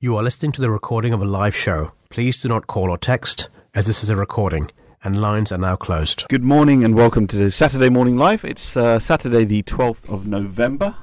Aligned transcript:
You 0.00 0.14
are 0.16 0.22
listening 0.22 0.52
to 0.52 0.60
the 0.60 0.70
recording 0.70 1.12
of 1.12 1.20
a 1.20 1.24
live 1.24 1.56
show. 1.56 1.90
Please 2.08 2.40
do 2.40 2.46
not 2.46 2.68
call 2.68 2.88
or 2.88 2.96
text, 2.96 3.48
as 3.74 3.86
this 3.86 4.04
is 4.04 4.10
a 4.10 4.14
recording, 4.14 4.70
and 5.02 5.20
lines 5.20 5.50
are 5.50 5.58
now 5.58 5.74
closed. 5.74 6.24
Good 6.28 6.44
morning 6.44 6.84
and 6.84 6.94
welcome 6.94 7.26
to 7.26 7.50
Saturday 7.50 7.88
Morning 7.88 8.16
Live. 8.16 8.44
It's 8.44 8.76
uh, 8.76 9.00
Saturday, 9.00 9.42
the 9.42 9.64
12th 9.64 10.08
of 10.08 10.24
November, 10.24 10.94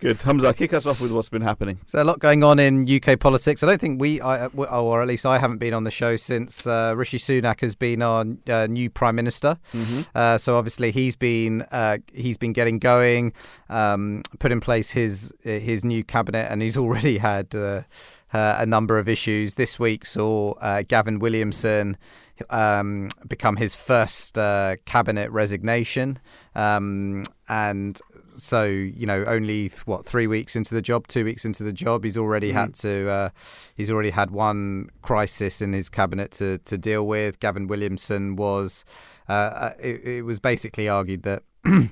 Good. 0.00 0.22
Hamza, 0.22 0.54
kick 0.54 0.72
us 0.72 0.86
off 0.86 1.00
with 1.00 1.10
what's 1.10 1.28
been 1.28 1.42
happening. 1.42 1.80
So 1.86 2.00
a 2.00 2.04
lot 2.04 2.20
going 2.20 2.44
on 2.44 2.60
in 2.60 2.86
UK 2.88 3.18
politics. 3.18 3.64
I 3.64 3.66
don't 3.66 3.80
think 3.80 4.00
we, 4.00 4.20
I, 4.20 4.46
or 4.46 5.02
at 5.02 5.08
least 5.08 5.26
I 5.26 5.38
haven't 5.38 5.58
been 5.58 5.74
on 5.74 5.82
the 5.82 5.90
show 5.90 6.16
since 6.16 6.66
uh, 6.68 6.94
Rishi 6.96 7.18
Sunak 7.18 7.60
has 7.62 7.74
been 7.74 8.00
our 8.00 8.24
uh, 8.48 8.68
new 8.68 8.90
prime 8.90 9.16
minister. 9.16 9.58
Mm-hmm. 9.72 10.02
Uh, 10.14 10.38
so 10.38 10.56
obviously 10.56 10.92
he's 10.92 11.16
been 11.16 11.62
uh, 11.72 11.98
he's 12.12 12.36
been 12.36 12.52
getting 12.52 12.78
going, 12.78 13.32
um, 13.70 14.22
put 14.38 14.52
in 14.52 14.60
place 14.60 14.90
his 14.90 15.32
his 15.42 15.84
new 15.84 16.04
cabinet, 16.04 16.46
and 16.50 16.62
he's 16.62 16.76
already 16.76 17.18
had 17.18 17.52
uh, 17.54 17.82
uh, 18.32 18.56
a 18.58 18.66
number 18.66 18.98
of 18.98 19.08
issues. 19.08 19.56
This 19.56 19.80
week 19.80 20.06
saw 20.06 20.54
Gavin 20.84 21.18
Williamson 21.18 21.96
um, 22.50 23.08
become 23.26 23.56
his 23.56 23.74
first 23.74 24.36
uh, 24.38 24.76
cabinet 24.84 25.30
resignation. 25.30 26.18
Um, 26.54 27.24
and 27.48 28.00
so, 28.38 28.64
you 28.64 29.06
know, 29.06 29.24
only 29.26 29.70
what 29.84 30.06
three 30.06 30.26
weeks 30.26 30.56
into 30.56 30.74
the 30.74 30.82
job, 30.82 31.08
two 31.08 31.24
weeks 31.24 31.44
into 31.44 31.64
the 31.64 31.72
job, 31.72 32.04
he's 32.04 32.16
already 32.16 32.50
mm. 32.50 32.54
had 32.54 32.74
to. 32.76 33.08
Uh, 33.08 33.28
he's 33.74 33.90
already 33.90 34.10
had 34.10 34.30
one 34.30 34.88
crisis 35.02 35.60
in 35.60 35.72
his 35.72 35.88
cabinet 35.88 36.30
to 36.32 36.58
to 36.58 36.78
deal 36.78 37.06
with. 37.06 37.40
Gavin 37.40 37.66
Williamson 37.66 38.36
was. 38.36 38.84
Uh, 39.28 39.32
uh 39.32 39.72
it, 39.80 40.04
it 40.04 40.22
was 40.22 40.38
basically 40.38 40.88
argued 40.88 41.22
that. 41.22 41.42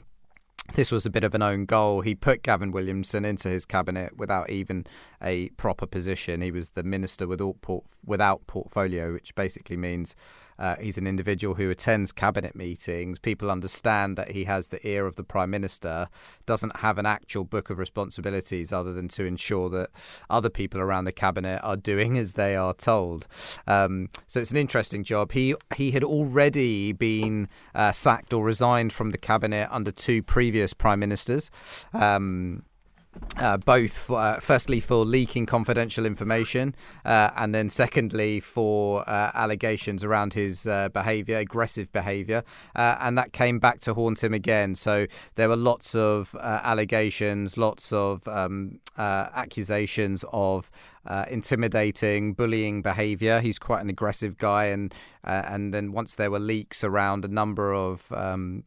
this 0.75 0.91
was 0.91 1.07
a 1.07 1.11
bit 1.11 1.23
of 1.25 1.35
an 1.35 1.43
own 1.43 1.65
goal. 1.65 2.01
He 2.01 2.15
put 2.15 2.43
Gavin 2.43 2.73
Williamson 2.73 3.25
into 3.25 3.49
his 3.49 3.65
cabinet 3.65 4.17
without 4.17 4.51
even 4.51 4.85
a 5.23 5.49
proper 5.51 5.87
position. 5.87 6.41
He 6.41 6.51
was 6.51 6.71
the 6.71 6.83
minister 6.83 7.27
without, 7.27 7.61
port- 7.61 7.87
without 8.05 8.47
portfolio, 8.47 9.13
which 9.13 9.35
basically 9.35 9.77
means 9.77 10.17
uh, 10.59 10.77
he's 10.81 10.99
an 10.99 11.07
individual 11.07 11.55
who 11.55 11.71
attends 11.71 12.13
cabinet 12.13 12.55
meetings. 12.55 13.19
People 13.19 13.51
understand 13.51 14.17
that 14.17 14.33
he 14.33 14.45
has 14.45 14.69
the 14.69 14.87
ear 14.87 15.07
of 15.07 15.17
the 15.17 15.25
prime 15.25 15.51
minister, 15.51 16.09
doesn't 16.47 16.77
have 16.77 16.99
an 16.99 17.07
actual 17.07 17.45
book 17.45 17.71
of 17.71 17.79
responsibilities 17.79 18.73
other 18.73 18.93
than 18.93 19.09
to 19.09 19.25
ensure 19.25 19.69
that 19.71 19.91
other 20.31 20.51
people 20.51 20.81
around 20.81 21.05
the 21.05 21.13
cabinet 21.13 21.61
are 21.63 21.77
doing 21.77 22.19
as 22.19 22.35
they 22.35 22.57
are 22.57 22.75
told. 22.75 23.27
Um, 23.67 24.09
so 24.27 24.41
it's 24.41 24.51
an 24.51 24.57
interesting 24.57 25.05
job. 25.05 25.33
He 25.33 25.55
he 25.77 25.91
had 25.91 26.05
already 26.05 26.93
been 26.93 27.49
uh, 27.75 27.93
sacked 27.93 28.33
or 28.33 28.45
resigned 28.45 28.93
from 28.93 29.11
the 29.11 29.19
cabinet 29.19 29.69
under 29.71 29.91
two 29.91 30.23
previous 30.23 30.73
prime 30.75 31.01
ministers. 31.01 31.51
Um, 31.93 32.63
uh, 33.39 33.57
both 33.59 33.97
for, 33.97 34.19
uh, 34.19 34.41
firstly 34.41 34.81
for 34.81 35.05
leaking 35.05 35.47
confidential 35.47 36.07
information 36.07 36.75
uh, 37.05 37.31
and 37.37 37.55
then 37.55 37.69
secondly 37.69 38.41
for 38.41 39.09
uh, 39.09 39.31
allegations 39.35 40.05
around 40.05 40.33
his 40.33 40.67
uh, 40.67 40.89
behavior 40.91 41.39
aggressive 41.39 41.93
behavior 41.93 42.43
uh, 42.75 42.97
and 43.01 43.19
that 43.19 43.33
came 43.33 43.59
back 43.59 43.79
to 43.81 43.95
haunt 43.95 44.23
him 44.23 44.33
again. 44.33 44.75
So 44.75 45.07
there 45.35 45.49
were 45.49 45.57
lots 45.57 45.95
of 45.95 46.35
allegations 46.43 47.57
lots 47.57 47.93
of 47.93 48.27
um, 48.29 48.81
accusations 48.97 50.25
of 50.33 50.71
intimidating 51.29 52.33
bullying 52.33 52.83
behavior. 52.83 53.41
He's 53.41 53.59
quite 53.59 53.81
an 53.81 53.91
aggressive 53.91 54.39
guy 54.39 54.67
and 54.67 54.95
and 55.25 55.75
then 55.75 55.93
once 55.93 56.15
there 56.15 56.31
were 56.31 56.39
leaks 56.39 56.85
around 56.85 57.25
a 57.25 57.29
number 57.29 57.73
of 57.73 58.13
um, 58.13 58.65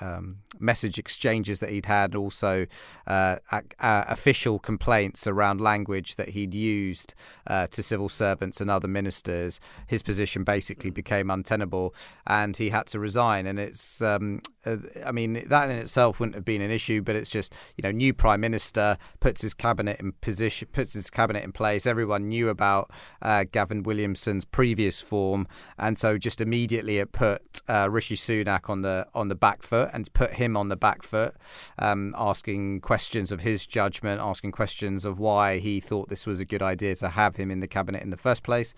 um, 0.00 0.38
message 0.58 0.98
exchanges 0.98 1.60
that 1.60 1.70
he'd 1.70 1.86
had, 1.86 2.14
also 2.14 2.66
uh, 3.06 3.36
uh, 3.50 3.60
official 3.80 4.58
complaints 4.58 5.26
around 5.26 5.60
language 5.60 6.16
that 6.16 6.30
he'd 6.30 6.54
used 6.54 7.14
uh, 7.46 7.66
to 7.68 7.82
civil 7.82 8.08
servants 8.08 8.60
and 8.60 8.70
other 8.70 8.88
ministers, 8.88 9.60
his 9.86 10.02
position 10.02 10.44
basically 10.44 10.90
became 10.90 11.30
untenable, 11.30 11.94
and 12.26 12.56
he 12.56 12.70
had 12.70 12.86
to 12.86 12.98
resign. 12.98 13.46
And 13.46 13.58
it's, 13.58 14.02
um, 14.02 14.40
uh, 14.64 14.76
I 15.04 15.12
mean, 15.12 15.44
that 15.48 15.70
in 15.70 15.76
itself 15.76 16.20
wouldn't 16.20 16.34
have 16.34 16.44
been 16.44 16.62
an 16.62 16.70
issue, 16.70 17.02
but 17.02 17.16
it's 17.16 17.30
just, 17.30 17.54
you 17.76 17.82
know, 17.82 17.90
new 17.90 18.12
prime 18.12 18.40
minister 18.40 18.96
puts 19.20 19.42
his 19.42 19.54
cabinet 19.54 20.00
in 20.00 20.12
position, 20.20 20.68
puts 20.72 20.92
his 20.92 21.10
cabinet 21.10 21.44
in 21.44 21.52
place. 21.52 21.86
Everyone 21.86 22.28
knew 22.28 22.48
about 22.48 22.90
uh, 23.22 23.44
Gavin 23.50 23.82
Williamson's 23.82 24.44
previous 24.44 25.00
form, 25.00 25.46
and 25.78 25.98
so 25.98 26.18
just 26.18 26.40
immediately 26.40 26.98
it 26.98 27.12
put 27.12 27.62
uh, 27.68 27.88
Rishi 27.90 28.16
Sunak 28.16 28.68
on 28.68 28.82
the 28.82 29.06
on 29.14 29.28
the 29.28 29.34
back 29.34 29.62
foot 29.62 29.85
and 29.92 30.12
put 30.12 30.32
him 30.32 30.56
on 30.56 30.68
the 30.68 30.76
back 30.76 31.02
foot, 31.02 31.34
um, 31.78 32.14
asking 32.16 32.80
questions 32.80 33.32
of 33.32 33.40
his 33.40 33.66
judgment, 33.66 34.20
asking 34.20 34.52
questions 34.52 35.04
of 35.04 35.18
why 35.18 35.58
he 35.58 35.80
thought 35.80 36.08
this 36.08 36.26
was 36.26 36.40
a 36.40 36.44
good 36.44 36.62
idea 36.62 36.94
to 36.96 37.08
have 37.08 37.36
him 37.36 37.50
in 37.50 37.60
the 37.60 37.68
cabinet 37.68 38.02
in 38.02 38.10
the 38.10 38.16
first 38.16 38.42
place. 38.42 38.74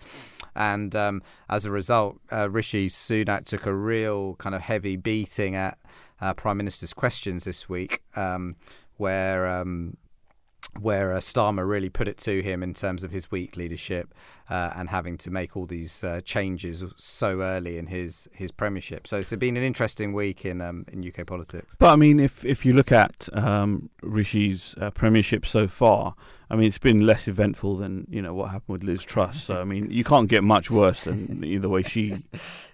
And 0.55 0.95
um, 0.95 1.21
as 1.49 1.65
a 1.65 1.71
result, 1.71 2.19
uh, 2.31 2.49
Rishi 2.49 2.89
Sunak 2.89 3.45
took 3.45 3.65
a 3.65 3.73
real 3.73 4.35
kind 4.35 4.55
of 4.55 4.61
heavy 4.61 4.95
beating 4.95 5.55
at 5.55 5.77
uh, 6.21 6.33
Prime 6.33 6.57
Minister's 6.57 6.93
questions 6.93 7.43
this 7.43 7.69
week, 7.69 8.01
um, 8.15 8.55
where 8.97 9.47
um, 9.47 9.97
where 10.79 11.13
uh, 11.13 11.19
Starmer 11.19 11.67
really 11.67 11.89
put 11.89 12.07
it 12.07 12.17
to 12.17 12.41
him 12.41 12.61
in 12.61 12.73
terms 12.73 13.03
of 13.03 13.11
his 13.11 13.31
weak 13.31 13.57
leadership 13.57 14.13
uh, 14.49 14.71
and 14.75 14.89
having 14.89 15.17
to 15.17 15.29
make 15.29 15.55
all 15.55 15.65
these 15.65 16.03
uh, 16.03 16.21
changes 16.25 16.83
so 16.97 17.41
early 17.41 17.77
in 17.77 17.87
his, 17.87 18.27
his 18.31 18.51
premiership. 18.51 19.07
So 19.07 19.17
it's 19.17 19.35
been 19.35 19.57
an 19.57 19.63
interesting 19.63 20.13
week 20.13 20.45
in 20.45 20.61
um, 20.61 20.85
in 20.91 21.07
UK 21.07 21.27
politics. 21.27 21.75
But 21.77 21.89
I 21.93 21.95
mean, 21.95 22.19
if 22.19 22.43
if 22.45 22.65
you 22.65 22.73
look 22.73 22.91
at 22.91 23.29
um, 23.33 23.89
Rishi's 24.01 24.75
uh, 24.79 24.91
premiership 24.91 25.45
so 25.45 25.67
far, 25.67 26.15
I 26.51 26.55
mean, 26.55 26.65
it's 26.65 26.79
been 26.79 27.05
less 27.05 27.27
eventful 27.27 27.77
than 27.77 28.07
you 28.09 28.23
know 28.23 28.33
what 28.33 28.49
happened 28.49 28.79
with 28.79 28.83
Liz 28.83 29.03
Truss. 29.03 29.43
So 29.43 29.61
I 29.61 29.63
mean, 29.65 29.91
you 29.91 30.03
can't 30.03 30.27
get 30.27 30.43
much 30.43 30.71
worse 30.71 31.03
than 31.03 31.41
the 31.61 31.69
way 31.69 31.83
she. 31.83 32.23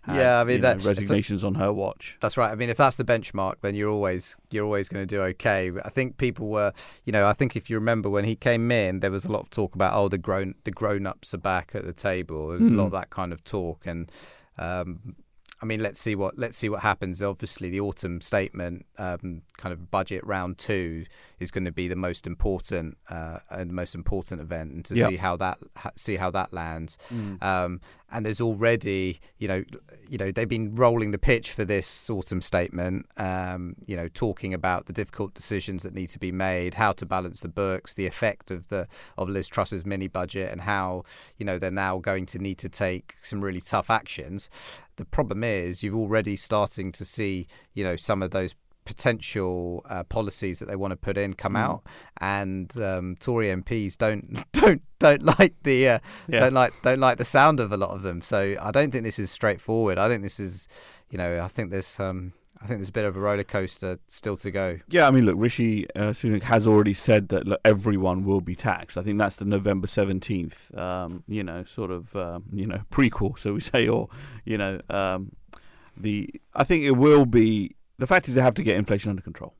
Had, 0.04 0.16
yeah, 0.16 0.40
I 0.40 0.46
mean 0.46 0.62
that 0.62 0.80
know, 0.80 0.86
resignations 0.86 1.44
a, 1.44 1.48
on 1.48 1.56
her 1.56 1.74
watch. 1.74 2.18
That's 2.22 2.38
right. 2.38 2.52
I 2.52 2.56
mean, 2.56 2.70
if 2.70 2.78
that's 2.78 2.96
the 2.96 3.04
benchmark, 3.04 3.56
then 3.62 3.76
you're 3.76 3.90
always 3.90 4.38
you're 4.50 4.64
always 4.64 4.88
going 4.88 5.06
to 5.06 5.16
do 5.16 5.22
okay. 5.24 5.72
I 5.84 5.90
think 5.90 6.18
people 6.18 6.48
were, 6.48 6.72
you 7.04 7.12
know, 7.12 7.28
I 7.28 7.34
think 7.34 7.58
if 7.58 7.70
you 7.70 7.76
remember 7.76 8.10
when 8.10 8.24
he 8.24 8.38
came 8.38 8.72
in, 8.72 9.02
there 9.02 9.12
was 9.12 9.26
a 9.26 9.32
lot 9.32 9.42
of 9.42 9.50
talk 9.50 9.76
about 9.76 9.94
oh 9.94 10.08
the 10.08 10.18
grown 10.18 10.56
the 10.64 10.72
grown 10.72 11.06
ups 11.06 11.34
are 11.34 11.40
back 11.40 11.65
at 11.74 11.86
the 11.86 11.94
table. 11.94 12.50
There's 12.50 12.64
mm. 12.64 12.74
a 12.74 12.78
lot 12.78 12.86
of 12.86 12.92
hmm. 12.92 12.96
that 12.96 13.10
kind 13.10 13.34
of 13.34 13.44
talk 13.44 13.86
and. 13.86 14.12
Um, 14.58 15.16
I 15.62 15.66
mean, 15.66 15.82
let's 15.82 16.00
see 16.00 16.16
what 16.16 16.38
let's 16.38 16.58
see 16.58 16.70
what 16.70 16.82
happens. 16.82 17.22
Obviously, 17.22 17.70
the 17.70 17.80
autumn 17.80 18.20
statement, 18.20 18.86
um, 18.98 19.42
kind 19.58 19.72
of 19.72 19.90
budget 19.90 20.26
round 20.26 20.58
two, 20.58 21.06
is 21.40 21.50
going 21.50 21.66
to 21.66 21.72
be 21.72 21.88
the 21.88 21.96
most 21.96 22.28
important 22.28 22.98
uh, 23.10 23.40
and 23.50 23.72
most 23.72 23.96
important 23.96 24.42
event, 24.42 24.74
and 24.74 24.86
to 24.86 24.96
yep. 24.96 25.10
see 25.10 25.16
how 25.16 25.38
that 25.38 25.58
see 25.96 26.18
how 26.18 26.30
that 26.32 26.54
lands. 26.54 26.98
Mm. 27.12 27.42
Um, 27.42 27.82
and 28.12 28.26
there's 28.26 28.42
already, 28.42 29.20
you 29.40 29.48
know, 29.48 29.64
you 30.08 30.18
know, 30.18 30.32
they've 30.32 30.48
been 30.48 30.76
rolling 30.76 31.12
the 31.12 31.18
pitch 31.18 31.52
for 31.52 31.66
this 31.66 32.10
autumn 32.10 32.42
statement. 32.42 33.06
Um, 33.18 33.76
you 33.86 33.96
know, 33.96 34.08
talking 34.10 34.54
about 34.54 34.86
the 34.86 34.94
difficult 34.94 35.34
decisions 35.34 35.84
that 35.84 35.94
need 35.94 36.10
to 36.10 36.20
be 36.20 36.32
made, 36.32 36.76
how 36.76 36.92
to 36.94 37.06
balance 37.06 37.42
the 37.42 37.48
books, 37.48 37.96
the 37.96 38.06
effect 38.06 38.52
of 38.52 38.68
the 38.68 38.88
of 39.18 39.30
Liz 39.30 39.48
Truss's 39.48 39.86
mini 39.86 40.08
budget, 40.08 40.52
and 40.52 40.62
how 40.62 41.04
you 41.38 41.46
know 41.46 41.58
they're 41.58 41.72
now 41.72 41.98
going 41.98 42.26
to 42.28 42.40
need 42.40 42.58
to 42.60 42.70
take 42.70 43.16
some 43.22 43.42
really 43.42 43.62
tough 43.62 43.90
actions. 43.90 44.50
The 44.98 45.06
problem 45.06 45.44
is 45.44 45.84
you're 45.84 45.96
already 45.96 46.36
starting 46.36 46.92
to 46.94 47.04
see, 47.04 47.48
you 47.74 47.84
know, 47.84 47.96
some 47.96 48.22
of 48.24 48.32
those 48.32 48.56
potential 48.86 49.86
uh, 49.90 50.04
policies 50.04 50.60
that 50.60 50.68
they 50.68 50.76
want 50.76 50.92
to 50.92 50.98
put 50.98 51.18
in 51.18 51.34
come 51.34 51.54
mm. 51.54 51.60
out, 51.60 51.84
and 52.22 52.76
um, 52.78 53.16
Tory 53.20 53.48
MPs 53.48 53.98
don't 53.98 54.44
don't 54.52 54.82
don't 55.00 55.24
like 55.24 55.56
the 55.64 55.90
uh, 55.90 56.00
yeah. 56.28 56.42
don't 56.42 56.54
like 56.54 56.74
don't 56.82 57.00
like 57.00 57.18
the 57.18 57.26
sound 57.26 57.60
of 57.60 57.72
a 57.72 57.78
lot 57.78 57.92
of 57.92 58.04
them. 58.04 58.22
So 58.22 58.56
I 58.62 58.72
don't 58.72 58.92
think 58.92 59.04
this 59.04 59.20
is 59.20 59.32
straightforward. 59.32 59.98
I 59.98 60.08
think 60.08 60.24
this 60.24 60.40
is, 60.40 60.68
you 61.10 61.18
know, 61.18 61.42
I 61.42 61.48
think 61.48 61.72
there's 61.72 62.00
um, 62.00 62.34
I 62.62 62.68
think 62.68 62.80
there's 62.80 62.90
a 62.90 62.94
bit 62.94 63.06
of 63.06 63.16
a 63.16 63.20
roller 63.20 63.44
coaster 63.44 64.00
still 64.08 64.38
to 64.38 64.50
go. 64.50 64.80
Yeah, 64.90 65.08
I 65.08 65.12
mean, 65.12 65.26
look, 65.26 65.36
Rishi 65.38 65.88
uh, 65.96 66.12
Sunak 66.12 66.44
has 66.44 66.66
already 66.66 66.94
said 66.94 67.30
that 67.30 67.46
look, 67.46 67.60
everyone 67.66 68.24
will 68.24 68.42
be 68.42 68.56
taxed. 68.56 68.98
I 68.98 69.04
think 69.04 69.20
that's 69.20 69.36
the 69.36 69.46
November 69.46 69.88
seventeenth, 69.88 70.76
um, 70.76 71.24
you 71.28 71.44
know, 71.44 71.64
sort 71.66 71.92
of, 71.92 72.16
um, 72.16 72.46
you 72.54 72.66
know, 72.66 72.82
prequel, 72.92 73.38
so 73.38 73.54
we 73.54 73.60
say, 73.60 73.88
or 73.88 74.10
you 74.46 74.58
know, 74.58 74.80
um, 74.90 75.32
the. 75.98 76.30
I 76.54 76.64
think 76.64 76.84
it 76.84 76.92
will 76.92 77.26
be. 77.26 77.76
The 77.98 78.08
fact 78.08 78.28
is, 78.28 78.36
they 78.36 78.42
have 78.42 78.56
to 78.56 78.64
get 78.64 78.78
inflation 78.78 79.10
under 79.10 79.22
control 79.22 79.56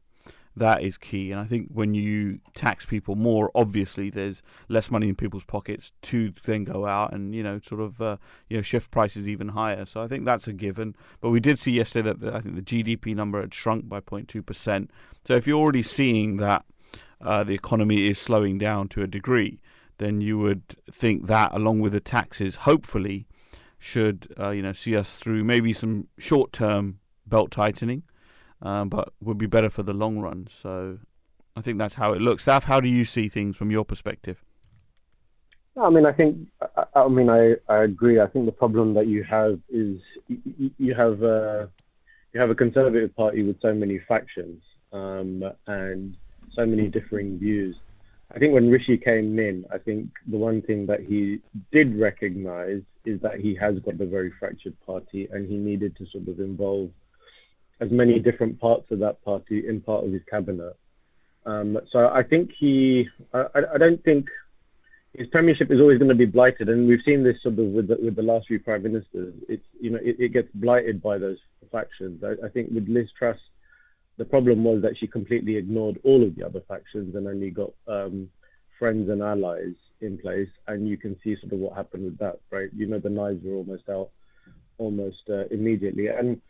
that 0.58 0.82
is 0.82 0.98
key. 0.98 1.32
And 1.32 1.40
I 1.40 1.44
think 1.44 1.70
when 1.72 1.94
you 1.94 2.40
tax 2.54 2.86
people 2.86 3.16
more, 3.16 3.52
obviously 3.54 4.10
there's 4.10 4.42
less 4.70 4.90
money 4.90 5.10
in 5.10 5.16
people's 5.16 5.44
pockets 5.44 5.92
to 6.04 6.34
then 6.46 6.64
go 6.64 6.86
out 6.86 7.14
and 7.14 7.36
you 7.36 7.44
know 7.44 7.60
sort 7.60 7.82
of 7.82 8.02
uh, 8.02 8.18
you 8.50 8.58
know 8.58 8.64
shift 8.64 8.92
prices 8.92 9.28
even 9.28 9.50
higher. 9.50 9.86
So 9.86 10.02
I 10.02 10.08
think 10.08 10.26
that's 10.26 10.48
a 10.48 10.54
given. 10.54 10.96
But 11.20 11.30
we 11.30 11.40
did 11.40 11.60
see 11.60 11.72
yesterday 11.72 12.10
that 12.10 12.20
the, 12.22 12.34
I 12.34 12.42
think 12.42 12.56
the 12.56 12.62
GDP 12.62 13.16
number 13.16 13.42
had 13.42 13.54
shrunk 13.54 13.90
by 13.90 14.00
0.2 14.00 14.46
percent. 14.46 14.92
So 15.26 15.36
if 15.36 15.46
you're 15.46 15.60
already 15.60 15.84
seeing 15.84 16.38
that 16.38 16.66
uh, 17.22 17.44
the 17.44 17.54
economy 17.54 18.08
is 18.08 18.18
slowing 18.18 18.58
down 18.58 18.88
to 18.90 19.02
a 19.02 19.08
degree, 19.08 19.60
then 19.98 20.22
you 20.22 20.38
would 20.38 20.78
think 20.92 21.28
that 21.28 21.54
along 21.54 21.80
with 21.80 21.92
the 21.92 22.00
taxes, 22.00 22.58
hopefully, 22.58 23.28
should 23.78 24.34
uh, 24.40 24.52
you 24.52 24.62
know 24.62 24.74
see 24.74 24.96
us 24.96 25.16
through 25.16 25.44
maybe 25.44 25.74
some 25.74 26.08
short-term 26.18 27.00
belt 27.28 27.52
tightening 27.52 28.04
um, 28.62 28.90
but 28.90 29.14
would 29.22 29.38
be 29.38 29.46
better 29.46 29.70
for 29.70 29.84
the 29.84 29.94
long 29.94 30.20
run. 30.20 30.48
So 30.50 31.00
I 31.56 31.62
think 31.62 31.78
that's 31.78 31.96
how 31.96 32.14
it 32.14 32.22
looks. 32.22 32.46
Saf, 32.46 32.64
how 32.64 32.82
do 32.82 32.90
you 32.90 33.06
see 33.06 33.30
things 33.30 33.56
from 33.56 33.72
your 33.72 33.86
perspective? 33.86 34.44
I 35.78 35.90
mean, 35.90 36.06
I 36.06 36.14
think, 36.14 36.48
I, 36.96 37.08
mean, 37.08 37.30
I, 37.30 37.56
I 37.68 37.84
agree. 37.84 38.22
I 38.22 38.28
think 38.28 38.46
the 38.46 38.52
problem 38.52 38.94
that 38.94 39.08
you 39.08 39.24
have 39.24 39.60
is 39.70 40.00
you, 40.78 40.96
have 40.96 41.22
a, 41.22 41.70
you 42.34 42.40
have 42.40 42.50
a 42.50 42.56
conservative 42.56 43.14
party 43.16 43.44
with 43.44 43.60
so 43.62 43.74
many 43.74 44.00
factions 44.00 44.64
um, 44.94 45.44
and 45.68 46.16
so 46.54 46.66
many 46.66 46.88
differing 46.88 47.38
views. 47.38 47.76
I 48.34 48.40
think 48.40 48.54
when 48.54 48.70
Rishi 48.70 48.98
came 48.98 49.38
in, 49.38 49.66
I 49.72 49.78
think 49.78 50.12
the 50.28 50.38
one 50.38 50.62
thing 50.62 50.86
that 50.88 51.02
he 51.02 51.42
did 51.72 52.00
recognize 52.00 52.82
is 53.04 53.20
that 53.22 53.40
he 53.40 53.54
has 53.56 53.78
got 53.80 54.00
a 54.00 54.06
very 54.06 54.32
fractured 54.40 54.76
party 54.86 55.28
and 55.32 55.48
he 55.48 55.58
needed 55.58 55.96
to 55.98 56.06
sort 56.08 56.28
of 56.28 56.40
involve 56.40 56.90
as 57.80 57.92
many 57.92 58.20
different 58.20 58.60
parts 58.60 58.90
of 58.92 59.00
that 59.00 59.24
party 59.24 59.68
in 59.68 59.82
part 59.82 60.06
of 60.06 60.12
his 60.12 60.22
cabinet. 60.30 60.76
Um, 61.46 61.78
so 61.92 62.10
I 62.10 62.24
think 62.24 62.52
he, 62.58 63.08
I, 63.34 63.46
I, 63.76 63.78
don't 63.78 64.04
think 64.04 64.28
his 65.14 65.28
premiership 65.28 65.70
is 65.72 65.80
always 65.80 66.00
going 66.00 66.10
to 66.10 66.16
be 66.16 66.26
blighted, 66.26 66.70
and 66.70 66.88
we've 66.88 67.04
seen 67.06 67.24
this 67.24 67.42
sort 67.44 67.60
of 67.60 67.66
with 67.68 67.88
the, 67.88 67.98
with 68.02 68.16
the 68.16 68.24
last 68.24 68.48
few 68.48 68.60
prime 68.60 68.84
ministers. 68.84 69.34
It's 69.48 69.66
you 69.80 69.92
know 69.92 70.00
it, 70.02 70.16
it 70.20 70.30
gets 70.30 70.50
blighted 70.56 71.04
by 71.04 71.18
those 71.20 71.38
factions. 71.72 72.24
I, 72.24 72.46
I, 72.46 72.50
think 72.50 72.72
with 72.72 72.88
Liz 72.88 73.10
Truss, 73.18 73.38
the 74.18 74.26
problem 74.26 74.64
was 74.64 74.82
that 74.82 74.98
she 74.98 75.06
completely 75.06 75.56
ignored 75.56 76.00
all 76.04 76.24
of 76.24 76.36
the 76.36 76.44
other 76.44 76.62
factions 76.68 77.16
and 77.16 77.28
only 77.28 77.52
got 77.52 77.74
um, 77.88 78.30
friends 78.80 79.10
and 79.10 79.22
allies 79.22 79.76
in 80.02 80.18
place, 80.18 80.50
and 80.68 80.88
you 80.88 80.98
can 80.98 81.16
see 81.24 81.36
sort 81.40 81.54
of 81.54 81.60
what 81.60 81.76
happened 81.76 82.06
with 82.06 82.18
that, 82.18 82.40
right? 82.50 82.70
You 82.76 82.88
know 82.88 83.00
the 83.00 83.10
knives 83.10 83.44
were 83.44 83.54
almost 83.54 83.88
out 83.88 84.10
almost 84.80 85.30
uh, 85.30 85.46
immediately, 85.52 86.08
and 86.08 86.42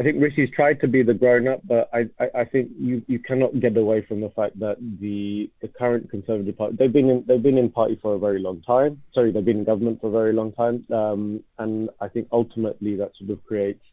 I 0.00 0.02
think 0.02 0.16
Rishi's 0.16 0.48
tried 0.54 0.80
to 0.80 0.88
be 0.88 1.02
the 1.02 1.12
grown 1.12 1.46
up, 1.46 1.60
but 1.62 1.90
I, 1.92 2.08
I, 2.18 2.40
I, 2.40 2.44
think 2.46 2.70
you, 2.80 3.02
you 3.06 3.18
cannot 3.18 3.60
get 3.60 3.76
away 3.76 4.00
from 4.00 4.22
the 4.22 4.30
fact 4.30 4.58
that 4.58 4.78
the 4.98 5.50
the 5.60 5.68
current 5.68 6.10
Conservative 6.10 6.56
Party 6.56 6.76
they've 6.78 6.90
been 6.90 7.10
in 7.10 7.24
they've 7.28 7.42
been 7.42 7.58
in 7.58 7.68
party 7.68 7.98
for 8.00 8.14
a 8.14 8.18
very 8.18 8.40
long 8.40 8.62
time. 8.62 9.02
Sorry, 9.12 9.30
they've 9.30 9.44
been 9.44 9.58
in 9.58 9.64
government 9.64 10.00
for 10.00 10.06
a 10.06 10.10
very 10.10 10.32
long 10.32 10.52
time, 10.52 10.86
um, 10.90 11.44
and 11.58 11.90
I 12.00 12.08
think 12.08 12.28
ultimately 12.32 12.96
that 12.96 13.12
sort 13.18 13.28
of 13.28 13.44
creates 13.44 13.84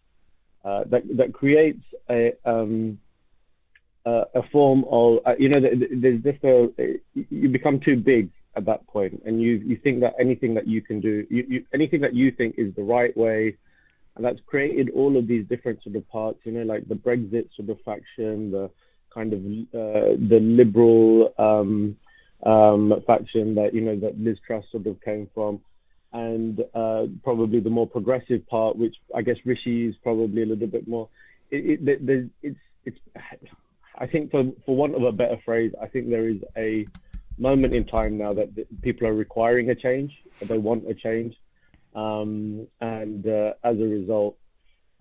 uh, 0.63 0.86
that 0.86 1.04
that 1.18 1.33
creates 1.33 1.83
a 2.10 2.31
um, 2.45 3.00
uh, 4.06 4.24
a 4.33 4.44
form 4.44 4.86
of 4.89 5.19
uh, 5.25 5.36
you 5.38 5.50
know 5.50 5.60
there's 5.60 6.24
just 6.24 6.42
a 6.45 6.69
you 7.13 7.50
become 7.50 7.81
too 7.81 7.98
big 7.98 8.30
at 8.56 8.63
that 8.63 8.88
point, 8.88 9.21
and 9.25 9.42
you 9.42 9.56
you 9.56 9.75
think 9.83 10.00
that 10.00 10.13
anything 10.18 10.53
that 10.53 10.69
you 10.69 10.81
can 10.81 11.01
do 11.01 11.27
you, 11.30 11.45
you 11.50 11.65
anything 11.74 12.00
that 12.00 12.13
you 12.13 12.31
think 12.31 12.56
is 12.57 12.74
the 12.75 12.83
right 12.83 13.15
way 13.18 13.57
and 14.18 14.25
that's 14.25 14.40
created 14.48 14.90
all 14.96 15.16
of 15.16 15.28
these 15.28 15.46
different 15.48 15.81
sort 15.84 15.96
of 15.96 16.10
parts, 16.10 16.40
you 16.44 16.52
know, 16.52 16.64
like 16.64 16.88
the 16.88 16.96
Brexit 16.96 17.48
sort 17.56 17.69
of 17.69 17.80
faction, 17.86 18.52
the 18.52 18.69
kind 19.14 19.31
of 19.31 19.40
uh, 19.40 20.16
the 20.28 20.40
liberal 20.42 21.34
um, 21.38 21.96
um, 22.44 22.94
faction 23.06 23.56
that 23.56 23.74
you 23.74 23.81
know 23.81 23.96
that 24.00 24.19
Liz 24.19 24.38
Truss 24.46 24.66
sort 24.72 24.88
of 24.88 25.00
came 25.02 25.30
from, 25.36 25.62
and 26.14 26.64
uh, 26.74 27.06
probably 27.24 27.60
the 27.60 27.69
more 27.69 27.88
progressive 27.88 28.46
part, 28.48 28.75
which 28.75 28.96
I 29.16 29.22
guess 29.22 29.38
Rishi 29.46 29.88
is 29.88 29.96
probably 30.02 30.42
a 30.42 30.46
little 30.48 30.68
bit 30.68 30.88
more. 30.88 31.10
It, 31.52 31.80
it, 31.88 32.30
it's 32.42 32.60
it's 32.86 32.98
I 34.00 34.08
think 34.08 34.31
for 34.31 34.52
for 34.66 34.75
want 34.75 34.96
of 34.96 35.04
a 35.04 35.12
better 35.12 35.38
phrase, 35.46 35.74
I 35.80 35.86
think 35.86 36.10
there 36.10 36.28
is 36.28 36.38
a 36.58 36.88
moment 37.38 37.75
in 37.75 37.86
time 37.86 38.18
now 38.18 38.34
that 38.34 38.81
people 38.81 39.08
are 39.08 39.13
requiring 39.13 39.70
a 39.70 39.75
change, 39.75 40.12
they 40.42 40.58
want 40.58 40.90
a 40.90 40.96
change, 40.96 41.36
um, 41.98 42.68
and 42.80 43.28
uh, 43.28 43.54
as 43.64 43.78
a 43.80 43.84
result, 43.84 44.38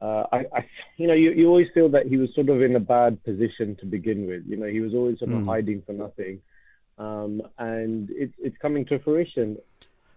uh, 0.01 0.25
I, 0.33 0.39
I, 0.55 0.67
you 0.97 1.07
know, 1.07 1.15
you, 1.15 1.31
you 1.33 1.47
always 1.47 1.69
feel 1.75 1.91
that 1.91 2.07
he 2.07 2.17
was 2.17 2.35
sort 2.35 2.49
of 2.49 2.63
in 2.63 2.75
a 2.75 2.81
bad 2.81 3.23
position 3.23 3.77
to 3.81 3.87
begin 3.87 4.27
with. 4.27 4.45
You 4.47 4.57
know, 4.57 4.67
he 4.67 4.81
was 4.81 4.95
always 4.95 5.19
sort 5.19 5.33
of 5.33 5.39
mm. 5.39 5.47
hiding 5.47 5.83
for 5.85 5.93
nothing, 5.93 6.41
um, 6.99 7.43
and 7.59 8.09
it's 8.11 8.35
it's 8.39 8.57
coming 8.59 8.87
to 8.87 8.99
fruition. 8.99 9.59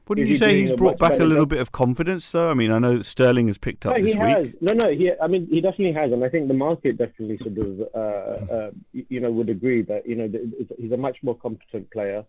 Wouldn't 0.07 0.27
you 0.27 0.37
say 0.37 0.59
he's 0.59 0.71
brought 0.71 0.97
back 0.97 1.19
a 1.19 1.23
little 1.23 1.45
bit 1.45 1.59
of 1.59 1.71
confidence, 1.71 2.31
though? 2.31 2.49
I 2.49 2.55
mean, 2.55 2.71
I 2.71 2.79
know 2.79 3.01
Sterling 3.03 3.47
has 3.47 3.59
picked 3.59 3.85
up 3.85 3.95
no, 3.95 4.03
this 4.03 4.15
he 4.15 4.19
week. 4.19 4.37
Has. 4.37 4.47
No, 4.59 4.73
no, 4.73 4.89
he. 4.89 5.11
I 5.21 5.27
mean, 5.27 5.47
he 5.47 5.61
definitely 5.61 5.93
has, 5.93 6.11
and 6.11 6.23
I 6.23 6.29
think 6.29 6.47
the 6.47 6.55
market 6.55 6.97
definitely 6.97 7.37
sort 7.37 7.57
of, 7.57 7.81
uh, 7.93 8.53
uh, 8.53 8.71
you 8.93 9.19
know, 9.19 9.31
would 9.31 9.49
agree 9.49 9.81
that 9.83 10.07
you 10.07 10.15
know 10.15 10.31
he's 10.77 10.91
a 10.91 10.97
much 10.97 11.17
more 11.23 11.35
competent 11.35 11.91
player 11.91 12.25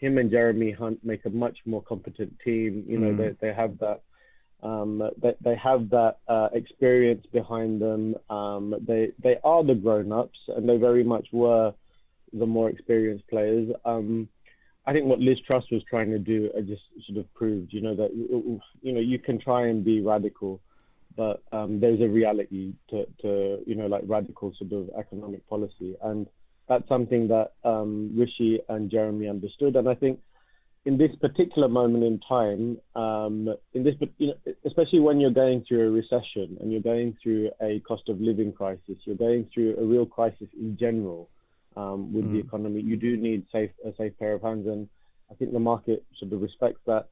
him 0.00 0.18
and 0.18 0.30
Jeremy 0.30 0.72
Hunt 0.72 1.04
make 1.04 1.24
a 1.26 1.30
much 1.30 1.58
more 1.66 1.82
competent 1.82 2.34
team. 2.44 2.84
You 2.88 2.98
know, 2.98 3.12
mm. 3.12 3.18
they, 3.18 3.48
they 3.48 3.54
have 3.54 3.78
that 3.78 4.02
um, 4.62 5.02
they, 5.22 5.34
they 5.40 5.56
have 5.56 5.88
that 5.90 6.18
uh, 6.28 6.48
experience 6.52 7.24
behind 7.32 7.80
them. 7.80 8.14
Um, 8.28 8.74
they 8.86 9.12
they 9.22 9.36
are 9.44 9.64
the 9.64 9.74
grown-ups, 9.74 10.38
and 10.48 10.68
they 10.68 10.76
very 10.76 11.04
much 11.04 11.28
were 11.32 11.72
the 12.32 12.46
more 12.46 12.68
experienced 12.68 13.26
players. 13.28 13.70
Um, 13.84 14.28
I 14.86 14.92
think 14.92 15.06
what 15.06 15.20
Liz 15.20 15.38
Truss 15.46 15.64
was 15.70 15.82
trying 15.88 16.10
to 16.10 16.18
do, 16.18 16.50
I 16.56 16.62
just 16.62 16.82
sort 17.06 17.18
of 17.18 17.32
proved, 17.34 17.72
you 17.72 17.80
know, 17.80 17.94
that 17.96 18.10
you 18.82 18.92
know 18.92 19.00
you 19.00 19.18
can 19.18 19.38
try 19.38 19.68
and 19.68 19.84
be 19.84 20.00
radical, 20.00 20.60
but 21.16 21.42
um, 21.52 21.80
there's 21.80 22.00
a 22.00 22.08
reality 22.08 22.74
to, 22.90 23.06
to 23.22 23.58
you 23.66 23.74
know 23.74 23.86
like 23.86 24.02
radical 24.06 24.52
sort 24.58 24.72
of 24.72 24.90
economic 24.98 25.48
policy, 25.48 25.96
and 26.02 26.26
that's 26.70 26.88
something 26.88 27.26
that 27.28 27.52
um, 27.64 28.12
Rishi 28.16 28.60
and 28.68 28.88
Jeremy 28.88 29.28
understood. 29.28 29.74
And 29.74 29.88
I 29.88 29.96
think 29.96 30.20
in 30.84 30.96
this 30.96 31.10
particular 31.20 31.68
moment 31.68 32.04
in 32.04 32.20
time, 32.20 32.78
um, 32.94 33.52
in 33.74 33.82
this, 33.82 33.96
you 34.18 34.28
know, 34.28 34.54
especially 34.64 35.00
when 35.00 35.18
you're 35.18 35.32
going 35.32 35.64
through 35.66 35.88
a 35.88 35.90
recession 35.90 36.56
and 36.60 36.70
you're 36.70 36.80
going 36.80 37.16
through 37.20 37.50
a 37.60 37.80
cost 37.80 38.08
of 38.08 38.20
living 38.20 38.52
crisis, 38.52 38.96
you're 39.04 39.16
going 39.16 39.48
through 39.52 39.76
a 39.78 39.84
real 39.84 40.06
crisis 40.06 40.46
in 40.58 40.76
general 40.78 41.28
um, 41.76 42.12
with 42.12 42.24
mm. 42.26 42.34
the 42.34 42.38
economy. 42.38 42.80
You 42.80 42.96
do 42.96 43.16
need 43.16 43.46
safe 43.50 43.70
a 43.84 43.90
safe 43.98 44.16
pair 44.20 44.34
of 44.34 44.42
hands, 44.42 44.68
and 44.68 44.88
I 45.28 45.34
think 45.34 45.52
the 45.52 45.58
market 45.58 46.04
sort 46.20 46.32
of 46.32 46.40
respects 46.40 46.80
that. 46.86 47.08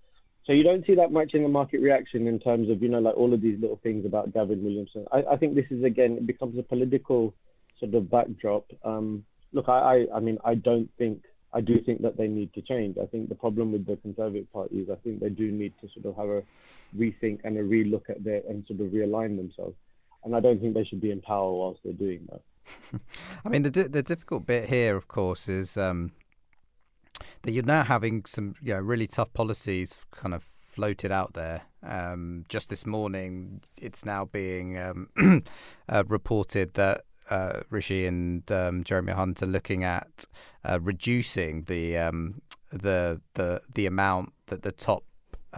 So 0.46 0.52
you 0.52 0.62
don't 0.62 0.86
see 0.86 0.94
that 0.94 1.10
much 1.10 1.34
in 1.34 1.42
the 1.42 1.48
market 1.48 1.80
reaction 1.80 2.28
in 2.28 2.38
terms 2.38 2.70
of 2.70 2.80
you 2.80 2.88
know 2.88 3.00
like 3.00 3.16
all 3.16 3.34
of 3.34 3.40
these 3.40 3.60
little 3.60 3.80
things 3.82 4.06
about 4.06 4.32
Gavin 4.32 4.62
Williamson. 4.62 5.04
I, 5.10 5.24
I 5.32 5.36
think 5.36 5.56
this 5.56 5.66
is 5.70 5.82
again 5.82 6.12
it 6.12 6.28
becomes 6.28 6.56
a 6.56 6.62
political 6.62 7.34
sort 7.80 7.94
of 7.94 8.08
backdrop. 8.08 8.64
Um, 8.84 9.24
look, 9.52 9.68
I, 9.68 10.06
I, 10.12 10.16
I 10.16 10.20
mean, 10.20 10.38
I 10.44 10.54
don't 10.54 10.90
think 10.98 11.22
I 11.52 11.60
do 11.60 11.80
think 11.80 12.02
that 12.02 12.16
they 12.16 12.28
need 12.28 12.52
to 12.54 12.62
change. 12.62 12.98
I 12.98 13.06
think 13.06 13.28
the 13.28 13.34
problem 13.34 13.72
with 13.72 13.86
the 13.86 13.96
Conservative 13.96 14.52
Party 14.52 14.80
is 14.80 14.90
I 14.90 14.96
think 14.96 15.20
they 15.20 15.30
do 15.30 15.50
need 15.50 15.72
to 15.80 15.88
sort 15.94 16.06
of 16.06 16.16
have 16.16 16.28
a 16.28 16.42
rethink 16.96 17.40
and 17.44 17.56
a 17.56 17.62
relook 17.62 18.10
at 18.10 18.22
their 18.22 18.42
and 18.48 18.66
sort 18.66 18.80
of 18.80 18.88
realign 18.88 19.36
themselves. 19.36 19.76
And 20.24 20.36
I 20.36 20.40
don't 20.40 20.60
think 20.60 20.74
they 20.74 20.84
should 20.84 21.00
be 21.00 21.10
in 21.10 21.22
power 21.22 21.50
whilst 21.52 21.80
they're 21.84 21.92
doing 21.94 22.28
that. 22.30 23.00
I 23.44 23.48
mean, 23.48 23.62
the 23.62 23.70
the 23.70 24.02
difficult 24.02 24.46
bit 24.46 24.68
here, 24.68 24.96
of 24.96 25.08
course, 25.08 25.48
is 25.48 25.76
um, 25.76 26.12
that 27.42 27.52
you're 27.52 27.64
now 27.64 27.84
having 27.84 28.24
some 28.26 28.54
you 28.62 28.74
know, 28.74 28.80
really 28.80 29.06
tough 29.06 29.32
policies 29.32 29.96
kind 30.10 30.34
of 30.34 30.44
floated 30.78 31.10
out 31.10 31.32
there. 31.32 31.62
Um, 31.82 32.44
just 32.48 32.68
this 32.68 32.84
morning, 32.84 33.62
it's 33.76 34.04
now 34.04 34.26
being 34.26 34.78
um, 34.78 35.08
uh, 35.88 36.04
reported 36.06 36.74
that 36.74 37.02
uh, 37.30 37.60
Rishi 37.70 38.06
and 38.06 38.50
um, 38.50 38.84
Jeremy 38.84 39.12
Hunt 39.12 39.42
are 39.42 39.46
looking 39.46 39.84
at 39.84 40.26
uh, 40.64 40.78
reducing 40.82 41.64
the 41.64 41.96
um, 41.98 42.42
the 42.70 43.20
the 43.34 43.60
the 43.74 43.86
amount 43.86 44.32
that 44.46 44.62
the 44.62 44.72
top 44.72 45.04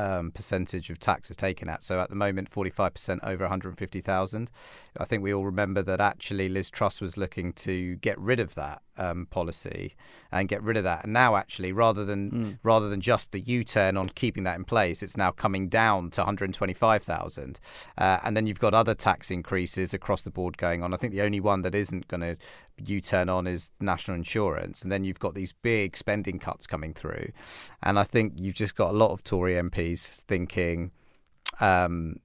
um, 0.00 0.30
percentage 0.30 0.88
of 0.88 0.99
tax 0.99 1.30
is 1.30 1.37
taken 1.37 1.69
at. 1.69 1.83
So 1.83 2.00
at 2.00 2.09
the 2.09 2.16
moment, 2.16 2.50
45% 2.50 3.21
over 3.23 3.45
150,000. 3.45 4.50
I 4.99 5.04
think 5.04 5.23
we 5.23 5.35
all 5.35 5.45
remember 5.45 5.83
that 5.83 6.00
actually 6.00 6.49
Liz 6.49 6.71
Truss 6.71 7.00
was 7.00 7.16
looking 7.16 7.52
to 7.54 7.97
get 7.97 8.19
rid 8.19 8.40
of 8.40 8.54
that 8.54 8.80
um, 8.97 9.26
policy 9.30 9.95
and 10.33 10.49
get 10.49 10.62
rid 10.62 10.76
of 10.76 10.85
that. 10.85 11.04
And 11.04 11.12
now, 11.12 11.37
actually, 11.37 11.73
rather 11.73 12.04
than 12.04 12.30
mm. 12.30 12.59
rather 12.62 12.88
than 12.88 13.00
just 13.00 13.33
the 13.33 13.40
U-turn 13.40 13.97
on 13.97 14.09
keeping 14.11 14.45
that 14.45 14.57
in 14.57 14.64
place, 14.64 15.02
it's 15.02 15.16
now 15.16 15.30
coming 15.30 15.69
down 15.69 16.11
to 16.12 16.23
125,000. 16.23 17.61
Uh, 17.99 18.19
and 18.23 18.37
then 18.37 18.47
you've 18.47 18.59
got 18.59 18.75
other 18.75 18.95
tax 18.95 19.30
increases 19.30 19.95
across 19.95 20.23
the 20.23 20.30
board 20.30 20.57
going 20.57 20.83
on. 20.83 20.95
I 20.95 20.97
think 20.97 21.12
the 21.12 21.23
only 21.23 21.40
one 21.40 21.62
that 21.62 21.75
isn't 21.75 22.09
going 22.09 22.23
to 22.23 22.37
U-turn 22.85 23.29
on 23.29 23.47
is 23.47 23.71
national 23.81 24.17
insurance, 24.17 24.83
and 24.83 24.91
then 24.91 25.05
you've 25.05 25.19
got 25.19 25.35
these 25.35 25.53
big 25.53 25.97
spending 25.97 26.39
cuts 26.39 26.67
coming 26.67 26.95
through. 26.95 27.31
And 27.83 27.99
I 27.99 28.05
think 28.05 28.35
you've 28.37 28.55
just 28.55 28.75
got 28.75 28.91
a 28.91 28.97
lot 28.97 29.11
of 29.11 29.23
Tory 29.23 29.55
MPs 29.55 30.23
thinking. 30.29 30.91
Um, 31.61 32.17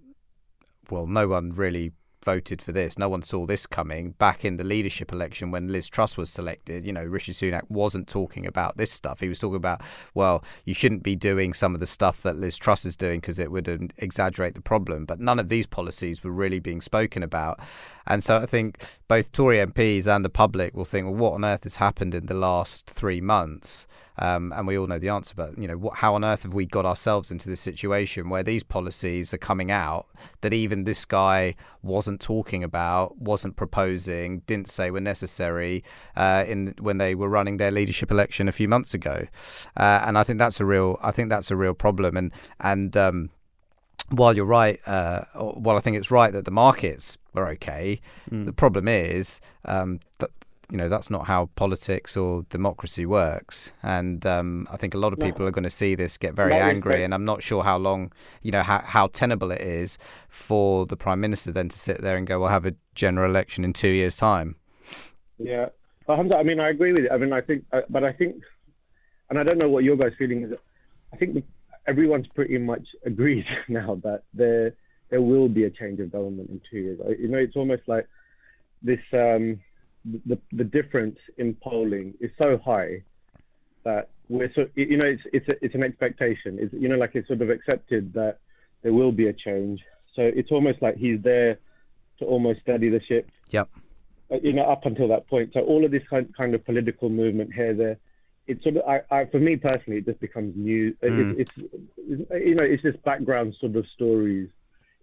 well, 0.90 1.08
no 1.08 1.28
one 1.28 1.52
really 1.52 1.92
voted 2.25 2.62
for 2.62 2.72
this. 2.72 2.98
No 2.98 3.08
one 3.08 3.22
saw 3.22 3.46
this 3.46 3.65
coming. 3.67 4.12
Back 4.12 4.44
in 4.44 4.58
the 4.58 4.63
leadership 4.63 5.13
election 5.13 5.51
when 5.51 5.67
Liz 5.70 5.88
Truss 5.88 6.17
was 6.17 6.29
selected, 6.29 6.86
you 6.86 6.91
know, 6.91 7.03
Rishi 7.03 7.32
Sunak 7.32 7.70
wasn't 7.70 8.08
talking 8.08 8.46
about 8.46 8.75
this 8.75 8.91
stuff. 8.91 9.20
He 9.20 9.29
was 9.29 9.39
talking 9.39 9.55
about, 9.55 9.82
well, 10.13 10.44
you 10.65 10.74
shouldn't 10.74 11.03
be 11.03 11.15
doing 11.15 11.53
some 11.53 11.74
of 11.75 11.79
the 11.79 11.88
stuff 11.88 12.24
that 12.24 12.36
Liz 12.36 12.58
Truss 12.58 12.84
is 12.84 12.98
doing 12.98 13.22
because 13.22 13.39
it 13.39 13.51
would 13.51 13.70
um, 13.70 13.89
exaggerate 14.00 14.55
the 14.55 14.62
problem. 14.62 15.05
But 15.05 15.20
none 15.20 15.39
of 15.39 15.50
these 15.50 15.67
policies 15.67 16.24
were 16.24 16.32
really 16.32 16.60
being 16.60 16.82
spoken 16.82 17.24
about. 17.24 17.60
And 18.08 18.24
so 18.24 18.38
I 18.38 18.48
think 18.48 18.84
both 19.08 19.32
Tory 19.32 19.58
MPs 19.58 20.08
and 20.08 20.25
the 20.25 20.29
public 20.29 20.75
will 20.75 20.86
think, 20.86 21.05
well, 21.05 21.15
what 21.15 21.34
on 21.34 21.46
earth 21.46 21.63
has 21.63 21.77
happened 21.77 22.15
in 22.15 22.25
the 22.25 22.34
last 22.34 22.89
three 22.89 23.22
months? 23.22 23.88
Um, 24.18 24.54
and 24.56 24.66
we 24.66 24.78
all 24.78 24.88
know 24.88 25.00
the 25.00 25.10
answer. 25.10 25.34
But 25.36 25.58
you 25.58 25.68
know, 25.68 25.78
what, 25.78 25.98
how 25.98 26.16
on 26.16 26.24
earth 26.24 26.44
have 26.44 26.54
we 26.54 26.66
got 26.66 26.86
ourselves 26.86 27.32
into 27.32 27.50
this 27.50 27.62
situation 27.62 28.30
where 28.30 28.44
these 28.44 28.64
policies 28.64 29.34
are 29.34 29.38
coming 29.38 29.72
out 29.72 30.08
that 30.42 30.54
even 30.54 30.84
this 30.84 31.06
guy 31.06 31.56
wasn't 31.82 32.22
talking 32.22 32.64
about, 32.64 33.18
wasn't 33.18 33.56
proposing, 33.56 34.40
didn't 34.48 34.72
say 34.72 34.90
were 34.90 35.02
necessary 35.02 35.84
uh, 36.16 36.46
in 36.48 36.76
when 36.80 36.98
they 36.98 37.16
were 37.16 37.30
running 37.30 37.58
their 37.58 37.72
leadership 37.72 38.12
election 38.12 38.48
a 38.48 38.52
few 38.52 38.68
months 38.68 38.94
ago? 38.94 39.28
Uh, 39.78 40.04
and 40.06 40.18
I 40.18 40.24
think 40.24 40.40
that's 40.40 40.60
a 40.60 40.66
real, 40.66 41.00
I 41.02 41.12
think 41.12 41.30
that's 41.30 41.52
a 41.52 41.56
real 41.56 41.74
problem. 41.74 42.18
And 42.18 42.32
and 42.60 42.96
um, 42.96 43.30
while 44.10 44.36
you're 44.36 44.46
right, 44.46 44.80
uh, 44.88 45.26
while 45.34 45.78
I 45.78 45.80
think 45.80 45.98
it's 45.98 46.12
right 46.12 46.32
that 46.32 46.46
the 46.46 46.52
markets 46.52 47.18
are 47.36 47.50
okay, 47.50 48.02
mm. 48.30 48.46
the 48.46 48.54
problem 48.54 48.88
is 48.88 49.42
um, 49.66 50.00
that 50.20 50.32
you 50.70 50.78
know 50.78 50.90
that's 50.90 51.10
not 51.10 51.26
how 51.28 51.50
politics 51.56 52.18
or 52.18 52.46
democracy 52.50 53.06
works. 53.06 53.72
And 53.84 54.26
um, 54.26 54.68
i 54.72 54.78
think 54.78 54.94
a 54.94 54.98
lot 54.98 55.14
of 55.14 55.20
people 55.20 55.42
no. 55.42 55.48
are 55.48 55.52
going 55.52 55.64
to 55.64 55.70
see 55.70 55.96
this 55.96 56.18
get 56.18 56.34
very 56.34 56.54
angry 56.54 57.04
and 57.04 57.14
i'm 57.14 57.26
not 57.26 57.44
sure 57.44 57.64
how 57.64 57.78
long 57.78 58.12
you 58.42 58.52
know 58.52 58.64
how, 58.64 58.82
how 58.84 59.08
tenable 59.08 59.52
it 59.52 59.62
is 59.62 59.98
for 60.28 60.86
the 60.86 60.98
prime 60.98 61.20
minister 61.20 61.52
then 61.52 61.70
to 61.70 61.78
sit 61.78 62.02
there 62.02 62.18
and 62.18 62.28
go 62.28 62.40
we'll 62.40 62.50
have 62.50 62.66
a 62.66 62.76
general 62.94 63.30
election 63.30 63.64
in 63.64 63.74
two 63.74 63.90
years 63.90 64.16
time. 64.18 64.56
Yeah. 65.38 65.70
I 66.08 66.44
mean 66.44 66.60
i 66.60 66.70
agree 66.70 66.94
with 66.94 67.04
you. 67.04 67.10
I 67.10 67.18
mean 67.18 67.34
i 67.34 67.42
think 67.42 67.66
uh, 67.72 67.82
but 67.90 68.04
i 68.04 68.12
think 68.12 68.36
and 69.30 69.40
i 69.40 69.44
don't 69.44 69.58
know 69.58 69.70
what 69.70 69.84
your 69.84 69.98
guys 69.98 70.14
feeling 70.18 70.44
is 70.44 70.56
i 71.14 71.18
think 71.18 71.44
everyone's 71.88 72.28
pretty 72.34 72.58
much 72.58 72.88
agreed 73.06 73.46
now 73.68 74.00
that 74.04 74.24
there 74.34 74.74
there 75.10 75.22
will 75.22 75.48
be 75.48 75.66
a 75.66 75.70
change 75.70 76.00
of 76.00 76.12
government 76.12 76.50
in 76.50 76.62
two 76.70 76.78
years. 76.78 77.00
You 77.20 77.28
know 77.28 77.38
it's 77.38 77.56
almost 77.56 77.84
like 77.88 78.08
this 78.82 79.00
um, 79.14 79.60
the 80.26 80.38
the 80.52 80.64
difference 80.64 81.18
in 81.38 81.56
polling 81.56 82.14
is 82.20 82.32
so 82.42 82.58
high 82.58 83.02
that 83.84 84.10
we're 84.30 84.52
so 84.54 84.68
you 84.76 84.98
know 84.98 85.06
it's 85.06 85.24
it's 85.34 85.48
a, 85.48 85.66
it's 85.66 85.76
an 85.76 85.84
expectation. 85.84 86.58
It's 86.60 86.74
you 86.74 86.88
know 86.88 86.96
like 86.96 87.16
it's 87.16 87.28
sort 87.28 87.42
of 87.42 87.50
accepted 87.50 88.14
that 88.14 88.40
there 88.84 88.94
will 88.94 89.12
be 89.12 89.28
a 89.28 89.34
change. 89.34 89.82
So 90.16 90.22
it's 90.22 90.52
almost 90.52 90.82
like 90.82 90.96
he's 90.96 91.22
there 91.22 91.58
to 92.20 92.26
almost 92.26 92.62
steady 92.62 92.90
the 92.90 93.02
ship. 93.02 93.30
Yep. 93.50 93.70
Uh, 94.32 94.38
you 94.42 94.54
know 94.54 94.64
up 94.64 94.86
until 94.86 95.08
that 95.10 95.28
point. 95.28 95.52
So 95.54 95.62
all 95.62 95.86
of 95.86 95.92
this 95.92 96.04
kind 96.10 96.34
kind 96.36 96.54
of 96.54 96.66
political 96.66 97.10
movement 97.10 97.54
here 97.54 97.74
there. 97.74 97.98
It's 98.48 98.62
sort 98.62 98.78
of, 98.78 98.84
I, 98.88 99.02
I, 99.10 99.26
for 99.26 99.40
me 99.40 99.56
personally, 99.56 99.98
it 99.98 100.06
just 100.06 100.20
becomes 100.20 100.54
new. 100.56 100.96
Mm. 101.02 101.40
It's, 101.40 101.52
it's, 101.58 101.74
it's, 101.98 102.32
you 102.46 102.54
know, 102.54 102.64
it's 102.64 102.84
just 102.84 103.02
background 103.02 103.56
sort 103.60 103.76
of 103.76 103.88
stories 103.96 104.50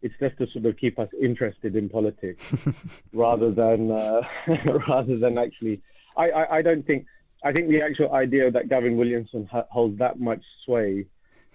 it's 0.02 0.14
just 0.18 0.36
to 0.38 0.46
sort 0.48 0.66
of 0.66 0.76
keep 0.76 0.98
us 0.98 1.08
interested 1.20 1.76
in 1.76 1.88
politics 1.88 2.52
rather 3.12 3.50
than 3.50 3.90
uh, 3.90 4.22
rather 4.88 5.16
than 5.16 5.38
actually. 5.38 5.80
I, 6.16 6.30
I, 6.30 6.56
I, 6.58 6.62
don't 6.62 6.86
think 6.86 7.06
I 7.42 7.52
think 7.52 7.68
the 7.68 7.80
actual 7.80 8.12
idea 8.12 8.50
that 8.50 8.68
Gavin 8.68 8.98
Williamson 8.98 9.46
ha- 9.50 9.64
holds 9.70 9.98
that 9.98 10.20
much 10.20 10.42
sway 10.64 11.06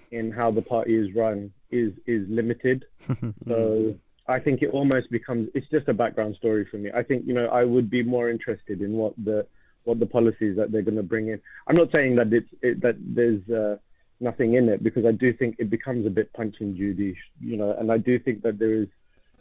in 0.09 0.31
how 0.31 0.49
the 0.49 0.61
party 0.61 0.95
is 0.95 1.13
run 1.13 1.51
is 1.69 1.93
is 2.05 2.27
limited. 2.29 2.85
so 3.47 3.95
I 4.27 4.39
think 4.39 4.61
it 4.61 4.69
almost 4.69 5.11
becomes 5.11 5.49
it's 5.53 5.69
just 5.69 5.87
a 5.87 5.93
background 5.93 6.35
story 6.35 6.65
for 6.65 6.77
me. 6.77 6.89
I 6.93 7.03
think 7.03 7.27
you 7.27 7.33
know 7.33 7.47
I 7.47 7.63
would 7.63 7.89
be 7.89 8.03
more 8.03 8.29
interested 8.29 8.81
in 8.81 8.93
what 8.93 9.13
the 9.23 9.45
what 9.83 9.99
the 9.99 10.05
policies 10.05 10.57
that 10.57 10.71
they're 10.71 10.81
going 10.81 10.97
to 10.97 11.03
bring 11.03 11.29
in. 11.29 11.39
I'm 11.67 11.75
not 11.75 11.91
saying 11.91 12.15
that 12.15 12.33
it's 12.33 12.49
it, 12.61 12.81
that 12.81 12.95
there's 12.99 13.47
uh, 13.49 13.77
nothing 14.19 14.55
in 14.55 14.69
it 14.69 14.83
because 14.83 15.05
I 15.05 15.11
do 15.11 15.33
think 15.33 15.55
it 15.59 15.69
becomes 15.69 16.05
a 16.05 16.09
bit 16.09 16.31
punch 16.33 16.55
and 16.59 16.75
Judy, 16.75 17.15
you 17.39 17.57
know, 17.57 17.75
and 17.77 17.91
I 17.91 17.97
do 17.97 18.19
think 18.19 18.41
that 18.43 18.59
there 18.59 18.73
is 18.73 18.87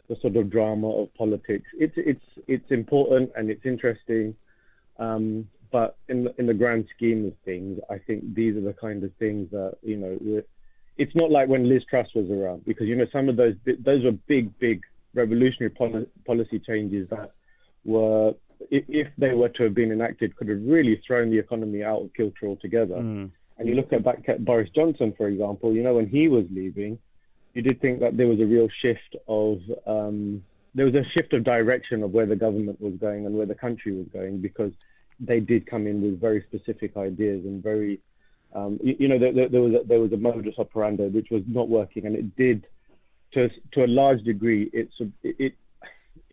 the 0.07 0.15
sort 0.21 0.35
of 0.35 0.49
drama 0.49 0.89
of 0.89 1.13
politics. 1.15 1.65
It's 1.77 1.93
it's 1.97 2.25
it's 2.47 2.71
important 2.71 3.31
and 3.35 3.49
it's 3.49 3.65
interesting, 3.65 4.35
um, 4.99 5.47
but 5.71 5.97
in 6.07 6.25
the, 6.25 6.35
in 6.39 6.45
the 6.45 6.53
grand 6.53 6.85
scheme 6.95 7.25
of 7.25 7.33
things, 7.43 7.79
I 7.89 7.97
think 7.97 8.33
these 8.33 8.55
are 8.55 8.61
the 8.61 8.73
kind 8.73 9.03
of 9.03 9.13
things 9.15 9.49
that 9.51 9.77
you 9.81 9.97
know. 9.97 10.43
It's 10.97 11.15
not 11.15 11.29
like 11.29 11.47
when 11.47 11.69
Liz 11.69 11.83
Truss 11.87 12.07
was 12.15 12.29
around 12.31 12.65
because 12.65 12.87
you 12.87 12.95
know 12.95 13.07
some 13.11 13.29
of 13.29 13.35
those 13.35 13.55
those 13.79 14.03
were 14.03 14.11
big 14.11 14.57
big 14.59 14.81
revolutionary 15.13 15.69
poli- 15.69 16.07
policy 16.25 16.59
changes 16.59 17.09
that 17.09 17.31
were 17.85 18.33
if 18.71 19.07
they 19.17 19.33
were 19.33 19.49
to 19.49 19.63
have 19.63 19.73
been 19.73 19.91
enacted 19.91 20.35
could 20.35 20.49
have 20.49 20.61
really 20.63 21.01
thrown 21.05 21.29
the 21.29 21.37
economy 21.37 21.83
out 21.83 22.01
of 22.01 22.13
kilter 22.13 22.47
altogether. 22.47 22.95
Mm. 22.95 23.31
And 23.57 23.67
you 23.67 23.75
look 23.75 23.91
at 23.91 24.03
back 24.03 24.27
at 24.27 24.45
Boris 24.45 24.69
Johnson, 24.75 25.13
for 25.17 25.27
example, 25.27 25.73
you 25.73 25.83
know, 25.83 25.95
when 25.95 26.07
he 26.07 26.27
was 26.27 26.45
leaving, 26.51 26.99
you 27.53 27.61
did 27.61 27.81
think 27.81 27.99
that 28.01 28.17
there 28.17 28.27
was 28.27 28.39
a 28.39 28.45
real 28.45 28.69
shift 28.81 29.15
of 29.27 29.59
um, 29.87 30.43
there 30.75 30.85
was 30.85 30.93
a 30.93 31.03
shift 31.09 31.33
of 31.33 31.43
direction 31.43 32.03
of 32.03 32.11
where 32.11 32.27
the 32.27 32.35
government 32.35 32.79
was 32.79 32.93
going 32.95 33.25
and 33.25 33.35
where 33.35 33.47
the 33.47 33.55
country 33.55 33.93
was 33.93 34.05
going 34.13 34.39
because 34.39 34.71
they 35.19 35.39
did 35.39 35.65
come 35.65 35.87
in 35.87 36.01
with 36.01 36.21
very 36.21 36.43
specific 36.47 36.95
ideas 36.95 37.43
and 37.45 37.63
very 37.63 37.99
um, 38.53 38.79
you, 38.83 38.95
you, 38.99 39.07
know 39.07 39.17
there, 39.17 39.49
there, 39.49 39.61
was 39.61 39.73
a, 39.73 39.83
there 39.85 39.99
was 39.99 40.13
a 40.13 40.17
modus 40.17 40.53
operandi 40.59 41.07
which 41.07 41.29
was 41.31 41.41
not 41.47 41.67
working 41.67 42.05
and 42.05 42.15
it 42.15 42.35
did 42.35 42.67
to 43.33 43.49
to 43.71 43.83
a 43.83 43.87
large 43.87 44.21
degree 44.23 44.69
it 44.71 44.89
it 45.23 45.55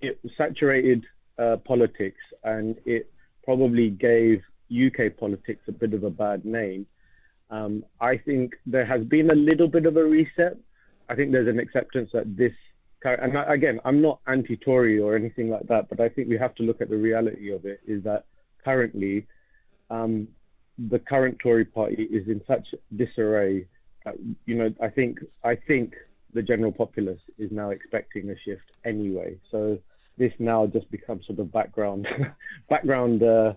it 0.02 0.20
saturated 0.36 1.06
uh, 1.38 1.56
politics 1.64 2.20
and 2.44 2.76
it 2.84 3.10
probably 3.44 3.88
gave 3.88 4.42
UK 4.70 5.16
politics 5.16 5.62
a 5.68 5.72
bit 5.72 5.94
of 5.94 6.04
a 6.04 6.10
bad 6.10 6.44
name 6.44 6.86
um, 7.50 7.84
I 8.00 8.16
think 8.16 8.54
there 8.66 8.84
has 8.84 9.04
been 9.04 9.30
a 9.30 9.34
little 9.34 9.68
bit 9.68 9.86
of 9.86 9.96
a 9.96 10.04
reset. 10.04 10.56
I 11.08 11.14
think 11.14 11.32
there's 11.32 11.48
an 11.48 11.58
acceptance 11.58 12.10
that 12.12 12.36
this, 12.36 12.52
and 13.04 13.36
again, 13.36 13.80
I'm 13.84 14.00
not 14.00 14.20
anti-Tory 14.26 14.98
or 14.98 15.14
anything 15.14 15.50
like 15.50 15.66
that, 15.68 15.90
but 15.90 16.00
I 16.00 16.08
think 16.08 16.28
we 16.28 16.38
have 16.38 16.54
to 16.56 16.62
look 16.62 16.80
at 16.80 16.88
the 16.88 16.96
reality 16.96 17.52
of 17.52 17.66
it. 17.66 17.80
Is 17.86 18.02
that 18.04 18.24
currently, 18.64 19.26
um, 19.90 20.26
the 20.78 20.98
current 20.98 21.38
Tory 21.38 21.66
party 21.66 22.04
is 22.04 22.26
in 22.28 22.40
such 22.46 22.74
disarray. 22.96 23.66
That, 24.04 24.14
you 24.46 24.54
know, 24.54 24.74
I 24.82 24.88
think 24.88 25.18
I 25.44 25.54
think 25.54 25.94
the 26.32 26.42
general 26.42 26.72
populace 26.72 27.20
is 27.38 27.50
now 27.52 27.70
expecting 27.70 28.30
a 28.30 28.38
shift 28.38 28.72
anyway. 28.84 29.36
So 29.50 29.78
this 30.18 30.32
now 30.38 30.66
just 30.66 30.90
becomes 30.90 31.26
sort 31.26 31.38
of 31.38 31.52
background 31.52 32.08
background 32.68 33.22
uh, 33.22 33.54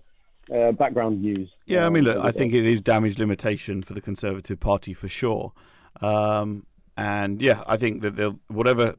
uh, 0.53 0.71
background 0.71 1.21
news. 1.21 1.49
Yeah, 1.65 1.85
I 1.85 1.89
mean, 1.89 2.03
look, 2.03 2.23
I 2.23 2.31
think 2.31 2.53
it 2.53 2.65
is 2.65 2.81
damage 2.81 3.19
limitation 3.19 3.81
for 3.81 3.93
the 3.93 4.01
Conservative 4.01 4.59
Party 4.59 4.93
for 4.93 5.07
sure. 5.07 5.53
Um, 6.01 6.65
and 6.95 7.41
yeah, 7.41 7.63
I 7.67 7.77
think 7.77 8.01
that 8.01 8.15
they'll 8.15 8.39
whatever 8.47 8.95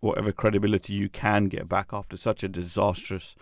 whatever 0.00 0.32
credibility 0.32 0.92
you 0.92 1.08
can 1.08 1.46
get 1.46 1.68
back 1.68 1.92
after 1.92 2.16
such 2.16 2.44
a 2.44 2.48
disastrous 2.48 3.36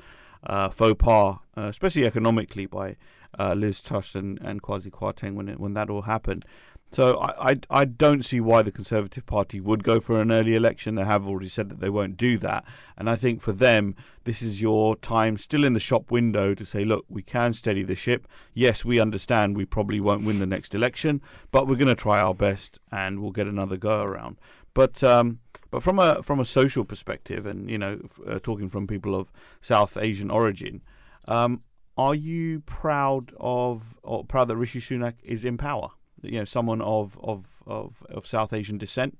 uh, 0.44 0.70
faux 0.70 0.96
pas, 0.99 1.38
uh, 1.56 1.62
especially 1.62 2.06
economically, 2.06 2.66
by 2.66 2.96
uh, 3.38 3.54
Liz 3.54 3.80
Truss 3.80 4.14
and, 4.14 4.40
and 4.40 4.62
Kwasi 4.62 4.90
Kwarteng 4.90 5.34
when 5.34 5.49
it, 5.49 5.61
when 5.61 5.75
that 5.75 5.90
all 5.90 6.02
happened. 6.02 6.44
So 6.92 7.18
I, 7.18 7.52
I, 7.52 7.56
I 7.70 7.84
don't 7.87 8.22
see 8.22 8.38
why 8.38 8.61
the 8.61 8.70
Conservative 8.70 9.25
Party 9.25 9.61
would 9.61 9.82
go 9.82 9.99
for 9.99 10.20
an 10.20 10.30
early 10.30 10.54
election. 10.54 10.94
They 10.94 11.04
have 11.04 11.26
already 11.26 11.49
said 11.49 11.70
that 11.70 11.80
they 11.80 11.88
won't 11.88 12.18
do 12.18 12.37
that, 12.38 12.64
and 12.99 13.08
I 13.08 13.16
think 13.16 13.40
for 13.40 13.52
them 13.52 13.94
this 14.25 14.42
is 14.42 14.61
your 14.61 14.94
time, 14.96 15.38
still 15.38 15.64
in 15.64 15.72
the 15.72 15.80
shop 15.80 16.11
window, 16.11 16.54
to 16.54 16.66
say, 16.66 16.84
look, 16.84 17.06
we 17.08 17.22
can 17.22 17.54
steady 17.54 17.82
the 17.82 17.96
ship. 17.96 18.28
Yes, 18.52 18.84
we 18.84 19.00
understand 19.00 19.56
we 19.56 19.64
probably 19.64 20.00
won't 20.00 20.25
win 20.25 20.38
the 20.38 20.46
next 20.46 20.75
election, 20.75 21.22
but 21.50 21.66
we're 21.66 21.76
going 21.76 21.88
to 21.88 21.94
try 21.94 22.20
our 22.20 22.34
best, 22.34 22.78
and 22.90 23.20
we'll 23.20 23.32
get 23.32 23.46
another 23.46 23.78
go 23.78 24.02
around. 24.02 24.38
But 24.75 25.02
um, 25.02 25.38
but 25.70 25.82
from 25.82 25.99
a 25.99 26.22
from 26.22 26.40
a 26.40 26.44
social 26.44 26.84
perspective, 26.84 27.46
and 27.46 27.70
you 27.70 27.78
know, 27.78 28.00
uh, 28.26 28.38
talking 28.42 28.68
from 28.68 28.87
people 28.87 29.14
of 29.14 29.32
South 29.62 29.96
Asian 29.96 30.30
origin, 30.30 30.82
um, 31.26 31.62
are 31.96 32.14
you 32.14 32.61
proud 32.61 33.32
of 33.40 33.99
or 34.02 34.25
proud 34.25 34.49
that 34.49 34.56
Rishi 34.56 34.80
Sunak 34.80 35.14
is 35.22 35.44
in 35.44 35.56
power? 35.56 35.90
You 36.23 36.38
know, 36.38 36.45
someone 36.45 36.81
of 36.81 37.19
of 37.23 37.47
of, 37.67 38.02
of 38.09 38.26
South 38.26 38.52
Asian 38.52 38.79
descent 38.79 39.19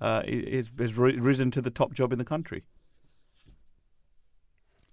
uh, 0.00 0.22
is 0.26 0.70
has 0.78 0.96
risen 0.96 1.50
to 1.52 1.62
the 1.62 1.70
top 1.70 1.92
job 1.92 2.12
in 2.12 2.18
the 2.18 2.24
country. 2.24 2.64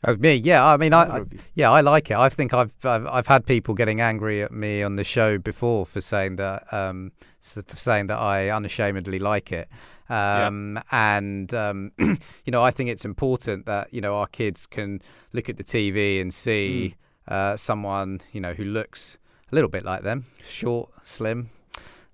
Oh, 0.08 0.16
me? 0.18 0.36
Yeah, 0.36 0.64
I 0.64 0.78
mean, 0.78 0.94
I, 0.94 1.18
I, 1.18 1.22
yeah, 1.56 1.72
I 1.72 1.82
like 1.82 2.12
it. 2.12 2.18
I 2.18 2.30
think 2.30 2.54
I've, 2.54 2.72
I've, 2.84 3.08
I've 3.08 3.28
had 3.28 3.44
people 3.44 3.74
getting 3.74 4.02
angry 4.02 4.44
at 4.44 4.52
me 4.52 4.84
on 4.84 4.98
the 4.98 5.04
show 5.04 5.40
before 5.40 5.84
for 5.86 6.00
saying 6.00 6.36
that 6.36 6.72
um, 6.72 7.12
for 7.42 7.78
saying 7.78 8.08
that 8.08 8.20
I 8.20 8.50
unashamedly 8.50 9.18
like 9.18 9.52
it. 9.52 9.68
Um, 10.08 10.76
yeah. 10.76 11.18
And 11.18 11.54
um, 11.56 11.92
you 11.98 12.52
know, 12.52 12.62
I 12.62 12.70
think 12.70 12.92
it's 12.92 13.06
important 13.06 13.66
that 13.66 13.92
you 13.94 14.02
know 14.02 14.16
our 14.16 14.28
kids 14.28 14.68
can 14.68 15.02
look 15.34 15.50
at 15.50 15.58
the 15.58 15.64
TV 15.64 16.22
and 16.22 16.32
see 16.32 16.96
mm. 17.28 17.34
uh, 17.34 17.58
someone 17.58 18.22
you 18.32 18.42
know 18.42 18.54
who 18.54 18.64
looks 18.64 19.18
a 19.56 19.58
little 19.58 19.70
bit 19.70 19.86
like 19.86 20.04
them, 20.04 20.26
short, 20.46 20.90
slim, 21.04 21.50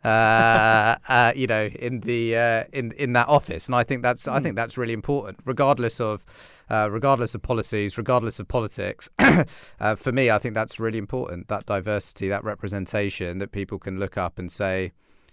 uh, 0.04 0.96
uh, 1.10 1.34
you 1.36 1.48
know, 1.48 1.66
in 1.66 2.02
the 2.02 2.38
uh, 2.38 2.64
in 2.72 2.92
in 2.92 3.14
that 3.14 3.28
office, 3.28 3.66
and 3.66 3.76
I 3.76 3.84
think 3.84 4.04
that's 4.04 4.26
mm. 4.26 4.32
I 4.32 4.40
think 4.40 4.56
that's 4.56 4.78
really 4.78 4.94
important, 4.94 5.40
regardless 5.44 6.00
of 6.00 6.24
uh, 6.70 6.88
regardless 6.92 7.34
of 7.34 7.42
policies, 7.42 7.98
regardless 7.98 8.40
of 8.40 8.48
politics. 8.48 9.10
uh, 9.20 9.96
for 9.96 10.12
me, 10.12 10.30
I 10.30 10.38
think 10.38 10.54
that's 10.54 10.80
really 10.80 11.00
important. 11.00 11.48
That 11.48 11.66
diversity, 11.66 12.28
that 12.30 12.44
representation, 12.44 13.40
that 13.40 13.52
people 13.52 13.80
can 13.80 14.00
look 14.00 14.18
up 14.18 14.38
and 14.38 14.52
say, 14.52 14.84
you 14.84 14.92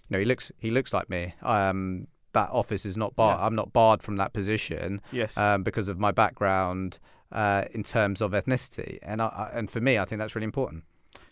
know, 0.09 0.19
he 0.19 0.25
looks 0.25 0.51
he 0.57 0.71
looks 0.71 0.93
like 0.93 1.11
me. 1.11 1.35
Um, 1.43 2.07
that 2.33 2.49
office 2.49 2.85
is 2.85 2.97
not 2.97 3.13
barred. 3.15 3.39
Yeah. 3.39 3.45
I'm 3.45 3.55
not 3.55 3.71
barred 3.71 4.01
from 4.01 4.17
that 4.17 4.33
position. 4.33 5.01
Yes. 5.11 5.37
Um, 5.37 5.61
because 5.61 5.87
of 5.89 5.99
my 5.99 6.11
background 6.11 6.97
uh, 7.31 7.65
in 7.71 7.83
terms 7.83 8.19
of 8.21 8.31
ethnicity, 8.31 8.97
and 9.03 9.21
I, 9.21 9.51
and 9.53 9.69
for 9.69 9.79
me, 9.79 9.99
I 9.99 10.05
think 10.05 10.17
that's 10.19 10.35
really 10.35 10.45
important. 10.45 10.83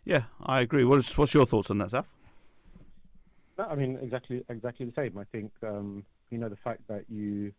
Yeah, 0.08 0.24
I 0.42 0.62
agree. 0.62 0.86
What's 0.86 1.18
what's 1.18 1.34
your 1.34 1.46
thoughts 1.46 1.70
on 1.70 1.80
that, 1.80 1.90
Zaf? 1.90 2.06
I 3.60 3.76
mean, 3.76 4.00
exactly 4.02 4.42
exactly 4.48 4.86
the 4.86 4.94
same. 4.96 5.18
I 5.18 5.26
think 5.34 5.52
um, 5.64 6.06
you 6.30 6.38
know 6.38 6.48
the 6.48 6.56
fact 6.56 6.88
that 6.88 7.04
you 7.10 7.52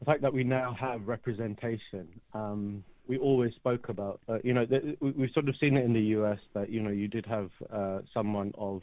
the 0.00 0.04
fact 0.04 0.20
that 0.20 0.34
we 0.34 0.44
now 0.44 0.76
have 0.78 1.08
representation. 1.08 2.08
Um, 2.34 2.84
we 3.06 3.16
always 3.16 3.54
spoke 3.54 3.88
about, 3.88 4.20
uh, 4.28 4.38
you 4.44 4.52
know, 4.52 4.64
the, 4.64 4.96
we, 5.00 5.10
we've 5.12 5.30
sort 5.32 5.48
of 5.48 5.56
seen 5.56 5.76
it 5.76 5.84
in 5.84 5.94
the 5.94 6.14
US 6.18 6.38
that 6.52 6.68
you 6.68 6.80
know 6.82 6.90
you 6.90 7.08
did 7.08 7.24
have 7.24 7.50
uh, 7.72 8.00
someone 8.12 8.52
of 8.58 8.82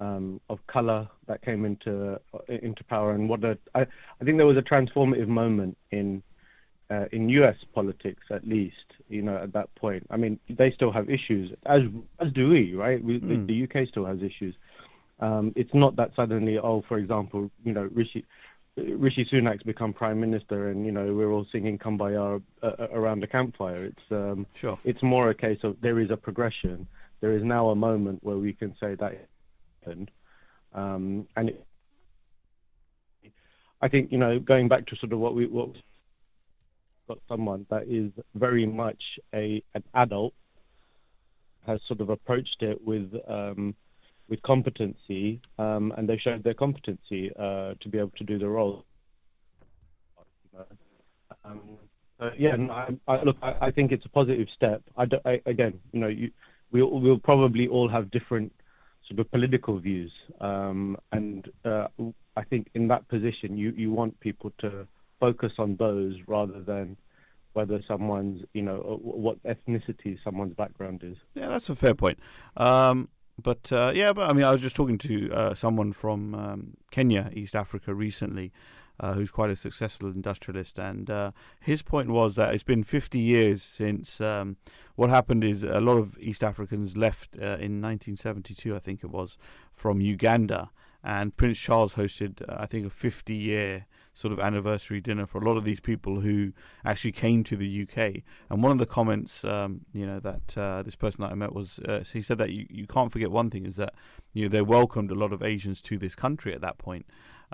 um, 0.00 0.40
of 0.48 0.66
color 0.68 1.06
that 1.26 1.42
came 1.42 1.66
into 1.66 2.18
uh, 2.32 2.38
into 2.48 2.84
power, 2.84 3.12
and 3.12 3.28
what 3.28 3.44
a, 3.44 3.58
I, 3.74 3.82
I 3.82 4.24
think 4.24 4.38
there 4.38 4.46
was 4.46 4.56
a 4.56 4.62
transformative 4.62 5.28
moment 5.28 5.76
in 5.90 6.22
uh, 6.90 7.06
in 7.12 7.28
U.S. 7.30 7.56
politics, 7.74 8.24
at 8.30 8.46
least, 8.46 8.76
you 9.08 9.22
know, 9.22 9.36
at 9.36 9.52
that 9.52 9.74
point. 9.74 10.06
I 10.10 10.16
mean, 10.16 10.38
they 10.48 10.70
still 10.70 10.92
have 10.92 11.10
issues, 11.10 11.52
as 11.66 11.82
as 12.20 12.32
do 12.32 12.50
we, 12.50 12.74
right? 12.74 13.02
We, 13.02 13.20
mm. 13.20 13.46
the, 13.46 13.66
the, 13.66 13.82
UK 13.82 13.88
still 13.88 14.04
has 14.04 14.22
issues. 14.22 14.54
Um, 15.20 15.52
it's 15.56 15.74
not 15.74 15.96
that 15.96 16.14
suddenly, 16.14 16.58
oh, 16.58 16.84
for 16.86 16.98
example, 16.98 17.50
you 17.64 17.72
know, 17.72 17.88
Rishi 17.92 18.24
Rishi 18.76 19.24
Sunak's 19.24 19.62
become 19.62 19.92
prime 19.92 20.20
minister, 20.20 20.68
and 20.68 20.84
you 20.84 20.92
know 20.92 21.14
we're 21.14 21.32
all 21.32 21.46
singing 21.50 21.78
"Kumbaya" 21.78 22.42
uh, 22.62 22.66
uh, 22.66 22.88
around 22.92 23.20
the 23.20 23.26
campfire. 23.26 23.86
It's 23.86 24.12
um, 24.12 24.46
sure. 24.54 24.78
It's 24.84 25.02
more 25.02 25.30
a 25.30 25.34
case 25.34 25.60
of 25.62 25.80
there 25.80 25.98
is 25.98 26.10
a 26.10 26.16
progression. 26.16 26.86
There 27.20 27.32
is 27.32 27.42
now 27.42 27.70
a 27.70 27.74
moment 27.74 28.22
where 28.22 28.36
we 28.36 28.52
can 28.52 28.76
say 28.78 28.94
that 28.94 29.28
happened, 29.80 30.10
um, 30.74 31.26
and 31.36 31.48
it, 31.48 31.64
I 33.80 33.88
think 33.88 34.12
you 34.12 34.18
know 34.18 34.38
going 34.38 34.68
back 34.68 34.86
to 34.88 34.96
sort 34.96 35.12
of 35.12 35.18
what 35.20 35.34
we 35.34 35.46
what 35.46 35.70
got 37.08 37.18
someone 37.28 37.66
that 37.70 37.84
is 37.88 38.10
very 38.34 38.66
much 38.66 39.02
a 39.34 39.62
an 39.74 39.82
adult 39.94 40.34
has 41.66 41.80
sort 41.86 42.00
of 42.00 42.10
approached 42.10 42.62
it 42.62 42.84
with 42.84 43.12
um, 43.28 43.74
with 44.28 44.42
competency, 44.42 45.40
um, 45.58 45.92
and 45.96 46.08
they 46.08 46.18
showed 46.18 46.42
their 46.42 46.54
competency 46.54 47.30
uh, 47.38 47.74
to 47.80 47.88
be 47.88 47.98
able 47.98 48.12
to 48.16 48.24
do 48.24 48.38
the 48.38 48.48
role. 48.48 48.84
Um, 51.44 51.60
yeah, 52.36 52.56
no, 52.56 52.72
I, 52.72 52.88
I, 53.06 53.22
look, 53.22 53.36
I, 53.42 53.66
I, 53.66 53.70
think 53.70 53.92
it's 53.92 54.04
a 54.04 54.08
positive 54.08 54.48
step. 54.56 54.82
I, 54.96 55.06
again, 55.44 55.78
you 55.92 56.00
know, 56.00 56.08
you, 56.08 56.30
we 56.72 56.82
we'll 56.82 57.18
probably 57.18 57.68
all 57.68 57.88
have 57.88 58.10
different 58.10 58.52
sort 59.06 59.20
of 59.20 59.30
political 59.30 59.78
views, 59.78 60.12
um, 60.40 60.96
and 61.12 61.48
uh, 61.64 61.88
I 62.36 62.42
think 62.44 62.68
in 62.74 62.88
that 62.88 63.06
position, 63.08 63.56
you 63.56 63.72
you 63.76 63.92
want 63.92 64.18
people 64.20 64.52
to 64.58 64.86
focus 65.20 65.52
on 65.58 65.76
those 65.76 66.16
rather 66.26 66.60
than 66.62 66.96
whether 67.56 67.82
someone's, 67.88 68.44
you 68.52 68.60
know, 68.60 68.76
uh, 68.76 68.96
what 68.96 69.42
ethnicity 69.44 70.18
someone's 70.22 70.52
background 70.52 71.02
is. 71.02 71.16
Yeah, 71.34 71.48
that's 71.48 71.70
a 71.70 71.74
fair 71.74 71.94
point. 71.94 72.18
Um, 72.54 73.08
but 73.42 73.72
uh, 73.72 73.92
yeah, 73.94 74.12
but 74.12 74.28
I 74.28 74.34
mean, 74.34 74.44
I 74.44 74.52
was 74.52 74.60
just 74.60 74.76
talking 74.76 74.98
to 74.98 75.32
uh, 75.32 75.54
someone 75.54 75.94
from 75.94 76.34
um, 76.34 76.76
Kenya, 76.90 77.30
East 77.32 77.56
Africa, 77.56 77.94
recently, 77.94 78.52
uh, 79.00 79.14
who's 79.14 79.30
quite 79.30 79.48
a 79.48 79.56
successful 79.56 80.10
industrialist, 80.10 80.78
and 80.78 81.08
uh, 81.08 81.30
his 81.58 81.80
point 81.80 82.10
was 82.10 82.34
that 82.34 82.52
it's 82.52 82.62
been 82.62 82.84
50 82.84 83.18
years 83.18 83.62
since 83.62 84.20
um, 84.20 84.58
what 84.96 85.08
happened 85.08 85.42
is 85.42 85.64
a 85.64 85.80
lot 85.80 85.96
of 85.96 86.18
East 86.18 86.44
Africans 86.44 86.94
left 86.94 87.36
uh, 87.36 87.56
in 87.56 87.80
1972, 87.80 88.76
I 88.76 88.80
think 88.80 89.02
it 89.02 89.10
was, 89.10 89.38
from 89.74 90.02
Uganda, 90.02 90.70
and 91.02 91.34
Prince 91.34 91.58
Charles 91.58 91.94
hosted, 91.94 92.42
I 92.48 92.66
think, 92.66 92.86
a 92.86 92.90
50-year 92.90 93.86
sort 94.16 94.32
of 94.32 94.40
anniversary 94.40 94.98
dinner 94.98 95.26
for 95.26 95.42
a 95.42 95.44
lot 95.44 95.58
of 95.58 95.64
these 95.64 95.78
people 95.78 96.20
who 96.20 96.50
actually 96.86 97.12
came 97.12 97.44
to 97.44 97.54
the 97.54 97.82
UK. 97.82 98.22
And 98.48 98.62
one 98.62 98.72
of 98.72 98.78
the 98.78 98.86
comments, 98.86 99.44
um, 99.44 99.82
you 99.92 100.06
know, 100.06 100.20
that 100.20 100.56
uh, 100.56 100.82
this 100.82 100.96
person 100.96 101.22
that 101.22 101.32
I 101.32 101.34
met 101.34 101.52
was, 101.52 101.78
uh, 101.80 102.02
he 102.10 102.22
said 102.22 102.38
that 102.38 102.50
you, 102.50 102.66
you 102.70 102.86
can't 102.86 103.12
forget 103.12 103.30
one 103.30 103.50
thing 103.50 103.66
is 103.66 103.76
that, 103.76 103.92
you 104.32 104.44
know, 104.44 104.48
they 104.48 104.62
welcomed 104.62 105.10
a 105.10 105.14
lot 105.14 105.34
of 105.34 105.42
Asians 105.42 105.82
to 105.82 105.98
this 105.98 106.14
country 106.14 106.54
at 106.54 106.62
that 106.62 106.78
point. 106.78 107.04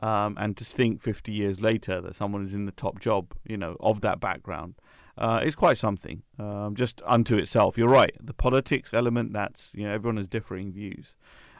Um, 0.05 0.37
and 0.39 0.57
to 0.57 0.65
think 0.65 1.03
50 1.03 1.33
years 1.33 1.61
later 1.61 2.01
that 2.01 2.15
someone 2.15 2.45
is 2.45 2.55
in 2.55 2.67
the 2.67 2.73
top 2.73 3.01
job, 3.01 3.35
you 3.45 3.57
know, 3.57 3.77
of 3.81 4.01
that 4.03 4.21
background, 4.21 4.77
uh, 5.19 5.43
is 5.45 5.57
quite 5.57 5.79
something, 5.79 6.23
um, 6.39 6.77
just 6.77 7.03
unto 7.05 7.37
itself. 7.37 7.77
You're 7.77 7.89
right. 7.89 8.15
The 8.21 8.35
politics 8.35 8.95
element, 8.95 9.33
that's, 9.33 9.73
you 9.75 9.83
know, 9.83 9.93
everyone 9.93 10.17
has 10.17 10.29
differing 10.29 10.73
views. 10.73 11.17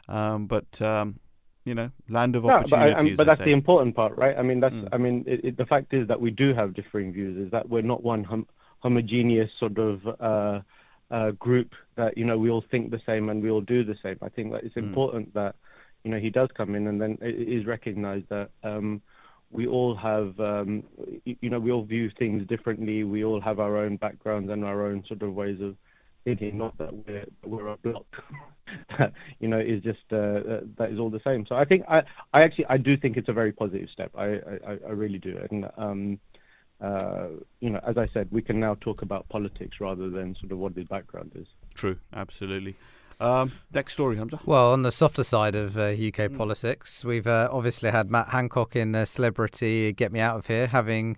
Um, 0.07 0.47
but 0.47 0.81
um, 0.81 1.19
you 1.65 1.73
know, 1.73 1.89
land 2.09 2.35
of 2.35 2.45
opportunities. 2.45 2.93
but, 2.93 2.99
I, 2.99 3.15
but 3.15 3.27
that's 3.27 3.39
the 3.39 3.51
important 3.51 3.95
part, 3.95 4.17
right? 4.17 4.37
I 4.37 4.41
mean, 4.41 4.59
that's. 4.59 4.75
Mm. 4.75 4.89
I 4.91 4.97
mean, 4.97 5.23
it, 5.27 5.45
it, 5.45 5.57
the 5.57 5.65
fact 5.65 5.93
is 5.93 6.07
that 6.07 6.19
we 6.19 6.31
do 6.31 6.53
have 6.53 6.73
differing 6.73 7.13
views. 7.13 7.37
Is 7.45 7.51
that 7.51 7.69
we're 7.69 7.81
not 7.81 8.03
one 8.03 8.23
hom- 8.23 8.47
homogeneous 8.79 9.49
sort 9.59 9.77
of 9.77 10.01
uh, 10.19 10.61
uh, 11.09 11.31
group 11.31 11.73
that 11.95 12.17
you 12.17 12.25
know 12.25 12.37
we 12.37 12.49
all 12.49 12.63
think 12.69 12.91
the 12.91 13.01
same 13.05 13.29
and 13.29 13.41
we 13.41 13.49
all 13.49 13.61
do 13.61 13.83
the 13.83 13.95
same. 14.03 14.17
I 14.21 14.29
think 14.29 14.51
that 14.51 14.63
it's 14.63 14.75
mm. 14.75 14.83
important 14.83 15.33
that 15.35 15.55
you 16.03 16.11
know 16.11 16.19
he 16.19 16.29
does 16.29 16.49
come 16.55 16.75
in 16.75 16.87
and 16.87 17.01
then 17.01 17.17
it 17.21 17.35
is 17.35 17.65
recognised 17.65 18.29
that. 18.29 18.49
Um, 18.63 19.01
we 19.51 19.67
all 19.67 19.95
have, 19.95 20.39
um, 20.39 20.83
you 21.25 21.47
know, 21.51 21.59
we 21.59 21.71
all 21.71 21.83
view 21.83 22.09
things 22.17 22.43
differently. 22.47 23.03
We 23.03 23.23
all 23.23 23.39
have 23.39 23.59
our 23.59 23.77
own 23.77 23.97
backgrounds 23.97 24.49
and 24.49 24.65
our 24.65 24.87
own 24.87 25.03
sort 25.07 25.21
of 25.21 25.35
ways 25.35 25.61
of 25.61 25.75
thinking. 26.23 26.57
Not 26.57 26.77
that 26.77 26.93
we're 26.93 27.25
we're 27.43 27.67
a 27.67 27.77
block 27.77 28.05
you 29.39 29.47
know, 29.47 29.59
is 29.59 29.81
just 29.83 30.03
uh, 30.11 30.15
uh, 30.15 30.59
that 30.77 30.91
is 30.91 30.99
all 30.99 31.09
the 31.09 31.21
same. 31.23 31.45
So 31.45 31.55
I 31.55 31.65
think 31.65 31.83
I, 31.87 32.03
I 32.33 32.43
actually 32.43 32.65
I 32.67 32.77
do 32.77 32.97
think 32.97 33.17
it's 33.17 33.29
a 33.29 33.33
very 33.33 33.51
positive 33.51 33.89
step. 33.91 34.11
I, 34.15 34.25
I, 34.25 34.77
I 34.87 34.91
really 34.91 35.19
do. 35.19 35.39
And 35.49 35.69
um, 35.77 36.19
uh, 36.81 37.27
you 37.59 37.69
know, 37.69 37.79
as 37.85 37.97
I 37.97 38.07
said, 38.13 38.27
we 38.31 38.41
can 38.41 38.59
now 38.59 38.75
talk 38.81 39.01
about 39.01 39.27
politics 39.29 39.77
rather 39.79 40.09
than 40.09 40.35
sort 40.39 40.51
of 40.51 40.57
what 40.57 40.75
the 40.75 40.83
background 40.83 41.31
is. 41.35 41.47
True, 41.73 41.97
absolutely. 42.13 42.75
Um, 43.19 43.53
next 43.73 43.93
story, 43.93 44.17
Hamza. 44.17 44.39
Well, 44.45 44.73
on 44.73 44.81
the 44.81 44.91
softer 44.91 45.23
side 45.23 45.55
of 45.55 45.77
uh, 45.77 45.91
UK 45.91 46.29
mm. 46.29 46.37
politics, 46.37 47.05
we've 47.05 47.27
uh, 47.27 47.47
obviously 47.51 47.91
had 47.91 48.11
Matt 48.11 48.29
Hancock 48.29 48.75
in 48.75 48.91
the 48.91 49.05
Celebrity 49.05 49.93
Get 49.93 50.11
Me 50.11 50.19
Out 50.19 50.37
of 50.37 50.47
Here, 50.47 50.67
having 50.67 51.17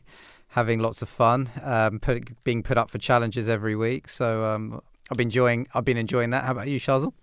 having 0.50 0.80
lots 0.80 1.02
of 1.02 1.10
fun, 1.10 1.50
um, 1.64 2.00
put, 2.00 2.44
being 2.46 2.64
put 2.64 2.78
up 2.78 2.90
for 2.90 2.98
challenges 2.98 3.50
every 3.50 3.76
week. 3.76 4.08
So 4.08 4.46
um, 4.46 4.82
I've 5.10 5.18
been 5.18 5.28
enjoying 5.28 5.68
I've 5.74 5.86
been 5.86 5.98
enjoying 5.98 6.32
that. 6.32 6.46
How 6.46 6.52
about 6.52 6.68
you, 6.68 6.80
Shazam? 6.80 7.14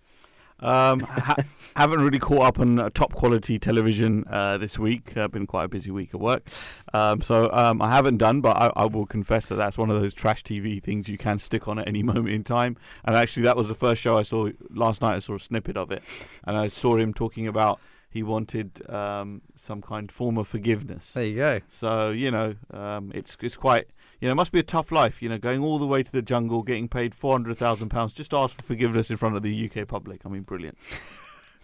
Um, 0.63 1.01
ha- 1.01 1.37
haven't 1.77 2.01
really 2.01 2.21
caught 2.21 2.43
up 2.43 2.61
on 2.61 2.79
uh, 2.79 2.91
top 2.91 3.15
quality 3.15 3.59
television 3.59 4.25
uh, 4.31 4.59
this 4.59 4.79
week. 4.79 5.17
Uh, 5.17 5.25
I've 5.25 5.33
been 5.33 5.47
quite 5.47 5.65
a 5.65 5.69
busy 5.69 5.91
week 5.91 6.11
at 6.15 6.21
work, 6.21 6.49
um, 6.93 7.21
so 7.21 7.53
um, 7.53 7.83
I 7.83 7.91
haven't 7.91 8.19
done. 8.19 8.41
But 8.41 8.57
I, 8.57 8.73
I, 8.77 8.85
will 8.85 9.07
confess 9.07 9.47
that 9.49 9.57
that's 9.57 9.77
one 9.77 9.91
of 9.91 10.01
those 10.01 10.15
trash 10.15 10.45
TV 10.45 10.81
things 10.83 11.09
you 11.09 11.19
can 11.19 11.41
stick 11.41 11.67
on 11.67 11.81
at 11.81 11.89
any 11.89 12.03
moment 12.05 12.29
in 12.29 12.45
time. 12.45 12.77
And 13.05 13.17
actually, 13.17 13.43
that 13.43 13.57
was 13.57 13.69
the 13.69 13.75
first 13.75 14.01
show 14.01 14.17
I 14.17 14.23
saw 14.23 14.51
last 14.71 15.03
night. 15.03 15.17
I 15.17 15.19
saw 15.19 15.35
a 15.35 15.41
snippet 15.41 15.77
of 15.77 15.91
it, 15.91 16.03
and 16.45 16.57
I 16.57 16.69
saw 16.69 16.97
him 16.97 17.13
talking 17.13 17.49
about 17.49 17.81
he 18.09 18.23
wanted 18.23 18.89
um, 18.91 19.41
some 19.55 19.83
kind 19.83 20.11
of 20.11 20.15
form 20.15 20.39
of 20.39 20.47
forgiveness. 20.47 21.15
There 21.15 21.25
you 21.25 21.37
go. 21.37 21.61
So 21.67 22.11
you 22.11 22.31
know, 22.31 22.55
um, 22.71 23.11
it's 23.15 23.37
it's 23.41 23.57
quite 23.57 23.89
you 24.23 24.29
know, 24.29 24.33
it 24.33 24.37
must 24.37 24.53
be 24.53 24.61
a 24.61 24.63
tough 24.63 24.93
life. 24.93 25.21
You 25.21 25.29
know, 25.29 25.37
going 25.37 25.65
all 25.65 25.81
the 25.81 25.87
way 25.87 26.05
to 26.05 26.13
the 26.13 26.23
jungle, 26.23 26.63
getting 26.63 26.87
paid 26.87 27.13
four 27.13 27.33
hundred 27.33 27.59
thousand 27.59 27.89
pounds 27.89 28.13
just 28.13 28.31
to 28.31 28.37
ask 28.37 28.55
for 28.55 28.63
forgiveness 28.63 29.11
in 29.11 29.17
front 29.17 29.35
of 29.35 29.43
the 29.43 29.69
UK 29.69 29.89
public. 29.89 30.21
I 30.25 30.29
mean, 30.29 30.43
brilliant. 30.43 30.79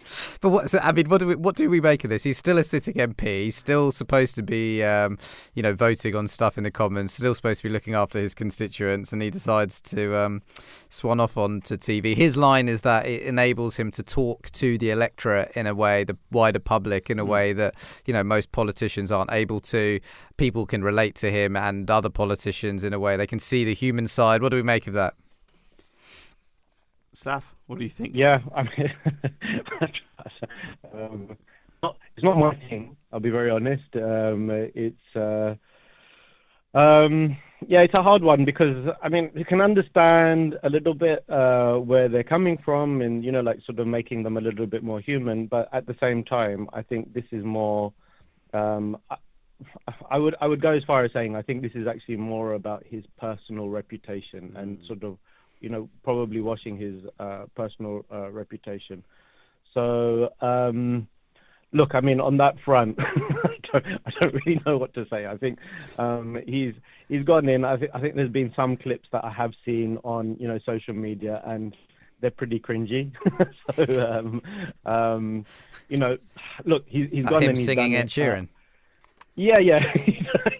But 0.41 0.49
what? 0.49 0.69
So, 0.69 0.79
I 0.79 0.91
mean, 0.91 1.09
what 1.09 1.19
do 1.19 1.27
we 1.27 1.35
what 1.35 1.55
do 1.55 1.69
we 1.69 1.81
make 1.81 2.03
of 2.03 2.09
this? 2.09 2.23
He's 2.23 2.37
still 2.37 2.57
a 2.57 2.63
sitting 2.63 2.93
MP. 2.95 3.43
He's 3.43 3.55
still 3.55 3.91
supposed 3.91 4.35
to 4.35 4.43
be, 4.43 4.83
um, 4.83 5.17
you 5.53 5.61
know, 5.61 5.73
voting 5.73 6.15
on 6.15 6.27
stuff 6.27 6.57
in 6.57 6.63
the 6.63 6.71
Commons. 6.71 7.13
Still 7.13 7.35
supposed 7.35 7.61
to 7.61 7.67
be 7.67 7.73
looking 7.73 7.93
after 7.93 8.19
his 8.19 8.33
constituents, 8.33 9.11
and 9.11 9.21
he 9.21 9.29
decides 9.29 9.81
to 9.81 10.15
um, 10.15 10.41
swan 10.89 11.19
off 11.19 11.37
onto 11.37 11.75
TV. 11.75 12.15
His 12.15 12.37
line 12.37 12.69
is 12.69 12.81
that 12.81 13.05
it 13.05 13.23
enables 13.23 13.75
him 13.75 13.91
to 13.91 14.03
talk 14.03 14.49
to 14.51 14.77
the 14.77 14.91
electorate 14.91 15.51
in 15.55 15.67
a 15.67 15.75
way, 15.75 16.03
the 16.03 16.17
wider 16.31 16.59
public 16.59 17.09
in 17.09 17.19
a 17.19 17.25
mm. 17.25 17.29
way 17.29 17.53
that 17.53 17.75
you 18.05 18.13
know 18.13 18.23
most 18.23 18.51
politicians 18.51 19.11
aren't 19.11 19.31
able 19.31 19.59
to. 19.61 19.99
People 20.37 20.65
can 20.65 20.83
relate 20.83 21.15
to 21.15 21.31
him 21.31 21.57
and 21.57 21.91
other 21.91 22.09
politicians 22.09 22.83
in 22.83 22.93
a 22.93 22.99
way 22.99 23.17
they 23.17 23.27
can 23.27 23.39
see 23.39 23.65
the 23.65 23.73
human 23.73 24.07
side. 24.07 24.41
What 24.41 24.49
do 24.49 24.57
we 24.57 24.63
make 24.63 24.87
of 24.87 24.93
that? 24.93 25.15
Saf? 27.15 27.43
What 27.69 27.77
do 27.77 27.83
you 27.85 27.91
think? 27.91 28.15
Yeah, 28.15 28.39
I 28.55 28.63
mean, 28.63 28.91
um, 30.91 31.37
not, 31.83 31.97
it's 32.15 32.23
not 32.23 32.35
my 32.35 32.55
thing. 32.67 32.97
I'll 33.13 33.19
be 33.19 33.29
very 33.29 33.51
honest. 33.51 33.95
Um, 33.95 34.49
it's 34.49 35.15
uh, 35.15 35.53
um, 36.73 37.37
yeah, 37.67 37.81
it's 37.81 37.93
a 37.93 38.01
hard 38.01 38.23
one 38.23 38.43
because 38.43 38.91
I 39.03 39.09
mean 39.09 39.29
you 39.35 39.45
can 39.45 39.61
understand 39.61 40.57
a 40.63 40.69
little 40.71 40.95
bit 40.95 41.23
uh, 41.29 41.75
where 41.75 42.09
they're 42.09 42.23
coming 42.23 42.57
from, 42.57 43.03
and 43.03 43.23
you 43.23 43.31
know, 43.31 43.41
like 43.41 43.59
sort 43.67 43.77
of 43.77 43.85
making 43.85 44.23
them 44.23 44.37
a 44.37 44.41
little 44.41 44.65
bit 44.65 44.81
more 44.81 44.99
human. 44.99 45.45
But 45.45 45.69
at 45.71 45.85
the 45.85 45.95
same 45.99 46.23
time, 46.23 46.67
I 46.73 46.81
think 46.81 47.13
this 47.13 47.25
is 47.31 47.45
more. 47.45 47.93
Um, 48.51 48.97
I, 49.11 49.17
I 50.09 50.17
would 50.17 50.35
I 50.41 50.47
would 50.47 50.59
go 50.59 50.71
as 50.71 50.83
far 50.85 51.05
as 51.05 51.13
saying 51.13 51.35
I 51.35 51.43
think 51.43 51.61
this 51.61 51.75
is 51.75 51.85
actually 51.85 52.17
more 52.17 52.55
about 52.55 52.83
his 52.83 53.03
personal 53.19 53.69
reputation 53.69 54.53
and 54.55 54.79
mm. 54.79 54.87
sort 54.87 55.03
of 55.03 55.19
you 55.59 55.69
know, 55.69 55.89
probably 56.03 56.41
washing 56.41 56.77
his 56.77 57.03
uh, 57.19 57.45
personal 57.55 58.05
uh, 58.11 58.29
reputation. 58.31 59.03
So, 59.73 60.33
um, 60.41 61.07
look, 61.73 61.95
I 61.95 62.01
mean, 62.01 62.19
on 62.19 62.37
that 62.37 62.59
front, 62.59 62.97
I, 62.99 63.55
don't, 63.71 63.85
I, 64.05 64.11
don't, 64.19 64.33
really 64.33 64.61
know 64.65 64.77
what 64.77 64.93
to 64.95 65.05
say. 65.09 65.25
I 65.27 65.37
think 65.37 65.59
um, 65.97 66.37
he's 66.45 66.73
he's 67.07 67.23
gotten 67.23 67.49
in. 67.49 67.65
I, 67.65 67.77
th- 67.77 67.91
I 67.93 67.99
think 67.99 68.15
there's 68.15 68.31
been 68.31 68.53
some 68.55 68.77
clips 68.77 69.09
that 69.11 69.23
I 69.23 69.31
have 69.31 69.53
seen 69.65 69.97
on 70.03 70.37
you 70.39 70.47
know 70.47 70.59
social 70.65 70.93
media, 70.93 71.41
and 71.45 71.75
they're 72.21 72.31
pretty 72.31 72.59
cringy. 72.59 73.11
so, 73.75 74.11
um, 74.11 74.41
um, 74.85 75.45
you 75.87 75.97
know, 75.97 76.17
look, 76.65 76.85
he, 76.87 77.07
he's 77.07 77.25
gone 77.25 77.43
him 77.43 77.49
and 77.49 77.57
he's 77.57 77.65
singing 77.65 77.91
done 77.91 78.01
Ed 78.01 78.07
Sheeran. 78.07 78.47
Yeah, 79.35 79.59
yeah, 79.59 79.93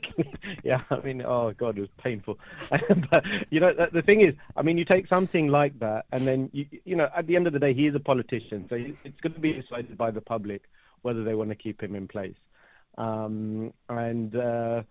yeah. 0.70 0.82
I 0.90 1.00
mean, 1.00 1.22
oh 1.24 1.52
god, 1.58 1.78
it 1.78 1.82
was 1.82 1.90
painful. 2.02 2.40
but 2.70 3.24
you 3.50 3.60
know, 3.60 3.74
the, 3.74 3.90
the 3.92 4.02
thing 4.02 4.22
is, 4.22 4.34
I 4.56 4.62
mean, 4.62 4.78
you 4.78 4.86
take 4.86 5.08
something 5.08 5.48
like 5.48 5.78
that, 5.80 6.06
and 6.12 6.28
then 6.28 6.50
you, 6.54 6.66
you 6.86 6.96
know, 6.96 7.10
at 7.16 7.28
the 7.28 7.36
end 7.36 7.48
of 7.48 7.54
the 7.54 7.60
day, 7.60 7.74
he 7.74 7.88
is 7.88 7.96
a 7.96 8.00
politician, 8.00 8.66
so 8.70 8.76
it's 8.76 9.20
going 9.22 9.34
to 9.34 9.40
be 9.40 9.54
decided 9.54 9.98
by 9.98 10.12
the 10.12 10.22
public 10.22 10.64
whether 11.02 11.24
they 11.24 11.34
want 11.34 11.50
to 11.50 11.56
keep 11.56 11.82
him 11.82 11.96
in 11.96 12.08
place. 12.08 12.36
Um, 12.98 13.74
and 13.88 14.36
uh, 14.36 14.84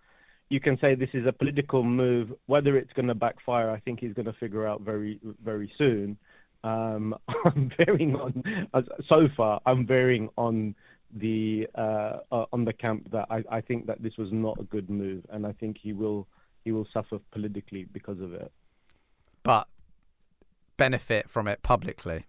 you 0.49 0.59
can 0.59 0.79
say 0.79 0.95
this 0.95 1.09
is 1.13 1.25
a 1.27 1.31
political 1.31 1.83
move. 1.83 2.33
Whether 2.47 2.77
it's 2.77 2.91
going 2.93 3.07
to 3.07 3.15
backfire, 3.15 3.69
I 3.69 3.79
think 3.79 3.99
he's 3.99 4.13
going 4.13 4.25
to 4.25 4.33
figure 4.33 4.67
out 4.67 4.81
very, 4.81 5.19
very 5.43 5.71
soon. 5.77 6.17
Um, 6.63 7.15
I'm 7.45 7.71
varying 7.77 8.15
on 8.15 8.43
so 9.07 9.29
far. 9.37 9.61
I'm 9.65 9.85
varying 9.85 10.29
on 10.37 10.75
the 11.15 11.67
uh, 11.75 12.17
uh, 12.31 12.45
on 12.53 12.65
the 12.65 12.73
camp 12.73 13.11
that 13.11 13.27
I, 13.29 13.43
I 13.49 13.61
think 13.61 13.87
that 13.87 14.01
this 14.01 14.17
was 14.17 14.31
not 14.31 14.59
a 14.59 14.63
good 14.63 14.89
move, 14.89 15.25
and 15.29 15.45
I 15.45 15.53
think 15.53 15.77
he 15.81 15.93
will 15.93 16.27
he 16.63 16.71
will 16.71 16.87
suffer 16.93 17.19
politically 17.31 17.85
because 17.91 18.19
of 18.19 18.33
it. 18.33 18.51
But 19.43 19.67
benefit 20.77 21.29
from 21.29 21.47
it 21.47 21.61
publicly. 21.63 22.25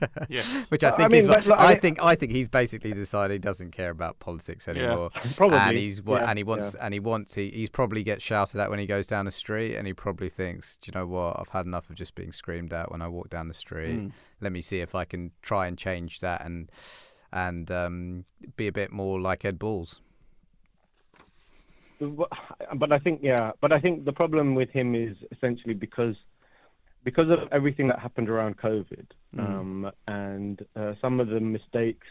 yeah. 0.28 0.42
Which 0.68 0.84
I 0.84 0.90
think 0.90 1.00
I 1.00 1.08
mean, 1.08 1.18
is 1.20 1.26
what, 1.26 1.48
I, 1.50 1.68
I, 1.68 1.74
think 1.74 2.02
I 2.02 2.14
think 2.14 2.32
he's 2.32 2.48
basically 2.48 2.92
decided 2.92 3.34
he 3.34 3.38
doesn't 3.38 3.72
care 3.72 3.90
about 3.90 4.18
politics 4.20 4.68
anymore. 4.68 5.10
Yeah, 5.14 5.22
probably. 5.36 5.58
And 5.58 5.76
he's 5.76 6.00
yeah, 6.06 6.30
and 6.30 6.38
he 6.38 6.44
wants 6.44 6.74
yeah. 6.74 6.86
and 6.86 6.94
he 6.94 7.00
wants 7.00 7.34
he, 7.34 7.50
he's 7.50 7.70
probably 7.70 8.02
gets 8.02 8.22
shouted 8.22 8.60
at 8.60 8.70
when 8.70 8.78
he 8.78 8.86
goes 8.86 9.06
down 9.06 9.24
the 9.24 9.32
street 9.32 9.76
and 9.76 9.86
he 9.86 9.92
probably 9.92 10.28
thinks, 10.28 10.76
Do 10.76 10.90
you 10.90 10.98
know 10.98 11.06
what, 11.06 11.38
I've 11.38 11.48
had 11.48 11.66
enough 11.66 11.90
of 11.90 11.96
just 11.96 12.14
being 12.14 12.32
screamed 12.32 12.72
at 12.72 12.90
when 12.90 13.02
I 13.02 13.08
walk 13.08 13.28
down 13.28 13.48
the 13.48 13.54
street. 13.54 13.98
Mm. 13.98 14.12
Let 14.40 14.52
me 14.52 14.62
see 14.62 14.80
if 14.80 14.94
I 14.94 15.04
can 15.04 15.32
try 15.42 15.66
and 15.66 15.76
change 15.76 16.20
that 16.20 16.44
and 16.44 16.70
and 17.32 17.70
um, 17.70 18.24
be 18.56 18.66
a 18.66 18.72
bit 18.72 18.92
more 18.92 19.20
like 19.20 19.44
Ed 19.44 19.58
Balls. 19.58 20.00
But 22.00 22.92
I 22.92 22.98
think 22.98 23.20
yeah, 23.22 23.52
but 23.60 23.72
I 23.72 23.80
think 23.80 24.04
the 24.04 24.12
problem 24.12 24.54
with 24.54 24.70
him 24.70 24.94
is 24.94 25.16
essentially 25.30 25.74
because 25.74 26.16
because 27.04 27.30
of 27.30 27.48
everything 27.52 27.88
that 27.88 27.98
happened 27.98 28.28
around 28.28 28.58
COVID 28.58 29.06
mm. 29.36 29.40
um, 29.40 29.90
and 30.06 30.64
uh, 30.76 30.94
some 31.00 31.20
of 31.20 31.28
the 31.28 31.40
mistakes. 31.40 32.06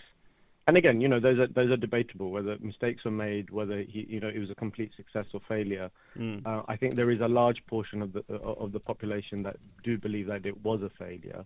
And 0.67 0.77
again, 0.77 1.01
you 1.01 1.07
know, 1.07 1.19
those 1.19 1.39
are 1.39 1.47
those 1.47 1.71
are 1.71 1.77
debatable 1.77 2.29
whether 2.29 2.55
mistakes 2.61 3.03
were 3.03 3.11
made, 3.11 3.49
whether 3.49 3.81
he, 3.81 4.05
you 4.07 4.19
know, 4.19 4.29
it 4.29 4.37
was 4.37 4.49
a 4.49 4.55
complete 4.55 4.91
success 4.95 5.25
or 5.33 5.41
failure. 5.47 5.89
Mm. 6.17 6.45
Uh, 6.45 6.61
I 6.67 6.77
think 6.77 6.95
there 6.95 7.11
is 7.11 7.19
a 7.19 7.27
large 7.27 7.65
portion 7.65 8.01
of 8.01 8.13
the 8.13 8.23
of 8.35 8.71
the 8.71 8.79
population 8.79 9.43
that 9.43 9.57
do 9.83 9.97
believe 9.97 10.27
that 10.27 10.45
it 10.45 10.63
was 10.63 10.81
a 10.83 10.89
failure, 10.89 11.45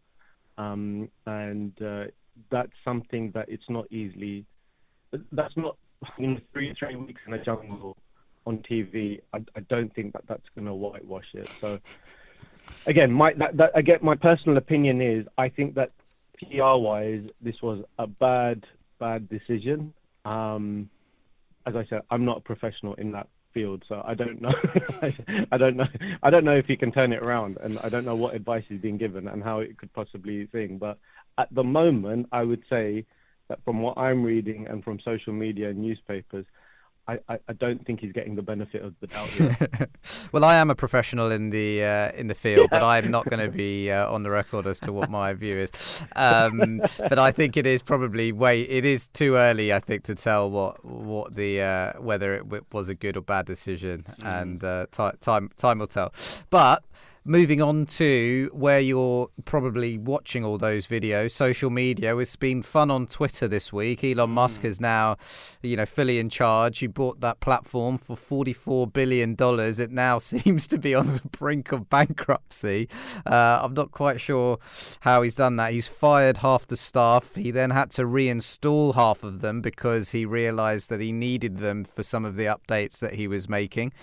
um, 0.57 1.09
and 1.25 1.71
uh, 1.81 2.05
that's 2.49 2.71
something 2.83 3.31
that 3.31 3.49
it's 3.49 3.69
not 3.69 3.85
easily. 3.91 4.45
That's 5.31 5.55
not 5.55 5.77
in 6.17 6.41
three 6.53 6.73
three 6.77 6.95
weeks 6.95 7.21
in 7.27 7.33
a 7.33 7.43
jungle 7.43 7.97
on 8.45 8.59
TV. 8.59 9.21
I, 9.33 9.39
I 9.55 9.61
don't 9.61 9.93
think 9.93 10.13
that 10.13 10.23
that's 10.27 10.47
going 10.55 10.67
to 10.67 10.73
whitewash 10.73 11.27
it. 11.33 11.49
So 11.61 11.79
again, 12.85 13.11
my 13.11 13.33
that, 13.33 13.57
that 13.57 13.71
again 13.75 13.99
my 14.01 14.15
personal 14.15 14.57
opinion 14.57 15.01
is 15.01 15.25
I 15.37 15.49
think 15.49 15.75
that 15.75 15.91
PR 16.39 16.75
wise 16.77 17.23
this 17.41 17.61
was 17.61 17.83
a 17.97 18.07
bad 18.07 18.65
bad 18.99 19.29
decision. 19.29 19.93
Um, 20.25 20.89
as 21.65 21.75
I 21.75 21.85
said, 21.85 22.01
I'm 22.11 22.25
not 22.25 22.37
a 22.37 22.41
professional 22.41 22.93
in 22.95 23.11
that 23.13 23.27
field, 23.53 23.83
so 23.87 24.03
I 24.05 24.13
don't 24.13 24.41
know. 24.41 24.53
I 25.51 25.57
don't 25.57 25.77
know. 25.77 25.87
I 26.21 26.29
don't 26.29 26.45
know 26.45 26.55
if 26.55 26.67
he 26.67 26.75
can 26.75 26.91
turn 26.91 27.11
it 27.11 27.23
around, 27.23 27.57
and 27.61 27.79
I 27.79 27.89
don't 27.89 28.05
know 28.05 28.15
what 28.15 28.35
advice 28.35 28.63
he's 28.67 28.81
been 28.81 28.97
given 28.97 29.27
and 29.27 29.43
how 29.43 29.59
it 29.59 29.77
could 29.77 29.91
possibly 29.93 30.45
thing. 30.47 30.77
But 30.77 30.99
at 31.37 31.53
the 31.53 31.63
moment, 31.63 32.27
I 32.31 32.43
would 32.43 32.63
say 32.69 33.05
that 33.49 33.63
from 33.63 33.81
what 33.81 33.97
I'm 33.97 34.23
reading 34.23 34.67
and 34.67 34.83
from 34.83 34.99
social 34.99 35.33
media 35.33 35.69
and 35.69 35.79
newspapers, 35.79 36.45
I, 37.07 37.19
I, 37.29 37.53
don't 37.53 37.85
think 37.85 37.99
he's 37.99 38.11
getting 38.13 38.35
the 38.35 38.41
benefit 38.41 38.81
of 38.81 38.95
the 38.99 39.05
doubt 39.05 39.89
well, 40.31 40.43
I 40.43 40.55
am 40.55 40.71
a 40.71 40.75
professional 40.75 41.29
in 41.29 41.51
the 41.51 41.83
uh, 41.83 42.11
in 42.13 42.25
the 42.25 42.33
field, 42.33 42.69
yeah. 42.71 42.79
but 42.79 42.83
I'm 42.83 43.11
not 43.11 43.29
going 43.29 43.45
to 43.45 43.51
be 43.55 43.91
uh, 43.91 44.11
on 44.11 44.23
the 44.23 44.31
record 44.31 44.65
as 44.65 44.79
to 44.81 44.91
what 44.91 45.11
my 45.11 45.33
view 45.33 45.59
is. 45.59 46.03
Um, 46.15 46.81
but 46.97 47.19
I 47.19 47.31
think 47.31 47.57
it 47.57 47.67
is 47.67 47.83
probably 47.83 48.31
way 48.31 48.61
it 48.63 48.85
is 48.85 49.07
too 49.07 49.35
early. 49.35 49.71
I 49.71 49.79
think 49.79 50.03
to 50.05 50.15
tell 50.15 50.49
what 50.49 50.83
what 50.83 51.35
the 51.35 51.61
uh, 51.61 51.93
whether 52.01 52.33
it 52.33 52.73
was 52.73 52.89
a 52.89 52.95
good 52.95 53.17
or 53.17 53.21
bad 53.21 53.45
decision, 53.45 54.05
mm. 54.19 54.41
and 54.41 54.63
uh, 54.63 54.87
t- 54.91 55.17
time 55.21 55.51
time 55.57 55.79
will 55.79 55.87
tell. 55.87 56.11
But 56.49 56.83
moving 57.27 57.59
on 57.59 57.87
to 57.87 58.51
where 58.53 58.79
you're 58.79 59.27
probably 59.45 59.97
watching 59.97 60.45
all 60.45 60.59
those 60.59 60.85
videos, 60.85 61.31
social 61.31 61.71
media. 61.71 62.15
It's 62.17 62.35
been 62.35 62.61
fun 62.61 62.91
on 62.91 63.07
Twitter 63.07 63.47
this 63.47 63.73
week. 63.73 64.03
Elon 64.03 64.29
mm. 64.29 64.33
Musk 64.33 64.63
is 64.63 64.79
now, 64.79 65.17
you 65.63 65.75
know, 65.75 65.87
fully 65.87 66.19
in 66.19 66.29
charge. 66.29 66.77
He 66.77 66.87
bought 66.87 67.21
that 67.21 67.39
platform 67.39 67.97
for 67.97 68.15
$44 68.15 68.93
billion. 68.93 69.35
It 69.39 69.91
now 69.91 70.19
seems 70.25 70.67
to 70.67 70.77
be 70.77 70.93
on 70.93 71.07
the 71.07 71.21
brink 71.31 71.71
of 71.71 71.89
bankruptcy. 71.89 72.87
Uh, 73.25 73.59
I'm 73.63 73.73
not 73.73 73.89
quite 73.89 74.21
sure 74.21 74.59
how 74.99 75.23
he's 75.23 75.35
done 75.35 75.55
that. 75.55 75.73
He's 75.73 75.87
fired 75.87 76.37
half 76.37 76.67
the 76.67 76.77
staff. 76.77 77.33
He 77.33 77.49
then 77.49 77.71
had 77.71 77.89
to 77.91 78.03
reinstall 78.03 78.93
half 78.93 79.23
of 79.23 79.41
them 79.41 79.61
because 79.61 80.11
he 80.11 80.27
realized 80.27 80.89
that 80.89 81.01
he 81.01 81.11
needed 81.11 81.57
them 81.57 81.85
for 81.85 82.03
some 82.03 82.23
of 82.23 82.35
the 82.35 82.45
updates 82.45 82.99
that 82.99 83.15
he 83.15 83.27
was 83.27 83.49
making. 83.49 83.93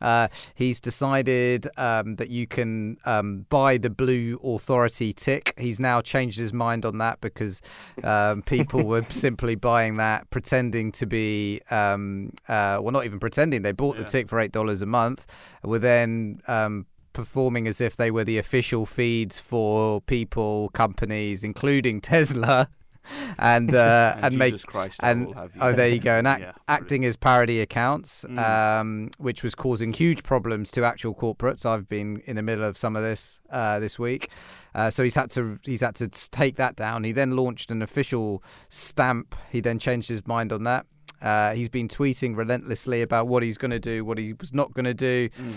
Uh, 0.00 0.26
he's 0.56 0.80
decided 0.80 1.68
um, 1.78 2.16
that 2.16 2.30
you 2.30 2.48
can 2.48 2.63
can 2.64 2.96
um, 3.04 3.46
buy 3.50 3.76
the 3.76 3.90
Blue 3.90 4.38
Authority 4.42 5.12
tick. 5.12 5.54
He's 5.58 5.78
now 5.78 6.00
changed 6.00 6.38
his 6.38 6.52
mind 6.52 6.84
on 6.84 6.98
that 6.98 7.20
because 7.20 7.60
um, 8.02 8.42
people 8.42 8.82
were 8.92 9.04
simply 9.10 9.54
buying 9.54 9.96
that, 9.98 10.30
pretending 10.30 10.90
to 10.92 11.06
be, 11.06 11.60
um, 11.70 12.32
uh, 12.48 12.78
well, 12.80 12.92
not 12.92 13.04
even 13.04 13.20
pretending. 13.20 13.62
They 13.62 13.72
bought 13.72 13.96
yeah. 13.96 14.02
the 14.02 14.08
tick 14.08 14.28
for 14.28 14.40
eight 14.40 14.52
dollars 14.52 14.80
a 14.82 14.86
month. 14.86 15.26
Were 15.62 15.78
then 15.78 16.40
um, 16.48 16.86
performing 17.12 17.66
as 17.66 17.80
if 17.80 17.96
they 17.96 18.10
were 18.10 18.24
the 18.24 18.38
official 18.38 18.86
feeds 18.86 19.38
for 19.38 20.00
people, 20.00 20.70
companies, 20.70 21.44
including 21.44 22.00
Tesla. 22.12 22.68
and 23.38 23.74
uh, 23.74 24.14
and, 24.16 24.24
And 24.26 24.38
make 24.38 24.62
Christ, 24.66 25.00
and 25.02 25.34
oh 25.60 25.72
there 25.72 25.88
you 25.88 25.98
go. 26.00 26.16
And 26.16 26.26
act, 26.34 26.40
Yeah, 26.40 26.52
acting 26.68 27.04
as 27.04 27.16
parody 27.16 27.60
accounts 27.60 28.24
Mm. 28.28 28.38
um, 28.38 29.10
which 29.18 29.42
was 29.42 29.54
causing 29.54 29.92
huge 29.92 30.22
problems 30.22 30.70
to 30.72 30.84
actual 30.84 31.14
corporates. 31.14 31.66
I've 31.66 31.88
been 31.88 32.22
in 32.26 32.36
the 32.36 32.42
middle 32.42 32.64
of 32.64 32.76
some 32.76 32.96
of 32.96 33.02
this 33.02 33.40
uh, 33.50 33.78
this 33.80 33.98
week. 33.98 34.30
Uh, 34.74 34.90
so 34.90 35.04
he's 35.04 35.14
had 35.14 35.30
to 35.30 35.58
he's 35.64 35.80
had 35.80 35.94
to 35.96 36.08
take 36.08 36.56
that 36.56 36.76
down. 36.76 37.04
He 37.04 37.12
then 37.12 37.32
launched 37.36 37.70
an 37.70 37.82
official 37.82 38.42
stamp. 38.68 39.34
He 39.50 39.60
then 39.60 39.78
changed 39.78 40.08
his 40.08 40.26
mind 40.26 40.52
on 40.52 40.64
that. 40.64 40.86
Uh, 41.22 41.54
he's 41.54 41.68
been 41.68 41.88
tweeting 41.88 42.36
relentlessly 42.36 43.00
about 43.00 43.28
what 43.28 43.42
he's 43.42 43.56
going 43.56 43.70
to 43.70 43.78
do 43.78 44.04
what 44.04 44.18
he 44.18 44.32
was 44.34 44.52
not 44.52 44.72
going 44.74 44.84
to 44.84 44.94
do. 44.94 45.28
Mm. 45.30 45.52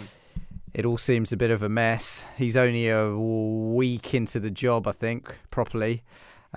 it 0.73 0.85
all 0.85 0.97
seems 0.97 1.31
a 1.31 1.37
bit 1.37 1.49
of 1.51 1.63
a 1.63 1.69
mess. 1.69 2.25
He's 2.37 2.55
only 2.55 2.87
a 2.89 3.17
week 3.17 4.13
into 4.13 4.39
the 4.39 4.51
job, 4.51 4.87
I 4.87 4.91
think, 4.91 5.33
properly. 5.49 6.03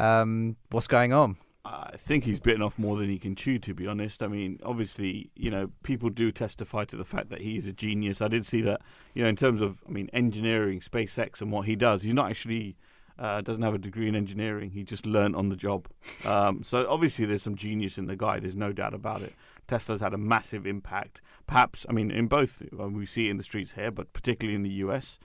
Um, 0.00 0.56
what's 0.70 0.86
going 0.86 1.12
on? 1.12 1.36
I 1.62 1.96
think 1.98 2.24
he's 2.24 2.40
bitten 2.40 2.62
off 2.62 2.78
more 2.78 2.96
than 2.96 3.10
he 3.10 3.18
can 3.18 3.36
chew, 3.36 3.58
to 3.60 3.74
be 3.74 3.86
honest. 3.86 4.22
I 4.22 4.28
mean, 4.28 4.58
obviously, 4.64 5.30
you 5.36 5.50
know, 5.50 5.70
people 5.82 6.08
do 6.08 6.32
testify 6.32 6.86
to 6.86 6.96
the 6.96 7.04
fact 7.04 7.28
that 7.28 7.42
he 7.42 7.56
is 7.58 7.66
a 7.66 7.72
genius. 7.72 8.22
I 8.22 8.28
did 8.28 8.46
see 8.46 8.62
that, 8.62 8.80
you 9.14 9.22
know, 9.22 9.28
in 9.28 9.36
terms 9.36 9.60
of, 9.60 9.82
I 9.86 9.90
mean, 9.90 10.08
engineering, 10.14 10.80
SpaceX, 10.80 11.42
and 11.42 11.52
what 11.52 11.66
he 11.66 11.76
does. 11.76 12.02
He's 12.02 12.14
not 12.14 12.30
actually 12.30 12.76
uh, 13.18 13.42
doesn't 13.42 13.62
have 13.62 13.74
a 13.74 13.78
degree 13.78 14.08
in 14.08 14.16
engineering. 14.16 14.70
He 14.70 14.82
just 14.82 15.04
learnt 15.04 15.36
on 15.36 15.50
the 15.50 15.56
job. 15.56 15.86
Um, 16.24 16.62
so 16.62 16.86
obviously, 16.88 17.26
there's 17.26 17.42
some 17.42 17.56
genius 17.56 17.98
in 17.98 18.06
the 18.06 18.16
guy. 18.16 18.40
There's 18.40 18.56
no 18.56 18.72
doubt 18.72 18.94
about 18.94 19.20
it. 19.20 19.34
Tesla's 19.68 20.00
had 20.00 20.14
a 20.14 20.18
massive 20.18 20.66
impact. 20.66 21.20
Perhaps, 21.46 21.84
I 21.88 21.92
mean, 21.92 22.10
in 22.10 22.26
both 22.26 22.62
well, 22.72 22.88
we 22.88 23.04
see 23.04 23.28
it 23.28 23.32
in 23.32 23.36
the 23.36 23.44
streets 23.44 23.72
here, 23.72 23.90
but 23.90 24.14
particularly 24.14 24.56
in 24.56 24.62
the 24.62 24.70
US. 24.86 25.18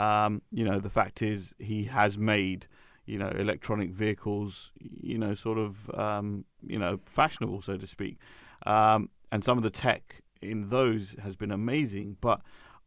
Um, 0.00 0.42
you 0.50 0.64
know, 0.64 0.80
the 0.80 0.90
fact 0.90 1.22
is 1.22 1.54
he 1.60 1.84
has 1.84 2.18
made 2.18 2.66
you 3.06 3.18
know 3.18 3.28
electronic 3.28 3.90
vehicles 3.90 4.72
you 5.00 5.16
know 5.16 5.32
sort 5.34 5.58
of 5.58 5.90
um, 5.94 6.44
you 6.66 6.78
know 6.78 7.00
fashionable 7.06 7.62
so 7.62 7.76
to 7.76 7.86
speak. 7.86 8.18
Um, 8.66 9.10
and 9.32 9.44
some 9.44 9.56
of 9.56 9.64
the 9.64 9.70
tech 9.70 10.22
in 10.42 10.68
those 10.68 11.16
has 11.22 11.36
been 11.36 11.50
amazing 11.50 12.16
but 12.20 12.42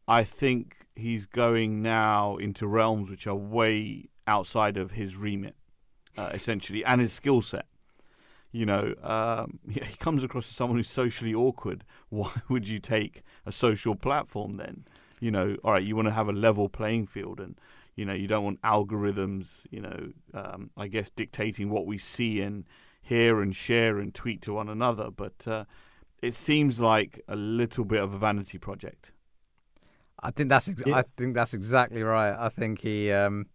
I 0.08 0.24
think 0.24 0.88
he's 0.96 1.26
going 1.26 1.82
now 1.82 2.38
into 2.38 2.68
realms 2.68 3.10
which 3.10 3.28
are 3.28 3.36
way 3.36 4.10
outside 4.28 4.78
of 4.78 4.92
his 4.92 5.16
remit 5.16 5.56
uh, 6.18 6.30
essentially 6.34 6.84
and 6.84 7.02
his 7.02 7.14
skill 7.14 7.42
set. 7.42 7.66
You 8.52 8.66
know 8.66 8.94
um, 9.02 9.60
he 9.70 9.80
he 9.80 9.96
comes 9.98 10.24
across 10.24 10.50
as 10.50 10.56
someone 10.56 10.78
who's 10.78 10.90
socially 10.90 11.34
awkward. 11.34 11.86
Why 12.10 12.32
would 12.50 12.68
you 12.68 12.80
take 12.80 13.24
a 13.46 13.52
social 13.52 13.96
platform 13.96 14.58
then? 14.58 14.86
You 15.22 15.32
know 15.32 15.56
all 15.64 15.74
right 15.74 15.84
you 15.84 15.96
want 15.96 16.10
to 16.10 16.14
have 16.14 16.28
a 16.28 16.34
level 16.34 16.68
playing 16.68 17.08
field 17.08 17.40
and 17.40 17.56
you 18.00 18.06
know, 18.06 18.14
you 18.14 18.28
don't 18.28 18.44
want 18.46 18.62
algorithms, 18.62 19.66
you 19.70 19.82
know, 19.82 20.00
um, 20.34 20.70
I 20.78 20.88
guess 20.88 21.10
dictating 21.10 21.70
what 21.70 21.86
we 21.86 21.98
see 21.98 22.42
and 22.42 22.64
hear 23.02 23.42
and 23.42 23.54
share 23.56 24.00
and 24.00 24.14
tweet 24.14 24.42
to 24.44 24.54
one 24.54 24.70
another. 24.70 25.10
But 25.12 25.46
uh, 25.48 25.66
it 26.22 26.34
seems 26.34 26.80
like 26.80 27.22
a 27.28 27.36
little 27.36 27.84
bit 27.86 28.02
of 28.02 28.14
a 28.14 28.18
vanity 28.18 28.58
project. 28.58 29.12
I 30.22 30.32
think 30.32 30.50
that's 30.50 30.70
ex- 30.70 30.84
Yeah. 30.86 30.98
I 30.98 31.04
think 31.18 31.36
that's 31.36 31.54
exactly 31.54 32.04
right. 32.04 32.36
I 32.38 32.50
think 32.50 32.80
he 32.82 33.12
um, 33.12 33.48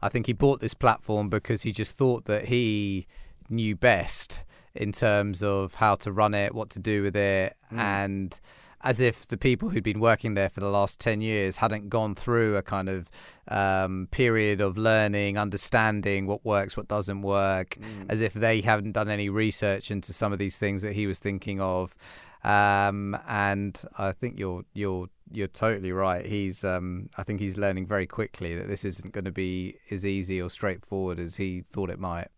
I 0.00 0.08
think 0.08 0.26
he 0.26 0.32
bought 0.32 0.60
this 0.60 0.74
platform 0.74 1.28
because 1.28 1.62
he 1.62 1.72
just 1.72 1.92
thought 1.92 2.24
that 2.26 2.46
he 2.46 3.06
knew 3.48 3.76
best 3.76 4.42
in 4.74 4.92
terms 4.92 5.42
of 5.42 5.74
how 5.74 5.94
to 5.96 6.12
run 6.12 6.34
it, 6.34 6.54
what 6.54 6.68
to 6.70 6.78
do 6.78 7.02
with 7.02 7.16
it, 7.16 7.56
Mm. 7.72 7.78
and 7.78 8.40
as 8.86 9.00
if 9.00 9.26
the 9.26 9.36
people 9.36 9.70
who'd 9.70 9.82
been 9.82 9.98
working 9.98 10.34
there 10.34 10.48
for 10.48 10.60
the 10.60 10.68
last 10.68 11.00
10 11.00 11.20
years 11.20 11.56
hadn't 11.56 11.88
gone 11.88 12.14
through 12.14 12.56
a 12.56 12.62
kind 12.62 12.88
of 12.88 13.10
um, 13.48 14.06
period 14.12 14.60
of 14.60 14.78
learning, 14.78 15.36
understanding 15.36 16.28
what 16.28 16.44
works, 16.44 16.76
what 16.76 16.86
doesn't 16.86 17.22
work, 17.22 17.76
as 18.08 18.20
if 18.20 18.32
they 18.32 18.60
haven't 18.60 18.92
done 18.92 19.08
any 19.08 19.28
research 19.28 19.90
into 19.90 20.12
some 20.12 20.32
of 20.32 20.38
these 20.38 20.56
things 20.56 20.82
that 20.82 20.92
he 20.92 21.08
was 21.08 21.18
thinking 21.18 21.60
of. 21.60 21.96
Um, 22.44 23.18
and 23.26 23.76
I 23.98 24.12
think 24.12 24.38
you're 24.38 24.64
you're 24.72 25.08
you're 25.32 25.48
totally 25.48 25.90
right. 25.90 26.24
He's 26.24 26.62
um, 26.62 27.10
I 27.18 27.24
think 27.24 27.40
he's 27.40 27.56
learning 27.56 27.88
very 27.88 28.06
quickly 28.06 28.54
that 28.54 28.68
this 28.68 28.84
isn't 28.84 29.12
going 29.12 29.24
to 29.24 29.32
be 29.32 29.78
as 29.90 30.06
easy 30.06 30.40
or 30.40 30.48
straightforward 30.48 31.18
as 31.18 31.36
he 31.36 31.64
thought 31.72 31.90
it 31.90 31.98
might. 31.98 32.28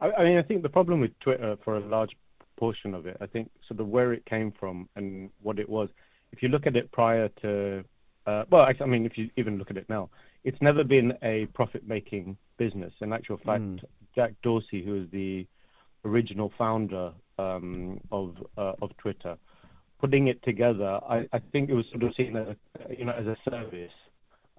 I, 0.00 0.10
I 0.10 0.24
mean, 0.24 0.38
I 0.38 0.42
think 0.42 0.62
the 0.62 0.68
problem 0.68 1.00
with 1.00 1.16
Twitter 1.20 1.56
for 1.62 1.76
a 1.76 1.80
large 1.80 2.16
portion 2.56 2.94
of 2.94 3.06
it, 3.06 3.16
I 3.20 3.26
think 3.26 3.50
sort 3.68 3.80
of 3.80 3.88
where 3.88 4.12
it 4.12 4.24
came 4.26 4.52
from 4.58 4.88
and 4.96 5.30
what 5.42 5.58
it 5.58 5.68
was. 5.68 5.88
If 6.32 6.42
you 6.42 6.48
look 6.48 6.66
at 6.66 6.76
it 6.76 6.90
prior 6.92 7.28
to, 7.42 7.84
uh, 8.26 8.44
well, 8.50 8.62
I, 8.62 8.74
I 8.80 8.86
mean, 8.86 9.06
if 9.06 9.16
you 9.16 9.30
even 9.36 9.58
look 9.58 9.70
at 9.70 9.76
it 9.76 9.88
now, 9.88 10.10
it's 10.44 10.60
never 10.60 10.84
been 10.84 11.12
a 11.22 11.46
profit-making 11.46 12.36
business. 12.56 12.92
In 13.00 13.12
actual 13.12 13.38
fact, 13.38 13.62
Mm. 13.62 13.84
Jack 14.14 14.32
Dorsey, 14.42 14.82
who 14.82 15.02
is 15.02 15.10
the 15.10 15.46
original 16.04 16.50
founder 16.56 17.12
um, 17.38 18.00
of 18.10 18.34
uh, 18.56 18.72
of 18.80 18.96
Twitter, 18.96 19.36
putting 20.00 20.28
it 20.28 20.42
together, 20.42 20.98
I, 21.08 21.28
I 21.32 21.38
think 21.52 21.68
it 21.68 21.74
was 21.74 21.84
sort 21.90 22.02
of 22.02 22.14
seen 22.14 22.36
as 22.36 22.48
a, 22.48 22.56
you 22.98 23.04
know 23.04 23.12
as 23.12 23.26
a 23.26 23.36
service 23.48 23.92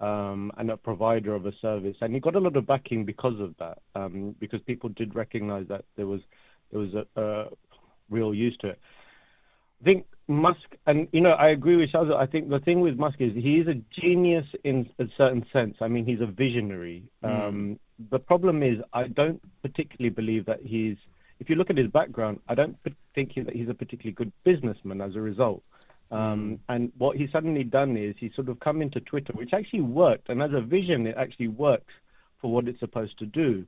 um, 0.00 0.52
and 0.58 0.70
a 0.70 0.76
provider 0.76 1.34
of 1.34 1.46
a 1.46 1.52
service, 1.60 1.96
and 2.00 2.14
he 2.14 2.20
got 2.20 2.36
a 2.36 2.40
lot 2.40 2.56
of 2.56 2.66
backing 2.66 3.04
because 3.04 3.40
of 3.40 3.54
that, 3.58 3.78
um, 3.94 4.34
because 4.38 4.60
people 4.62 4.90
did 4.90 5.14
recognize 5.14 5.66
that 5.68 5.84
there 5.96 6.06
was 6.06 6.20
there 6.70 6.80
was 6.80 6.94
a, 6.94 7.04
a 7.20 7.46
real 8.10 8.34
use 8.34 8.56
to 8.58 8.68
it. 8.68 8.78
I 9.80 9.84
think 9.84 10.06
Musk, 10.28 10.76
and 10.86 11.08
you 11.12 11.20
know, 11.20 11.30
I 11.30 11.48
agree 11.48 11.76
with 11.76 11.90
Shazza. 11.90 12.14
I 12.14 12.26
think 12.26 12.50
the 12.50 12.58
thing 12.60 12.80
with 12.80 12.98
Musk 12.98 13.20
is 13.20 13.32
he 13.34 13.58
is 13.58 13.68
a 13.68 13.74
genius 13.98 14.46
in 14.64 14.88
a 14.98 15.06
certain 15.16 15.44
sense. 15.52 15.76
I 15.80 15.88
mean, 15.88 16.04
he's 16.04 16.20
a 16.20 16.26
visionary. 16.26 17.04
Um, 17.22 17.78
the 18.10 18.18
problem 18.18 18.62
is, 18.62 18.78
I 18.92 19.08
don't 19.08 19.40
particularly 19.62 20.10
believe 20.10 20.44
that 20.46 20.60
he's. 20.62 20.96
If 21.40 21.48
you 21.48 21.56
look 21.56 21.70
at 21.70 21.78
his 21.78 21.86
background, 21.86 22.40
I 22.48 22.54
don't 22.54 22.76
think 23.14 23.34
that 23.36 23.54
he's 23.54 23.68
a 23.68 23.74
particularly 23.74 24.12
good 24.12 24.32
businessman 24.44 25.00
as 25.00 25.14
a 25.14 25.20
result. 25.20 25.62
Um, 26.10 26.58
And 26.68 26.92
what 26.98 27.16
he's 27.16 27.30
suddenly 27.30 27.64
done 27.64 27.96
is 27.96 28.14
he's 28.18 28.34
sort 28.34 28.48
of 28.48 28.58
come 28.60 28.82
into 28.82 29.00
Twitter, 29.00 29.32
which 29.34 29.52
actually 29.52 29.82
worked, 29.82 30.28
and 30.30 30.42
as 30.42 30.52
a 30.52 30.60
vision, 30.60 31.06
it 31.06 31.16
actually 31.16 31.48
works 31.48 31.92
for 32.40 32.50
what 32.50 32.66
it's 32.68 32.80
supposed 32.80 33.18
to 33.18 33.26
do. 33.26 33.66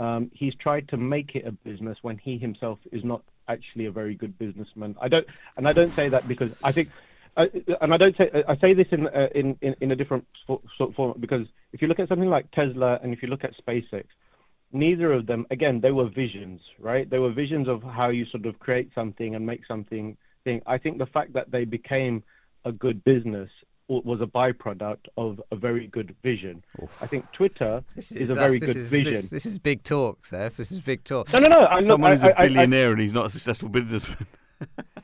Um, 0.00 0.30
he's 0.32 0.54
tried 0.54 0.88
to 0.88 0.96
make 0.96 1.36
it 1.36 1.46
a 1.46 1.52
business 1.52 1.98
when 2.00 2.16
he 2.16 2.38
himself 2.38 2.78
is 2.90 3.04
not 3.04 3.22
actually 3.48 3.84
a 3.84 3.90
very 3.90 4.14
good 4.14 4.38
businessman. 4.38 4.96
I 4.98 5.08
don't, 5.08 5.26
and 5.58 5.68
I 5.68 5.74
don't 5.74 5.90
say 5.90 6.08
that 6.08 6.26
because 6.26 6.52
I 6.64 6.72
think, 6.72 6.88
uh, 7.36 7.46
and 7.82 7.92
I 7.92 7.98
don't 7.98 8.16
say 8.16 8.30
I 8.48 8.56
say 8.56 8.72
this 8.72 8.88
in 8.92 9.06
uh, 9.08 9.28
in, 9.34 9.58
in 9.60 9.76
in 9.82 9.90
a 9.90 9.96
different 9.96 10.26
sort 10.46 10.62
of 10.80 10.94
form 10.94 11.20
because 11.20 11.46
if 11.74 11.82
you 11.82 11.88
look 11.88 12.00
at 12.00 12.08
something 12.08 12.30
like 12.30 12.50
Tesla 12.50 12.98
and 13.02 13.12
if 13.12 13.22
you 13.22 13.28
look 13.28 13.44
at 13.44 13.54
SpaceX, 13.62 14.04
neither 14.72 15.12
of 15.12 15.26
them 15.26 15.46
again 15.50 15.82
they 15.82 15.92
were 15.92 16.08
visions, 16.08 16.62
right? 16.78 17.08
They 17.08 17.18
were 17.18 17.30
visions 17.30 17.68
of 17.68 17.82
how 17.82 18.08
you 18.08 18.24
sort 18.24 18.46
of 18.46 18.58
create 18.58 18.90
something 18.94 19.34
and 19.34 19.44
make 19.44 19.66
something. 19.66 20.16
Thing. 20.42 20.62
I 20.66 20.78
think 20.78 20.96
the 20.96 21.04
fact 21.04 21.34
that 21.34 21.50
they 21.50 21.66
became 21.66 22.22
a 22.64 22.72
good 22.72 23.04
business 23.04 23.50
was 23.90 24.20
a 24.20 24.26
byproduct 24.26 25.06
of 25.16 25.40
a 25.50 25.56
very 25.56 25.86
good 25.88 26.14
vision. 26.22 26.62
I 27.00 27.06
think 27.06 27.30
Twitter 27.32 27.82
This 27.96 28.12
is, 28.12 28.30
a 28.30 28.34
that's- 28.34 28.48
very 28.48 28.58
this 28.60 28.68
good 28.72 28.80
is, 28.80 28.90
vision. 28.90 29.12
This, 29.14 29.28
this 29.30 29.46
is 29.46 29.58
big 29.58 29.82
talk, 29.82 30.26
Seth. 30.26 30.56
This 30.56 30.70
is 30.72 30.80
big 30.80 31.02
talk. 31.04 31.32
No, 31.32 31.40
no, 31.40 31.48
no. 31.48 31.66
I'm 31.66 31.84
Someone 31.84 32.10
not, 32.12 32.18
who's 32.20 32.24
I- 32.24 32.28
a 32.28 32.34
I- 32.34 32.42
I- 32.44 32.48
billionaire 32.48 32.92
and 32.92 33.00
he's 33.00 33.12
not 33.12 33.26
a 33.26 33.30
successful 33.30 33.68
businessman. 33.68 34.26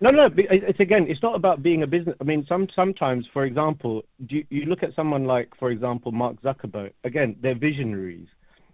No, 0.03 0.11
no. 0.11 0.29
It's 0.37 0.81
again. 0.81 1.07
It's 1.09 1.22
not 1.22 1.35
about 1.35 1.62
being 1.62 1.83
a 1.83 1.87
business. 1.87 2.14
I 2.20 2.25
mean, 2.25 2.44
some 2.46 2.68
sometimes, 2.77 3.27
for 3.33 3.46
example, 3.46 4.05
do 4.27 4.37
you, 4.37 4.46
you 4.51 4.64
look 4.66 4.83
at 4.83 4.94
someone 4.94 5.25
like, 5.25 5.49
for 5.59 5.70
example, 5.70 6.12
Mark 6.12 6.37
Zuckerberg. 6.42 6.92
Again, 7.05 7.37
they're 7.40 7.55
visionaries, 7.55 8.29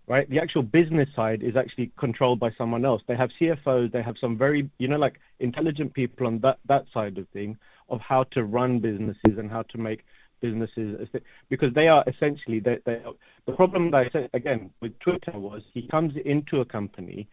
right? 0.09 0.29
The 0.29 0.41
actual 0.41 0.63
business 0.65 1.09
side 1.15 1.45
is 1.45 1.55
actually 1.55 1.93
controlled 1.97 2.41
by 2.41 2.51
someone 2.59 2.85
else. 2.85 3.03
They 3.07 3.15
have 3.15 3.31
CFOs. 3.41 3.93
They 3.93 4.03
have 4.03 4.17
some 4.21 4.37
very, 4.37 4.69
you 4.79 4.89
know, 4.89 4.97
like 4.99 5.21
intelligent 5.39 5.95
people 5.95 6.27
on 6.27 6.41
that 6.41 6.59
that 6.67 6.87
side 6.93 7.17
of 7.17 7.29
thing 7.29 7.57
of 7.93 8.01
how 8.01 8.25
to 8.25 8.43
run 8.45 8.81
businesses 8.81 9.39
and 9.39 9.51
how 9.51 9.63
to 9.63 9.79
make 9.79 10.05
businesses 10.41 11.09
because 11.49 11.73
they 11.73 11.87
are 11.87 12.03
essentially 12.09 12.59
they, 12.59 12.79
they 12.85 13.01
the 13.47 13.53
problem 13.53 13.93
that 13.93 14.07
I 14.07 14.11
said 14.11 14.31
again 14.33 14.71
with 14.81 14.99
Twitter 14.99 15.39
was 15.39 15.63
he 15.73 15.83
comes 15.87 16.15
into 16.25 16.61
a 16.61 16.65
company 16.65 17.29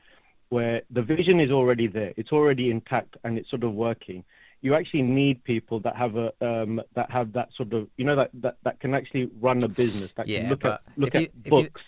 where 0.49 0.81
the 0.91 1.01
vision 1.01 1.39
is 1.39 1.51
already 1.51 1.87
there, 1.87 2.11
it's 2.17 2.31
already 2.31 2.71
intact, 2.71 3.17
and 3.23 3.37
it's 3.37 3.49
sort 3.51 3.63
of 3.63 3.73
working. 3.73 4.23
You 4.61 4.73
actually 4.73 5.03
need 5.03 5.43
people 5.43 5.79
that 5.81 5.95
have 5.95 6.15
a 6.17 6.33
um, 6.41 6.81
that 6.95 7.09
have 7.11 7.33
that 7.33 7.49
sort 7.55 7.71
of 7.73 7.87
you 7.97 8.05
know 8.05 8.15
that, 8.15 8.31
that, 8.41 8.57
that 8.63 8.79
can 8.79 8.93
actually 8.93 9.29
run 9.39 9.63
a 9.63 9.67
business 9.67 10.11
that 10.17 10.27
Yeah, 10.27 10.41
can 10.41 10.49
look 10.49 10.65
at 10.65 10.81
look 10.97 11.15
at 11.15 11.21
you- 11.21 11.49
books. 11.49 11.81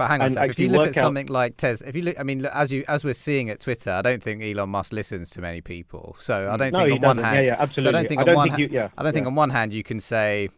But 0.00 0.08
hang 0.08 0.20
on, 0.22 0.26
and 0.28 0.32
Seth, 0.34 0.50
if 0.52 0.58
you 0.58 0.68
look 0.70 0.88
at 0.88 0.96
out- 0.96 1.04
something 1.04 1.26
like 1.26 1.58
Tes, 1.58 1.82
if 1.82 1.94
you 1.94 2.00
look, 2.00 2.18
I 2.18 2.22
mean, 2.22 2.40
look, 2.42 2.52
as 2.54 2.72
you 2.72 2.84
as 2.88 3.04
we're 3.04 3.12
seeing 3.12 3.50
at 3.50 3.60
Twitter, 3.60 3.90
I 3.90 4.00
don't 4.00 4.22
think 4.22 4.42
Elon 4.42 4.70
Musk 4.70 4.94
listens 4.94 5.28
to 5.32 5.42
many 5.42 5.60
people. 5.60 6.16
So 6.20 6.50
I 6.50 6.56
don't 6.56 6.72
No, 6.72 6.84
think 6.86 7.02
on 7.04 7.16
one 7.16 7.18
hand, 7.18 7.36
Yeah, 7.36 7.42
yeah, 7.42 7.54
So 7.56 7.60
I 7.60 7.62
absolutely. 7.64 7.92
don't 7.92 8.08
think 8.08 8.20
I 8.22 8.24
don't 8.24 8.34
one 8.36 8.44
think 8.46 8.54
ha- 8.54 8.60
you- 8.60 8.68
yeah, 8.72 8.88
I 8.96 9.02
don't 9.02 9.12
think 9.12 9.26
on 9.26 9.34
one 9.34 9.50
hand 9.50 9.74
you 9.74 9.82
can 9.84 10.00
say, 10.00 10.48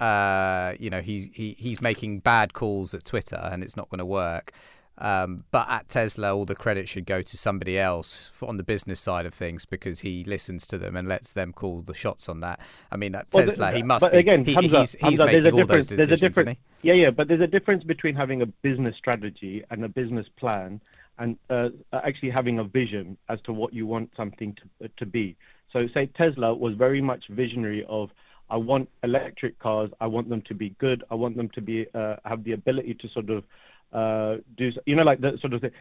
uh, 0.00 0.74
you 0.78 0.90
know, 0.90 1.00
he's 1.00 1.28
he, 1.32 1.56
he's 1.58 1.80
making 1.80 2.20
bad 2.20 2.52
calls 2.52 2.94
at 2.94 3.04
Twitter 3.04 3.40
and 3.50 3.64
it's 3.64 3.76
not 3.76 3.88
going 3.90 3.98
to 3.98 4.06
work. 4.06 4.52
Um, 5.00 5.44
but 5.52 5.68
at 5.68 5.88
Tesla, 5.88 6.34
all 6.34 6.44
the 6.44 6.56
credit 6.56 6.88
should 6.88 7.06
go 7.06 7.22
to 7.22 7.36
somebody 7.36 7.78
else 7.78 8.32
on 8.42 8.56
the 8.56 8.64
business 8.64 8.98
side 8.98 9.26
of 9.26 9.34
things 9.34 9.64
because 9.64 10.00
he 10.00 10.24
listens 10.24 10.66
to 10.68 10.78
them 10.78 10.96
and 10.96 11.06
lets 11.06 11.32
them 11.32 11.52
call 11.52 11.82
the 11.82 11.94
shots 11.94 12.28
on 12.28 12.40
that. 12.40 12.58
I 12.90 12.96
mean, 12.96 13.14
at 13.14 13.26
well, 13.32 13.44
Tesla, 13.46 13.70
the, 13.70 13.76
he 13.76 13.82
must. 13.84 14.00
But 14.00 14.12
be, 14.12 14.18
again, 14.18 14.44
he, 14.44 14.54
Hamza, 14.54 14.80
he's, 14.80 14.92
he's 14.92 15.00
Hamza, 15.00 15.26
making 15.26 15.52
all 15.52 15.66
those 15.66 15.86
decisions. 15.86 16.08
There's 16.08 16.22
a 16.22 16.28
difference. 16.28 16.58
Yeah, 16.82 16.94
yeah, 16.94 17.10
but 17.10 17.28
there's 17.28 17.40
a 17.40 17.46
difference 17.46 17.84
between 17.84 18.16
having 18.16 18.42
a 18.42 18.46
business 18.46 18.96
strategy 18.96 19.62
and 19.70 19.84
a 19.84 19.88
business 19.88 20.26
plan, 20.36 20.80
and 21.18 21.38
uh, 21.48 21.68
actually 21.92 22.30
having 22.30 22.58
a 22.58 22.64
vision 22.64 23.16
as 23.28 23.40
to 23.42 23.52
what 23.52 23.72
you 23.72 23.86
want 23.86 24.10
something 24.16 24.54
to 24.54 24.86
uh, 24.86 24.88
to 24.96 25.06
be. 25.06 25.36
So, 25.72 25.86
say 25.94 26.06
Tesla 26.06 26.54
was 26.54 26.74
very 26.74 27.00
much 27.00 27.28
visionary 27.28 27.84
of. 27.88 28.10
I 28.50 28.56
want 28.56 28.88
electric 29.02 29.58
cars. 29.58 29.90
I 30.00 30.06
want 30.06 30.30
them 30.30 30.40
to 30.48 30.54
be 30.54 30.70
good. 30.78 31.04
I 31.10 31.14
want 31.16 31.36
them 31.36 31.50
to 31.50 31.60
be 31.60 31.86
uh, 31.94 32.16
have 32.24 32.44
the 32.44 32.52
ability 32.52 32.94
to 32.94 33.08
sort 33.10 33.28
of 33.28 33.44
uh, 33.92 34.36
do 34.56 34.72
you 34.86 34.94
know 34.96 35.02
like 35.02 35.20
that 35.20 35.40
sort 35.40 35.54
of 35.54 35.60
thing. 35.60 35.72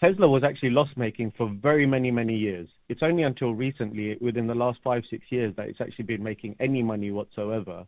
Tesla 0.00 0.26
was 0.26 0.42
actually 0.42 0.70
loss 0.70 0.88
making 0.96 1.30
for 1.36 1.48
very 1.48 1.86
many 1.86 2.10
many 2.10 2.36
years. 2.36 2.68
It's 2.88 3.02
only 3.02 3.22
until 3.22 3.54
recently, 3.54 4.16
within 4.20 4.46
the 4.46 4.54
last 4.54 4.80
five 4.82 5.04
six 5.08 5.30
years, 5.30 5.54
that 5.56 5.68
it's 5.68 5.80
actually 5.80 6.04
been 6.04 6.22
making 6.22 6.56
any 6.58 6.82
money 6.82 7.10
whatsoever. 7.12 7.86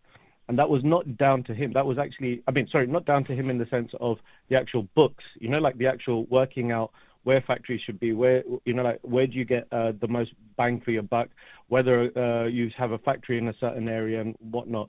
And 0.49 0.59
that 0.59 0.69
was 0.69 0.85
not 0.85 1.17
down 1.17 1.43
to 1.45 1.55
him. 1.55 1.73
That 1.73 1.87
was 1.87 1.97
actually, 1.99 2.43
I 2.47 2.51
mean, 2.51 2.69
sorry, 2.69 2.87
not 2.87 3.07
down 3.07 3.25
to 3.25 3.35
him 3.35 3.49
in 3.49 3.57
the 3.57 3.67
sense 3.67 3.93
of 3.99 4.19
the 4.49 4.57
actual 4.57 4.83
books. 4.95 5.25
You 5.41 5.49
know, 5.49 5.59
like 5.59 5.79
the 5.79 5.87
actual 5.87 6.25
working 6.27 6.71
out 6.71 6.93
where 7.25 7.41
factories 7.41 7.81
should 7.81 7.99
be, 7.99 8.13
where 8.13 8.45
you 8.65 8.75
know, 8.75 8.83
like 8.83 9.01
where 9.03 9.27
do 9.27 9.33
you 9.33 9.45
get 9.45 9.67
uh, 9.73 9.93
the 9.99 10.09
most 10.09 10.33
bang 10.57 10.81
for 10.81 10.91
your 10.91 11.03
buck, 11.03 11.29
whether 11.69 12.17
uh, 12.17 12.45
you 12.45 12.71
have 12.77 12.93
a 12.93 12.99
factory 12.99 13.39
in 13.39 13.49
a 13.49 13.55
certain 13.59 13.89
area 13.89 14.21
and 14.21 14.37
whatnot. 14.41 14.89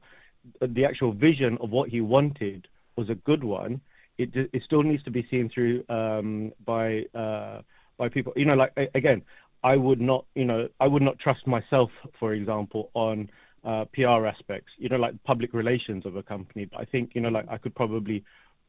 The 0.61 0.85
actual 0.85 1.11
vision 1.11 1.57
of 1.59 1.71
what 1.71 1.89
he 1.89 2.01
wanted 2.01 2.67
was 2.97 3.09
a 3.09 3.15
good 3.15 3.43
one, 3.43 3.81
it 4.17 4.29
it 4.35 4.63
still 4.65 4.83
needs 4.83 5.03
to 5.03 5.11
be 5.11 5.27
seen 5.29 5.49
through 5.49 5.83
um, 5.89 6.53
by 6.65 7.05
uh, 7.13 7.61
by 7.97 8.09
people. 8.09 8.33
You 8.35 8.45
know, 8.45 8.55
like 8.55 8.73
again, 8.93 9.21
I 9.63 9.75
would 9.75 10.01
not, 10.01 10.25
you 10.35 10.45
know, 10.45 10.69
I 10.79 10.87
would 10.87 11.01
not 11.01 11.19
trust 11.19 11.47
myself, 11.47 11.89
for 12.19 12.33
example, 12.33 12.91
on 12.93 13.29
uh, 13.63 13.85
PR 13.93 14.25
aspects. 14.25 14.71
You 14.77 14.89
know, 14.89 14.97
like 14.97 15.21
public 15.23 15.53
relations 15.53 16.05
of 16.05 16.15
a 16.15 16.23
company. 16.23 16.65
But 16.65 16.81
I 16.81 16.85
think, 16.85 17.11
you 17.15 17.21
know, 17.21 17.29
like 17.29 17.47
I 17.49 17.57
could 17.57 17.75
probably 17.75 18.23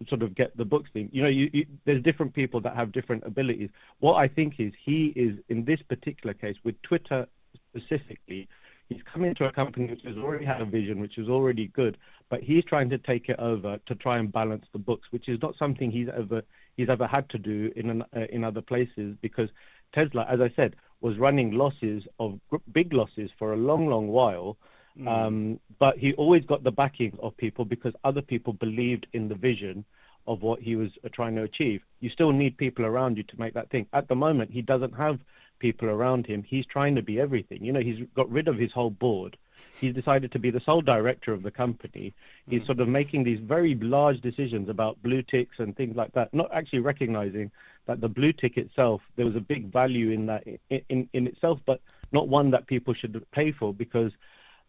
sort 0.09 0.23
of 0.23 0.35
get 0.35 0.57
the 0.57 0.65
books 0.65 0.91
thing. 0.93 1.09
You 1.13 1.23
know, 1.23 1.29
you, 1.29 1.51
you, 1.53 1.67
there's 1.85 2.03
different 2.03 2.35
people 2.35 2.61
that 2.63 2.77
have 2.77 2.93
different 2.93 3.25
abilities. 3.25 3.71
What 4.01 4.15
I 4.15 4.29
think 4.29 4.55
is 4.59 4.73
he 4.85 5.13
is 5.17 5.39
in 5.49 5.65
this 5.65 5.81
particular 5.89 6.35
case 6.35 6.57
with 6.65 6.81
Twitter 6.83 7.27
specifically 7.71 8.49
He's 8.89 9.03
come 9.13 9.25
into 9.25 9.45
a 9.45 9.53
company 9.53 9.87
which 9.87 10.03
has 10.05 10.17
already 10.17 10.45
had 10.45 10.61
a 10.61 10.65
vision, 10.65 11.01
which 11.01 11.19
is 11.19 11.29
already 11.29 11.69
good, 11.69 11.99
but 12.31 12.43
he's 12.43 12.65
trying 12.65 12.89
to 12.91 12.99
take 12.99 13.29
it 13.29 13.39
over 13.39 13.79
to 13.87 13.95
try 13.97 14.19
and 14.19 14.33
balance 14.33 14.65
the 14.73 14.79
books, 14.79 15.09
which 15.11 15.29
is 15.29 15.41
not 15.43 15.57
something 15.59 15.91
he's 15.91 16.09
ever 16.09 16.43
he's 16.77 16.89
ever 16.89 17.07
had 17.07 17.29
to 17.31 17.39
do 17.39 17.73
in 17.75 17.91
an, 17.91 18.05
uh, 18.15 18.27
in 18.31 18.45
other 18.45 18.61
places 18.61 19.17
because 19.23 19.49
Tesla, 19.93 20.27
as 20.29 20.41
I 20.41 20.53
said, 20.55 20.77
was 21.01 21.19
running 21.19 21.53
losses 21.53 22.05
of 22.21 22.39
big 22.73 22.93
losses 22.93 23.31
for 23.39 23.53
a 23.53 23.57
long, 23.57 23.89
long 23.89 24.09
while. 24.09 24.57
Mm. 24.99 25.09
Um, 25.09 25.61
but 25.79 25.99
he 25.99 26.15
always 26.15 26.45
got 26.45 26.65
the 26.65 26.71
backing 26.71 27.17
of 27.23 27.37
people 27.37 27.65
because 27.65 27.93
other 28.05 28.23
people 28.23 28.55
believed 28.55 29.07
in 29.13 29.29
the 29.29 29.35
vision 29.35 29.85
of 30.27 30.43
what 30.43 30.61
he 30.61 30.77
was 30.77 30.91
uh, 31.05 31.09
trying 31.13 31.35
to 31.37 31.43
achieve. 31.43 31.83
You 32.01 32.11
still 32.11 32.33
need 32.33 32.57
people 32.57 32.85
around 32.85 33.17
you 33.17 33.23
to 33.25 33.39
make 33.39 33.55
that 33.55 33.71
thing. 33.71 33.87
At 33.93 34.09
the 34.09 34.15
moment, 34.15 34.51
he 34.51 34.63
doesn't 34.63 34.93
have 34.97 35.19
people 35.59 35.89
around 35.89 36.27
him. 36.27 36.43
He's 36.43 36.67
trying 36.67 36.95
to 36.97 37.03
be 37.03 37.21
everything. 37.21 37.65
You 37.65 37.73
know, 37.73 37.81
he's 37.81 38.07
got 38.15 38.31
rid 38.31 38.49
of 38.49 38.57
his 38.57 38.73
whole 38.73 38.91
board. 38.91 39.37
He's 39.81 39.95
decided 39.95 40.33
to 40.33 40.39
be 40.39 40.51
the 40.51 40.61
sole 40.61 40.83
director 40.83 41.33
of 41.33 41.43
the 41.43 41.51
company. 41.51 42.15
He's 42.49 42.63
mm. 42.63 42.67
sort 42.67 42.81
of 42.81 42.89
making 42.89 43.25
these 43.25 43.41
very 43.41 43.75
large 43.75 44.21
decisions 44.21 44.69
about 44.69 45.03
blue 45.03 45.23
ticks 45.23 45.59
and 45.59 45.77
things 45.77 45.97
like 45.97 46.13
that, 46.13 46.33
not 46.35 46.51
actually 46.53 46.81
recognizing 46.81 47.51
that 47.87 48.01
the 48.01 48.09
blue 48.09 48.33
tick 48.33 48.57
itself, 48.57 49.01
there 49.17 49.27
was 49.27 49.37
a 49.37 49.41
big 49.41 49.73
value 49.73 50.11
in 50.11 50.27
that 50.27 50.45
in, 50.47 50.83
in, 50.89 51.09
in 51.13 51.27
itself, 51.27 51.61
but 51.67 51.81
not 52.13 52.29
one 52.29 52.51
that 52.51 52.67
people 52.67 52.95
should 52.95 53.25
pay 53.33 53.53
for 53.53 53.73
because 53.73 54.13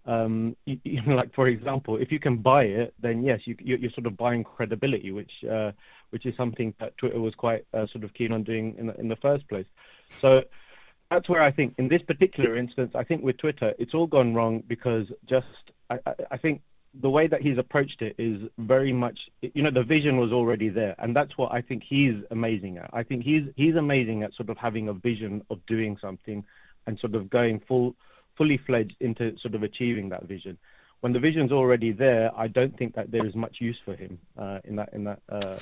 um, 0.05 0.55
you, 0.65 0.79
you 0.83 1.01
know, 1.01 1.15
like 1.15 1.33
for 1.33 1.47
example, 1.47 1.97
if 1.97 2.11
you 2.11 2.19
can 2.19 2.37
buy 2.37 2.63
it, 2.63 2.93
then 2.99 3.23
yes, 3.23 3.41
you, 3.45 3.55
are 3.75 3.91
sort 3.91 4.07
of 4.07 4.17
buying 4.17 4.43
credibility, 4.43 5.11
which 5.11 5.43
uh, 5.49 5.71
which 6.11 6.25
is 6.25 6.35
something 6.35 6.73
that 6.79 6.97
Twitter 6.97 7.19
was 7.19 7.35
quite 7.35 7.65
uh, 7.73 7.85
sort 7.87 8.03
of 8.03 8.13
keen 8.13 8.31
on 8.31 8.43
doing 8.43 8.75
in 8.77 8.87
the, 8.87 8.99
in 8.99 9.07
the 9.09 9.17
first 9.17 9.47
place. 9.49 9.65
So 10.21 10.43
that's 11.09 11.29
where 11.29 11.41
I 11.41 11.51
think, 11.51 11.75
in 11.77 11.87
this 11.87 12.01
particular 12.01 12.57
instance, 12.57 12.91
I 12.95 13.03
think 13.03 13.23
with 13.23 13.37
Twitter, 13.37 13.73
it's 13.79 13.93
all 13.93 14.07
gone 14.07 14.33
wrong 14.33 14.63
because 14.67 15.07
just 15.25 15.47
I, 15.89 15.99
I 16.31 16.37
think 16.37 16.61
the 16.99 17.09
way 17.09 17.27
that 17.27 17.41
he's 17.41 17.57
approached 17.57 18.01
it 18.01 18.15
is 18.17 18.49
very 18.57 18.91
much, 18.91 19.17
you 19.41 19.61
know, 19.61 19.69
the 19.71 19.83
vision 19.83 20.17
was 20.17 20.31
already 20.31 20.69
there, 20.69 20.95
and 20.99 21.15
that's 21.15 21.37
what 21.37 21.53
I 21.53 21.61
think 21.61 21.83
he's 21.83 22.15
amazing 22.31 22.77
at. 22.77 22.89
I 22.91 23.03
think 23.03 23.23
he's 23.23 23.43
he's 23.55 23.75
amazing 23.75 24.23
at 24.23 24.33
sort 24.33 24.49
of 24.49 24.57
having 24.57 24.89
a 24.89 24.93
vision 24.93 25.45
of 25.49 25.65
doing 25.65 25.97
something, 26.01 26.43
and 26.87 26.99
sort 26.99 27.15
of 27.15 27.29
going 27.29 27.61
full, 27.61 27.95
fully 28.35 28.57
fledged 28.57 28.95
into 28.99 29.37
sort 29.39 29.55
of 29.55 29.63
achieving 29.63 30.09
that 30.09 30.23
vision. 30.23 30.57
When 31.01 31.13
the 31.13 31.19
vision's 31.19 31.51
already 31.51 31.91
there, 31.91 32.31
I 32.35 32.47
don't 32.47 32.75
think 32.77 32.95
that 32.95 33.11
there 33.11 33.25
is 33.25 33.35
much 33.35 33.57
use 33.61 33.77
for 33.85 33.95
him 33.95 34.17
uh, 34.37 34.59
in 34.65 34.75
that 34.77 34.89
in 34.93 35.03
that 35.05 35.19
uh, 35.29 35.57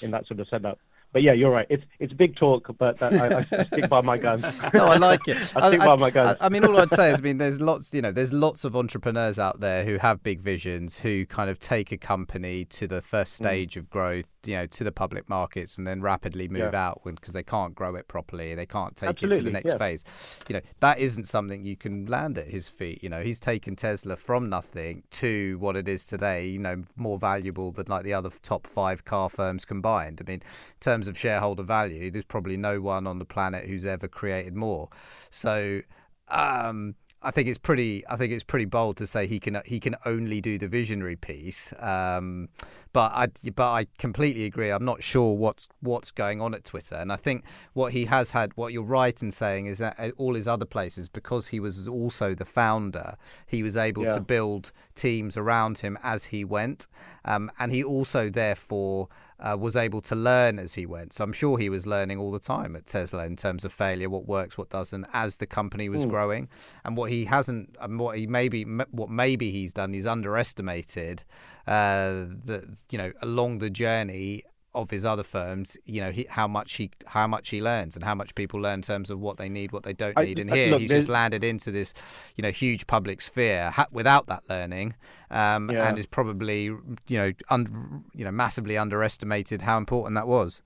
in 0.00 0.10
that 0.10 0.26
sort 0.26 0.40
of 0.40 0.48
setup 0.48 0.78
but 1.12 1.22
yeah, 1.22 1.32
you're 1.32 1.50
right. 1.50 1.66
It's 1.68 1.84
it's 1.98 2.12
big 2.12 2.36
talk, 2.36 2.74
but 2.78 2.98
that, 2.98 3.12
I, 3.12 3.46
I, 3.58 3.64
stick 3.66 3.88
by 3.88 4.00
my 4.00 4.16
guns. 4.16 4.42
no, 4.72 4.86
I 4.86 4.96
like 4.96 5.28
it. 5.28 5.36
I 5.56 5.68
stick 5.68 5.82
I, 5.82 5.86
by 5.86 5.96
my 5.96 6.10
guns. 6.10 6.38
I, 6.40 6.48
mean, 6.48 6.64
all 6.64 6.78
I'd 6.80 6.90
say 6.90 7.12
is, 7.12 7.20
I 7.20 7.22
mean, 7.22 7.38
there's 7.38 7.60
lots, 7.60 7.92
you 7.92 8.00
know, 8.00 8.12
there's 8.12 8.32
lots 8.32 8.64
of 8.64 8.74
entrepreneurs 8.74 9.38
out 9.38 9.60
there 9.60 9.84
who 9.84 9.98
have 9.98 10.22
big 10.22 10.40
visions, 10.40 10.98
who 10.98 11.26
kind 11.26 11.50
of 11.50 11.58
take 11.58 11.92
a 11.92 11.98
company 11.98 12.64
to 12.66 12.86
the 12.86 13.02
first 13.02 13.34
mm. 13.34 13.44
stage 13.44 13.74
mm. 13.74 13.78
of 13.78 13.90
growth, 13.90 14.24
you 14.44 14.54
know, 14.54 14.66
to 14.66 14.84
the 14.84 14.92
public 14.92 15.28
markets, 15.28 15.76
and 15.76 15.86
then 15.86 16.00
rapidly 16.00 16.48
move 16.48 16.72
yeah. 16.72 16.88
out 16.88 17.02
because 17.04 17.34
they 17.34 17.42
can't 17.42 17.74
grow 17.74 17.94
it 17.94 18.08
properly, 18.08 18.54
they 18.54 18.66
can't 18.66 18.96
take 18.96 19.10
Absolutely, 19.10 19.36
it 19.36 19.40
to 19.40 19.44
the 19.44 19.50
next 19.50 19.68
yeah. 19.68 19.78
phase. 19.78 20.04
You 20.48 20.54
know, 20.54 20.62
that 20.80 20.98
isn't 20.98 21.28
something 21.28 21.64
you 21.64 21.76
can 21.76 22.06
land 22.06 22.38
at 22.38 22.48
his 22.48 22.68
feet. 22.68 23.02
You 23.02 23.10
know, 23.10 23.22
he's 23.22 23.38
taken 23.38 23.76
Tesla 23.76 24.16
from 24.16 24.48
nothing 24.48 25.02
to 25.12 25.58
what 25.58 25.76
it 25.76 25.88
is 25.88 26.06
today. 26.06 26.48
You 26.48 26.58
know, 26.58 26.84
more 26.96 27.18
valuable 27.18 27.70
than 27.70 27.86
like 27.88 28.04
the 28.04 28.14
other 28.14 28.30
top 28.42 28.66
five 28.66 29.04
car 29.04 29.28
firms 29.28 29.66
combined. 29.66 30.20
I 30.24 30.30
mean, 30.30 30.40
in 30.40 30.80
terms 30.80 31.01
terms 31.02 31.08
of 31.08 31.18
shareholder 31.18 31.62
value, 31.64 32.10
there's 32.10 32.24
probably 32.24 32.56
no 32.56 32.80
one 32.80 33.06
on 33.06 33.18
the 33.18 33.24
planet 33.24 33.66
who's 33.66 33.84
ever 33.84 34.08
created 34.08 34.54
more. 34.54 34.88
So 35.30 35.80
um, 36.28 36.94
I 37.20 37.30
think 37.30 37.48
it's 37.48 37.58
pretty. 37.58 38.04
I 38.08 38.16
think 38.16 38.32
it's 38.32 38.44
pretty 38.44 38.64
bold 38.66 38.96
to 38.98 39.06
say 39.06 39.26
he 39.26 39.40
can 39.40 39.60
he 39.64 39.80
can 39.80 39.96
only 40.06 40.40
do 40.40 40.58
the 40.58 40.68
visionary 40.68 41.16
piece. 41.16 41.72
Um, 41.78 42.48
but 42.92 43.12
I 43.14 43.28
but 43.54 43.70
I 43.70 43.86
completely 43.98 44.44
agree. 44.44 44.70
I'm 44.70 44.84
not 44.84 45.02
sure 45.02 45.34
what's 45.34 45.68
what's 45.80 46.10
going 46.12 46.40
on 46.40 46.54
at 46.54 46.64
Twitter, 46.64 46.96
and 46.96 47.12
I 47.12 47.16
think 47.16 47.44
what 47.72 47.92
he 47.92 48.04
has 48.06 48.30
had, 48.30 48.52
what 48.56 48.72
you're 48.72 48.82
right 48.82 49.20
in 49.22 49.32
saying, 49.32 49.66
is 49.66 49.78
that 49.78 49.98
all 50.16 50.34
his 50.34 50.46
other 50.46 50.66
places, 50.66 51.08
because 51.08 51.48
he 51.48 51.60
was 51.60 51.88
also 51.88 52.34
the 52.34 52.44
founder, 52.44 53.16
he 53.46 53.62
was 53.62 53.76
able 53.76 54.04
yeah. 54.04 54.14
to 54.14 54.20
build 54.20 54.72
teams 54.94 55.36
around 55.36 55.78
him 55.78 55.98
as 56.02 56.26
he 56.26 56.44
went, 56.44 56.86
um, 57.24 57.50
and 57.58 57.72
he 57.72 57.82
also 57.82 58.30
therefore 58.30 59.08
uh, 59.42 59.56
was 59.58 59.74
able 59.74 60.00
to 60.00 60.14
learn 60.14 60.58
as 60.58 60.74
he 60.74 60.86
went. 60.86 61.12
So 61.12 61.24
I'm 61.24 61.32
sure 61.32 61.58
he 61.58 61.68
was 61.68 61.86
learning 61.86 62.18
all 62.18 62.30
the 62.30 62.38
time 62.38 62.76
at 62.76 62.86
Tesla 62.86 63.26
in 63.26 63.36
terms 63.36 63.64
of 63.64 63.72
failure, 63.72 64.08
what 64.08 64.26
works, 64.26 64.56
what 64.56 64.70
doesn't, 64.70 65.06
as 65.12 65.36
the 65.36 65.46
company 65.46 65.88
was 65.88 66.06
mm. 66.06 66.10
growing. 66.10 66.48
And 66.84 66.96
what 66.96 67.10
he 67.10 67.24
hasn't, 67.24 67.76
and 67.80 67.98
what 67.98 68.16
he 68.16 68.26
maybe, 68.26 68.64
what 68.90 69.10
maybe 69.10 69.50
he's 69.50 69.72
done, 69.72 69.92
he's 69.92 70.06
underestimated 70.06 71.24
uh, 71.66 72.26
the, 72.44 72.76
you 72.90 72.98
know, 72.98 73.12
along 73.20 73.58
the 73.58 73.70
journey 73.70 74.44
of 74.74 74.90
his 74.90 75.04
other 75.04 75.22
firms, 75.22 75.76
you 75.84 76.00
know, 76.00 76.10
he, 76.10 76.26
how 76.30 76.48
much 76.48 76.74
he 76.74 76.90
how 77.06 77.26
much 77.26 77.50
he 77.50 77.60
learns 77.60 77.94
and 77.94 78.04
how 78.04 78.14
much 78.14 78.34
people 78.34 78.60
learn 78.60 78.74
in 78.74 78.82
terms 78.82 79.10
of 79.10 79.20
what 79.20 79.36
they 79.36 79.48
need, 79.48 79.72
what 79.72 79.82
they 79.82 79.92
don't 79.92 80.16
need. 80.16 80.38
and 80.38 80.52
here, 80.52 80.70
look, 80.70 80.80
he's 80.80 80.90
just 80.90 81.08
landed 81.08 81.44
into 81.44 81.70
this, 81.70 81.92
you 82.36 82.42
know, 82.42 82.50
huge 82.50 82.86
public 82.86 83.20
sphere 83.20 83.70
ha- 83.70 83.88
without 83.90 84.26
that 84.26 84.48
learning, 84.48 84.94
um, 85.30 85.70
yeah. 85.70 85.88
and 85.88 85.98
is 85.98 86.06
probably, 86.06 86.64
you 86.64 87.18
know, 87.18 87.32
un- 87.50 88.04
you 88.14 88.24
know, 88.24 88.30
massively 88.30 88.78
underestimated 88.78 89.62
how 89.62 89.76
important 89.76 90.14
that 90.14 90.26
was. 90.26 90.62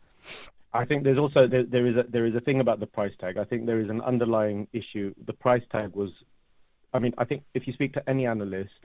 I 0.72 0.84
think 0.84 1.04
there's 1.04 1.18
also 1.18 1.48
there, 1.48 1.64
there 1.64 1.86
is 1.86 1.96
a 1.96 2.04
there 2.08 2.26
is 2.26 2.34
a 2.34 2.40
thing 2.40 2.60
about 2.60 2.78
the 2.78 2.86
price 2.86 3.12
tag. 3.20 3.38
I 3.38 3.44
think 3.44 3.66
there 3.66 3.80
is 3.80 3.90
an 3.90 4.00
underlying 4.02 4.68
issue. 4.72 5.14
The 5.26 5.32
price 5.32 5.62
tag 5.72 5.94
was, 5.94 6.10
I 6.92 7.00
mean, 7.00 7.12
I 7.18 7.24
think 7.24 7.42
if 7.54 7.66
you 7.66 7.72
speak 7.72 7.92
to 7.94 8.08
any 8.08 8.26
analyst, 8.26 8.78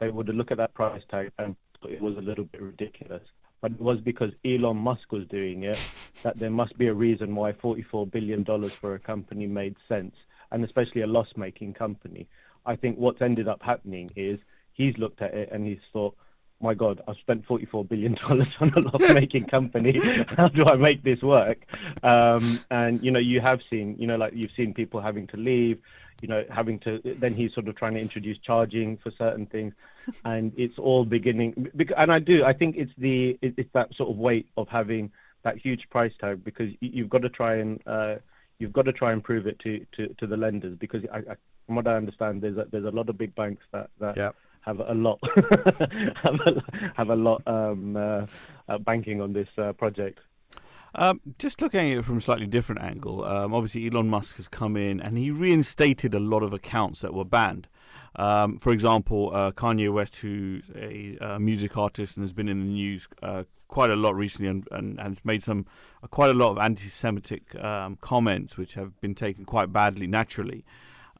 they 0.00 0.08
would 0.08 0.28
look 0.28 0.50
at 0.50 0.56
that 0.56 0.74
price 0.74 1.02
tag 1.10 1.30
and 1.38 1.54
it 1.88 2.00
was 2.00 2.16
a 2.16 2.20
little 2.20 2.44
bit 2.44 2.60
ridiculous 2.60 3.22
but 3.60 3.72
it 3.72 3.80
was 3.80 4.00
because 4.00 4.32
Elon 4.44 4.76
Musk 4.76 5.12
was 5.12 5.26
doing 5.28 5.64
it 5.64 5.78
that 6.22 6.38
there 6.38 6.50
must 6.50 6.76
be 6.78 6.88
a 6.88 6.94
reason 6.94 7.34
why 7.34 7.52
$44 7.52 8.10
billion 8.10 8.44
for 8.68 8.94
a 8.94 8.98
company 8.98 9.46
made 9.46 9.76
sense, 9.88 10.14
and 10.50 10.64
especially 10.64 11.02
a 11.02 11.06
loss 11.06 11.28
making 11.36 11.74
company. 11.74 12.26
I 12.64 12.76
think 12.76 12.98
what's 12.98 13.22
ended 13.22 13.48
up 13.48 13.62
happening 13.62 14.10
is 14.16 14.38
he's 14.72 14.96
looked 14.98 15.22
at 15.22 15.34
it 15.34 15.48
and 15.52 15.66
he's 15.66 15.80
thought, 15.92 16.16
my 16.60 16.74
God, 16.74 17.02
I've 17.06 17.16
spent 17.16 17.46
$44 17.46 17.88
billion 17.88 18.16
on 18.60 18.72
a 18.74 18.80
loss 18.80 19.14
making 19.14 19.46
company. 19.46 20.00
How 20.36 20.48
do 20.48 20.64
I 20.64 20.76
make 20.76 21.02
this 21.02 21.22
work? 21.22 21.58
Um, 22.02 22.60
and, 22.70 23.02
you 23.04 23.10
know, 23.10 23.18
you 23.18 23.40
have 23.40 23.60
seen, 23.68 23.96
you 23.98 24.06
know, 24.06 24.16
like 24.16 24.32
you've 24.34 24.52
seen 24.56 24.72
people 24.72 25.00
having 25.00 25.26
to 25.28 25.36
leave, 25.36 25.78
you 26.22 26.28
know, 26.28 26.44
having 26.50 26.78
to, 26.80 27.00
then 27.04 27.34
he's 27.34 27.52
sort 27.52 27.68
of 27.68 27.76
trying 27.76 27.94
to 27.94 28.00
introduce 28.00 28.38
charging 28.38 28.96
for 28.98 29.10
certain 29.18 29.46
things 29.46 29.74
and 30.24 30.52
it's 30.56 30.78
all 30.78 31.04
beginning. 31.04 31.70
And 31.96 32.12
I 32.12 32.18
do. 32.18 32.44
I 32.44 32.52
think 32.52 32.76
it's 32.76 32.92
the 32.98 33.38
it's 33.42 33.70
that 33.72 33.94
sort 33.94 34.10
of 34.10 34.16
weight 34.16 34.48
of 34.56 34.68
having 34.68 35.10
that 35.42 35.58
huge 35.58 35.88
price 35.90 36.12
tag 36.20 36.42
because 36.44 36.70
you've 36.80 37.08
got 37.08 37.22
to 37.22 37.28
try 37.28 37.56
and 37.56 37.80
uh, 37.86 38.16
you've 38.58 38.72
got 38.72 38.84
to 38.86 38.92
try 38.92 39.12
and 39.12 39.22
prove 39.22 39.46
it 39.46 39.58
to, 39.60 39.84
to, 39.96 40.08
to 40.14 40.26
the 40.26 40.36
lenders 40.36 40.76
because 40.78 41.04
I, 41.12 41.18
I, 41.18 41.36
from 41.66 41.76
what 41.76 41.86
I 41.86 41.94
understand, 41.94 42.42
there's 42.42 42.56
a, 42.56 42.66
there's 42.70 42.84
a 42.84 42.90
lot 42.90 43.08
of 43.08 43.18
big 43.18 43.34
banks 43.34 43.64
that 43.72 43.90
that 44.00 44.16
Yep. 44.16 44.36
have 44.60 44.80
a 44.80 44.94
lot 44.94 45.18
have 46.22 46.40
a, 46.46 46.62
have 46.96 47.10
a 47.10 47.16
lot 47.16 47.42
um, 47.46 47.96
uh, 47.96 48.26
uh, 48.68 48.78
banking 48.78 49.20
on 49.20 49.32
this 49.32 49.48
uh, 49.58 49.72
project. 49.72 50.20
Um, 50.94 51.20
just 51.38 51.60
looking 51.60 51.80
at 51.92 51.98
it 51.98 52.04
from 52.04 52.18
a 52.18 52.20
slightly 52.20 52.46
different 52.46 52.80
angle, 52.80 53.22
um, 53.24 53.52
obviously 53.52 53.86
Elon 53.86 54.08
Musk 54.08 54.36
has 54.36 54.48
come 54.48 54.76
in 54.76 54.98
and 54.98 55.18
he 55.18 55.30
reinstated 55.30 56.14
a 56.14 56.20
lot 56.20 56.42
of 56.42 56.54
accounts 56.54 57.02
that 57.02 57.12
were 57.12 57.24
banned. 57.24 57.68
Um, 58.16 58.58
for 58.58 58.72
example, 58.72 59.30
uh, 59.32 59.52
Kanye 59.52 59.92
West, 59.92 60.16
who's 60.16 60.70
a 60.74 61.18
uh, 61.20 61.38
music 61.38 61.76
artist 61.76 62.16
and 62.16 62.24
has 62.24 62.32
been 62.32 62.48
in 62.48 62.60
the 62.60 62.66
news 62.66 63.08
uh, 63.22 63.44
quite 63.68 63.90
a 63.90 63.96
lot 63.96 64.14
recently 64.14 64.48
and, 64.48 64.66
and, 64.70 64.98
and 64.98 65.16
has 65.16 65.24
made 65.24 65.42
some 65.42 65.66
uh, 66.02 66.06
quite 66.06 66.30
a 66.30 66.34
lot 66.34 66.50
of 66.50 66.58
anti-Semitic 66.58 67.54
um, 67.62 67.96
comments, 68.00 68.56
which 68.56 68.74
have 68.74 68.98
been 69.00 69.14
taken 69.14 69.44
quite 69.44 69.72
badly. 69.72 70.06
Naturally, 70.06 70.64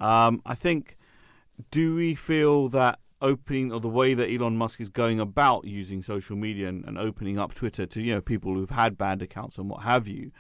um, 0.01 0.43
I 0.45 0.55
think. 0.55 0.97
Do 1.71 1.95
we 1.95 2.15
feel 2.15 2.69
that 2.69 2.99
opening 3.23 3.73
or 3.73 3.81
the 3.81 3.89
way 3.89 4.15
that 4.15 4.31
Elon 4.31 4.57
Musk 4.57 4.81
is 4.81 4.89
going 4.89 5.21
about 5.21 5.65
using 5.65 6.03
social 6.03 6.37
media 6.37 6.69
and, 6.69 6.85
and 6.85 6.99
opening 6.99 7.39
up 7.39 7.55
Twitter 7.55 7.87
to 7.87 8.03
you 8.03 8.15
know 8.15 8.21
people 8.21 8.55
who've 8.55 8.71
had 8.71 8.99
banned 8.99 9.23
accounts 9.23 9.59
and 9.59 9.71
what 9.71 9.83
have 9.83 10.07
you, 10.07 10.33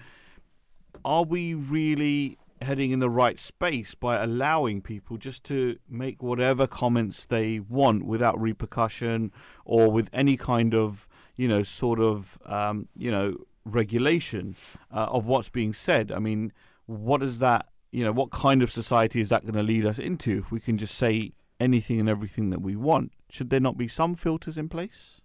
are 1.04 1.24
we 1.24 1.54
really 1.54 2.38
heading 2.62 2.90
in 2.90 2.98
the 3.00 3.10
right 3.10 3.38
space 3.38 3.94
by 3.94 4.22
allowing 4.22 4.80
people 4.80 5.16
just 5.16 5.44
to 5.44 5.78
make 5.88 6.22
whatever 6.22 6.66
comments 6.66 7.24
they 7.24 7.60
want 7.60 8.04
without 8.04 8.40
repercussion 8.40 9.30
or 9.64 9.90
with 9.90 10.08
any 10.12 10.36
kind 10.36 10.74
of 10.74 11.06
you 11.36 11.46
know 11.48 11.62
sort 11.62 12.00
of 12.00 12.38
um, 12.46 12.88
you 12.96 13.10
know 13.10 13.36
regulation 13.64 14.56
uh, 14.92 15.06
of 15.10 15.26
what's 15.26 15.48
being 15.48 15.72
said? 15.72 16.12
I 16.12 16.18
mean, 16.18 16.52
what 16.86 17.22
is 17.22 17.38
that? 17.40 17.66
You 17.90 18.04
know, 18.04 18.12
what 18.12 18.30
kind 18.30 18.62
of 18.62 18.70
society 18.70 19.20
is 19.20 19.28
that 19.30 19.42
going 19.42 19.54
to 19.54 19.62
lead 19.62 19.86
us 19.86 19.98
into 19.98 20.38
if 20.38 20.50
we 20.50 20.60
can 20.60 20.76
just 20.78 20.94
say 20.94 21.32
anything 21.58 21.98
and 22.00 22.08
everything 22.08 22.50
that 22.50 22.60
we 22.60 22.76
want? 22.76 23.12
Should 23.30 23.50
there 23.50 23.60
not 23.60 23.76
be 23.76 23.88
some 23.88 24.14
filters 24.14 24.58
in 24.58 24.68
place? 24.68 25.20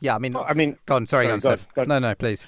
Yeah, 0.00 0.14
I 0.14 0.18
mean, 0.18 0.32
Well, 0.32 0.46
I 0.48 0.54
mean- 0.54 0.78
go 0.86 0.96
on. 0.96 1.06
Sorry, 1.06 1.26
Sorry, 1.26 1.28
go 1.28 1.34
on, 1.34 1.40
go 1.40 1.50
on, 1.50 1.66
go 1.74 1.82
on. 1.82 1.88
No, 1.88 2.08
no, 2.08 2.14
please. 2.14 2.46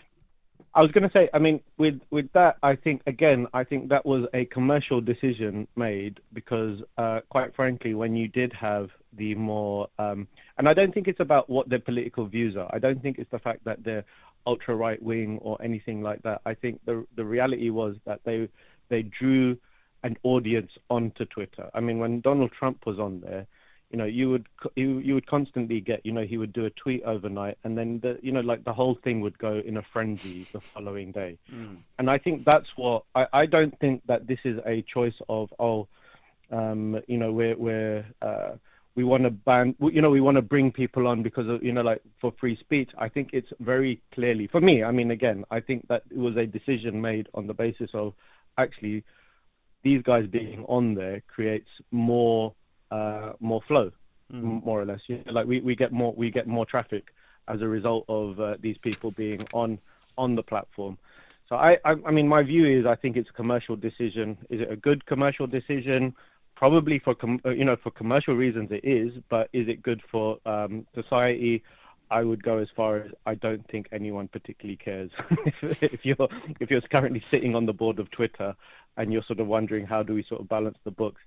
I 0.74 0.80
was 0.80 0.90
going 0.90 1.04
to 1.04 1.12
say, 1.12 1.28
I 1.34 1.38
mean, 1.38 1.60
with 1.76 2.00
with 2.10 2.32
that, 2.32 2.56
I 2.62 2.76
think 2.76 3.02
again, 3.06 3.46
I 3.52 3.62
think 3.62 3.90
that 3.90 4.06
was 4.06 4.26
a 4.32 4.46
commercial 4.46 5.00
decision 5.00 5.68
made 5.76 6.20
because, 6.32 6.80
uh, 6.96 7.20
quite 7.28 7.54
frankly, 7.54 7.94
when 7.94 8.16
you 8.16 8.28
did 8.28 8.52
have 8.54 8.88
the 9.18 9.34
more, 9.34 9.88
um, 9.98 10.26
and 10.56 10.66
I 10.68 10.72
don't 10.72 10.94
think 10.94 11.08
it's 11.08 11.20
about 11.20 11.50
what 11.50 11.68
their 11.68 11.78
political 11.78 12.26
views 12.26 12.56
are. 12.56 12.70
I 12.72 12.78
don't 12.78 13.02
think 13.02 13.18
it's 13.18 13.30
the 13.30 13.38
fact 13.38 13.64
that 13.64 13.84
they're 13.84 14.04
ultra 14.46 14.74
right 14.74 15.00
wing 15.02 15.38
or 15.42 15.60
anything 15.62 16.00
like 16.02 16.22
that. 16.22 16.40
I 16.46 16.54
think 16.54 16.80
the 16.86 17.06
the 17.16 17.24
reality 17.24 17.68
was 17.68 17.96
that 18.06 18.20
they 18.24 18.48
they 18.88 19.02
drew 19.02 19.58
an 20.04 20.16
audience 20.22 20.72
onto 20.88 21.26
Twitter. 21.26 21.70
I 21.74 21.80
mean, 21.80 21.98
when 21.98 22.20
Donald 22.22 22.50
Trump 22.52 22.86
was 22.86 22.98
on 22.98 23.20
there, 23.20 23.46
you 23.92 23.98
know, 23.98 24.06
you 24.06 24.30
would 24.30 24.46
you 24.74 24.98
you 24.98 25.14
would 25.14 25.26
constantly 25.26 25.80
get, 25.80 26.04
you 26.04 26.12
know, 26.12 26.24
he 26.24 26.38
would 26.38 26.54
do 26.54 26.64
a 26.64 26.70
tweet 26.70 27.02
overnight, 27.04 27.58
and 27.62 27.76
then 27.76 28.00
the 28.00 28.18
you 28.22 28.32
know 28.32 28.40
like 28.40 28.64
the 28.64 28.72
whole 28.72 28.94
thing 29.04 29.20
would 29.20 29.38
go 29.38 29.60
in 29.64 29.76
a 29.76 29.82
frenzy 29.82 30.46
the 30.52 30.60
following 30.60 31.12
day. 31.12 31.38
And 31.98 32.10
I 32.10 32.16
think 32.16 32.46
that's 32.46 32.68
what 32.76 33.04
I, 33.14 33.26
I 33.34 33.46
don't 33.46 33.78
think 33.80 34.02
that 34.06 34.26
this 34.26 34.38
is 34.44 34.58
a 34.64 34.80
choice 34.82 35.14
of 35.28 35.52
oh, 35.58 35.88
um, 36.50 37.00
you 37.06 37.18
know, 37.18 37.32
we're 37.32 37.56
we're 37.56 38.06
uh, 38.22 38.52
we 38.94 39.04
want 39.04 39.24
to 39.24 39.30
ban, 39.30 39.74
you 39.80 40.00
know, 40.00 40.10
we 40.10 40.22
want 40.22 40.36
to 40.36 40.42
bring 40.42 40.72
people 40.72 41.06
on 41.06 41.22
because 41.22 41.46
of 41.46 41.62
you 41.62 41.72
know 41.72 41.82
like 41.82 42.00
for 42.18 42.32
free 42.40 42.56
speech. 42.56 42.90
I 42.96 43.10
think 43.10 43.30
it's 43.34 43.52
very 43.60 44.00
clearly 44.12 44.46
for 44.46 44.62
me. 44.62 44.82
I 44.82 44.90
mean, 44.90 45.10
again, 45.10 45.44
I 45.50 45.60
think 45.60 45.86
that 45.88 46.04
it 46.10 46.16
was 46.16 46.38
a 46.38 46.46
decision 46.46 47.02
made 47.02 47.28
on 47.34 47.46
the 47.46 47.54
basis 47.54 47.90
of 47.92 48.14
actually 48.56 49.04
these 49.82 50.00
guys 50.02 50.26
being 50.26 50.64
on 50.66 50.94
there 50.94 51.22
creates 51.28 51.68
more 51.90 52.54
uh, 52.92 53.32
more 53.40 53.62
flow, 53.62 53.90
m- 54.32 54.62
more 54.64 54.80
or 54.80 54.84
less. 54.84 55.00
You 55.06 55.22
know, 55.24 55.32
like 55.32 55.46
we, 55.46 55.60
we 55.60 55.74
get 55.74 55.92
more 55.92 56.12
we 56.12 56.30
get 56.30 56.46
more 56.46 56.66
traffic 56.66 57.04
as 57.48 57.60
a 57.60 57.68
result 57.68 58.04
of 58.08 58.38
uh, 58.38 58.56
these 58.60 58.78
people 58.78 59.10
being 59.10 59.46
on 59.52 59.78
on 60.18 60.34
the 60.34 60.42
platform. 60.42 60.98
So 61.48 61.56
I, 61.56 61.78
I 61.84 61.96
I 62.06 62.10
mean 62.10 62.28
my 62.28 62.42
view 62.42 62.66
is 62.66 62.86
I 62.86 62.96
think 62.96 63.16
it's 63.16 63.30
a 63.30 63.32
commercial 63.32 63.76
decision. 63.76 64.36
Is 64.50 64.60
it 64.60 64.70
a 64.70 64.76
good 64.76 65.06
commercial 65.06 65.46
decision? 65.46 66.14
Probably 66.54 66.98
for 66.98 67.14
com- 67.14 67.40
uh, 67.44 67.50
you 67.50 67.64
know 67.64 67.76
for 67.76 67.90
commercial 67.90 68.34
reasons 68.34 68.70
it 68.70 68.84
is, 68.84 69.12
but 69.28 69.48
is 69.52 69.68
it 69.68 69.82
good 69.82 70.02
for 70.10 70.38
um, 70.46 70.86
society? 70.94 71.62
I 72.10 72.24
would 72.24 72.42
go 72.42 72.58
as 72.58 72.68
far 72.76 72.98
as 72.98 73.10
I 73.24 73.34
don't 73.34 73.66
think 73.68 73.88
anyone 73.90 74.28
particularly 74.28 74.76
cares. 74.76 75.10
if, 75.46 75.82
if 75.82 76.04
you're 76.04 76.28
if 76.60 76.70
you're 76.70 76.82
currently 76.82 77.24
sitting 77.26 77.56
on 77.56 77.64
the 77.64 77.72
board 77.72 77.98
of 77.98 78.10
Twitter 78.10 78.54
and 78.98 79.10
you're 79.10 79.24
sort 79.24 79.40
of 79.40 79.46
wondering 79.46 79.86
how 79.86 80.02
do 80.02 80.12
we 80.12 80.22
sort 80.22 80.42
of 80.42 80.48
balance 80.48 80.76
the 80.84 80.90
books, 80.90 81.22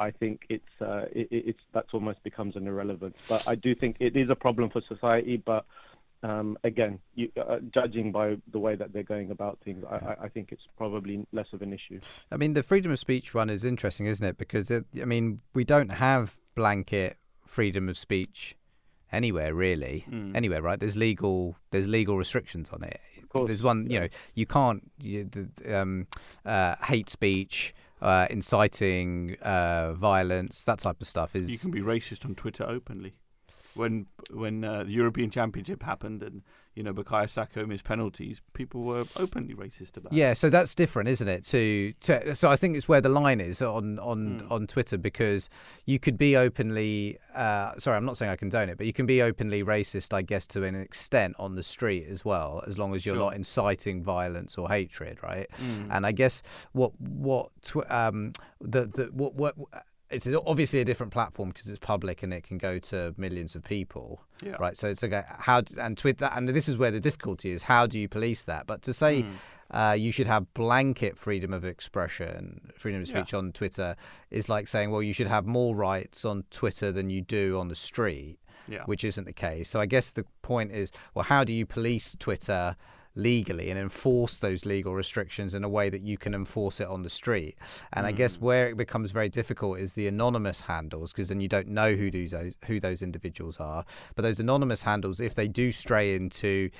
I 0.00 0.10
think 0.10 0.42
it's 0.48 0.80
uh, 0.80 1.06
it, 1.12 1.28
it's 1.30 1.60
that's 1.72 1.92
almost 1.92 2.22
becomes 2.22 2.56
an 2.56 2.66
irrelevance. 2.66 3.16
But 3.28 3.46
I 3.48 3.54
do 3.54 3.74
think 3.74 3.96
it 4.00 4.16
is 4.16 4.30
a 4.30 4.34
problem 4.34 4.70
for 4.70 4.80
society. 4.88 5.36
But 5.36 5.64
um, 6.22 6.58
again, 6.64 6.98
you, 7.14 7.30
uh, 7.36 7.58
judging 7.72 8.12
by 8.12 8.36
the 8.52 8.58
way 8.58 8.74
that 8.76 8.92
they're 8.92 9.02
going 9.02 9.30
about 9.30 9.58
things, 9.64 9.84
I, 9.88 9.96
I, 9.96 10.16
I 10.24 10.28
think 10.28 10.52
it's 10.52 10.66
probably 10.76 11.26
less 11.32 11.46
of 11.52 11.62
an 11.62 11.72
issue. 11.72 12.00
I 12.30 12.36
mean, 12.36 12.54
the 12.54 12.62
freedom 12.62 12.92
of 12.92 12.98
speech 12.98 13.34
one 13.34 13.50
is 13.50 13.64
interesting, 13.64 14.06
isn't 14.06 14.24
it? 14.24 14.38
Because 14.38 14.70
it, 14.70 14.84
I 15.00 15.04
mean, 15.04 15.40
we 15.54 15.64
don't 15.64 15.92
have 15.92 16.36
blanket 16.54 17.16
freedom 17.46 17.88
of 17.88 17.96
speech 17.96 18.56
anywhere 19.10 19.54
really. 19.54 20.04
Anywhere, 20.36 20.60
right? 20.62 20.78
There's 20.78 20.96
legal 20.96 21.56
there's 21.70 21.88
legal 21.88 22.16
restrictions 22.16 22.70
on 22.70 22.84
it. 22.84 23.00
course, 23.28 23.48
There's 23.48 23.62
one, 23.62 23.90
you 23.90 24.00
know, 24.00 24.08
you 24.34 24.46
can't 24.46 24.90
you, 25.00 25.24
the, 25.24 25.80
um, 25.80 26.06
uh, 26.44 26.76
hate 26.82 27.10
speech, 27.10 27.74
uh, 28.00 28.26
inciting 28.30 29.36
uh, 29.42 29.92
violence, 29.94 30.64
that 30.64 30.80
type 30.80 31.00
of 31.00 31.08
stuff 31.08 31.34
is. 31.34 31.50
You 31.50 31.58
can 31.58 31.70
be 31.70 31.80
racist 31.80 32.24
on 32.24 32.34
Twitter 32.34 32.64
openly. 32.64 33.14
When 33.74 34.06
when 34.30 34.64
uh, 34.64 34.84
the 34.84 34.90
European 34.92 35.30
Championship 35.30 35.82
happened 35.82 36.22
and 36.22 36.42
you 36.78 36.84
know 36.84 36.94
Bukayo 36.94 37.28
Saka 37.28 37.66
missed 37.66 37.84
penalties, 37.84 38.40
people 38.54 38.80
were 38.90 39.04
openly 39.16 39.54
racist 39.54 39.96
about. 39.96 40.12
it. 40.12 40.16
Yeah, 40.16 40.32
so 40.34 40.48
that's 40.56 40.74
different, 40.82 41.08
isn't 41.14 41.28
it? 41.36 41.42
To, 41.52 41.92
to 42.06 42.34
so 42.34 42.48
I 42.50 42.56
think 42.56 42.76
it's 42.76 42.88
where 42.88 43.00
the 43.00 43.08
line 43.22 43.40
is 43.50 43.60
on 43.60 43.98
on 43.98 44.20
Hmm. 44.40 44.52
on 44.54 44.66
Twitter 44.74 44.96
because 44.96 45.42
you 45.84 45.98
could 45.98 46.16
be 46.16 46.36
openly. 46.36 47.18
Uh, 47.34 47.72
sorry, 47.78 47.96
I'm 47.96 48.04
not 48.04 48.16
saying 48.16 48.30
I 48.32 48.36
condone 48.36 48.68
it, 48.68 48.76
but 48.78 48.86
you 48.86 48.92
can 48.92 49.06
be 49.06 49.20
openly 49.22 49.62
racist, 49.62 50.12
I 50.12 50.22
guess, 50.22 50.44
to 50.48 50.64
an 50.64 50.74
extent 50.74 51.36
on 51.38 51.54
the 51.56 51.62
street 51.62 52.06
as 52.10 52.24
well, 52.24 52.62
as 52.66 52.78
long 52.78 52.94
as 52.96 53.04
you're 53.06 53.14
Sure. 53.16 53.24
not 53.26 53.34
inciting 53.34 54.02
violence 54.02 54.56
or 54.58 54.68
hatred, 54.68 55.18
right? 55.22 55.48
Hmm. 55.56 55.90
And 55.92 56.06
I 56.06 56.12
guess 56.12 56.42
what 56.72 56.92
what 57.00 57.50
tw- 57.62 57.88
um 57.90 58.32
the 58.60 58.82
the 58.86 59.04
what 59.12 59.34
what. 59.34 59.54
It's 60.10 60.26
obviously 60.46 60.80
a 60.80 60.84
different 60.84 61.12
platform 61.12 61.50
because 61.50 61.68
it's 61.68 61.78
public 61.78 62.22
and 62.22 62.32
it 62.32 62.42
can 62.42 62.56
go 62.56 62.78
to 62.78 63.14
millions 63.18 63.54
of 63.54 63.62
people, 63.62 64.22
Yeah. 64.42 64.56
right? 64.58 64.76
So 64.76 64.88
it's 64.88 65.04
okay. 65.04 65.22
How 65.26 65.62
and 65.78 65.98
Twitter, 65.98 66.26
and 66.32 66.48
this 66.48 66.66
is 66.68 66.78
where 66.78 66.90
the 66.90 67.00
difficulty 67.00 67.50
is. 67.50 67.64
How 67.64 67.86
do 67.86 67.98
you 67.98 68.08
police 68.08 68.42
that? 68.44 68.66
But 68.66 68.80
to 68.82 68.94
say 68.94 69.22
Hmm. 69.22 69.30
uh, 69.70 69.92
you 69.92 70.10
should 70.10 70.26
have 70.26 70.52
blanket 70.54 71.18
freedom 71.18 71.52
of 71.52 71.62
expression, 71.64 72.70
freedom 72.78 73.02
of 73.02 73.08
Yeah. 73.08 73.16
speech 73.20 73.34
on 73.34 73.52
Twitter 73.52 73.96
is 74.30 74.48
like 74.48 74.66
saying, 74.66 74.90
well, 74.90 75.02
you 75.02 75.12
should 75.12 75.26
have 75.26 75.44
more 75.44 75.76
rights 75.76 76.24
on 76.24 76.44
Twitter 76.50 76.90
than 76.90 77.10
you 77.10 77.20
do 77.20 77.58
on 77.58 77.68
the 77.68 77.74
street, 77.76 78.38
Yeah. 78.66 78.84
which 78.86 79.04
isn't 79.04 79.24
the 79.26 79.32
case. 79.34 79.68
So 79.68 79.78
I 79.78 79.84
guess 79.84 80.10
the 80.10 80.24
point 80.40 80.72
is, 80.72 80.90
well, 81.14 81.24
how 81.24 81.44
do 81.44 81.52
you 81.52 81.66
police 81.66 82.16
Twitter 82.18 82.76
legally 83.18 83.68
and 83.68 83.78
enforce 83.78 84.38
those 84.38 84.64
legal 84.64 84.94
restrictions 84.94 85.52
in 85.52 85.64
a 85.64 85.68
way 85.68 85.90
that 85.90 86.02
you 86.02 86.16
can 86.16 86.34
enforce 86.34 86.80
it 86.80 86.88
on 86.88 87.02
the 87.02 87.10
street? 87.10 87.56
And 87.92 88.06
I 88.06 88.12
guess 88.12 88.36
hmm. 88.36 88.44
where 88.44 88.68
it 88.68 88.76
becomes 88.76 89.10
very 89.10 89.28
difficult 89.28 89.78
is 89.78 89.92
the 89.92 90.06
anonymous 90.06 90.62
handles 90.62 91.12
because 91.12 91.28
then 91.28 91.40
you 91.40 91.48
don't 91.48 91.68
know 91.68 91.94
who 91.94 92.10
those 92.10 92.54
who 92.66 92.80
those 92.80 93.02
individuals 93.02 93.58
are. 93.58 93.84
But 94.14 94.22
those 94.22 94.38
anonymous 94.38 94.82
handles, 94.82 95.20
if 95.20 95.34
they 95.34 95.48
do 95.48 95.72
stray 95.72 96.14
into 96.14 96.70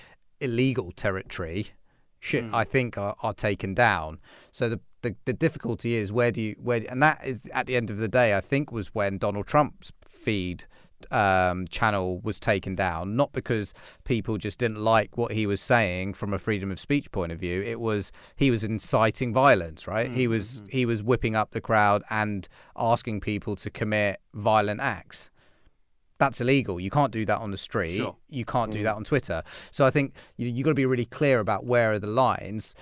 illegal 0.40 0.92
territory, 0.92 1.72
shit 2.20 2.44
hmm. 2.44 2.54
I 2.54 2.64
think 2.64 2.96
are, 2.96 3.16
are 3.22 3.34
taken 3.34 3.74
down. 3.74 4.18
So 4.52 4.68
the, 4.68 4.80
the 5.02 5.16
the 5.24 5.32
difficulty 5.32 5.94
is 5.94 6.12
where 6.12 6.30
do 6.30 6.40
you 6.40 6.56
where 6.62 6.84
and 6.88 7.02
that 7.02 7.20
is 7.24 7.46
at 7.52 7.66
the 7.66 7.76
end 7.76 7.90
of 7.90 7.98
the 7.98 8.08
day 8.08 8.34
I 8.34 8.40
think 8.40 8.72
was 8.72 8.94
when 8.94 9.18
Donald 9.18 9.46
Trump's 9.46 9.92
feed 10.06 10.64
um, 11.10 11.66
channel 11.68 12.20
was 12.20 12.38
taken 12.40 12.74
down, 12.74 13.16
not 13.16 13.32
because 13.32 13.74
people 14.04 14.38
just 14.38 14.58
didn't 14.58 14.78
like 14.78 15.16
what 15.16 15.32
he 15.32 15.46
was 15.46 15.60
saying 15.60 16.14
from 16.14 16.32
a 16.32 16.38
freedom 16.38 16.70
of 16.70 16.80
speech 16.80 17.10
point 17.10 17.32
of 17.32 17.38
view. 17.38 17.62
It 17.62 17.80
was 17.80 18.12
he 18.36 18.50
was 18.50 18.64
inciting 18.64 19.32
violence, 19.32 19.86
right? 19.86 20.10
He 20.10 20.26
was 20.26 20.62
he 20.68 20.84
was 20.86 21.02
whipping 21.02 21.34
up 21.34 21.50
the 21.52 21.60
crowd 21.60 22.02
and 22.10 22.48
asking 22.76 23.20
people 23.20 23.56
to 23.56 23.70
commit 23.70 24.20
violent 24.34 24.80
acts 24.80 25.30
that's 26.18 26.40
illegal. 26.40 26.78
You 26.80 26.90
can't 26.90 27.12
do 27.12 27.24
that 27.26 27.38
on 27.38 27.52
the 27.52 27.56
street. 27.56 27.98
Sure. 27.98 28.16
You 28.28 28.44
can't 28.44 28.72
do 28.72 28.82
that 28.82 28.96
on 28.96 29.04
Twitter. 29.04 29.42
So 29.70 29.86
I 29.86 29.90
think 29.90 30.14
you 30.36 30.48
you 30.48 30.64
got 30.64 30.70
to 30.70 30.74
be 30.74 30.86
really 30.86 31.04
clear 31.04 31.40
about 31.40 31.64
where 31.64 31.92
are 31.92 31.98
the 31.98 32.08
lines. 32.08 32.74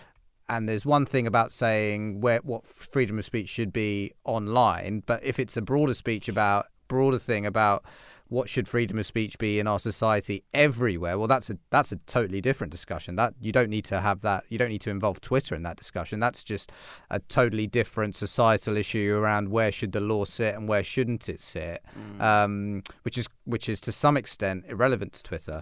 And 0.49 0.69
there's 0.69 0.87
one 0.87 1.07
thing 1.07 1.27
about 1.27 1.53
saying 1.53 2.21
where 2.21 2.39
what 2.39 2.67
freedom 2.67 3.19
of 3.19 3.25
speech 3.25 3.49
should 3.49 3.73
be 3.73 4.12
online, 4.25 5.03
but 5.05 5.23
if 5.25 5.41
it's 5.41 5.57
a 5.57 5.62
broader 5.62 5.95
speech 5.95 6.29
about 6.29 6.67
broader 6.89 7.18
thing 7.18 7.47
about 7.47 7.84
what 8.28 8.49
should 8.49 8.66
freedom 8.66 8.99
of 8.99 9.07
speech 9.07 9.39
be 9.39 9.61
in 9.61 9.66
our 9.66 9.78
society 9.78 10.43
everywhere? 10.53 11.18
Well, 11.18 11.28
that's 11.28 11.49
a 11.51 11.59
that's 11.70 11.93
a 11.93 11.97
totally 12.07 12.41
different 12.41 12.72
discussion. 12.72 13.16
That 13.16 13.34
you 13.41 13.53
don't 13.53 13.70
need 13.70 13.84
to 13.87 14.01
have 14.01 14.20
that. 14.22 14.45
You 14.49 14.59
don't 14.59 14.68
need 14.68 14.80
to 14.82 14.91
involve 14.91 15.20
Twitter 15.20 15.55
in 15.55 15.62
that 15.62 15.76
discussion. 15.76 16.18
That's 16.18 16.43
just 16.43 16.72
a 17.11 17.20
totally 17.20 17.66
different 17.66 18.16
societal 18.16 18.76
issue 18.76 19.14
around 19.16 19.51
where 19.51 19.70
should 19.70 19.93
the 19.93 20.01
law 20.01 20.24
sit 20.24 20.55
and 20.55 20.68
where 20.68 20.82
shouldn't 20.82 21.28
it 21.28 21.41
sit, 21.41 21.84
mm. 21.97 22.20
um, 22.20 22.82
which 23.03 23.16
is 23.16 23.28
which 23.45 23.68
is 23.68 23.80
to 23.82 23.93
some 23.93 24.16
extent 24.16 24.64
irrelevant 24.68 25.12
to 25.14 25.22
Twitter. 25.22 25.61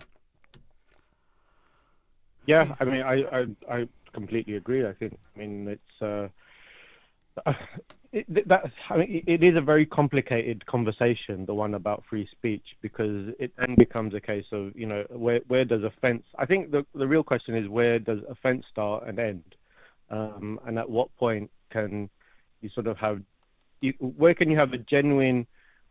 Yeah, 2.46 2.74
I 2.80 2.84
mean, 2.84 3.02
I 3.02 3.14
I, 3.14 3.46
I 3.70 3.88
completely 4.12 4.56
agree. 4.56 4.86
I 4.86 4.92
think, 4.92 5.18
I 5.34 5.38
mean, 5.38 5.68
it's. 5.68 6.02
Uh, 6.02 7.52
it, 8.14 8.48
that, 8.48 8.70
I 8.90 8.96
mean, 8.98 9.24
it 9.26 9.42
is 9.42 9.56
a 9.56 9.60
very 9.60 9.84
complicated 9.84 10.64
conversation, 10.66 11.46
the 11.46 11.54
one 11.54 11.74
about 11.74 12.04
free 12.08 12.28
speech, 12.30 12.64
because 12.80 13.34
it 13.40 13.50
then 13.58 13.74
becomes 13.74 14.14
a 14.14 14.20
case 14.20 14.46
of, 14.52 14.62
you 14.76 14.86
know, 14.86 15.04
where 15.10 15.40
where 15.48 15.64
does 15.64 15.82
offence? 15.82 16.24
I 16.38 16.46
think 16.46 16.70
the 16.70 16.86
the 16.94 17.08
real 17.08 17.24
question 17.24 17.56
is 17.56 17.68
where 17.68 17.98
does 17.98 18.20
offence 18.28 18.64
start 18.70 19.00
and 19.08 19.18
end, 19.18 19.48
um, 20.10 20.60
and 20.64 20.78
at 20.78 20.88
what 20.88 21.08
point 21.16 21.50
can 21.70 22.08
you 22.60 22.70
sort 22.70 22.86
of 22.86 22.96
have, 22.98 23.20
you, 23.80 23.92
where 23.98 24.34
can 24.34 24.48
you 24.50 24.56
have 24.56 24.72
a 24.72 24.78
genuine 24.78 25.44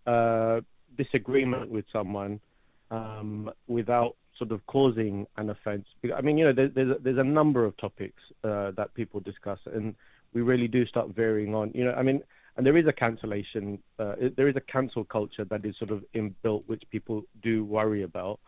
uh, 0.07 0.61
disagreement 0.97 1.69
with 1.69 1.86
someone 1.91 2.39
um, 2.89 3.51
without 3.67 4.15
sort 4.39 4.51
of 4.53 4.65
causing 4.67 5.28
an 5.36 5.49
offence? 5.49 5.86
I 6.15 6.21
mean, 6.21 6.38
you 6.38 6.45
know, 6.45 6.53
there, 6.53 6.69
there's 6.69 6.91
a, 6.95 6.99
there's 7.03 7.17
a 7.17 7.24
number 7.39 7.65
of 7.65 7.76
topics 7.78 8.21
uh, 8.45 8.71
that 8.78 8.93
people 8.93 9.19
discuss, 9.19 9.59
and 9.65 9.93
we 10.34 10.41
really 10.41 10.67
do 10.67 10.86
start 10.86 11.09
varying 11.09 11.55
on, 11.55 11.71
you 11.73 11.84
know, 11.86 11.93
I 11.93 12.03
mean, 12.03 12.21
and 12.55 12.65
there 12.65 12.77
is 12.77 12.86
a 12.88 12.93
cancellation, 12.93 13.79
uh, 13.97 14.15
there 14.36 14.47
is 14.47 14.55
a 14.55 14.61
cancel 14.61 15.03
culture 15.03 15.45
that 15.45 15.65
is 15.65 15.75
sort 15.77 15.91
of 15.91 16.03
inbuilt, 16.13 16.63
which 16.67 16.84
people 16.91 17.23
do 17.41 17.63
worry 17.63 18.03
about. 18.03 18.39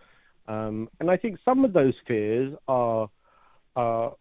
Um, 0.48 0.90
and 1.00 1.10
I 1.10 1.18
think 1.18 1.40
some 1.44 1.66
of 1.66 1.74
those 1.74 1.96
fears 2.08 2.56
are, 2.68 3.10
are, 3.76 4.14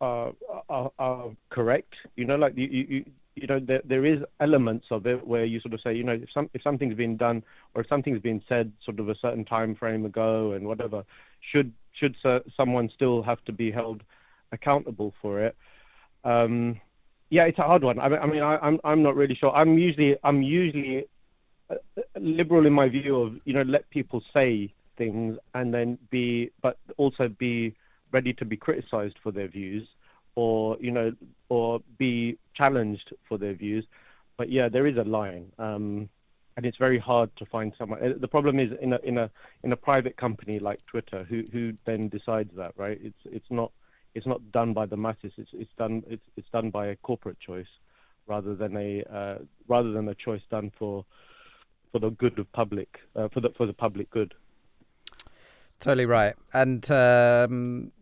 are, 0.00 0.32
are, 0.68 0.92
are 0.98 1.30
correct. 1.50 1.94
You 2.16 2.24
know, 2.24 2.36
like 2.36 2.56
you, 2.56 2.66
you, 2.66 3.04
you 3.34 3.46
know, 3.46 3.60
there, 3.60 3.82
there 3.84 4.04
is 4.04 4.22
elements 4.40 4.86
of 4.90 5.06
it 5.06 5.26
where 5.26 5.44
you 5.44 5.60
sort 5.60 5.74
of 5.74 5.80
say, 5.80 5.94
you 5.94 6.04
know, 6.04 6.12
if 6.12 6.30
some 6.32 6.48
if 6.54 6.62
something's 6.62 6.94
been 6.94 7.16
done 7.16 7.44
or 7.74 7.82
if 7.82 7.88
something's 7.88 8.20
been 8.20 8.42
said 8.48 8.72
sort 8.84 8.98
of 8.98 9.08
a 9.08 9.14
certain 9.14 9.44
time 9.44 9.74
frame 9.74 10.06
ago 10.06 10.52
and 10.52 10.66
whatever, 10.66 11.04
should 11.40 11.72
should 11.92 12.16
someone 12.56 12.90
still 12.94 13.22
have 13.22 13.44
to 13.44 13.52
be 13.52 13.70
held 13.70 14.02
accountable 14.52 15.14
for 15.20 15.40
it? 15.40 15.56
Um, 16.24 16.80
yeah, 17.30 17.44
it's 17.44 17.58
a 17.58 17.62
hard 17.62 17.82
one. 17.82 17.98
I 17.98 18.08
mean, 18.08 18.42
I, 18.42 18.54
am 18.54 18.60
I'm, 18.62 18.80
I'm 18.84 19.02
not 19.02 19.16
really 19.16 19.34
sure. 19.34 19.54
I'm 19.54 19.78
usually 19.78 20.16
I'm 20.24 20.42
usually 20.42 21.06
uh, 21.70 21.74
liberal 22.18 22.66
in 22.66 22.72
my 22.72 22.88
view 22.88 23.16
of 23.20 23.34
you 23.44 23.52
know 23.52 23.62
let 23.62 23.88
people 23.90 24.22
say 24.34 24.72
things 24.96 25.38
and 25.54 25.72
then 25.72 25.98
be 26.10 26.50
but 26.62 26.78
also 26.96 27.28
be 27.28 27.74
ready 28.12 28.32
to 28.32 28.44
be 28.44 28.56
criticized 28.56 29.16
for 29.22 29.30
their 29.30 29.48
views 29.48 29.86
or 30.34 30.76
you 30.80 30.90
know 30.90 31.12
or 31.48 31.80
be 31.98 32.38
challenged 32.54 33.12
for 33.28 33.38
their 33.38 33.54
views. 33.54 33.84
But 34.36 34.50
yeah, 34.50 34.68
there 34.68 34.86
is 34.86 34.96
a 34.96 35.04
line. 35.04 35.52
Um, 35.58 36.08
and 36.56 36.66
it's 36.66 36.76
very 36.76 36.98
hard 36.98 37.30
to 37.36 37.46
find 37.46 37.72
someone. 37.78 38.02
Uh, 38.02 38.14
the 38.18 38.26
problem 38.26 38.58
is 38.58 38.72
in 38.80 38.92
a 38.92 38.98
in 39.04 39.18
a 39.18 39.30
in 39.62 39.72
a 39.72 39.76
private 39.76 40.16
company 40.16 40.58
like 40.58 40.80
Twitter, 40.86 41.24
who 41.24 41.44
who 41.52 41.72
then 41.84 42.08
decides 42.08 42.50
that, 42.56 42.72
right? 42.76 42.98
It's 43.00 43.22
it's 43.26 43.50
not 43.50 43.70
it's 44.14 44.26
not 44.26 44.40
done 44.52 44.72
by 44.72 44.86
the 44.86 44.96
masses. 44.96 45.32
It's 45.36 45.50
it's 45.52 45.70
done 45.78 46.02
it's 46.08 46.22
it's 46.36 46.48
done 46.50 46.70
by 46.70 46.88
a 46.88 46.96
corporate 46.96 47.40
choice 47.40 47.66
rather 48.26 48.54
than 48.54 48.76
a 48.76 49.02
uh, 49.12 49.38
rather 49.66 49.92
than 49.92 50.08
a 50.08 50.14
choice 50.14 50.42
done 50.50 50.70
for 50.78 51.04
for 51.92 51.98
the 51.98 52.10
good 52.10 52.38
of 52.38 52.50
public 52.52 53.00
uh, 53.16 53.28
for 53.28 53.40
the 53.40 53.50
for 53.56 53.66
the 53.66 53.72
public 53.72 54.10
good. 54.10 54.34
Totally 55.80 56.06
right. 56.06 56.34
And 56.52 56.90
um, 56.90 57.92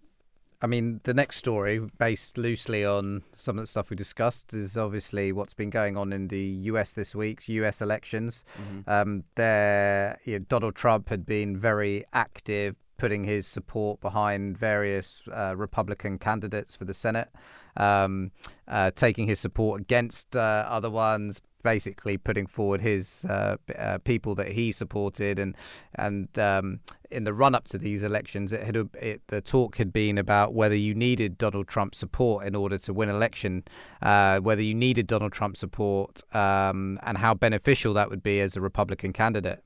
I 0.62 0.66
mean, 0.66 1.00
the 1.04 1.12
next 1.12 1.36
story, 1.36 1.78
based 1.78 2.38
loosely 2.38 2.84
on 2.84 3.22
some 3.34 3.58
of 3.58 3.62
the 3.62 3.66
stuff 3.66 3.90
we 3.90 3.96
discussed, 3.96 4.54
is 4.54 4.76
obviously 4.76 5.32
what's 5.32 5.52
been 5.52 5.68
going 5.68 5.96
on 5.96 6.12
in 6.12 6.28
the 6.28 6.40
U.S. 6.70 6.94
this 6.94 7.14
week, 7.14 7.46
U.S. 7.48 7.82
elections. 7.82 8.44
Mm-hmm. 8.58 8.90
Um, 8.90 9.24
there, 9.34 10.18
you 10.24 10.38
know, 10.38 10.44
Donald 10.48 10.74
Trump 10.74 11.10
had 11.10 11.26
been 11.26 11.58
very 11.58 12.04
active, 12.14 12.76
putting 12.96 13.24
his 13.24 13.46
support 13.46 14.00
behind 14.00 14.56
various 14.56 15.28
uh, 15.32 15.54
Republican 15.56 16.18
candidates 16.18 16.76
for 16.76 16.84
the 16.84 16.94
Senate, 16.94 17.28
um, 17.76 18.30
uh, 18.68 18.90
taking 18.94 19.26
his 19.26 19.38
support 19.38 19.80
against 19.80 20.34
uh, 20.34 20.64
other 20.68 20.90
ones, 20.90 21.40
basically 21.62 22.16
putting 22.16 22.46
forward 22.46 22.80
his 22.80 23.24
uh, 23.28 23.56
uh, 23.76 23.98
people 23.98 24.34
that 24.36 24.48
he 24.52 24.72
supported, 24.72 25.38
and 25.38 25.56
and 25.96 26.38
um, 26.38 26.80
in 27.10 27.24
the 27.24 27.32
run 27.32 27.54
up 27.54 27.64
to 27.66 27.76
these 27.78 28.02
elections, 28.02 28.52
it 28.52 28.62
had 28.62 28.76
it, 29.00 29.20
the 29.28 29.40
talk 29.40 29.76
had 29.76 29.92
been 29.92 30.16
about 30.16 30.54
whether 30.54 30.76
you 30.76 30.94
needed 30.94 31.36
Donald 31.36 31.68
Trump's 31.68 31.98
support 31.98 32.46
in 32.46 32.54
order 32.54 32.78
to 32.78 32.92
win 32.94 33.08
election, 33.08 33.64
uh, 34.00 34.38
whether 34.38 34.62
you 34.62 34.74
needed 34.74 35.06
Donald 35.06 35.32
Trump's 35.32 35.60
support, 35.60 36.22
um, 36.34 36.98
and 37.02 37.18
how 37.18 37.34
beneficial 37.34 37.92
that 37.94 38.10
would 38.10 38.22
be 38.22 38.40
as 38.40 38.56
a 38.56 38.60
Republican 38.60 39.12
candidate, 39.12 39.62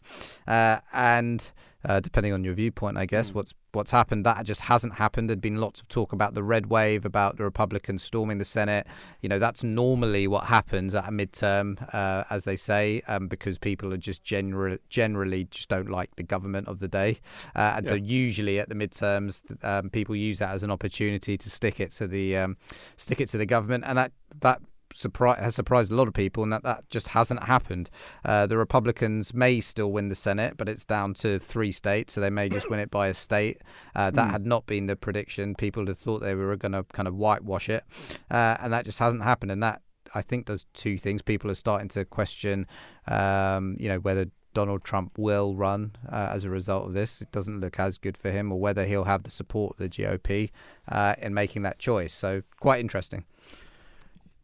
and 0.47 1.53
uh, 1.85 2.01
depending 2.01 2.33
on 2.33 2.45
your 2.45 2.55
viewpoint, 2.55 2.97
I 2.97 3.07
guess. 3.07 3.31
Mm. 3.31 3.35
What's 3.35 3.55
what's 3.73 3.93
happened 3.93 4.27
that 4.27 4.45
just 4.45 4.63
hasn't 4.63 4.95
happened. 4.95 5.29
There'd 5.29 5.41
been 5.41 5.61
lots 5.61 5.81
of 5.81 5.89
talk 5.89 6.13
about 6.13 6.35
the 6.35 6.43
red 6.43 6.67
wave, 6.67 7.05
about 7.05 7.37
the 7.37 7.45
Republicans 7.45 8.03
storming 8.03 8.39
the 8.39 8.45
Senate. 8.45 8.87
You 9.21 9.29
know, 9.29 9.39
that's 9.39 9.63
normally 9.63 10.27
what 10.27 10.47
happens 10.47 10.95
at 10.95 11.09
a 11.09 11.13
midterm, 11.13 11.79
uh, 11.95 12.25
as 12.31 12.45
they 12.45 12.57
say, 12.57 13.03
um, 13.07 13.29
because 13.29 13.59
people 13.59 13.93
are 13.95 13.99
just 13.99 14.23
generally 14.25 14.79
generally 14.89 15.45
just 15.45 15.69
don't 15.69 15.89
like 15.89 16.15
the 16.17 16.23
government 16.23 16.69
of 16.69 16.81
the 16.81 16.89
day, 16.89 17.21
uh, 17.55 17.75
and 17.77 17.87
yeah. 17.87 17.93
so 17.93 17.97
usually 17.97 18.59
at 18.59 18.69
the 18.69 18.75
midterms, 18.75 19.43
um, 19.65 19.91
people 19.91 20.17
use 20.17 20.39
that 20.39 20.51
as 20.51 20.63
an 20.63 20.71
opportunity 20.71 21.39
to 21.39 21.51
stick 21.51 21.81
it 21.81 21.93
to 21.93 22.07
the 22.07 22.37
um, 22.37 22.57
stick 22.97 23.21
it 23.21 23.29
to 23.29 23.39
the 23.39 23.47
government, 23.47 23.85
and 23.87 23.97
that 23.97 24.13
that 24.41 24.61
surpri- 24.93 25.39
has 25.39 25.55
surprised 25.55 25.91
a 25.93 25.95
lot 25.95 26.09
of 26.09 26.15
people, 26.15 26.43
and 26.43 26.53
that 26.53 26.63
that 26.63 26.89
just 26.91 27.09
hasn't 27.09 27.45
happened. 27.45 27.91
Uh, 28.25 28.47
the 28.47 28.59
Republicans 28.59 29.33
may 29.35 29.61
still 29.61 29.91
win 29.93 30.09
the 30.09 30.15
Senate, 30.15 30.57
but 30.57 30.69
it's 30.69 30.85
down 30.85 31.15
to 31.15 31.39
three 31.39 31.73
states, 31.73 32.13
so 32.13 32.21
they 32.21 32.31
may 32.31 32.49
just 32.49 32.71
win 32.71 32.81
it 32.81 32.91
by 32.91 33.09
a 33.09 33.15
state. 33.15 33.63
Uh, 33.95 34.11
that 34.11 34.29
mm. 34.29 34.31
had 34.31 34.47
not 34.47 34.67
been 34.67 34.87
the 34.87 34.97
prediction. 34.97 35.55
People 35.55 35.87
had 35.87 35.99
thought 35.99 36.21
they 36.21 36.35
were 36.35 36.57
going 36.57 36.73
to 36.73 36.85
kind 36.93 37.09
of 37.09 37.15
whitewash 37.15 37.69
it, 37.69 37.85
uh, 38.31 38.57
and 38.61 38.73
that 38.73 38.85
just 38.85 38.99
hasn't 38.99 39.23
happened. 39.23 39.51
And 39.51 39.63
that 39.63 39.83
I 40.15 40.23
think 40.23 40.47
there's 40.47 40.67
two 40.75 40.99
things. 40.99 41.23
People 41.23 41.51
are 41.51 41.57
starting 41.57 41.89
to 41.91 42.05
question, 42.05 42.67
um, 43.07 43.77
you 43.79 43.89
know, 43.89 43.99
whether 43.99 44.27
Donald 44.53 44.83
Trump 44.83 45.17
will 45.17 45.55
run 45.55 45.93
uh, 46.11 46.31
as 46.33 46.45
a 46.45 46.51
result 46.51 46.87
of 46.87 46.95
this. 46.95 47.21
It 47.21 47.31
doesn't 47.31 47.61
look 47.61 47.79
as 47.79 47.99
good 47.99 48.17
for 48.17 48.31
him, 48.31 48.53
or 48.53 48.61
whether 48.61 48.85
he'll 48.85 49.05
have 49.05 49.23
the 49.23 49.31
support 49.31 49.75
of 49.75 49.79
the 49.79 49.89
GOP 49.89 50.51
uh, 50.89 51.15
in 51.19 51.35
making 51.35 51.63
that 51.63 51.79
choice. 51.79 52.13
So, 52.13 52.43
quite 52.59 52.81
interesting. 52.81 53.25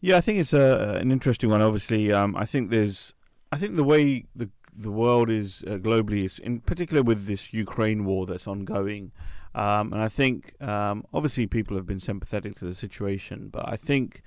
Yeah, 0.00 0.16
I 0.16 0.20
think 0.20 0.38
it's 0.40 0.52
a, 0.52 0.98
an 1.00 1.10
interesting 1.10 1.50
one. 1.50 1.62
Obviously, 1.62 2.12
um, 2.12 2.36
I 2.36 2.44
think 2.44 2.70
there's, 2.70 3.14
I 3.50 3.56
think 3.56 3.76
the 3.76 3.84
way 3.84 4.24
the 4.34 4.50
the 4.78 4.90
world 4.90 5.30
is 5.30 5.64
uh, 5.66 5.78
globally 5.78 6.26
is, 6.26 6.38
in 6.38 6.60
particular 6.60 7.02
with 7.02 7.24
this 7.24 7.54
Ukraine 7.54 8.04
war 8.04 8.26
that's 8.26 8.46
ongoing, 8.46 9.10
um, 9.54 9.94
and 9.94 10.02
I 10.02 10.08
think 10.08 10.60
um, 10.62 11.04
obviously 11.14 11.46
people 11.46 11.76
have 11.78 11.86
been 11.86 11.98
sympathetic 11.98 12.56
to 12.56 12.66
the 12.66 12.74
situation, 12.74 13.48
but 13.50 13.66
I 13.66 13.76
think 13.78 14.20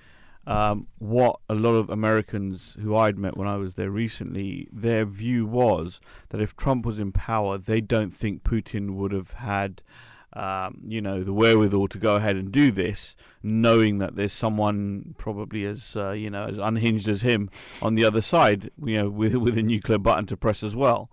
um, 0.47 0.87
what 0.97 1.39
a 1.47 1.53
lot 1.53 1.75
of 1.75 1.91
Americans 1.91 2.75
who 2.81 2.95
I'd 2.95 3.19
met 3.19 3.37
when 3.37 3.47
I 3.47 3.57
was 3.57 3.75
there 3.75 3.91
recently, 3.91 4.67
their 4.71 5.05
view 5.05 5.45
was 5.45 6.01
that 6.29 6.41
if 6.41 6.55
Trump 6.55 6.83
was 6.83 6.99
in 6.99 7.11
power, 7.11 7.59
they 7.59 7.79
don't 7.79 8.15
think 8.15 8.43
Putin 8.43 8.95
would 8.95 9.11
have 9.11 9.33
had 9.33 9.83
um, 10.33 10.81
you 10.87 11.01
know, 11.01 11.23
the 11.23 11.33
wherewithal 11.33 11.87
to 11.87 11.97
go 11.97 12.15
ahead 12.15 12.35
and 12.35 12.51
do 12.51 12.71
this, 12.71 13.15
knowing 13.41 13.97
that 13.99 14.15
there's 14.15 14.33
someone 14.33 15.15
probably 15.17 15.65
as 15.65 15.95
uh, 15.95 16.11
you 16.11 16.29
know 16.29 16.45
as 16.45 16.57
unhinged 16.57 17.07
as 17.07 17.21
him 17.21 17.49
on 17.81 17.95
the 17.95 18.05
other 18.05 18.21
side, 18.21 18.71
you 18.83 18.97
know, 18.97 19.09
with 19.09 19.35
with 19.35 19.57
a 19.57 19.63
nuclear 19.63 19.97
button 19.97 20.25
to 20.27 20.37
press 20.37 20.63
as 20.63 20.75
well. 20.75 21.09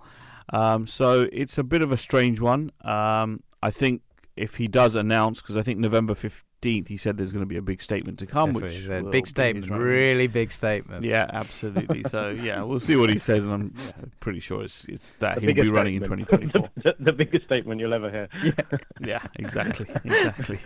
Um, 0.52 0.86
so 0.86 1.28
it's 1.32 1.58
a 1.58 1.64
bit 1.64 1.82
of 1.82 1.90
a 1.90 1.96
strange 1.96 2.40
one. 2.40 2.70
Um, 2.82 3.42
I 3.62 3.70
think 3.70 4.02
if 4.36 4.56
he 4.56 4.68
does 4.68 4.94
announce, 4.94 5.40
because 5.40 5.56
I 5.56 5.62
think 5.62 5.78
November 5.78 6.14
15th, 6.14 6.42
he 6.66 6.96
said 6.96 7.16
there's 7.16 7.32
going 7.32 7.44
to 7.44 7.48
be 7.48 7.56
a 7.56 7.62
big 7.62 7.80
statement 7.80 8.18
to 8.18 8.26
come. 8.26 8.52
That's 8.52 8.88
which 8.88 9.10
big 9.10 9.26
statement, 9.26 9.70
really 9.70 10.26
big 10.26 10.52
statement. 10.52 11.04
Yeah, 11.04 11.26
absolutely. 11.32 12.04
so 12.08 12.28
yeah, 12.42 12.62
we'll 12.62 12.80
see 12.80 12.96
what 12.96 13.10
he 13.10 13.18
says, 13.18 13.44
and 13.44 13.52
I'm 13.52 13.74
yeah, 13.76 13.92
pretty 14.20 14.40
sure 14.40 14.62
it's 14.62 14.84
it's 14.86 15.10
that 15.20 15.40
the 15.40 15.52
he'll 15.52 15.64
be 15.64 15.70
running 15.70 15.98
statement. 15.98 16.30
in 16.32 16.50
2024. 16.50 16.70
the, 16.82 16.96
the, 16.98 17.12
biggest 17.12 17.44
statement 17.44 17.80
you'll 17.80 17.94
ever 17.94 18.10
hear. 18.10 18.28
Yeah, 18.42 18.78
yeah, 19.00 19.26
exactly, 19.36 19.86
exactly. 20.04 20.58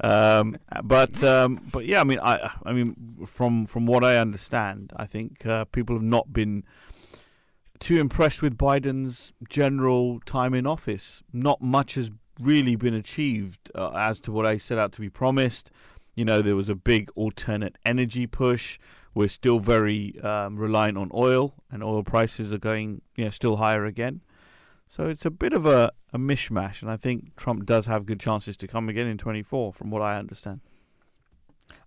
um, 0.00 0.56
but 0.82 1.22
um, 1.22 1.60
but 1.72 1.86
yeah, 1.86 2.00
I 2.00 2.04
mean, 2.04 2.20
I 2.20 2.50
I 2.64 2.72
mean, 2.72 3.26
from 3.26 3.66
from 3.66 3.86
what 3.86 4.04
I 4.04 4.16
understand, 4.16 4.92
I 4.96 5.06
think 5.06 5.46
uh, 5.46 5.64
people 5.66 5.96
have 5.96 6.02
not 6.02 6.32
been 6.32 6.64
too 7.78 8.00
impressed 8.00 8.40
with 8.40 8.56
Biden's 8.56 9.32
general 9.48 10.20
time 10.20 10.54
in 10.54 10.66
office. 10.66 11.22
Not 11.32 11.60
much 11.60 11.96
has 11.96 12.10
really 12.40 12.76
been 12.76 12.94
achieved 12.94 13.70
uh, 13.74 13.90
as 13.90 14.18
to 14.20 14.32
what 14.32 14.46
I 14.46 14.58
set 14.58 14.78
out 14.78 14.92
to 14.92 15.00
be 15.00 15.10
promised. 15.10 15.70
You 16.14 16.24
know, 16.24 16.42
there 16.42 16.56
was 16.56 16.68
a 16.68 16.74
big 16.74 17.10
alternate 17.14 17.76
energy 17.84 18.26
push. 18.26 18.78
We're 19.14 19.28
still 19.28 19.58
very 19.60 20.18
um, 20.22 20.56
reliant 20.56 20.98
on 20.98 21.10
oil, 21.14 21.54
and 21.70 21.82
oil 21.84 22.02
prices 22.02 22.52
are 22.52 22.58
going, 22.58 23.02
you 23.16 23.24
know, 23.24 23.30
still 23.30 23.56
higher 23.56 23.84
again. 23.84 24.20
So 24.86 25.08
it's 25.08 25.24
a 25.24 25.30
bit 25.30 25.52
of 25.52 25.66
a, 25.66 25.92
a 26.12 26.18
mishmash, 26.18 26.82
and 26.82 26.90
I 26.90 26.96
think 26.96 27.36
Trump 27.36 27.64
does 27.64 27.86
have 27.86 28.06
good 28.06 28.20
chances 28.20 28.56
to 28.58 28.66
come 28.68 28.88
again 28.88 29.06
in 29.06 29.16
24, 29.18 29.72
from 29.72 29.90
what 29.90 30.02
I 30.02 30.18
understand. 30.18 30.60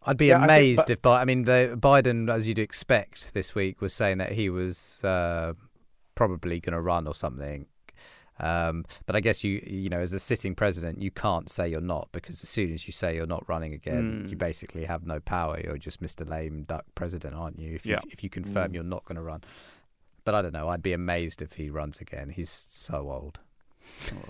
I'd 0.03 0.17
be 0.17 0.27
Yeah, 0.27 0.37
I 0.37 0.39
think- 0.47 0.51
amazed 0.51 0.77
but- 0.77 0.89
if 0.89 1.01
Bi- 1.01 1.21
I 1.21 1.25
mean 1.25 1.43
the 1.43 1.77
Biden, 1.79 2.29
as 2.33 2.47
you'd 2.47 2.59
expect, 2.59 3.33
this 3.33 3.53
week 3.53 3.81
was 3.81 3.93
saying 3.93 4.17
that 4.19 4.31
he 4.33 4.49
was 4.49 5.03
uh, 5.03 5.53
probably 6.15 6.59
going 6.59 6.73
to 6.73 6.81
run 6.81 7.07
or 7.07 7.13
something. 7.13 7.67
Um, 8.39 8.85
but 9.05 9.15
I 9.15 9.19
guess 9.19 9.43
you 9.43 9.63
you 9.65 9.89
know 9.89 9.99
as 9.99 10.13
a 10.13 10.19
sitting 10.19 10.53
president, 10.55 11.01
you 11.01 11.11
can't 11.11 11.49
say 11.49 11.67
you're 11.67 11.81
not 11.81 12.09
because 12.11 12.43
as 12.43 12.49
soon 12.49 12.73
as 12.73 12.87
you 12.87 12.91
say 12.93 13.15
you're 13.15 13.25
not 13.25 13.47
running 13.49 13.73
again, 13.73 14.23
Mm. 14.25 14.29
you 14.29 14.37
basically 14.37 14.85
have 14.85 15.05
no 15.05 15.19
power. 15.19 15.59
You're 15.63 15.77
just 15.77 16.01
Mr. 16.01 16.27
Lame 16.29 16.63
Duck 16.63 16.85
president, 16.95 17.35
aren't 17.35 17.59
you? 17.59 17.73
If 17.75 17.85
you 17.85 17.97
if 18.11 18.23
you 18.23 18.29
confirm 18.29 18.71
Mm. 18.71 18.73
you're 18.75 18.83
not 18.83 19.05
going 19.05 19.15
to 19.15 19.21
run. 19.21 19.41
But 20.23 20.35
I 20.35 20.41
don't 20.41 20.53
know. 20.53 20.67
I'd 20.69 20.83
be 20.83 20.93
amazed 20.93 21.41
if 21.41 21.53
he 21.53 21.69
runs 21.69 22.01
again. 22.01 22.29
He's 22.29 22.49
so 22.49 23.09
old. 23.09 23.39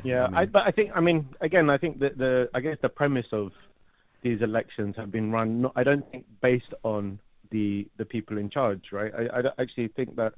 Yeah, 0.03 0.25
I, 0.31 0.41
mean- 0.41 0.49
but 0.51 0.67
I 0.67 0.71
think, 0.71 0.91
I 0.95 0.99
mean, 0.99 1.27
again, 1.41 1.69
I 1.71 1.77
think 1.79 1.97
that 1.99 2.17
the, 2.19 2.47
I 2.53 2.59
guess 2.59 2.77
the 2.81 2.89
premise 2.89 3.25
of 3.31 3.51
these 4.21 4.41
elections 4.43 4.95
have 4.95 5.11
been 5.11 5.31
run. 5.31 5.61
Not, 5.61 5.71
I 5.75 5.83
don't 5.83 6.07
think 6.11 6.25
based 6.41 6.73
on 6.83 7.19
the 7.49 7.87
the 7.97 8.05
people 8.05 8.37
in 8.37 8.49
charge, 8.49 8.91
right? 8.91 9.11
I, 9.15 9.39
I 9.39 9.43
actually 9.59 9.87
think 9.89 10.15
that 10.17 10.33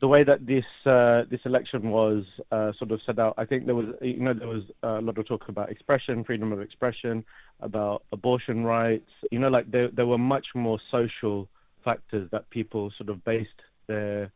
the 0.00 0.08
way 0.08 0.24
that 0.24 0.46
this 0.46 0.64
uh, 0.86 1.24
this 1.30 1.40
election 1.44 1.90
was 1.90 2.24
uh, 2.50 2.72
sort 2.78 2.90
of 2.90 3.00
set 3.04 3.18
out, 3.18 3.34
I 3.36 3.44
think 3.44 3.66
there 3.66 3.74
was, 3.74 3.86
you 4.00 4.20
know, 4.20 4.32
there 4.32 4.48
was 4.48 4.64
a 4.82 5.00
lot 5.00 5.18
of 5.18 5.26
talk 5.26 5.48
about 5.48 5.70
expression, 5.70 6.24
freedom 6.24 6.52
of 6.52 6.60
expression, 6.60 7.24
about 7.60 8.02
abortion 8.10 8.64
rights. 8.64 9.10
You 9.30 9.38
know, 9.38 9.48
like 9.48 9.70
there 9.70 9.88
there 9.88 10.06
were 10.06 10.18
much 10.18 10.48
more 10.54 10.78
social 10.90 11.48
factors 11.84 12.28
that 12.32 12.48
people 12.50 12.90
sort 12.96 13.10
of 13.10 13.22
based 13.24 13.60
their 13.86 14.32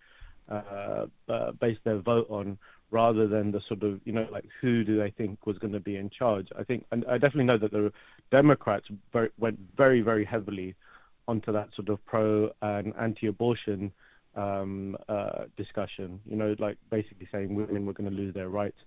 uh, 0.50 1.06
uh, 1.28 1.52
based 1.52 1.80
their 1.84 1.98
vote 1.98 2.26
on 2.28 2.58
rather 2.90 3.26
than 3.26 3.50
the 3.50 3.62
sort 3.66 3.82
of 3.82 4.00
you 4.04 4.12
know 4.12 4.28
like 4.30 4.44
who 4.60 4.84
do 4.84 4.98
they 4.98 5.10
think 5.10 5.46
was 5.46 5.56
going 5.58 5.72
to 5.72 5.80
be 5.80 5.96
in 5.96 6.10
charge. 6.10 6.48
I 6.58 6.64
think, 6.64 6.84
and 6.92 7.06
I 7.06 7.14
definitely 7.14 7.44
know 7.44 7.58
that 7.58 7.72
the 7.72 7.90
Democrats 8.30 8.88
very, 9.14 9.30
went 9.38 9.58
very 9.76 10.02
very 10.02 10.26
heavily 10.26 10.74
onto 11.26 11.52
that 11.52 11.70
sort 11.74 11.88
of 11.88 12.04
pro 12.04 12.50
and 12.60 12.92
anti-abortion 13.00 13.90
um, 14.36 14.96
uh, 15.08 15.44
discussion. 15.56 16.20
You 16.28 16.36
know, 16.36 16.54
like 16.58 16.76
basically 16.90 17.28
saying 17.32 17.54
women 17.54 17.86
were 17.86 17.92
going 17.92 18.10
to 18.10 18.16
lose 18.16 18.34
their 18.34 18.48
rights. 18.48 18.78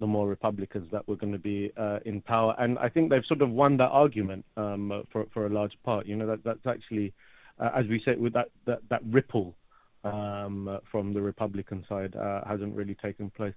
The 0.00 0.06
more 0.06 0.26
Republicans 0.26 0.90
that 0.90 1.06
were 1.06 1.16
going 1.16 1.32
to 1.32 1.38
be 1.38 1.70
uh, 1.76 2.00
in 2.04 2.22
power, 2.22 2.56
and 2.58 2.78
I 2.78 2.88
think 2.88 3.10
they've 3.10 3.24
sort 3.26 3.42
of 3.42 3.50
won 3.50 3.76
that 3.76 3.90
argument 3.90 4.44
um, 4.56 5.04
for 5.12 5.26
for 5.32 5.46
a 5.46 5.50
large 5.50 5.76
part. 5.84 6.06
You 6.06 6.16
know, 6.16 6.26
that 6.26 6.42
that's 6.42 6.66
actually, 6.66 7.12
uh, 7.60 7.70
as 7.74 7.86
we 7.86 8.02
said, 8.04 8.18
with 8.20 8.32
that 8.32 8.48
that, 8.64 8.80
that 8.88 9.02
ripple 9.04 9.54
um, 10.02 10.66
uh, 10.68 10.78
from 10.90 11.12
the 11.14 11.20
Republican 11.22 11.84
side 11.88 12.16
uh, 12.16 12.42
hasn't 12.46 12.74
really 12.74 12.94
taken 12.96 13.30
place. 13.30 13.54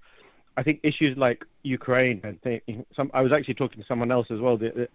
I 0.57 0.63
think 0.63 0.79
issues 0.83 1.17
like 1.17 1.43
Ukraine 1.63 2.21
and 2.23 2.41
th- 2.43 2.63
some. 2.95 3.09
I 3.13 3.21
was 3.21 3.31
actually 3.31 3.55
talking 3.55 3.81
to 3.81 3.87
someone 3.87 4.11
else 4.11 4.27
as 4.29 4.39
well. 4.39 4.57
They, 4.57 4.69
they- 4.69 4.87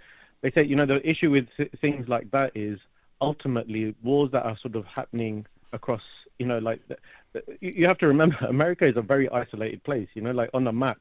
they 0.43 0.51
say, 0.53 0.65
you 0.65 0.75
know, 0.75 0.87
the 0.87 1.07
issue 1.07 1.31
with 1.31 1.49
th- 1.57 1.71
things 1.83 2.09
like 2.09 2.31
that 2.31 2.53
is 2.55 2.79
ultimately 3.21 3.95
wars 4.03 4.31
that 4.33 4.45
are 4.45 4.57
sort 4.57 4.75
of 4.75 4.87
happening 4.87 5.45
across, 5.75 6.01
you 6.41 6.47
know, 6.47 6.59
like 6.59 6.81
the, 6.89 6.97
the, 7.33 7.43
you 7.61 7.71
you 7.71 7.87
have 7.87 7.99
to 7.99 8.09
remember 8.09 8.37
America 8.49 8.87
is 8.87 8.97
a 8.97 9.03
very 9.03 9.29
isolated 9.29 9.85
place. 9.85 10.09
You 10.15 10.23
know, 10.23 10.33
like 10.33 10.51
on 10.55 10.65
the 10.65 10.73
map, 10.73 11.01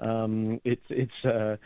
um, 0.00 0.60
it's 0.64 0.86
it's 0.88 1.24
uh, 1.24 1.56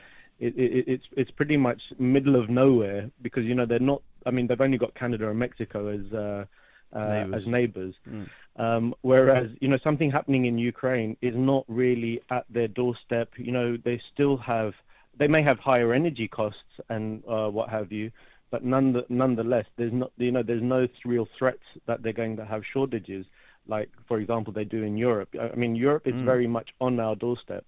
it, 0.40 0.56
it, 0.56 0.84
it's 0.88 1.06
it's 1.16 1.30
pretty 1.30 1.56
much 1.56 1.92
middle 1.98 2.34
of 2.34 2.48
nowhere 2.48 3.10
because 3.22 3.44
you 3.44 3.54
know 3.54 3.66
they're 3.66 3.78
not. 3.78 4.02
I 4.26 4.30
mean, 4.30 4.46
they've 4.46 4.60
only 4.60 4.78
got 4.78 4.94
Canada 4.94 5.28
and 5.28 5.38
Mexico 5.38 5.88
as 5.88 6.12
uh, 6.12 6.44
uh, 6.92 7.08
Neighbors. 7.08 7.42
as 7.42 7.46
neighbors. 7.46 7.94
Mm. 8.08 8.28
Um, 8.56 8.94
whereas, 9.02 9.50
you 9.60 9.68
know, 9.68 9.78
something 9.78 10.10
happening 10.10 10.44
in 10.46 10.58
Ukraine 10.58 11.16
is 11.22 11.34
not 11.34 11.64
really 11.68 12.20
at 12.30 12.44
their 12.50 12.68
doorstep. 12.68 13.30
You 13.36 13.52
know, 13.52 13.76
they 13.76 14.02
still 14.12 14.36
have, 14.38 14.74
they 15.16 15.28
may 15.28 15.42
have 15.42 15.58
higher 15.58 15.94
energy 15.94 16.28
costs 16.28 16.74
and 16.88 17.22
uh, 17.26 17.48
what 17.48 17.70
have 17.70 17.92
you, 17.92 18.10
but 18.50 18.64
none, 18.64 19.02
nonetheless, 19.08 19.66
there's 19.76 19.92
not, 19.92 20.12
you 20.16 20.32
know, 20.32 20.42
there's 20.42 20.62
no 20.62 20.88
real 21.04 21.28
threats 21.38 21.62
that 21.86 22.02
they're 22.02 22.12
going 22.12 22.36
to 22.36 22.44
have 22.44 22.62
shortages, 22.72 23.26
like, 23.66 23.90
for 24.08 24.18
example, 24.18 24.52
they 24.52 24.64
do 24.64 24.82
in 24.82 24.96
Europe. 24.96 25.28
I 25.40 25.54
mean, 25.54 25.76
Europe 25.76 26.06
is 26.06 26.14
Mm. 26.14 26.24
very 26.24 26.46
much 26.46 26.70
on 26.80 26.98
our 26.98 27.14
doorstep. 27.14 27.64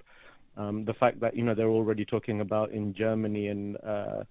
Um, 0.57 0.85
the 0.85 0.95
fact 0.95 1.21
that, 1.21 1.37
you 1.37 1.45
know, 1.45 1.55
they're 1.55 1.69
already 1.69 2.05
talking 2.05 2.41
about 2.41 2.71
in 2.73 2.95
Germany 2.95 3.49
and, 3.49 3.77
uh, 3.85 4.25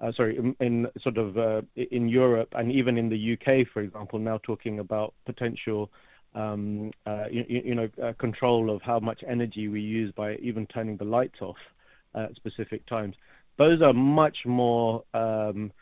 uh, 0.00 0.12
sorry, 0.12 0.36
in, 0.36 0.54
in 0.60 0.86
sort 1.02 1.18
of 1.18 1.38
uh, 1.38 1.62
in 1.74 2.08
Europe 2.08 2.48
and 2.52 2.70
even 2.70 2.98
in 2.98 3.08
the 3.08 3.32
UK, 3.34 3.66
for 3.72 3.80
example, 3.80 4.18
now 4.18 4.38
talking 4.38 4.78
about 4.78 5.14
potential, 5.24 5.90
um, 6.34 6.92
uh, 7.06 7.24
you, 7.30 7.44
you 7.48 7.74
know, 7.74 7.88
uh, 8.02 8.12
control 8.18 8.70
of 8.70 8.82
how 8.82 9.00
much 9.00 9.24
energy 9.26 9.68
we 9.68 9.80
use 9.80 10.12
by 10.12 10.36
even 10.36 10.66
turning 10.66 10.96
the 10.98 11.04
lights 11.04 11.40
off 11.40 11.56
at 12.14 12.34
specific 12.36 12.84
times. 12.86 13.16
Those 13.56 13.80
are 13.80 13.94
much 13.94 14.44
more, 14.44 15.02
um, 15.14 15.72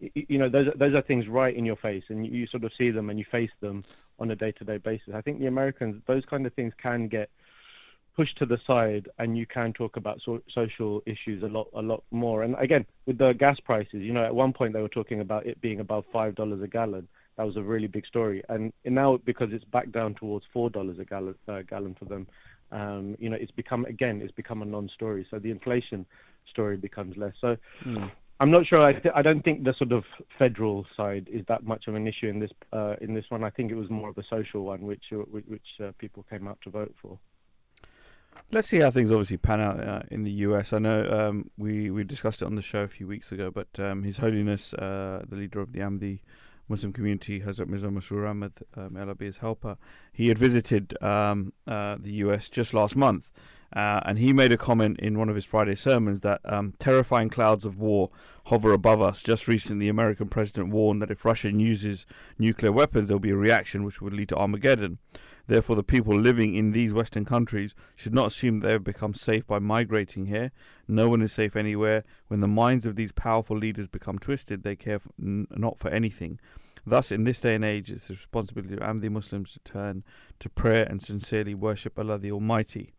you 0.00 0.38
know, 0.38 0.48
those 0.48 0.68
those 0.76 0.94
are 0.94 1.02
things 1.02 1.28
right 1.28 1.54
in 1.54 1.64
your 1.64 1.76
face, 1.76 2.04
and 2.08 2.26
you, 2.26 2.46
sort 2.46 2.64
of 2.64 2.72
see 2.76 2.90
them 2.90 3.10
and 3.10 3.18
you 3.18 3.24
face 3.30 3.50
them 3.60 3.84
on 4.18 4.30
a 4.30 4.36
day-to-day 4.36 4.78
basis. 4.78 5.14
I 5.14 5.20
think 5.20 5.40
the 5.40 5.46
Americans, 5.46 6.02
those 6.06 6.24
kind 6.24 6.46
of 6.46 6.52
things 6.54 6.72
can 6.80 7.08
get 7.08 7.30
pushed 8.14 8.38
to 8.38 8.46
the 8.46 8.58
side 8.66 9.08
and 9.18 9.36
you 9.36 9.44
can 9.44 9.72
talk 9.72 9.96
about 9.96 10.20
so- 10.24 10.42
social 10.52 11.02
issues 11.04 11.42
a 11.42 11.48
lot 11.48 11.68
a 11.74 11.82
lot 11.82 12.02
more. 12.10 12.44
And 12.44 12.54
again 12.58 12.86
with 13.06 13.18
the 13.18 13.32
gas 13.32 13.58
prices 13.58 14.02
you 14.02 14.12
know 14.12 14.24
at 14.24 14.34
one 14.34 14.52
point 14.52 14.72
they 14.72 14.80
were 14.80 14.88
talking 14.88 15.20
about 15.20 15.46
it 15.46 15.60
being 15.60 15.80
above 15.80 16.04
five 16.12 16.34
dollars 16.36 16.62
a 16.62 16.68
gallon. 16.68 17.08
That 17.36 17.44
was 17.44 17.56
a 17.56 17.62
really 17.62 17.88
big 17.88 18.06
story. 18.06 18.44
And 18.48 18.72
now 18.84 19.16
because 19.16 19.52
it's 19.52 19.64
back 19.64 19.90
down 19.90 20.14
towards 20.14 20.46
four 20.52 20.70
dollars 20.70 20.98
a 21.00 21.04
gallon 21.04 21.34
uh, 21.48 21.62
gallon 21.62 21.96
for 21.98 22.04
them 22.04 22.28
um, 22.70 23.16
you 23.18 23.28
know 23.28 23.36
it's 23.36 23.50
become 23.50 23.84
again 23.86 24.20
it's 24.22 24.32
become 24.32 24.62
a 24.62 24.66
non-story. 24.66 25.26
So 25.30 25.40
the 25.40 25.50
inflation 25.50 26.06
story 26.48 26.76
becomes 26.76 27.16
less. 27.16 27.34
So 27.40 27.56
Mm. 27.84 28.12
I'm 28.40 28.50
not 28.50 28.66
sure. 28.66 28.80
I, 28.80 29.00
I 29.14 29.22
don't 29.22 29.42
think 29.44 29.64
the 29.64 29.74
sort 29.74 29.92
of 29.92 30.04
federal 30.38 30.86
side 30.96 31.28
is 31.32 31.44
that 31.46 31.64
much 31.64 31.86
of 31.86 31.94
an 31.94 32.08
issue 32.08 32.26
in 32.26 32.40
this 32.40 32.50
uh, 32.72 32.96
in 33.00 33.14
this 33.14 33.24
one. 33.28 33.44
I 33.44 33.50
think 33.50 33.70
it 33.70 33.76
was 33.76 33.88
more 33.90 34.08
of 34.08 34.18
a 34.18 34.24
social 34.28 34.64
one, 34.64 34.82
which 34.82 35.04
uh, 35.12 35.18
which, 35.18 35.62
uh, 35.82 35.92
people 35.98 36.24
came 36.28 36.48
out 36.48 36.58
to 36.64 36.70
vote 36.70 36.94
for. 37.00 37.18
Let's 38.50 38.68
see 38.68 38.78
how 38.78 38.90
things 38.90 39.12
obviously 39.12 39.36
pan 39.36 39.60
out 39.60 39.80
uh, 39.80 40.02
in 40.10 40.24
the 40.24 40.32
US. 40.32 40.72
I 40.72 40.78
know 40.80 41.08
um, 41.10 41.50
we 41.56 41.90
we 41.90 42.02
discussed 42.02 42.42
it 42.42 42.46
on 42.46 42.56
the 42.56 42.62
show 42.62 42.82
a 42.82 42.88
few 42.88 43.06
weeks 43.06 43.30
ago, 43.30 43.50
but 43.50 43.68
um, 43.78 44.02
His 44.02 44.16
Holiness, 44.16 44.74
uh, 44.74 45.24
the 45.28 45.36
leader 45.36 45.60
of 45.60 45.72
the 45.72 45.80
Ahmadi 45.80 46.20
Muslim 46.68 46.92
community, 46.92 47.40
Hazrat 47.40 47.68
Mirza 47.68 47.88
Masroor 47.88 48.28
Ahmad, 48.28 48.52
um, 48.76 48.96
helper, 49.40 49.76
he 50.12 50.28
had 50.28 50.38
visited 50.38 51.00
um, 51.02 51.52
uh, 51.66 51.96
the 52.00 52.12
US 52.24 52.48
just 52.48 52.72
last 52.72 52.96
month, 52.96 53.30
uh, 53.74 54.00
and 54.04 54.18
he 54.18 54.32
made 54.32 54.52
a 54.52 54.56
comment 54.56 54.98
in 55.00 55.18
one 55.18 55.28
of 55.28 55.34
his 55.34 55.44
Friday 55.44 55.74
sermons 55.74 56.20
that 56.20 56.40
um, 56.44 56.74
terrifying 56.78 57.28
clouds 57.28 57.64
of 57.64 57.78
war 57.78 58.10
hover 58.46 58.72
above 58.72 59.02
us. 59.02 59.22
Just 59.22 59.48
recently, 59.48 59.86
the 59.86 59.90
American 59.90 60.28
president 60.28 60.68
warned 60.68 61.02
that 61.02 61.10
if 61.10 61.24
Russia 61.24 61.50
uses 61.50 62.06
nuclear 62.38 62.70
weapons, 62.70 63.08
there 63.08 63.16
will 63.16 63.20
be 63.20 63.30
a 63.30 63.36
reaction 63.36 63.82
which 63.84 64.00
would 64.00 64.12
lead 64.12 64.28
to 64.28 64.36
Armageddon. 64.36 64.98
Therefore, 65.46 65.76
the 65.76 65.82
people 65.82 66.18
living 66.18 66.54
in 66.54 66.72
these 66.72 66.94
Western 66.94 67.24
countries 67.24 67.74
should 67.96 68.14
not 68.14 68.28
assume 68.28 68.60
they 68.60 68.72
have 68.72 68.84
become 68.84 69.12
safe 69.12 69.46
by 69.46 69.58
migrating 69.58 70.26
here. 70.26 70.52
No 70.88 71.08
one 71.08 71.20
is 71.20 71.32
safe 71.32 71.54
anywhere. 71.54 72.04
When 72.28 72.40
the 72.40 72.48
minds 72.48 72.86
of 72.86 72.96
these 72.96 73.12
powerful 73.12 73.56
leaders 73.56 73.88
become 73.88 74.18
twisted, 74.18 74.62
they 74.62 74.76
care 74.76 74.96
f- 74.96 75.08
n- 75.20 75.46
not 75.50 75.78
for 75.78 75.90
anything. 75.90 76.40
Thus, 76.86 77.12
in 77.12 77.24
this 77.24 77.40
day 77.40 77.54
and 77.54 77.64
age, 77.64 77.90
it's 77.90 78.08
the 78.08 78.14
responsibility 78.14 78.74
of 78.74 78.80
Ahmadi 78.80 79.10
Muslims 79.10 79.52
to 79.52 79.58
turn 79.60 80.04
to 80.40 80.48
prayer 80.48 80.86
and 80.88 81.02
sincerely 81.02 81.54
worship 81.54 81.98
Allah 81.98 82.18
the 82.18 82.32
Almighty. 82.32 82.93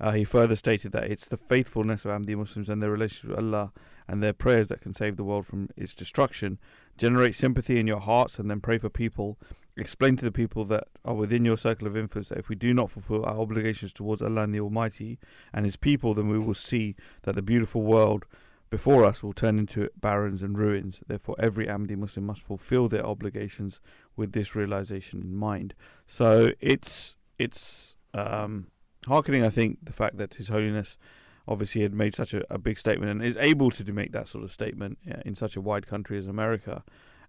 Uh, 0.00 0.12
he 0.12 0.24
further 0.24 0.56
stated 0.56 0.92
that 0.92 1.04
it's 1.04 1.28
the 1.28 1.36
faithfulness 1.36 2.04
of 2.04 2.10
Ahmadi 2.10 2.36
Muslims 2.36 2.68
and 2.68 2.82
their 2.82 2.90
relationship 2.90 3.30
with 3.30 3.38
Allah 3.38 3.72
and 4.06 4.22
their 4.22 4.32
prayers 4.32 4.68
that 4.68 4.80
can 4.80 4.94
save 4.94 5.16
the 5.16 5.24
world 5.24 5.46
from 5.46 5.68
its 5.76 5.94
destruction. 5.94 6.58
Generate 6.96 7.34
sympathy 7.34 7.78
in 7.78 7.86
your 7.86 8.00
hearts 8.00 8.38
and 8.38 8.50
then 8.50 8.60
pray 8.60 8.78
for 8.78 8.88
people. 8.88 9.38
Explain 9.76 10.16
to 10.16 10.24
the 10.24 10.32
people 10.32 10.64
that 10.64 10.84
are 11.04 11.14
within 11.14 11.44
your 11.44 11.56
circle 11.56 11.86
of 11.86 11.96
influence 11.96 12.30
that 12.30 12.38
if 12.38 12.48
we 12.48 12.56
do 12.56 12.74
not 12.74 12.90
fulfill 12.90 13.24
our 13.24 13.38
obligations 13.38 13.92
towards 13.92 14.22
Allah 14.22 14.42
and 14.42 14.54
the 14.54 14.60
Almighty 14.60 15.18
and 15.52 15.64
His 15.64 15.76
people, 15.76 16.14
then 16.14 16.28
we 16.28 16.38
will 16.38 16.54
see 16.54 16.96
that 17.22 17.34
the 17.34 17.42
beautiful 17.42 17.82
world 17.82 18.24
before 18.70 19.04
us 19.04 19.22
will 19.22 19.32
turn 19.32 19.58
into 19.58 19.88
barrens 19.96 20.42
and 20.42 20.58
ruins. 20.58 21.02
Therefore, 21.06 21.36
every 21.38 21.66
Ahmadi 21.66 21.96
Muslim 21.96 22.26
must 22.26 22.42
fulfill 22.42 22.88
their 22.88 23.06
obligations 23.06 23.80
with 24.16 24.32
this 24.32 24.54
realization 24.54 25.22
in 25.22 25.36
mind. 25.36 25.74
So 26.06 26.52
it's 26.60 27.16
it's 27.38 27.96
um, 28.14 28.66
hearkening, 29.08 29.44
I 29.44 29.50
think, 29.50 29.78
the 29.82 29.92
fact 29.92 30.16
that 30.18 30.34
His 30.34 30.48
Holiness 30.48 30.96
obviously 31.46 31.82
had 31.82 31.94
made 31.94 32.14
such 32.14 32.34
a, 32.34 32.42
a 32.52 32.58
big 32.58 32.78
statement 32.78 33.10
and 33.10 33.24
is 33.24 33.36
able 33.38 33.70
to 33.70 33.92
make 33.92 34.12
that 34.12 34.28
sort 34.28 34.44
of 34.44 34.52
statement 34.52 34.98
in 35.24 35.34
such 35.34 35.56
a 35.56 35.60
wide 35.60 35.86
country 35.86 36.18
as 36.18 36.26
America. 36.26 36.84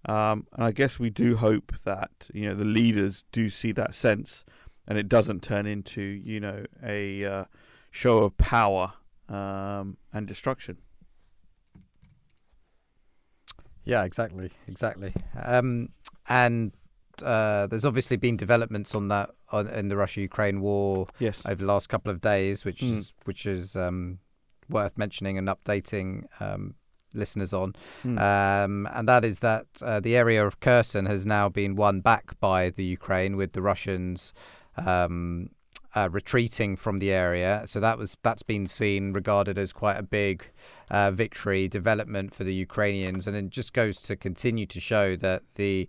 Um, 0.05 0.47
and 0.53 0.63
I 0.65 0.71
guess 0.71 0.99
we 0.99 1.09
do 1.09 1.37
hope 1.37 1.73
that 1.83 2.29
you 2.33 2.47
know 2.47 2.55
the 2.55 2.65
leaders 2.65 3.25
do 3.31 3.49
see 3.49 3.71
that 3.73 3.93
sense, 3.93 4.45
and 4.87 4.97
it 4.97 5.09
doesn't 5.09 5.41
turn 5.41 5.65
into 5.65 6.01
you 6.01 6.39
know 6.39 6.65
a 6.83 7.25
uh, 7.25 7.43
show 7.91 8.19
of 8.19 8.37
power 8.37 8.93
um, 9.27 9.97
and 10.13 10.25
destruction. 10.27 10.77
Yeah, 13.83 14.03
exactly, 14.03 14.51
exactly. 14.67 15.13
Um, 15.41 15.89
and 16.27 16.71
uh, 17.23 17.67
there's 17.69 17.85
obviously 17.85 18.17
been 18.17 18.37
developments 18.37 18.93
on 18.95 19.07
that 19.09 19.31
on, 19.51 19.67
in 19.67 19.89
the 19.89 19.97
Russia-Ukraine 19.97 20.61
war 20.61 21.07
Yes. 21.19 21.45
over 21.45 21.55
the 21.55 21.65
last 21.65 21.89
couple 21.89 22.11
of 22.11 22.21
days, 22.21 22.65
which 22.65 22.81
Mm. 22.81 22.97
is 22.97 23.13
which 23.25 23.45
is 23.45 23.75
um, 23.75 24.19
worth 24.69 24.97
mentioning 24.97 25.37
and 25.37 25.47
updating 25.47 26.25
um, 26.39 26.75
listeners 27.13 27.53
on. 27.53 27.73
Mm. 28.05 28.19
Um, 28.21 28.87
and 28.93 29.07
that 29.07 29.25
is 29.25 29.39
that 29.39 29.65
uh, 29.81 29.99
the 29.99 30.15
area 30.15 30.45
of 30.45 30.59
Kherson 30.59 31.05
has 31.07 31.25
now 31.25 31.49
been 31.49 31.75
won 31.75 32.01
back 32.01 32.39
by 32.39 32.69
the 32.69 32.83
Ukraine, 32.83 33.35
with 33.35 33.53
the 33.53 33.61
Russians 33.61 34.33
um, 34.77 35.49
uh, 35.95 36.07
retreating 36.11 36.75
from 36.75 36.99
the 36.99 37.11
area. 37.11 37.63
So 37.65 37.79
that 37.79 37.97
was 37.97 38.15
that's 38.21 38.43
been 38.43 38.67
seen 38.67 39.11
regarded 39.13 39.57
as 39.57 39.73
quite 39.73 39.97
a 39.97 40.03
big 40.03 40.45
uh, 40.91 41.11
victory 41.11 41.67
development 41.67 42.33
for 42.35 42.43
the 42.43 42.53
Ukrainians, 42.53 43.25
and 43.27 43.35
it 43.35 43.49
just 43.49 43.73
goes 43.73 43.99
to 44.01 44.15
continue 44.15 44.65
to 44.67 44.79
show 44.79 45.15
that 45.15 45.41
the 45.55 45.87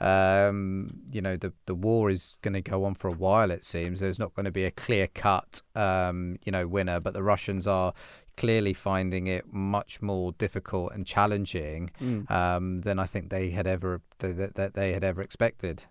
um, 0.00 0.90
you 1.12 1.20
know 1.20 1.36
the 1.36 1.52
the 1.66 1.74
war 1.74 2.10
is 2.10 2.34
going 2.42 2.54
to 2.54 2.60
go 2.62 2.84
on 2.84 2.94
for 2.94 3.08
a 3.08 3.12
while. 3.12 3.50
It 3.50 3.64
seems 3.64 4.00
there's 4.00 4.18
not 4.18 4.34
going 4.34 4.44
to 4.46 4.50
be 4.52 4.64
a 4.64 4.70
clear 4.70 5.06
cut 5.08 5.62
um, 5.74 6.38
you 6.44 6.52
know 6.52 6.66
winner, 6.66 7.00
but 7.00 7.14
the 7.14 7.22
Russians 7.22 7.66
are 7.66 7.92
clearly 8.36 8.72
finding 8.72 9.26
it 9.26 9.52
much 9.52 10.00
more 10.00 10.32
difficult 10.32 10.92
and 10.94 11.06
challenging 11.06 11.90
Mm. 12.00 12.30
um, 12.30 12.80
than 12.82 12.98
I 12.98 13.04
think 13.04 13.28
they 13.28 13.50
had 13.50 13.66
ever 13.66 14.00
that, 14.20 14.54
that 14.54 14.74
they 14.74 14.92
had 14.94 15.04
ever 15.04 15.20
expected. 15.20 15.84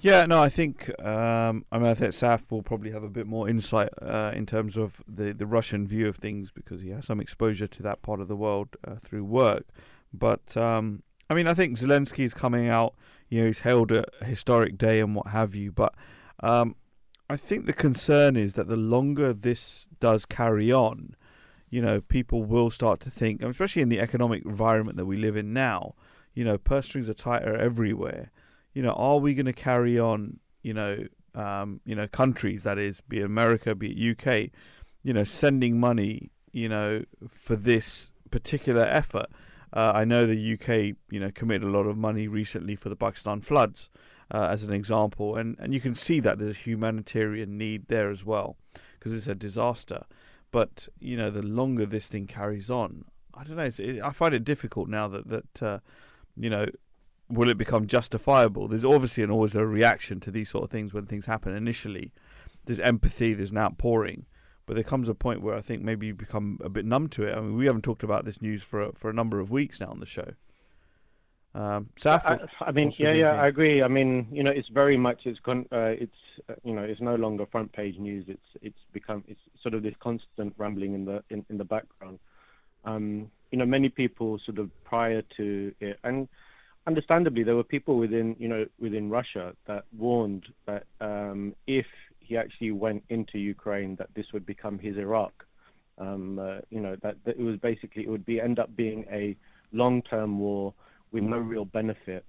Yeah, 0.00 0.24
no, 0.24 0.42
I 0.42 0.48
think 0.48 0.88
um, 1.04 1.66
I 1.70 1.78
mean 1.78 1.88
I 1.88 1.94
think 1.94 2.12
Saf 2.12 2.50
will 2.50 2.62
probably 2.62 2.90
have 2.92 3.02
a 3.02 3.08
bit 3.08 3.26
more 3.26 3.48
insight 3.48 3.90
uh, 4.00 4.32
in 4.34 4.46
terms 4.46 4.76
of 4.78 5.02
the 5.06 5.32
the 5.34 5.46
Russian 5.46 5.86
view 5.86 6.08
of 6.08 6.16
things 6.16 6.50
because 6.50 6.80
he 6.80 6.88
has 6.90 7.04
some 7.04 7.20
exposure 7.20 7.66
to 7.66 7.82
that 7.82 8.00
part 8.00 8.20
of 8.20 8.28
the 8.28 8.36
world 8.36 8.68
uh, 8.86 8.94
through 8.94 9.24
work. 9.24 9.66
But 10.14 10.56
um, 10.56 11.02
I 11.30 11.34
mean, 11.34 11.46
I 11.46 11.54
think 11.54 11.78
Zelensky 11.78 12.24
is 12.24 12.34
coming 12.34 12.68
out. 12.68 12.94
You 13.30 13.40
know, 13.40 13.46
he's 13.46 13.60
held 13.60 13.92
a 13.92 14.04
historic 14.22 14.76
day 14.76 15.00
and 15.00 15.14
what 15.14 15.28
have 15.28 15.54
you. 15.54 15.72
But 15.72 15.94
um, 16.40 16.74
I 17.30 17.36
think 17.36 17.64
the 17.64 17.72
concern 17.72 18.36
is 18.36 18.54
that 18.54 18.68
the 18.68 18.76
longer 18.76 19.32
this 19.32 19.88
does 20.00 20.26
carry 20.26 20.70
on, 20.72 21.14
you 21.70 21.80
know, 21.80 22.00
people 22.00 22.42
will 22.42 22.70
start 22.70 23.00
to 23.00 23.10
think, 23.10 23.42
especially 23.42 23.80
in 23.80 23.88
the 23.88 24.00
economic 24.00 24.44
environment 24.44 24.98
that 24.98 25.06
we 25.06 25.16
live 25.16 25.36
in 25.36 25.54
now. 25.54 25.94
You 26.34 26.44
know, 26.44 26.58
purse 26.58 26.86
strings 26.86 27.08
are 27.08 27.14
tighter 27.14 27.56
everywhere 27.56 28.30
you 28.74 28.82
know, 28.82 28.92
are 28.92 29.18
we 29.18 29.34
going 29.34 29.46
to 29.46 29.52
carry 29.52 29.98
on, 29.98 30.38
you 30.62 30.74
know, 30.74 31.04
um, 31.34 31.80
you 31.84 31.94
know, 31.94 32.06
countries 32.06 32.62
that 32.62 32.78
is, 32.78 33.00
be 33.00 33.20
it 33.20 33.24
America, 33.24 33.74
be 33.74 33.90
it 33.90 34.18
UK, 34.18 34.50
you 35.02 35.12
know, 35.12 35.24
sending 35.24 35.78
money, 35.78 36.30
you 36.52 36.68
know, 36.68 37.04
for 37.28 37.56
this 37.56 38.10
particular 38.30 38.82
effort? 38.82 39.26
Uh, 39.72 39.92
I 39.94 40.04
know 40.04 40.26
the 40.26 40.54
UK, 40.54 40.96
you 41.10 41.20
know, 41.20 41.30
committed 41.30 41.64
a 41.64 41.70
lot 41.70 41.86
of 41.86 41.96
money 41.96 42.26
recently 42.26 42.76
for 42.76 42.88
the 42.88 42.96
Pakistan 42.96 43.40
floods, 43.40 43.88
uh, 44.30 44.48
as 44.50 44.64
an 44.64 44.72
example, 44.72 45.36
and 45.36 45.56
and 45.58 45.74
you 45.74 45.80
can 45.80 45.94
see 45.94 46.20
that 46.20 46.38
there's 46.38 46.56
a 46.56 46.58
humanitarian 46.58 47.58
need 47.58 47.88
there 47.88 48.10
as 48.10 48.24
well, 48.24 48.56
because 48.98 49.12
it's 49.12 49.28
a 49.28 49.34
disaster. 49.34 50.04
But 50.50 50.88
you 50.98 51.16
know, 51.16 51.30
the 51.30 51.42
longer 51.42 51.86
this 51.86 52.08
thing 52.08 52.26
carries 52.26 52.70
on, 52.70 53.04
I 53.34 53.44
don't 53.44 53.56
know. 53.56 53.70
It, 53.76 54.02
I 54.02 54.10
find 54.10 54.34
it 54.34 54.44
difficult 54.44 54.88
now 54.88 55.08
that 55.08 55.28
that 55.28 55.62
uh, 55.62 55.78
you 56.36 56.50
know 56.50 56.66
will 57.30 57.48
it 57.48 57.58
become 57.58 57.86
justifiable? 57.86 58.68
There's 58.68 58.84
obviously 58.84 59.22
and 59.22 59.32
always 59.32 59.54
a 59.54 59.64
reaction 59.64 60.20
to 60.20 60.30
these 60.30 60.50
sort 60.50 60.64
of 60.64 60.70
things 60.70 60.92
when 60.92 61.06
things 61.06 61.26
happen 61.26 61.54
initially. 61.54 62.12
There's 62.64 62.80
empathy, 62.80 63.34
there's 63.34 63.52
an 63.52 63.58
outpouring, 63.58 64.26
but 64.70 64.76
there 64.76 64.84
comes 64.84 65.08
a 65.08 65.14
point 65.16 65.42
where 65.42 65.56
I 65.56 65.62
think 65.62 65.82
maybe 65.82 66.06
you 66.06 66.14
become 66.14 66.60
a 66.62 66.68
bit 66.68 66.84
numb 66.84 67.08
to 67.08 67.24
it. 67.24 67.36
I 67.36 67.40
mean, 67.40 67.56
we 67.56 67.66
haven't 67.66 67.82
talked 67.82 68.04
about 68.04 68.24
this 68.24 68.40
news 68.40 68.62
for 68.62 68.80
a, 68.80 68.92
for 68.92 69.10
a 69.10 69.12
number 69.12 69.40
of 69.40 69.50
weeks 69.50 69.80
now 69.80 69.88
on 69.88 69.98
the 69.98 70.06
show. 70.06 70.34
Um, 71.56 71.88
Saf, 72.00 72.24
I, 72.24 72.38
I 72.60 72.70
mean, 72.70 72.92
yeah, 72.96 73.12
yeah? 73.12 73.32
I 73.32 73.48
agree. 73.48 73.82
I 73.82 73.88
mean, 73.88 74.28
you 74.30 74.44
know, 74.44 74.52
it's 74.52 74.68
very 74.68 74.96
much 74.96 75.22
it's 75.24 75.40
con- 75.40 75.66
uh, 75.72 75.96
it's 75.98 76.14
uh, 76.48 76.54
you 76.62 76.72
know, 76.72 76.82
it's 76.82 77.00
no 77.00 77.16
longer 77.16 77.46
front 77.46 77.72
page 77.72 77.98
news. 77.98 78.26
It's 78.28 78.46
it's 78.62 78.78
become 78.92 79.24
it's 79.26 79.40
sort 79.60 79.74
of 79.74 79.82
this 79.82 79.94
constant 79.98 80.54
rambling 80.56 80.94
in 80.94 81.04
the 81.04 81.24
in, 81.30 81.44
in 81.50 81.58
the 81.58 81.64
background. 81.64 82.20
Um, 82.84 83.28
you 83.50 83.58
know, 83.58 83.66
many 83.66 83.88
people 83.88 84.38
sort 84.46 84.60
of 84.60 84.70
prior 84.84 85.22
to 85.36 85.74
it, 85.80 85.98
and 86.04 86.28
understandably, 86.86 87.42
there 87.42 87.56
were 87.56 87.64
people 87.64 87.98
within 87.98 88.36
you 88.38 88.46
know 88.46 88.66
within 88.78 89.10
Russia 89.10 89.52
that 89.66 89.82
warned 89.98 90.46
that 90.66 90.84
um, 91.00 91.56
if 91.66 91.86
he 92.30 92.36
actually 92.36 92.70
went 92.70 93.02
into 93.08 93.38
Ukraine, 93.38 93.96
that 93.96 94.10
this 94.14 94.28
would 94.32 94.46
become 94.46 94.78
his 94.78 94.96
Iraq. 94.96 95.34
Um, 95.98 96.38
uh, 96.38 96.60
you 96.70 96.80
know, 96.84 96.94
that, 97.02 97.16
that 97.24 97.36
it 97.40 97.42
was 97.50 97.56
basically 97.56 98.02
it 98.04 98.08
would 98.08 98.24
be 98.24 98.40
end 98.40 98.58
up 98.60 98.70
being 98.84 99.04
a 99.10 99.36
long-term 99.72 100.38
war 100.38 100.72
with 101.12 101.24
no 101.24 101.38
real 101.38 101.64
benefit, 101.64 102.24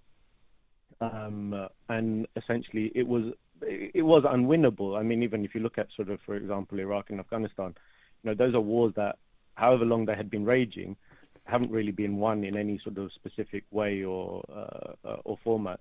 um, 0.99 1.54
uh, 1.54 1.68
and 1.95 2.28
essentially 2.36 2.91
it 2.95 3.08
was 3.08 3.26
it 3.62 4.06
was 4.14 4.24
unwinnable. 4.24 4.99
I 4.99 5.04
mean, 5.04 5.22
even 5.22 5.45
if 5.45 5.54
you 5.54 5.62
look 5.62 5.78
at 5.78 5.88
sort 5.95 6.10
of, 6.10 6.20
for 6.26 6.36
example, 6.36 6.80
Iraq 6.80 7.12
and 7.12 7.20
Afghanistan, 7.20 7.76
you 8.24 8.26
know, 8.28 8.36
those 8.41 8.56
are 8.56 8.60
wars 8.74 8.93
that, 8.95 9.20
however 9.54 9.86
long 9.86 10.06
they 10.06 10.16
had 10.16 10.32
been 10.32 10.45
raging, 10.45 10.95
haven't 11.43 11.72
really 11.72 11.91
been 11.91 12.18
won 12.18 12.43
in 12.43 12.58
any 12.58 12.80
sort 12.84 12.97
of 12.97 13.12
specific 13.14 13.64
way 13.70 14.04
or 14.04 14.43
uh, 14.60 14.93
uh, 15.10 15.18
or 15.26 15.38
format. 15.43 15.80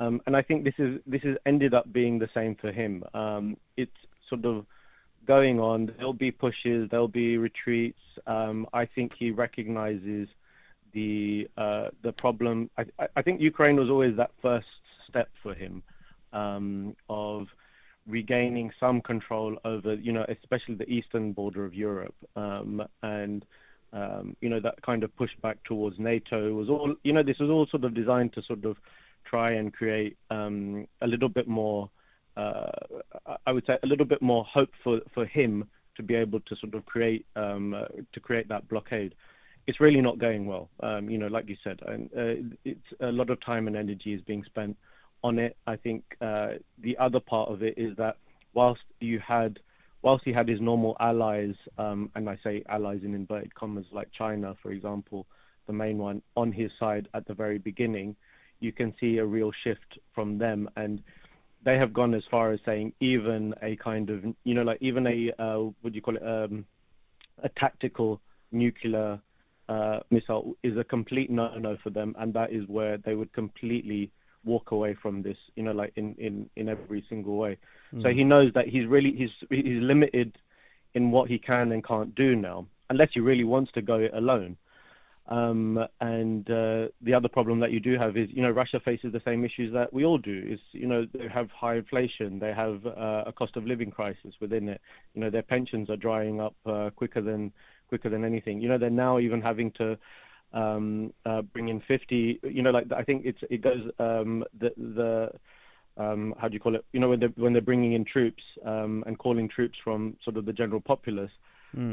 Um, 0.00 0.20
and 0.26 0.36
I 0.36 0.42
think 0.42 0.64
this 0.64 0.74
is 0.78 1.00
this 1.06 1.22
has 1.22 1.36
ended 1.46 1.74
up 1.74 1.92
being 1.92 2.18
the 2.18 2.28
same 2.32 2.54
for 2.54 2.70
him. 2.70 3.04
Um, 3.14 3.56
it's 3.76 3.96
sort 4.28 4.44
of 4.44 4.66
going 5.26 5.60
on. 5.60 5.92
There'll 5.96 6.12
be 6.12 6.30
pushes. 6.30 6.88
There'll 6.90 7.08
be 7.08 7.36
retreats. 7.36 8.00
Um, 8.26 8.66
I 8.72 8.84
think 8.86 9.12
he 9.18 9.30
recognizes 9.30 10.28
the 10.92 11.48
uh, 11.56 11.88
the 12.02 12.12
problem. 12.12 12.70
I, 12.78 12.84
I- 13.16 13.22
think 13.22 13.40
Ukraine 13.40 13.76
was 13.76 13.90
always 13.90 14.16
that 14.16 14.30
first 14.40 14.68
step 15.08 15.28
for 15.42 15.54
him 15.54 15.82
um, 16.32 16.96
of 17.08 17.48
regaining 18.06 18.72
some 18.80 19.00
control 19.02 19.58
over, 19.64 19.94
you 19.94 20.12
know, 20.12 20.24
especially 20.28 20.74
the 20.76 20.88
eastern 20.88 21.32
border 21.32 21.64
of 21.64 21.74
Europe, 21.74 22.14
um, 22.36 22.82
and 23.02 23.44
um, 23.92 24.36
you 24.40 24.48
know 24.48 24.60
that 24.60 24.80
kind 24.82 25.02
of 25.02 25.14
pushback 25.16 25.56
towards 25.64 25.98
NATO 25.98 26.52
was 26.54 26.68
all, 26.68 26.94
you 27.04 27.12
know, 27.12 27.22
this 27.22 27.38
was 27.38 27.50
all 27.50 27.66
sort 27.66 27.84
of 27.84 27.94
designed 27.94 28.32
to 28.34 28.42
sort 28.42 28.64
of 28.64 28.76
try 29.30 29.52
and 29.52 29.72
create 29.72 30.16
um, 30.30 30.86
a 31.00 31.06
little 31.06 31.28
bit 31.28 31.46
more, 31.48 31.90
uh, 32.36 32.70
I- 33.46 33.52
would 33.52 33.66
say, 33.66 33.78
a 33.82 33.86
little 33.86 34.06
bit 34.06 34.22
more 34.22 34.44
hope 34.44 34.72
for 34.82 35.00
for 35.14 35.24
him 35.26 35.52
to 35.96 36.02
be 36.02 36.14
able 36.14 36.40
to 36.40 36.56
sort 36.56 36.74
of 36.74 36.84
create 36.86 37.26
um, 37.36 37.74
uh, 37.74 37.86
to 38.14 38.20
create 38.20 38.48
that 38.48 38.68
blockade 38.68 39.14
it's 39.68 39.80
really 39.80 40.00
not 40.00 40.18
going 40.18 40.46
well. 40.46 40.70
Um, 40.80 41.10
you 41.10 41.18
know, 41.18 41.26
like 41.26 41.46
you 41.46 41.56
said, 41.62 41.80
and 41.86 42.08
uh, 42.16 42.56
it's 42.64 42.88
a 43.00 43.12
lot 43.12 43.28
of 43.28 43.38
time 43.44 43.66
and 43.66 43.76
energy 43.76 44.14
is 44.14 44.22
being 44.22 44.42
spent 44.44 44.74
on 45.22 45.38
it. 45.38 45.58
I 45.66 45.76
think 45.76 46.02
uh, 46.22 46.52
the 46.78 46.96
other 46.96 47.20
part 47.20 47.50
of 47.50 47.62
it 47.62 47.74
is 47.76 47.94
that 47.98 48.16
whilst 48.54 48.80
you 49.00 49.18
had, 49.18 49.60
whilst 50.00 50.24
he 50.24 50.32
had 50.32 50.48
his 50.48 50.60
normal 50.62 50.96
allies, 51.00 51.54
um, 51.76 52.10
and 52.14 52.30
I 52.30 52.38
say 52.42 52.64
allies 52.70 53.00
in 53.04 53.14
inverted 53.14 53.54
commas, 53.54 53.84
like 53.92 54.08
China, 54.10 54.56
for 54.62 54.72
example, 54.72 55.26
the 55.66 55.74
main 55.74 55.98
one 55.98 56.22
on 56.34 56.50
his 56.50 56.70
side 56.80 57.08
at 57.12 57.26
the 57.26 57.34
very 57.34 57.58
beginning, 57.58 58.16
you 58.60 58.72
can 58.72 58.94
see 59.00 59.18
a 59.18 59.24
real 59.24 59.52
shift 59.64 59.98
from 60.14 60.38
them 60.38 60.68
and. 60.76 61.02
They 61.64 61.76
have 61.76 61.92
gone 61.92 62.14
as 62.14 62.22
far 62.30 62.52
as 62.52 62.60
saying 62.64 62.92
even 63.00 63.52
a 63.62 63.74
kind 63.76 64.10
of, 64.10 64.24
you 64.44 64.54
know, 64.54 64.62
like 64.62 64.78
even 64.80 65.06
a, 65.08 65.32
uh, 65.42 65.58
what 65.82 65.92
do 65.92 65.96
you 65.96 66.00
call 66.00 66.16
it, 66.16 66.22
um, 66.22 66.64
a 67.42 67.48
tactical 67.48 68.20
nuclear 68.52 69.20
uh, 69.68 69.98
missile 70.08 70.56
is 70.62 70.78
a 70.78 70.84
complete 70.84 71.30
no-no 71.30 71.76
for 71.82 71.90
them, 71.90 72.14
and 72.20 72.32
that 72.34 72.52
is 72.52 72.66
where 72.68 72.96
they 72.98 73.14
would 73.16 73.32
completely 73.32 74.12
walk 74.44 74.70
away 74.70 74.94
from 75.02 75.20
this, 75.20 75.36
you 75.56 75.64
know, 75.64 75.72
like 75.72 75.92
in, 75.96 76.14
in, 76.14 76.48
in 76.54 76.68
every 76.68 77.04
single 77.08 77.36
way. 77.36 77.58
So 78.02 78.10
he 78.10 78.22
knows 78.22 78.52
that 78.54 78.68
he's 78.68 78.86
really 78.86 79.12
he's 79.12 79.30
he's 79.50 79.82
limited 79.82 80.38
in 80.94 81.10
what 81.10 81.28
he 81.28 81.38
can 81.38 81.72
and 81.72 81.84
can't 81.84 82.14
do 82.14 82.36
now, 82.36 82.66
unless 82.88 83.10
he 83.14 83.20
really 83.20 83.44
wants 83.44 83.72
to 83.72 83.82
go 83.82 83.96
it 83.96 84.12
alone. 84.14 84.56
Um, 85.28 85.78
and 86.00 86.50
uh, 86.50 86.88
the 87.02 87.12
other 87.12 87.28
problem 87.28 87.60
that 87.60 87.70
you 87.70 87.80
do 87.80 87.98
have 87.98 88.16
is, 88.16 88.28
you 88.32 88.40
know, 88.40 88.50
Russia 88.50 88.80
faces 88.82 89.12
the 89.12 89.20
same 89.26 89.44
issues 89.44 89.72
that 89.74 89.92
we 89.92 90.04
all 90.04 90.16
do. 90.16 90.42
Is, 90.48 90.58
you 90.72 90.86
know, 90.86 91.06
they 91.12 91.28
have 91.28 91.50
high 91.50 91.76
inflation, 91.76 92.38
they 92.38 92.52
have 92.54 92.86
uh, 92.86 93.24
a 93.26 93.32
cost 93.32 93.56
of 93.56 93.66
living 93.66 93.90
crisis 93.90 94.34
within 94.40 94.70
it. 94.70 94.80
You 95.14 95.20
know, 95.20 95.28
their 95.30 95.42
pensions 95.42 95.90
are 95.90 95.96
drying 95.96 96.40
up 96.40 96.54
uh, 96.64 96.90
quicker 96.96 97.20
than 97.20 97.52
quicker 97.90 98.08
than 98.08 98.24
anything. 98.24 98.60
You 98.60 98.68
know, 98.68 98.78
they're 98.78 98.90
now 98.90 99.18
even 99.18 99.42
having 99.42 99.70
to 99.72 99.98
um, 100.54 101.12
uh, 101.26 101.42
bring 101.42 101.68
in 101.68 101.80
50. 101.80 102.40
You 102.42 102.62
know, 102.62 102.70
like 102.70 102.90
I 102.96 103.02
think 103.02 103.26
it's 103.26 103.40
it 103.50 103.60
goes 103.60 103.90
um, 103.98 104.44
the 104.58 104.72
the 104.78 105.30
um, 106.02 106.34
how 106.38 106.48
do 106.48 106.54
you 106.54 106.60
call 106.60 106.74
it? 106.74 106.86
You 106.92 107.00
know, 107.00 107.10
when 107.10 107.20
they're 107.20 107.32
when 107.36 107.52
they're 107.52 107.60
bringing 107.60 107.92
in 107.92 108.06
troops 108.06 108.42
um, 108.64 109.04
and 109.06 109.18
calling 109.18 109.46
troops 109.46 109.78
from 109.84 110.16
sort 110.24 110.38
of 110.38 110.46
the 110.46 110.54
general 110.54 110.80
populace, 110.80 111.32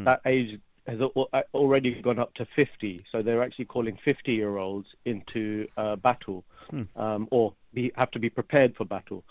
that 0.05 0.21
age 0.25 0.59
has 0.87 0.99
al- 1.01 1.29
already 1.53 2.01
gone 2.01 2.19
up 2.19 2.33
to 2.35 2.45
50. 2.55 3.01
So 3.11 3.21
they're 3.21 3.43
actually 3.43 3.65
calling 3.65 3.97
50 4.03 4.33
year 4.33 4.57
olds 4.57 4.87
into 5.05 5.67
uh, 5.77 5.95
battle, 5.95 6.43
um, 6.95 7.27
or 7.31 7.53
be, 7.73 7.91
have 7.95 8.11
to 8.11 8.19
be 8.19 8.29
prepared 8.29 8.75
for 8.75 8.85
battle. 8.85 9.23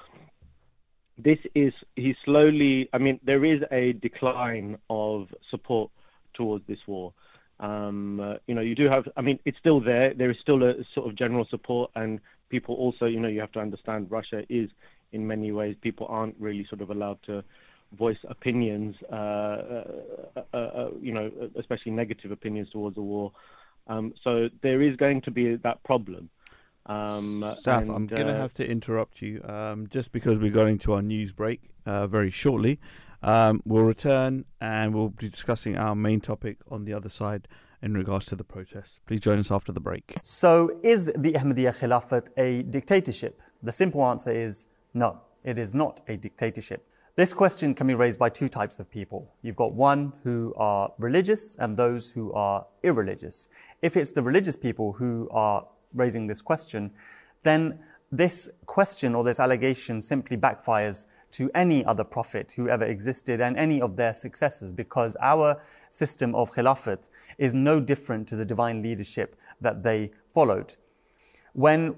This 1.17 1.39
is 1.55 1.73
he's 1.95 2.17
slowly 2.25 2.89
i 2.93 2.99
mean 2.99 3.21
there 3.23 3.45
is 3.45 3.63
a 3.71 3.93
decline 3.93 4.77
of 4.91 5.33
support 5.49 5.91
towards 6.35 6.67
this 6.67 6.81
war. 6.89 7.13
Um, 7.61 8.19
uh, 8.19 8.35
you 8.49 8.55
know 8.57 8.63
you 8.63 8.75
do 8.75 8.89
have 8.89 9.07
i 9.17 9.21
mean 9.23 9.39
it's 9.45 9.59
still 9.59 9.81
there. 9.81 10.13
There 10.13 10.33
is 10.33 10.39
still 10.41 10.65
a 10.65 10.75
sort 10.93 11.07
of 11.09 11.15
general 11.15 11.47
support 11.49 11.93
and 11.95 12.21
people 12.55 12.77
also, 12.77 13.07
you 13.07 13.19
know, 13.19 13.29
you 13.29 13.41
have 13.41 13.51
to 13.53 13.61
understand 13.61 14.11
Russia 14.11 14.45
is 14.49 14.71
in 15.13 15.27
many 15.27 15.51
ways 15.51 15.75
people 15.81 16.07
aren't 16.09 16.37
really 16.39 16.65
sort 16.69 16.81
of 16.81 16.91
allowed 16.91 17.19
to 17.25 17.43
voice 17.93 18.19
opinions, 18.29 18.97
uh, 19.11 19.15
uh, 19.15 19.85
uh, 20.37 20.57
uh 20.57 20.91
you 21.01 21.13
know, 21.13 21.31
especially 21.59 21.93
negative 21.93 22.31
opinions 22.31 22.71
towards 22.71 22.97
the 22.97 23.03
war. 23.03 23.33
Um, 23.87 24.15
so 24.23 24.49
there 24.63 24.83
is 24.83 24.97
going 24.97 25.21
to 25.23 25.31
be 25.31 25.57
that 25.57 25.83
problem. 25.85 26.31
Um, 26.87 27.43
Saf, 27.43 27.83
and, 27.83 27.91
I'm 27.91 28.07
going 28.07 28.27
to 28.27 28.35
uh, 28.35 28.39
have 28.39 28.55
to 28.55 28.67
interrupt 28.67 29.23
you 29.23 29.43
um, 29.45 29.87
just 29.89 30.13
because 30.13 30.39
we're 30.39 30.53
going 30.53 30.79
to 30.81 30.95
our 30.95 31.03
news 31.03 31.33
break 31.33 31.71
uh, 31.87 32.07
very 32.07 32.31
shortly. 32.31 32.79
Um, 33.23 33.63
we'll 33.65 33.85
return 33.85 34.45
and 34.61 34.95
we'll 34.95 35.09
be 35.09 35.31
discussing 35.31 35.79
our 35.79 35.95
main 35.95 36.21
topic 36.21 36.59
on 36.71 36.85
the 36.85 36.93
other 36.93 37.09
side 37.09 37.49
in 37.81 37.95
regards 37.95 38.27
to 38.27 38.37
the 38.37 38.45
protests. 38.45 39.01
Please 39.07 39.21
join 39.21 39.39
us 39.39 39.51
after 39.51 39.73
the 39.73 39.81
break. 39.81 40.15
So, 40.23 40.79
is 40.83 41.07
the 41.07 41.33
Ahmadiyya 41.33 41.79
Khilafat 41.79 42.29
a 42.37 42.63
dictatorship? 42.63 43.41
The 43.63 43.73
simple 43.73 44.05
answer 44.05 44.31
is 44.31 44.67
no, 44.93 45.21
it 45.43 45.59
is 45.59 45.75
not 45.75 46.01
a 46.07 46.17
dictatorship. 46.17 46.87
This 47.17 47.33
question 47.33 47.75
can 47.75 47.87
be 47.87 47.95
raised 47.95 48.19
by 48.19 48.29
two 48.29 48.49
types 48.49 48.81
of 48.81 48.91
people. 48.91 49.33
You've 49.41 49.55
got 49.55 49.73
one 49.73 50.15
who 50.25 50.53
are 50.57 50.93
religious 50.99 51.55
and 51.55 51.77
those 51.77 52.11
who 52.11 52.33
are 52.33 52.67
irreligious. 52.83 53.49
If 53.83 53.97
it's 53.97 54.11
the 54.11 54.23
religious 54.23 54.57
people 54.57 54.95
who 54.95 55.29
are 55.31 55.65
raising 55.93 56.27
this 56.27 56.43
question, 56.43 56.91
then 57.45 57.79
this 58.11 58.51
question 58.67 59.15
or 59.15 59.23
this 59.23 59.39
allegation 59.39 60.03
simply 60.03 60.37
backfires 60.37 61.07
to 61.33 61.53
any 61.55 61.85
other 61.85 62.03
prophet 62.03 62.53
who 62.57 62.69
ever 62.69 62.85
existed 62.85 63.41
and 63.41 63.57
any 63.57 63.81
of 63.81 63.95
their 63.95 64.13
successors 64.13 64.73
because 64.73 65.17
our 65.21 65.63
system 65.91 66.35
of 66.35 66.51
khilafat 66.51 66.99
is 67.39 67.55
no 67.55 67.79
different 67.79 68.27
to 68.27 68.35
the 68.35 68.45
divine 68.45 68.83
leadership 68.83 69.37
that 69.61 69.85
they 69.85 70.11
followed. 70.33 70.75
When 71.53 71.95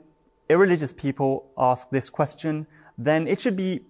irreligious 0.50 0.92
people 0.92 1.50
ask 1.56 1.88
this 1.88 2.10
question, 2.10 2.66
then 2.98 3.26
it 3.26 3.40
should 3.40 3.56
be 3.56 3.80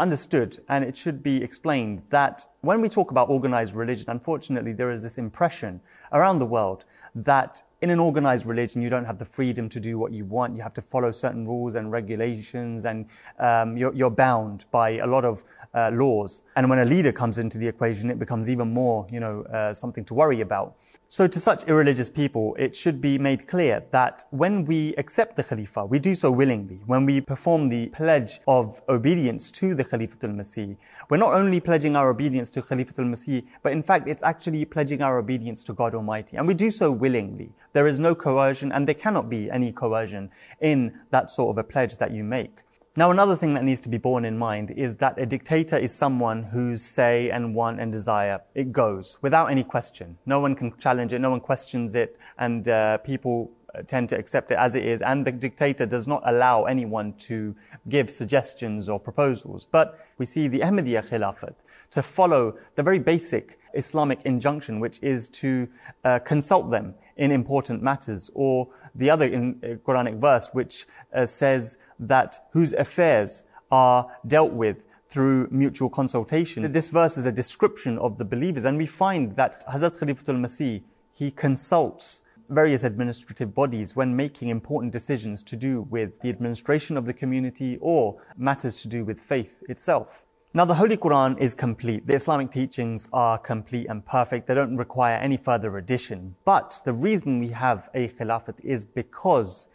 understood 0.00 0.62
and 0.68 0.84
it 0.84 0.96
should 0.96 1.22
be 1.22 1.42
explained 1.42 2.02
that 2.10 2.46
when 2.62 2.80
we 2.80 2.88
talk 2.88 3.10
about 3.10 3.28
organized 3.30 3.74
religion, 3.74 4.06
unfortunately, 4.08 4.72
there 4.72 4.90
is 4.90 5.02
this 5.02 5.18
impression 5.18 5.80
around 6.12 6.38
the 6.38 6.46
world 6.46 6.84
that 7.14 7.62
in 7.84 7.90
an 7.90 8.00
organized 8.00 8.46
religion, 8.46 8.80
you 8.80 8.88
don't 8.88 9.04
have 9.04 9.18
the 9.18 9.26
freedom 9.26 9.68
to 9.68 9.78
do 9.78 9.98
what 9.98 10.10
you 10.10 10.24
want. 10.24 10.56
You 10.56 10.62
have 10.62 10.72
to 10.72 10.80
follow 10.80 11.12
certain 11.12 11.46
rules 11.46 11.74
and 11.74 11.92
regulations, 11.92 12.86
and 12.86 13.06
um, 13.38 13.76
you're, 13.76 13.94
you're, 13.94 14.14
bound 14.14 14.64
by 14.70 14.90
a 14.98 15.06
lot 15.06 15.24
of 15.24 15.44
uh, 15.74 15.90
laws. 15.92 16.44
And 16.56 16.70
when 16.70 16.78
a 16.78 16.84
leader 16.86 17.12
comes 17.12 17.36
into 17.36 17.58
the 17.58 17.68
equation, 17.68 18.08
it 18.10 18.18
becomes 18.18 18.48
even 18.48 18.72
more, 18.72 19.06
you 19.10 19.20
know, 19.20 19.42
uh, 19.42 19.74
something 19.74 20.04
to 20.06 20.14
worry 20.14 20.40
about. 20.40 20.76
So 21.08 21.26
to 21.26 21.38
such 21.38 21.64
irreligious 21.64 22.08
people, 22.08 22.56
it 22.58 22.74
should 22.74 23.00
be 23.02 23.18
made 23.18 23.46
clear 23.46 23.84
that 23.90 24.24
when 24.30 24.64
we 24.64 24.94
accept 24.96 25.36
the 25.36 25.44
Khalifa, 25.44 25.84
we 25.84 25.98
do 25.98 26.14
so 26.14 26.30
willingly. 26.30 26.80
When 26.86 27.04
we 27.04 27.20
perform 27.20 27.68
the 27.68 27.88
pledge 27.88 28.40
of 28.48 28.80
obedience 28.88 29.50
to 29.52 29.74
the 29.74 29.84
Khalifatul 29.84 30.34
Masih, 30.34 30.76
we're 31.10 31.18
not 31.18 31.34
only 31.34 31.60
pledging 31.60 31.96
our 31.96 32.08
obedience 32.08 32.50
to 32.52 32.62
Khalifatul 32.62 33.10
Masih, 33.12 33.44
but 33.62 33.72
in 33.72 33.82
fact, 33.82 34.08
it's 34.08 34.22
actually 34.22 34.64
pledging 34.64 35.02
our 35.02 35.18
obedience 35.18 35.62
to 35.64 35.74
God 35.74 35.94
Almighty. 35.94 36.38
And 36.38 36.46
we 36.48 36.54
do 36.54 36.70
so 36.70 36.90
willingly. 36.90 37.52
There 37.74 37.88
is 37.88 37.98
no 37.98 38.14
coercion 38.14 38.70
and 38.72 38.86
there 38.86 38.94
cannot 38.94 39.28
be 39.28 39.50
any 39.50 39.72
coercion 39.72 40.30
in 40.60 41.00
that 41.10 41.30
sort 41.30 41.50
of 41.50 41.58
a 41.58 41.64
pledge 41.64 41.98
that 41.98 42.12
you 42.12 42.22
make. 42.24 42.58
Now, 42.96 43.10
another 43.10 43.34
thing 43.34 43.54
that 43.54 43.64
needs 43.64 43.80
to 43.80 43.88
be 43.88 43.98
borne 43.98 44.24
in 44.24 44.38
mind 44.38 44.70
is 44.70 44.98
that 44.98 45.18
a 45.18 45.26
dictator 45.26 45.76
is 45.76 45.92
someone 45.92 46.44
whose 46.44 46.80
say 46.80 47.28
and 47.28 47.52
want 47.52 47.80
and 47.80 47.90
desire, 47.90 48.40
it 48.54 48.70
goes 48.70 49.18
without 49.20 49.50
any 49.50 49.64
question. 49.64 50.16
No 50.24 50.38
one 50.38 50.54
can 50.54 50.78
challenge 50.78 51.12
it, 51.12 51.18
no 51.18 51.30
one 51.30 51.40
questions 51.40 51.96
it, 51.96 52.16
and 52.38 52.68
uh, 52.68 52.98
people 52.98 53.50
uh, 53.74 53.82
tend 53.82 54.10
to 54.10 54.16
accept 54.16 54.52
it 54.52 54.58
as 54.58 54.76
it 54.76 54.84
is, 54.84 55.02
and 55.02 55.26
the 55.26 55.32
dictator 55.32 55.86
does 55.86 56.06
not 56.06 56.22
allow 56.24 56.66
anyone 56.66 57.14
to 57.14 57.56
give 57.88 58.08
suggestions 58.08 58.88
or 58.88 59.00
proposals. 59.00 59.66
But 59.68 59.98
we 60.16 60.24
see 60.24 60.46
the 60.46 60.60
Ahmadiyya 60.60 61.10
Khilafat 61.10 61.56
to 61.90 62.00
follow 62.00 62.56
the 62.76 62.84
very 62.84 63.00
basic 63.00 63.58
Islamic 63.74 64.22
injunction, 64.24 64.78
which 64.78 65.00
is 65.02 65.28
to 65.30 65.66
uh, 66.04 66.20
consult 66.20 66.70
them 66.70 66.94
in 67.16 67.30
important 67.30 67.82
matters, 67.82 68.30
or 68.34 68.68
the 68.94 69.10
other 69.10 69.26
in, 69.26 69.60
uh, 69.62 69.66
Quranic 69.86 70.20
verse, 70.20 70.50
which 70.52 70.86
uh, 71.12 71.26
says 71.26 71.76
that 71.98 72.46
whose 72.52 72.72
affairs 72.72 73.44
are 73.70 74.10
dealt 74.26 74.52
with 74.52 74.82
through 75.08 75.48
mutual 75.50 75.88
consultation. 75.88 76.70
This 76.72 76.88
verse 76.88 77.16
is 77.16 77.26
a 77.26 77.32
description 77.32 77.98
of 77.98 78.18
the 78.18 78.24
believers, 78.24 78.64
and 78.64 78.76
we 78.76 78.86
find 78.86 79.36
that 79.36 79.64
Hazrat 79.66 79.98
Khalifatul 79.98 80.40
Masih, 80.40 80.82
he 81.12 81.30
consults 81.30 82.22
various 82.48 82.84
administrative 82.84 83.54
bodies 83.54 83.96
when 83.96 84.14
making 84.16 84.48
important 84.48 84.92
decisions 84.92 85.42
to 85.44 85.56
do 85.56 85.82
with 85.82 86.20
the 86.20 86.28
administration 86.28 86.96
of 86.96 87.06
the 87.06 87.14
community 87.14 87.78
or 87.80 88.20
matters 88.36 88.76
to 88.82 88.88
do 88.88 89.04
with 89.04 89.20
faith 89.20 89.62
itself. 89.68 90.24
Now, 90.56 90.64
the 90.64 90.74
Holy 90.74 90.96
Quran 90.96 91.36
is 91.40 91.52
complete. 91.52 92.06
The 92.06 92.14
Islamic 92.14 92.52
teachings 92.52 93.08
are 93.12 93.38
complete 93.38 93.88
and 93.88 94.06
perfect. 94.06 94.46
They 94.46 94.54
don't 94.54 94.76
require 94.76 95.16
any 95.16 95.36
further 95.36 95.76
addition. 95.78 96.36
But 96.44 96.80
the 96.84 96.92
reason 96.92 97.40
we 97.40 97.48
have 97.48 97.90
a 97.92 98.06
khilafat 98.06 98.60
is 98.62 98.84
because 98.84 99.66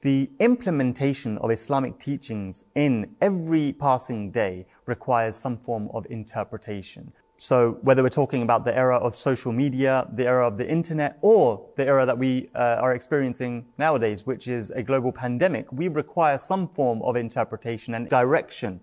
the 0.00 0.28
implementation 0.40 1.38
of 1.38 1.52
Islamic 1.52 2.00
teachings 2.00 2.64
in 2.74 3.14
every 3.20 3.72
passing 3.74 4.32
day 4.32 4.66
requires 4.84 5.36
some 5.36 5.56
form 5.56 5.88
of 5.94 6.04
interpretation. 6.10 7.12
So 7.36 7.78
whether 7.82 8.02
we're 8.02 8.08
talking 8.08 8.42
about 8.42 8.64
the 8.64 8.76
era 8.76 8.96
of 8.96 9.14
social 9.14 9.52
media, 9.52 10.08
the 10.12 10.26
era 10.26 10.48
of 10.48 10.58
the 10.58 10.68
internet, 10.68 11.18
or 11.20 11.64
the 11.76 11.86
era 11.86 12.04
that 12.04 12.18
we 12.18 12.50
uh, 12.52 12.82
are 12.82 12.96
experiencing 12.96 13.66
nowadays, 13.78 14.26
which 14.26 14.48
is 14.48 14.72
a 14.72 14.82
global 14.82 15.12
pandemic, 15.12 15.70
we 15.70 15.86
require 15.86 16.36
some 16.36 16.66
form 16.66 17.00
of 17.02 17.14
interpretation 17.14 17.94
and 17.94 18.08
direction 18.08 18.80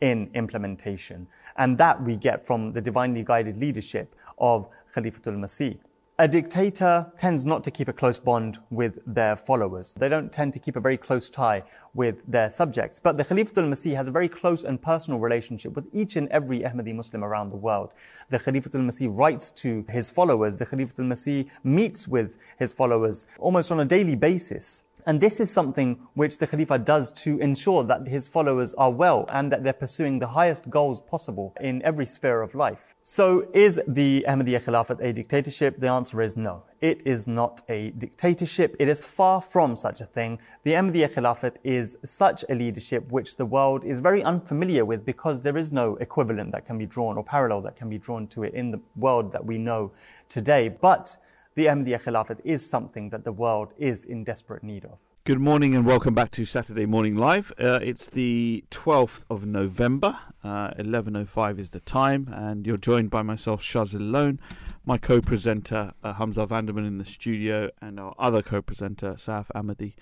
in 0.00 0.30
implementation. 0.34 1.26
And 1.56 1.78
that 1.78 2.02
we 2.02 2.16
get 2.16 2.46
from 2.46 2.72
the 2.72 2.80
divinely 2.80 3.22
guided 3.24 3.58
leadership 3.58 4.14
of 4.38 4.68
Khalifatul 4.94 5.38
Masih. 5.38 5.78
A 6.20 6.28
dictator 6.28 7.10
tends 7.16 7.46
not 7.46 7.64
to 7.64 7.70
keep 7.70 7.88
a 7.88 7.94
close 7.94 8.18
bond 8.18 8.58
with 8.68 8.98
their 9.06 9.36
followers. 9.36 9.94
They 9.94 10.10
don't 10.10 10.30
tend 10.30 10.52
to 10.52 10.58
keep 10.58 10.76
a 10.76 10.80
very 10.80 10.98
close 10.98 11.30
tie 11.30 11.62
with 11.94 12.16
their 12.28 12.50
subjects. 12.50 13.00
But 13.00 13.16
the 13.16 13.24
Khalifatul 13.24 13.70
Masih 13.70 13.96
has 13.96 14.06
a 14.06 14.10
very 14.10 14.28
close 14.28 14.62
and 14.62 14.82
personal 14.82 15.18
relationship 15.18 15.74
with 15.74 15.86
each 15.94 16.16
and 16.16 16.28
every 16.28 16.60
Ahmadi 16.60 16.94
Muslim 16.94 17.24
around 17.24 17.48
the 17.48 17.56
world. 17.56 17.92
The 18.28 18.36
Khalifatul 18.36 18.84
Masih 18.84 19.08
writes 19.16 19.50
to 19.52 19.86
his 19.88 20.10
followers. 20.10 20.58
The 20.58 20.66
Khalifatul 20.66 21.06
Masih 21.06 21.48
meets 21.64 22.06
with 22.06 22.36
his 22.58 22.70
followers 22.70 23.26
almost 23.38 23.72
on 23.72 23.80
a 23.80 23.86
daily 23.86 24.14
basis. 24.14 24.82
And 25.06 25.20
this 25.20 25.40
is 25.40 25.50
something 25.50 25.98
which 26.14 26.38
the 26.38 26.46
Khalifa 26.46 26.78
does 26.78 27.12
to 27.24 27.38
ensure 27.38 27.84
that 27.84 28.06
his 28.06 28.28
followers 28.28 28.74
are 28.74 28.90
well 28.90 29.26
and 29.30 29.50
that 29.52 29.64
they're 29.64 29.72
pursuing 29.72 30.18
the 30.18 30.28
highest 30.28 30.68
goals 30.70 31.00
possible 31.00 31.54
in 31.60 31.82
every 31.82 32.04
sphere 32.04 32.42
of 32.42 32.54
life. 32.54 32.94
So 33.02 33.48
is 33.54 33.80
the 33.86 34.24
Ahmadiyya 34.28 34.64
Khilafat 34.64 35.02
a 35.02 35.12
dictatorship? 35.12 35.80
The 35.80 35.88
answer 35.88 36.20
is 36.22 36.36
no. 36.36 36.64
It 36.80 37.02
is 37.04 37.26
not 37.26 37.60
a 37.68 37.90
dictatorship. 37.90 38.76
It 38.78 38.88
is 38.88 39.04
far 39.04 39.40
from 39.40 39.76
such 39.76 40.00
a 40.00 40.06
thing. 40.06 40.38
The 40.64 40.72
Ahmadiyya 40.72 41.10
Khilafat 41.14 41.56
is 41.64 41.98
such 42.04 42.44
a 42.48 42.54
leadership 42.54 43.10
which 43.10 43.36
the 43.36 43.46
world 43.46 43.84
is 43.84 44.00
very 44.00 44.22
unfamiliar 44.22 44.84
with 44.84 45.04
because 45.04 45.42
there 45.42 45.56
is 45.56 45.72
no 45.72 45.96
equivalent 45.96 46.52
that 46.52 46.66
can 46.66 46.78
be 46.78 46.86
drawn 46.86 47.16
or 47.16 47.24
parallel 47.24 47.60
that 47.62 47.76
can 47.76 47.88
be 47.88 47.98
drawn 47.98 48.26
to 48.28 48.44
it 48.44 48.54
in 48.54 48.70
the 48.70 48.80
world 48.96 49.32
that 49.32 49.44
we 49.44 49.58
know 49.58 49.92
today. 50.28 50.68
But 50.68 51.16
the 51.54 51.66
Ahmadiyya 51.66 52.02
Khilafat 52.02 52.40
is 52.44 52.68
something 52.68 53.10
that 53.10 53.24
the 53.24 53.32
world 53.32 53.72
is 53.76 54.04
in 54.04 54.24
desperate 54.24 54.62
need 54.62 54.84
of. 54.84 54.98
Good 55.24 55.40
morning 55.40 55.74
and 55.76 55.84
welcome 55.84 56.14
back 56.14 56.30
to 56.32 56.44
Saturday 56.44 56.86
Morning 56.86 57.14
Live. 57.16 57.52
Uh, 57.58 57.78
it's 57.82 58.08
the 58.08 58.64
12th 58.70 59.24
of 59.28 59.44
November. 59.44 60.18
Uh, 60.42 60.70
11.05 60.78 61.58
is 61.58 61.70
the 61.70 61.80
time, 61.80 62.32
and 62.32 62.66
you're 62.66 62.78
joined 62.78 63.10
by 63.10 63.22
myself, 63.22 63.62
Shazil 63.62 64.10
Lone, 64.10 64.40
my 64.86 64.96
co 64.96 65.20
presenter, 65.20 65.92
uh, 66.02 66.14
Hamza 66.14 66.46
Vanderman 66.46 66.86
in 66.86 66.98
the 66.98 67.04
studio, 67.04 67.68
and 67.82 68.00
our 68.00 68.14
other 68.18 68.42
co 68.42 68.62
presenter, 68.62 69.14
Saf 69.14 69.46
Ahmadi. 69.54 69.94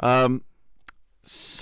Um, 0.00 0.42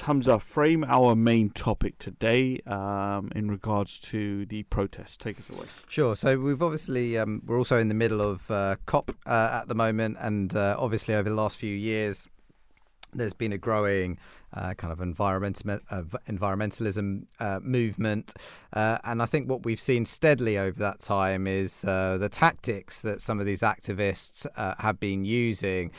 Hamza, 0.05 0.39
frame 0.39 0.85
our 0.85 1.15
main 1.15 1.51
topic 1.51 1.99
today 1.99 2.61
um, 2.67 3.31
in 3.35 3.51
regards 3.51 3.99
to 3.99 4.45
the 4.47 4.65
protests. 4.65 5.17
Take 5.17 5.39
us 5.39 5.49
away. 5.49 5.67
Sure. 5.89 6.15
So 6.15 6.39
we've 6.39 6.63
obviously 6.63 7.17
um, 7.17 7.43
we're 7.47 7.57
also 7.57 7.79
in 7.79 7.89
the 7.89 7.95
middle 7.95 8.21
of 8.21 8.51
uh, 8.51 8.77
COP 8.87 9.17
uh, 9.27 9.61
at 9.63 9.69
the 9.69 9.75
moment, 9.75 10.19
and 10.21 10.55
uh, 10.55 10.77
obviously 10.79 11.15
over 11.15 11.29
the 11.29 11.35
last 11.35 11.57
few 11.57 11.75
years, 11.75 12.29
there's 13.15 13.33
been 13.33 13.53
a 13.53 13.59
growing 13.59 14.19
uh, 14.55 14.75
kind 14.75 14.93
of 14.93 15.01
uh, 15.01 15.05
environmentalism 16.29 17.27
uh, 17.41 17.61
movement. 17.63 18.35
Uh, 18.73 18.99
and 19.05 19.23
I 19.23 19.27
think 19.27 19.49
what 19.49 19.65
we've 19.65 19.81
seen 19.81 20.05
steadily 20.05 20.59
over 20.59 20.79
that 20.81 21.01
time 21.01 21.47
is 21.47 21.85
uh, 21.85 22.19
the 22.19 22.29
tactics 22.29 23.01
that 23.03 23.21
some 23.21 23.41
of 23.41 23.47
these 23.47 23.61
activists 23.63 24.47
have 24.79 24.99
been 24.99 25.25
using, 25.25 25.91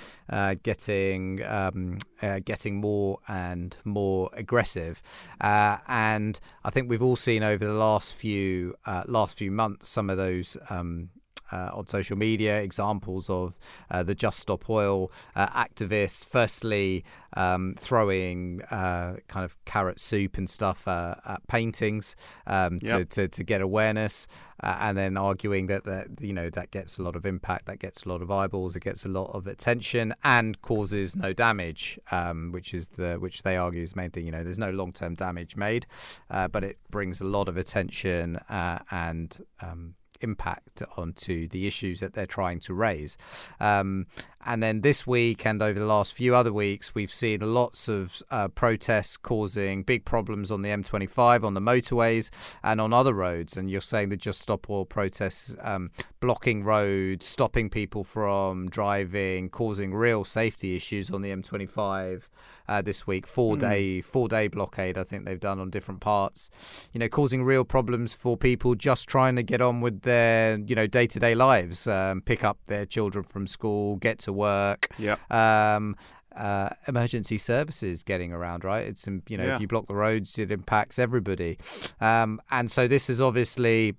getting 0.64 1.44
um, 1.46 1.98
getting 2.44 2.76
more 2.76 3.20
and 3.28 3.78
more 3.84 4.30
aggressive. 4.34 5.02
and 5.42 6.40
I 6.64 6.70
think 6.70 6.90
we've 6.90 7.04
all 7.04 7.16
seen 7.16 7.44
over 7.44 7.66
the 7.66 7.74
last 7.74 8.14
few 8.14 8.76
last 9.06 9.38
few 9.38 9.52
months 9.52 9.90
some 9.90 10.10
of 10.10 10.18
those. 10.18 10.58
Um, 10.70 11.10
on 11.52 11.88
social 11.88 12.18
media 12.18 12.62
examples 12.62 13.30
of 13.30 13.58
uh, 13.92 14.04
the 14.04 14.16
Just 14.16 14.40
Stop 14.40 14.70
Oil 14.70 15.12
uh, 15.36 15.48
activists. 15.48 16.26
Firstly, 16.26 17.04
um, 17.38 17.76
throwing 17.78 18.62
uh, 18.72 19.18
kind 19.28 19.44
of 19.44 19.56
carrot 19.66 20.00
soup 20.00 20.38
and 20.38 20.50
stuff 20.50 20.88
uh, 20.88 21.16
at 21.26 21.46
paintings 21.48 22.16
um, 22.48 22.80
Yep. 22.82 22.98
to, 22.98 23.06
to 23.06 23.28
to 23.28 23.44
get 23.44 23.62
awareness, 23.62 24.28
uh, 24.64 24.78
and 24.80 24.98
then 24.98 25.18
arguing 25.18 25.68
that 25.68 25.84
that 25.86 26.08
you 26.20 26.34
know 26.34 26.50
that 26.50 26.72
gets 26.72 26.98
a 26.98 27.02
lot 27.04 27.16
of 27.16 27.26
impact, 27.26 27.66
that 27.66 27.80
gets 27.80 28.04
a 28.04 28.10
lot 28.10 28.22
of 28.22 28.32
eyeballs, 28.32 28.76
it 28.76 28.84
gets 28.84 29.06
a 29.06 29.10
lot 29.10 29.32
of 29.34 29.48
attention, 29.48 30.14
and 30.24 30.62
causes 30.62 31.16
no 31.16 31.34
damage, 31.34 32.00
um, 32.12 32.52
which 32.52 32.74
is 32.74 32.90
the 32.90 33.16
which 33.16 33.44
they 33.44 33.58
argue 33.58 33.84
is 33.84 33.92
the 33.92 33.98
main 33.98 34.12
thing. 34.12 34.26
You 34.26 34.32
know, 34.32 34.44
there's 34.44 34.60
no 34.60 34.72
long 34.72 34.94
term 34.94 35.16
damage 35.16 35.56
made, 35.56 35.86
uh, 36.30 36.48
but 36.48 36.64
it 36.64 36.78
brings 36.90 37.20
a 37.22 37.26
lot 37.26 37.48
of 37.48 37.58
attention 37.58 38.38
uh, 38.50 38.80
and 38.92 39.44
um, 39.62 39.96
impact 40.22 40.84
onto 40.98 41.48
the 41.48 41.68
issues 41.68 42.00
that 42.00 42.14
they're 42.14 42.26
trying 42.26 42.60
to 42.62 42.74
raise. 42.74 43.18
Um, 43.60 44.08
and 44.46 44.62
then 44.62 44.82
this 44.82 45.08
week 45.08 45.46
and 45.46 45.62
over 45.62 45.80
the 45.80 45.86
last 45.86 46.14
few 46.14 46.36
other 46.36 46.54
weeks, 46.54 46.94
we've 46.94 47.12
seen 47.12 47.42
lots 47.42 47.88
of 47.88 48.22
uh, 48.30 48.48
protests 48.50 49.18
causing 49.18 49.82
big 49.82 50.06
problems 50.06 50.52
on 50.52 50.62
the 50.62 50.70
M25, 50.70 51.44
on 51.44 51.56
the 51.56 51.60
motorways, 51.60 52.30
and 52.64 52.80
on 52.80 52.94
other 52.94 53.14
roads. 53.14 53.58
And 53.58 53.72
you're 53.72 53.82
saying 53.82 54.10
the 54.10 54.18
Just 54.18 54.40
Stop 54.40 54.70
Oil 54.70 54.86
protests 54.86 55.56
um, 55.62 55.90
blocking 56.20 56.64
roads, 56.64 57.26
stopping 57.26 57.70
people 57.70 58.04
from 58.04 58.70
driving, 58.70 59.50
causing 59.50 59.94
real 59.94 60.24
safety 60.24 60.76
issues 60.76 61.10
on 61.10 61.22
the 61.22 61.30
M25 61.30 62.24
uh, 62.68 62.82
this 62.82 63.06
week. 63.06 63.28
Four 63.28 63.58
day, 63.58 64.02
four 64.02 64.28
day 64.28 64.48
blockade. 64.48 64.98
I 64.98 65.04
think 65.04 65.26
they've 65.26 65.40
done 65.40 65.60
on 65.60 65.70
different 65.70 66.02
parts. 66.02 66.50
You 66.94 67.00
know, 67.00 67.10
causing 67.10 67.44
real 67.44 67.64
problems 67.64 68.14
for 68.14 68.38
people 68.38 68.76
just 68.76 69.08
trying 69.08 69.36
to 69.36 69.44
get 69.44 69.62
on 69.62 69.82
with 69.82 70.02
their 70.02 70.58
you 70.58 70.76
know 70.76 70.88
day 70.88 71.08
to 71.08 71.20
day 71.20 71.36
lives, 71.36 71.88
um, 71.88 72.22
pick 72.22 72.44
up 72.44 72.58
their 72.68 72.86
children 72.86 73.24
from 73.24 73.48
school, 73.48 73.98
get 73.98 74.20
to 74.20 74.34
work. 74.36 74.90
Yeah. 74.98 75.16
Um, 75.30 75.96
uh, 76.36 76.70
emergency 76.88 77.38
services 77.38 78.04
getting 78.04 78.34
around, 78.34 78.66
right? 78.66 78.86
It's 78.86 79.08
um, 79.08 79.24
you 79.30 79.38
know 79.38 79.46
Yeah. 79.46 79.56
if 79.56 79.62
you 79.62 79.68
block 79.68 79.88
the 79.88 79.96
roads, 79.96 80.38
it 80.38 80.52
impacts 80.52 81.00
everybody, 81.00 81.58
um, 82.02 82.42
and 82.52 82.70
so 82.70 82.88
this 82.90 83.10
is 83.10 83.22
obviously 83.22 83.96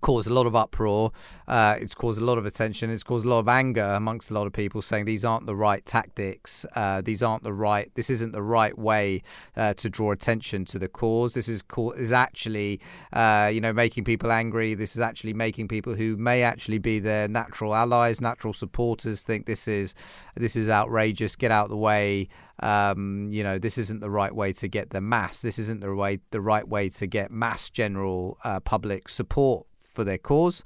caused 0.00 0.28
a 0.28 0.34
lot 0.34 0.46
of 0.46 0.54
uproar. 0.54 1.12
Uh, 1.48 1.76
it's 1.80 1.94
caused 1.94 2.20
a 2.20 2.24
lot 2.24 2.38
of 2.38 2.46
attention. 2.46 2.90
It's 2.90 3.02
caused 3.02 3.24
a 3.24 3.28
lot 3.28 3.40
of 3.40 3.48
anger 3.48 3.84
amongst 3.84 4.30
a 4.30 4.34
lot 4.34 4.46
of 4.46 4.52
people, 4.52 4.82
saying 4.82 5.04
these 5.04 5.24
aren't 5.24 5.46
the 5.46 5.54
right 5.54 5.84
tactics. 5.84 6.66
Uh, 6.74 7.00
these 7.00 7.22
aren't 7.22 7.44
the 7.44 7.52
right. 7.52 7.90
This 7.94 8.10
isn't 8.10 8.32
the 8.32 8.42
right 8.42 8.76
way 8.76 9.22
uh, 9.56 9.74
to 9.74 9.88
draw 9.88 10.12
attention 10.12 10.64
to 10.66 10.78
the 10.78 10.88
cause. 10.88 11.34
This 11.34 11.48
is 11.48 11.62
co- 11.62 11.92
is 11.92 12.12
actually, 12.12 12.80
uh, 13.12 13.50
you 13.52 13.60
know, 13.60 13.72
making 13.72 14.04
people 14.04 14.32
angry. 14.32 14.74
This 14.74 14.96
is 14.96 15.00
actually 15.00 15.34
making 15.34 15.68
people 15.68 15.94
who 15.94 16.16
may 16.16 16.42
actually 16.42 16.78
be 16.78 16.98
their 16.98 17.28
natural 17.28 17.74
allies, 17.74 18.20
natural 18.20 18.52
supporters, 18.52 19.22
think 19.22 19.46
this 19.46 19.68
is 19.68 19.94
this 20.34 20.56
is 20.56 20.68
outrageous. 20.68 21.36
Get 21.36 21.50
out 21.50 21.64
of 21.64 21.70
the 21.70 21.76
way. 21.76 22.28
Um, 22.60 23.28
you 23.30 23.42
know, 23.42 23.58
this 23.58 23.76
isn't 23.76 24.00
the 24.00 24.08
right 24.08 24.34
way 24.34 24.52
to 24.54 24.66
get 24.68 24.88
the 24.88 25.00
mass. 25.00 25.42
This 25.42 25.58
isn't 25.58 25.80
the 25.80 25.94
way 25.94 26.20
the 26.30 26.40
right 26.40 26.66
way 26.66 26.88
to 26.88 27.06
get 27.06 27.30
mass 27.30 27.68
general 27.68 28.38
uh, 28.44 28.60
public 28.60 29.08
support 29.10 29.66
for 29.96 30.04
their 30.04 30.18
cause. 30.18 30.62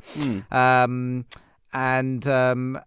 Um, 0.51 1.25
and 1.73 2.27
um, 2.27 2.81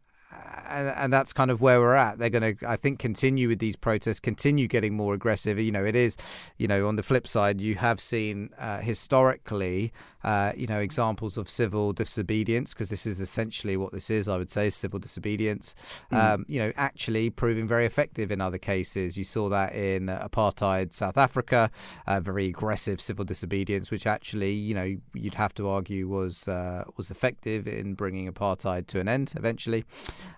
and, 0.70 0.88
and 0.90 1.14
that's 1.14 1.34
kind 1.34 1.52
of 1.52 1.62
where 1.62 1.80
we're 1.80 1.96
at. 1.96 2.18
They're 2.18 2.30
going 2.30 2.58
to, 2.58 2.70
I 2.70 2.76
think, 2.76 3.00
continue 3.00 3.48
with 3.48 3.60
these 3.60 3.76
protests, 3.76 4.20
continue 4.20 4.68
getting 4.68 4.96
more 4.96 5.14
aggressive. 5.14 5.60
You 5.60 5.72
know, 5.72 5.86
it 5.86 5.96
is, 5.96 6.18
you 6.58 6.68
know, 6.68 6.88
on 6.88 6.96
the 6.96 7.04
flip 7.04 7.28
side, 7.28 7.62
you 7.62 7.76
have 7.76 8.00
seen 8.00 8.50
uh, 8.58 8.80
historically, 8.80 9.94
uh, 10.24 10.54
you 10.56 10.68
know, 10.68 10.80
examples 10.80 11.38
of 11.38 11.50
civil 11.50 11.94
disobedience, 11.94 12.74
because 12.74 12.90
this 12.90 13.06
is 13.06 13.20
essentially 13.20 13.76
what 13.78 13.92
this 13.92 14.10
is, 14.10 14.28
I 14.28 14.38
would 14.38 14.50
say, 14.50 14.70
civil 14.70 15.00
disobedience, 15.00 15.76
um, 16.12 16.46
you 16.48 16.60
know, 16.60 16.72
actually 16.76 17.30
proving 17.30 17.68
very 17.68 17.86
effective 17.86 18.32
in 18.32 18.40
other 18.40 18.58
cases. 18.58 19.18
You 19.18 19.24
saw 19.24 19.50
that 19.50 19.76
in 19.76 20.08
apartheid 20.08 20.94
South 20.94 21.18
Africa, 21.18 21.70
uh, 22.08 22.20
very 22.20 22.48
aggressive 22.48 23.02
civil 23.02 23.26
disobedience, 23.26 23.92
which 23.92 24.08
actually, 24.08 24.54
you 24.54 24.74
know, 24.74 24.96
you'd 25.14 25.36
have 25.36 25.54
to 25.56 25.68
argue 25.68 26.08
was 26.08 26.48
uh, 26.48 26.86
was 26.96 27.12
effective 27.12 27.68
in 27.68 27.94
bringing 27.94 28.32
apartheid 28.32 28.88
to 28.88 29.00
an 29.00 29.08
end 29.08 29.34
eventually. 29.36 29.84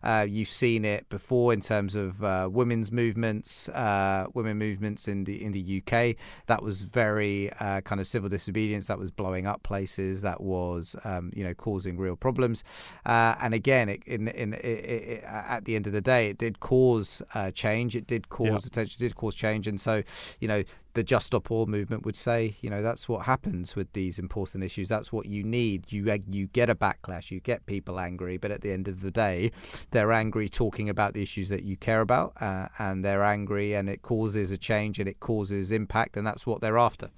Uh, 0.03 0.25
you've 0.27 0.47
seen 0.47 0.85
it 0.85 1.07
before 1.09 1.53
in 1.53 1.61
terms 1.61 1.95
of 1.95 2.23
uh, 2.23 2.49
women's 2.51 2.91
movements, 2.91 3.69
uh, 3.69 4.25
women 4.33 4.57
movements 4.57 5.07
in 5.07 5.25
the 5.25 5.43
in 5.43 5.51
the 5.51 5.81
UK. 5.81 6.15
That 6.47 6.63
was 6.63 6.81
very 6.81 7.51
uh, 7.59 7.81
kind 7.81 8.01
of 8.01 8.07
civil 8.07 8.29
disobedience. 8.29 8.87
That 8.87 8.97
was 8.97 9.11
blowing 9.11 9.45
up 9.45 9.61
places. 9.61 9.74
That 9.83 10.39
was 10.41 10.95
um, 11.03 11.31
you 11.35 11.43
know 11.43 11.53
causing 11.53 11.97
real 11.97 12.15
problems. 12.15 12.63
Uh, 13.05 13.35
and 13.41 13.53
again, 13.53 13.89
it, 13.89 14.03
in 14.05 14.27
in 14.29 14.53
it, 14.53 14.59
it, 14.65 15.23
at 15.23 15.65
the 15.65 15.75
end 15.75 15.87
of 15.87 15.93
the 15.93 16.01
day, 16.01 16.29
it 16.29 16.37
did 16.37 16.59
cause 16.59 17.21
uh, 17.33 17.51
change. 17.51 17.95
It 17.95 18.07
did 18.07 18.29
cause 18.29 18.47
Yeah. 18.47 18.55
attention. 18.67 18.97
It 18.99 19.03
did 19.07 19.15
cause 19.15 19.35
change. 19.35 19.67
And 19.67 19.79
so 19.81 20.03
you 20.39 20.47
know 20.47 20.63
the 20.93 21.03
Just 21.03 21.27
Stop 21.27 21.51
Oil 21.51 21.65
movement 21.65 22.05
would 22.05 22.15
say, 22.15 22.55
you 22.61 22.69
know, 22.69 22.81
that's 22.81 23.09
what 23.09 23.25
happens 23.25 23.75
with 23.75 23.91
these 23.91 24.17
important 24.17 24.63
issues. 24.63 24.87
That's 24.87 25.11
what 25.11 25.25
you 25.25 25.43
need. 25.43 25.91
You 25.91 26.09
you 26.29 26.47
get 26.47 26.69
a 26.69 26.75
backlash. 26.75 27.31
You 27.31 27.41
get 27.41 27.65
people 27.65 27.99
angry, 27.99 28.37
but 28.37 28.49
at 28.49 28.61
the 28.61 28.71
end 28.71 28.87
of 28.87 29.01
the 29.01 29.11
day, 29.11 29.51
they're 29.91 30.13
angry 30.13 30.47
talking 30.47 30.87
about 30.89 31.13
the 31.13 31.21
issues 31.21 31.49
that 31.49 31.63
you 31.63 31.75
care 31.75 31.99
about, 31.99 32.33
uh, 32.41 32.69
and 32.79 33.03
they're 33.03 33.23
angry, 33.25 33.73
and 33.73 33.89
it 33.89 34.01
causes 34.03 34.51
a 34.51 34.57
change, 34.57 34.97
and 34.99 35.09
it 35.09 35.19
causes 35.19 35.69
impact, 35.69 36.15
and 36.15 36.25
that's 36.25 36.47
what 36.47 36.61
they're 36.61 36.77
after. 36.77 37.09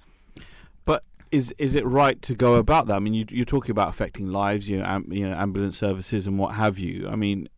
But 0.85 1.03
is 1.31 1.53
is 1.57 1.75
it 1.75 1.85
right 1.85 2.21
to 2.23 2.35
go 2.35 2.55
about 2.55 2.87
that? 2.87 2.95
I 2.95 2.99
mean, 2.99 3.13
you, 3.13 3.25
you're 3.29 3.45
talking 3.45 3.71
about 3.71 3.89
affecting 3.89 4.27
lives, 4.27 4.67
you 4.69 4.79
know, 4.79 4.85
am, 4.85 5.11
you 5.11 5.27
know, 5.27 5.35
ambulance 5.35 5.77
services 5.77 6.27
and 6.27 6.37
what 6.37 6.55
have 6.55 6.79
you. 6.79 7.07
I 7.07 7.15
mean, 7.15 7.49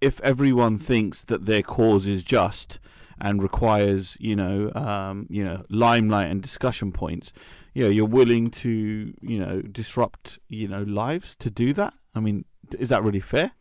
if 0.00 0.20
everyone 0.20 0.78
thinks 0.78 1.24
that 1.24 1.46
their 1.46 1.62
cause 1.62 2.06
is 2.06 2.22
just 2.24 2.78
and 3.20 3.42
requires, 3.42 4.16
you 4.20 4.36
know, 4.36 4.72
um, 4.74 5.26
you 5.30 5.44
know, 5.44 5.64
limelight 5.68 6.30
and 6.30 6.42
discussion 6.42 6.92
points, 6.92 7.32
you 7.74 7.84
know, 7.84 7.90
you're 7.90 8.06
willing 8.06 8.50
to, 8.50 9.14
you 9.20 9.38
know, 9.38 9.62
disrupt, 9.62 10.38
you 10.48 10.68
know, 10.68 10.82
lives 10.82 11.36
to 11.36 11.50
do 11.50 11.72
that. 11.72 11.94
I 12.14 12.20
mean, 12.20 12.44
is 12.78 12.88
that 12.88 13.02
really 13.02 13.20
fair? 13.20 13.52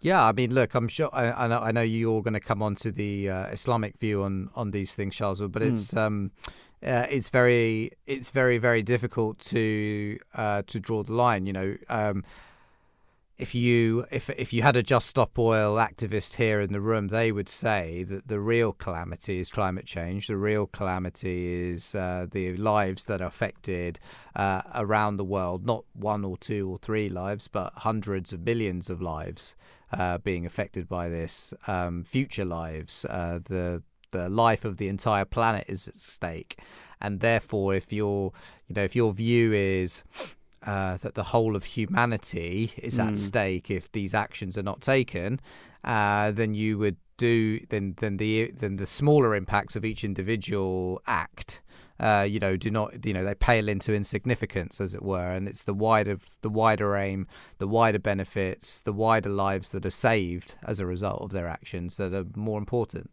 Yeah, 0.00 0.24
I 0.24 0.32
mean, 0.32 0.54
look, 0.54 0.74
I'm 0.74 0.88
sure 0.88 1.08
I, 1.12 1.44
I 1.44 1.48
know 1.48 1.58
I 1.58 1.72
know 1.72 1.80
you're 1.80 2.22
going 2.22 2.34
to 2.34 2.40
come 2.40 2.62
on 2.62 2.74
to 2.76 2.92
the 2.92 3.30
uh, 3.30 3.46
Islamic 3.46 3.98
view 3.98 4.22
on 4.22 4.50
on 4.54 4.70
these 4.70 4.94
things, 4.94 5.16
Charles, 5.16 5.40
but 5.40 5.62
it's 5.62 5.96
um, 5.96 6.32
uh, 6.84 7.06
it's 7.10 7.30
very 7.30 7.92
it's 8.06 8.30
very 8.30 8.58
very 8.58 8.82
difficult 8.82 9.38
to 9.38 10.18
uh, 10.34 10.62
to 10.66 10.80
draw 10.80 11.02
the 11.02 11.12
line. 11.12 11.46
You 11.46 11.52
know, 11.52 11.76
um, 11.88 12.24
if 13.38 13.54
you 13.54 14.06
if 14.10 14.30
if 14.30 14.52
you 14.52 14.62
had 14.62 14.76
a 14.76 14.82
Just 14.82 15.08
Stop 15.08 15.38
Oil 15.38 15.76
activist 15.76 16.36
here 16.36 16.60
in 16.60 16.72
the 16.72 16.80
room, 16.80 17.08
they 17.08 17.32
would 17.32 17.48
say 17.48 18.02
that 18.04 18.28
the 18.28 18.40
real 18.40 18.72
calamity 18.72 19.38
is 19.38 19.50
climate 19.50 19.86
change. 19.86 20.26
The 20.26 20.36
real 20.36 20.66
calamity 20.66 21.70
is 21.70 21.94
uh, 21.94 22.26
the 22.30 22.56
lives 22.56 23.04
that 23.04 23.20
are 23.20 23.28
affected 23.28 23.98
uh, 24.34 24.62
around 24.74 25.16
the 25.16 25.24
world, 25.24 25.66
not 25.66 25.84
one 25.92 26.24
or 26.24 26.36
two 26.36 26.68
or 26.68 26.78
three 26.78 27.08
lives, 27.08 27.48
but 27.48 27.72
hundreds 27.76 28.32
of 28.32 28.40
millions 28.40 28.88
of 28.88 29.02
lives 29.02 29.54
uh, 29.92 30.18
being 30.18 30.46
affected 30.46 30.88
by 30.88 31.08
this. 31.08 31.52
Um, 31.66 32.04
future 32.04 32.44
lives, 32.44 33.04
uh, 33.04 33.40
the 33.44 33.82
the 34.10 34.28
life 34.28 34.64
of 34.64 34.76
the 34.76 34.88
entire 34.88 35.24
planet 35.24 35.64
is 35.68 35.88
at 35.88 35.96
stake, 35.96 36.58
and 37.00 37.20
therefore, 37.20 37.74
if 37.74 37.92
your 37.92 38.32
you 38.68 38.74
know 38.74 38.84
if 38.84 38.96
your 38.96 39.12
view 39.12 39.52
is 39.52 40.02
uh, 40.66 40.96
that 40.98 41.14
the 41.14 41.24
whole 41.24 41.54
of 41.54 41.64
humanity 41.64 42.72
is 42.78 42.98
at 42.98 43.16
stake 43.16 43.70
if 43.70 43.90
these 43.92 44.14
actions 44.14 44.58
are 44.58 44.62
not 44.62 44.80
taken, 44.80 45.40
uh, 45.84 46.32
then 46.32 46.54
you 46.54 46.76
would 46.78 46.96
do 47.16 47.60
then 47.68 47.94
then 47.98 48.16
the 48.16 48.52
then 48.56 48.76
the 48.76 48.86
smaller 48.86 49.34
impacts 49.34 49.76
of 49.76 49.84
each 49.84 50.04
individual 50.04 51.00
act. 51.06 51.60
Uh, 51.98 52.26
you 52.28 52.38
know, 52.38 52.58
do 52.58 52.70
not 52.70 53.06
you 53.06 53.14
know 53.14 53.24
they 53.24 53.34
pale 53.34 53.68
into 53.68 53.94
insignificance, 53.94 54.80
as 54.80 54.92
it 54.92 55.02
were, 55.02 55.30
and 55.30 55.48
it's 55.48 55.64
the 55.64 55.72
wider 55.72 56.18
the 56.42 56.50
wider 56.50 56.94
aim, 56.94 57.26
the 57.56 57.66
wider 57.66 57.98
benefits, 57.98 58.82
the 58.82 58.92
wider 58.92 59.30
lives 59.30 59.70
that 59.70 59.86
are 59.86 59.90
saved 59.90 60.56
as 60.62 60.78
a 60.78 60.84
result 60.84 61.22
of 61.22 61.30
their 61.30 61.48
actions 61.48 61.96
that 61.96 62.12
are 62.12 62.26
more 62.34 62.58
important. 62.58 63.10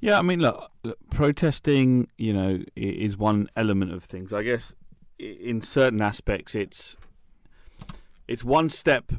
Yeah, 0.00 0.18
I 0.18 0.22
mean, 0.22 0.40
look, 0.40 0.70
look, 0.84 0.98
protesting, 1.10 2.08
you 2.16 2.32
know, 2.32 2.62
is 2.76 3.16
one 3.16 3.48
element 3.56 3.92
of 3.92 4.04
things. 4.04 4.32
I 4.32 4.42
guess 4.42 4.74
in 5.18 5.60
certain 5.60 6.00
aspects, 6.00 6.54
it's 6.54 6.96
it's 8.28 8.44
one 8.44 8.68
step 8.68 9.12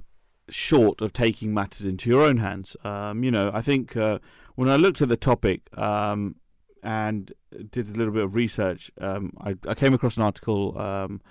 short 0.48 1.02
of 1.02 1.14
taking 1.14 1.54
matters 1.54 1.86
into 1.86 2.10
your 2.10 2.24
own 2.24 2.38
hands. 2.38 2.78
Um, 2.84 3.24
you 3.24 3.32
know, 3.32 3.52
I 3.54 3.62
think 3.62 3.98
uh, 3.98 4.20
when 4.56 4.70
I 4.70 4.78
looked 4.78 5.02
at 5.02 5.10
the 5.10 5.18
topic 5.18 5.62
um, 5.78 6.36
and 6.82 7.34
did 7.72 7.90
a 7.90 7.94
little 7.98 8.14
bit 8.14 8.24
of 8.24 8.36
research, 8.36 8.92
um, 9.02 9.34
I, 9.42 9.56
I 9.68 9.74
came 9.76 9.94
across 9.94 10.18
an 10.18 10.24
article. 10.24 10.80
Um, 10.80 11.22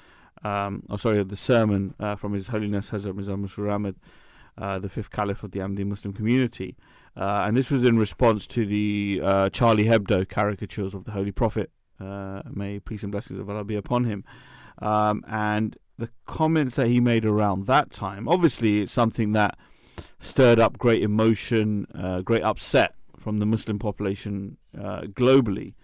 um, 0.44 0.84
oh, 0.90 0.96
sorry, 0.96 1.22
the 1.24 1.36
sermon 1.36 1.94
uh, 1.98 2.16
from 2.16 2.32
His 2.32 2.48
Holiness 2.48 2.90
Hazrat 2.90 3.14
Mirza 3.14 3.32
Masroor 3.32 3.72
Ahmad, 3.72 3.96
uh, 4.56 4.78
the 4.78 4.88
fifth 4.88 5.10
caliph 5.10 5.42
of 5.42 5.52
the 5.52 5.60
Ahmadi 5.60 5.84
Muslim 5.84 6.12
community. 6.12 6.76
Uh, 7.18 7.44
and 7.46 7.56
this 7.56 7.68
was 7.68 7.82
in 7.82 7.98
response 7.98 8.46
to 8.46 8.64
the 8.64 9.20
uh, 9.24 9.50
Charlie 9.50 9.86
Hebdo 9.86 10.28
caricatures 10.28 10.94
of 10.94 11.04
the 11.04 11.10
Holy 11.10 11.32
Prophet. 11.32 11.70
Uh, 12.00 12.42
may 12.48 12.78
peace 12.78 13.02
and 13.02 13.10
blessings 13.10 13.40
of 13.40 13.50
Allah 13.50 13.64
be 13.64 13.74
upon 13.74 14.04
him. 14.04 14.24
Um, 14.80 15.24
and 15.26 15.76
the 15.98 16.10
comments 16.26 16.76
that 16.76 16.86
he 16.86 17.00
made 17.00 17.24
around 17.24 17.66
that 17.66 17.90
time, 17.90 18.28
obviously, 18.28 18.82
it's 18.82 18.92
something 18.92 19.32
that 19.32 19.58
stirred 20.20 20.60
up 20.60 20.78
great 20.78 21.02
emotion, 21.02 21.88
uh, 21.92 22.20
great 22.20 22.44
upset 22.44 22.94
from 23.18 23.40
the 23.40 23.46
Muslim 23.46 23.80
population 23.80 24.56
uh, 24.80 25.00
globally. 25.00 25.74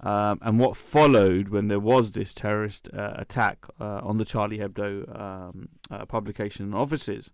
Um, 0.00 0.38
and 0.42 0.58
what 0.58 0.76
followed 0.76 1.48
when 1.48 1.68
there 1.68 1.80
was 1.80 2.12
this 2.12 2.34
terrorist 2.34 2.90
uh, 2.92 3.14
attack 3.16 3.64
on 3.80 4.18
the 4.18 4.26
Charlie 4.26 4.58
Hebdo 4.58 5.18
um, 5.18 5.70
publication 6.08 6.74
offices, 6.74 7.30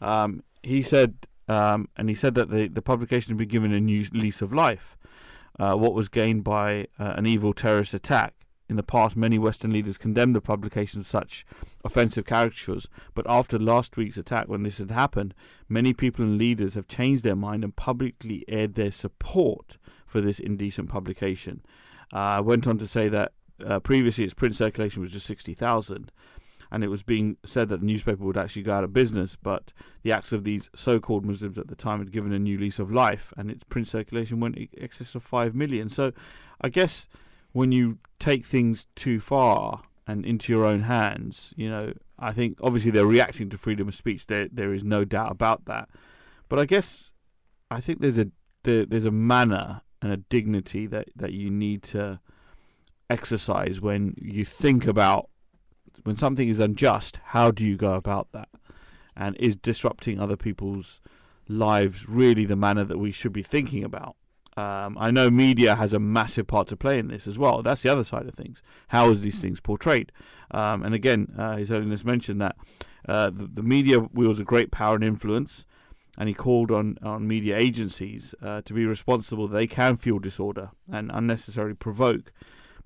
um, 0.00 0.42
he 0.64 0.82
said, 0.82 1.14
um, 1.48 1.88
and 1.96 2.08
he 2.08 2.14
said 2.14 2.34
that 2.34 2.50
the, 2.50 2.68
the 2.68 2.82
publication 2.82 3.32
had 3.32 3.38
been 3.38 3.48
given 3.48 3.72
a 3.72 3.80
new 3.80 4.06
lease 4.12 4.42
of 4.42 4.52
life. 4.52 4.96
Uh, 5.58 5.74
what 5.74 5.92
was 5.92 6.08
gained 6.08 6.44
by 6.44 6.86
uh, 7.00 7.14
an 7.16 7.26
evil 7.26 7.52
terrorist 7.52 7.92
attack. 7.92 8.32
In 8.68 8.76
the 8.76 8.82
past, 8.84 9.16
many 9.16 9.38
Western 9.38 9.72
leaders 9.72 9.98
condemned 9.98 10.36
the 10.36 10.40
publication 10.40 11.00
of 11.00 11.08
such 11.08 11.44
offensive 11.84 12.26
caricatures, 12.26 12.86
but 13.14 13.26
after 13.28 13.58
last 13.58 13.96
week's 13.96 14.18
attack, 14.18 14.46
when 14.46 14.62
this 14.62 14.78
had 14.78 14.92
happened, 14.92 15.34
many 15.68 15.92
people 15.92 16.24
and 16.24 16.38
leaders 16.38 16.74
have 16.74 16.86
changed 16.86 17.24
their 17.24 17.34
mind 17.34 17.64
and 17.64 17.74
publicly 17.74 18.44
aired 18.46 18.74
their 18.74 18.92
support 18.92 19.78
for 20.06 20.20
this 20.20 20.38
indecent 20.38 20.90
publication. 20.90 21.62
Uh, 22.12 22.40
went 22.44 22.68
on 22.68 22.78
to 22.78 22.86
say 22.86 23.08
that 23.08 23.32
uh, 23.66 23.80
previously 23.80 24.24
its 24.24 24.34
print 24.34 24.54
circulation 24.54 25.02
was 25.02 25.12
just 25.12 25.26
60,000 25.26 26.12
and 26.70 26.84
it 26.84 26.88
was 26.88 27.02
being 27.02 27.36
said 27.44 27.68
that 27.68 27.80
the 27.80 27.86
newspaper 27.86 28.24
would 28.24 28.36
actually 28.36 28.62
go 28.62 28.74
out 28.74 28.84
of 28.84 28.92
business, 28.92 29.36
but 29.36 29.72
the 30.02 30.12
acts 30.12 30.32
of 30.32 30.44
these 30.44 30.70
so-called 30.74 31.24
Muslims 31.24 31.58
at 31.58 31.68
the 31.68 31.74
time 31.74 31.98
had 31.98 32.12
given 32.12 32.32
a 32.32 32.38
new 32.38 32.58
lease 32.58 32.78
of 32.78 32.92
life, 32.92 33.32
and 33.36 33.50
its 33.50 33.64
print 33.64 33.88
circulation 33.88 34.40
went 34.40 34.56
in 34.56 34.68
excess 34.76 35.14
of 35.14 35.22
five 35.22 35.54
million. 35.54 35.88
So, 35.88 36.12
I 36.60 36.68
guess 36.68 37.08
when 37.52 37.72
you 37.72 37.98
take 38.18 38.44
things 38.44 38.86
too 38.94 39.20
far 39.20 39.82
and 40.06 40.24
into 40.24 40.52
your 40.52 40.64
own 40.64 40.82
hands, 40.82 41.52
you 41.56 41.70
know, 41.70 41.92
I 42.18 42.32
think 42.32 42.58
obviously 42.62 42.90
they're 42.90 43.06
reacting 43.06 43.48
to 43.50 43.58
freedom 43.58 43.88
of 43.88 43.94
speech. 43.94 44.26
There, 44.26 44.48
there 44.50 44.74
is 44.74 44.82
no 44.82 45.04
doubt 45.04 45.30
about 45.30 45.66
that. 45.66 45.88
But 46.48 46.58
I 46.58 46.64
guess 46.64 47.12
I 47.70 47.80
think 47.80 48.00
there's 48.00 48.18
a 48.18 48.30
there, 48.64 48.84
there's 48.84 49.04
a 49.04 49.10
manner 49.10 49.82
and 50.02 50.12
a 50.12 50.16
dignity 50.16 50.86
that, 50.86 51.08
that 51.16 51.32
you 51.32 51.50
need 51.50 51.82
to 51.82 52.20
exercise 53.10 53.80
when 53.80 54.14
you 54.20 54.44
think 54.44 54.86
about 54.86 55.30
when 56.08 56.16
something 56.16 56.48
is 56.48 56.58
unjust, 56.58 57.20
how 57.22 57.50
do 57.50 57.66
you 57.66 57.76
go 57.76 57.92
about 57.92 58.32
that? 58.32 58.48
And 59.14 59.36
is 59.36 59.56
disrupting 59.56 60.18
other 60.18 60.38
people's 60.38 61.02
lives 61.48 62.08
really 62.08 62.46
the 62.46 62.56
manner 62.56 62.82
that 62.84 62.96
we 62.96 63.12
should 63.12 63.34
be 63.34 63.42
thinking 63.42 63.84
about? 63.84 64.16
Um, 64.56 64.96
I 64.98 65.10
know 65.10 65.28
media 65.28 65.74
has 65.74 65.92
a 65.92 65.98
massive 65.98 66.46
part 66.46 66.66
to 66.68 66.78
play 66.78 66.98
in 66.98 67.08
this 67.08 67.26
as 67.26 67.38
well. 67.38 67.62
That's 67.62 67.82
the 67.82 67.90
other 67.90 68.04
side 68.04 68.26
of 68.26 68.34
things. 68.34 68.62
How 68.88 69.10
is 69.10 69.20
these 69.20 69.42
things 69.42 69.60
portrayed? 69.60 70.10
Um, 70.50 70.82
and 70.82 70.94
again, 70.94 71.34
uh, 71.36 71.58
His 71.58 71.68
Holiness 71.68 72.06
mentioned 72.06 72.40
that 72.40 72.56
uh, 73.06 73.28
the, 73.28 73.46
the, 73.46 73.62
media 73.62 74.00
wields 74.00 74.40
a 74.40 74.44
great 74.44 74.70
power 74.70 74.94
and 74.94 75.04
influence, 75.04 75.66
and 76.16 76.26
he 76.26 76.34
called 76.34 76.70
on, 76.70 76.96
on 77.02 77.28
media 77.28 77.58
agencies 77.58 78.34
uh, 78.42 78.62
to 78.62 78.72
be 78.72 78.86
responsible. 78.86 79.46
They 79.46 79.66
can 79.66 79.98
fuel 79.98 80.20
disorder 80.20 80.70
and 80.90 81.10
unnecessarily 81.12 81.74
provoke, 81.74 82.32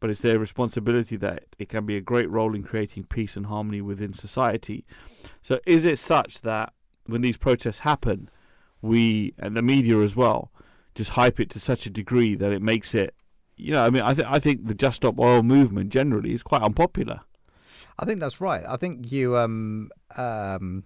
but 0.03 0.11
it's 0.11 0.21
their 0.21 0.37
responsibility 0.37 1.15
that 1.15 1.45
it 1.61 1.69
can 1.69 1.87
be 1.87 1.97
a 1.97 2.01
great 2.01 2.29
role 2.29 2.57
in 2.57 2.65
creating 2.65 3.05
peace 3.05 3.37
and 3.37 3.47
harmony 3.47 3.81
within 3.81 4.13
society. 4.13 4.85
So, 5.43 5.61
is 5.65 5.87
it 5.87 5.97
such 5.97 6.41
that 6.41 6.73
when 7.07 7.21
these 7.21 7.37
protests 7.37 7.79
happen, 7.79 8.29
we 8.81 9.33
and 9.39 9.57
the 9.57 9.63
media 9.63 9.99
as 9.99 10.17
well 10.17 10.51
just 10.97 11.11
hype 11.11 11.39
it 11.39 11.51
to 11.51 11.61
such 11.61 11.87
a 11.87 11.91
degree 11.91 12.35
that 12.35 12.51
it 12.51 12.61
makes 12.61 12.97
it, 12.97 13.15
you 13.57 13.71
know, 13.71 13.87
I 13.87 13.91
mean, 13.91 14.03
I 14.03 14.13
think 14.13 14.29
I 14.29 14.41
think 14.41 14.67
the 14.67 14.75
Just 14.75 14.97
Stop 14.97 15.21
Oil 15.21 15.45
movement 15.45 15.91
generally 15.91 16.35
is 16.35 16.43
quite 16.43 16.63
unpopular. 16.63 17.21
I 17.97 18.05
think 18.05 18.19
that's 18.19 18.41
right. 18.41 18.65
I 18.69 18.77
think 18.77 19.13
you 19.13 19.37
um 19.37 19.91
um 20.17 20.83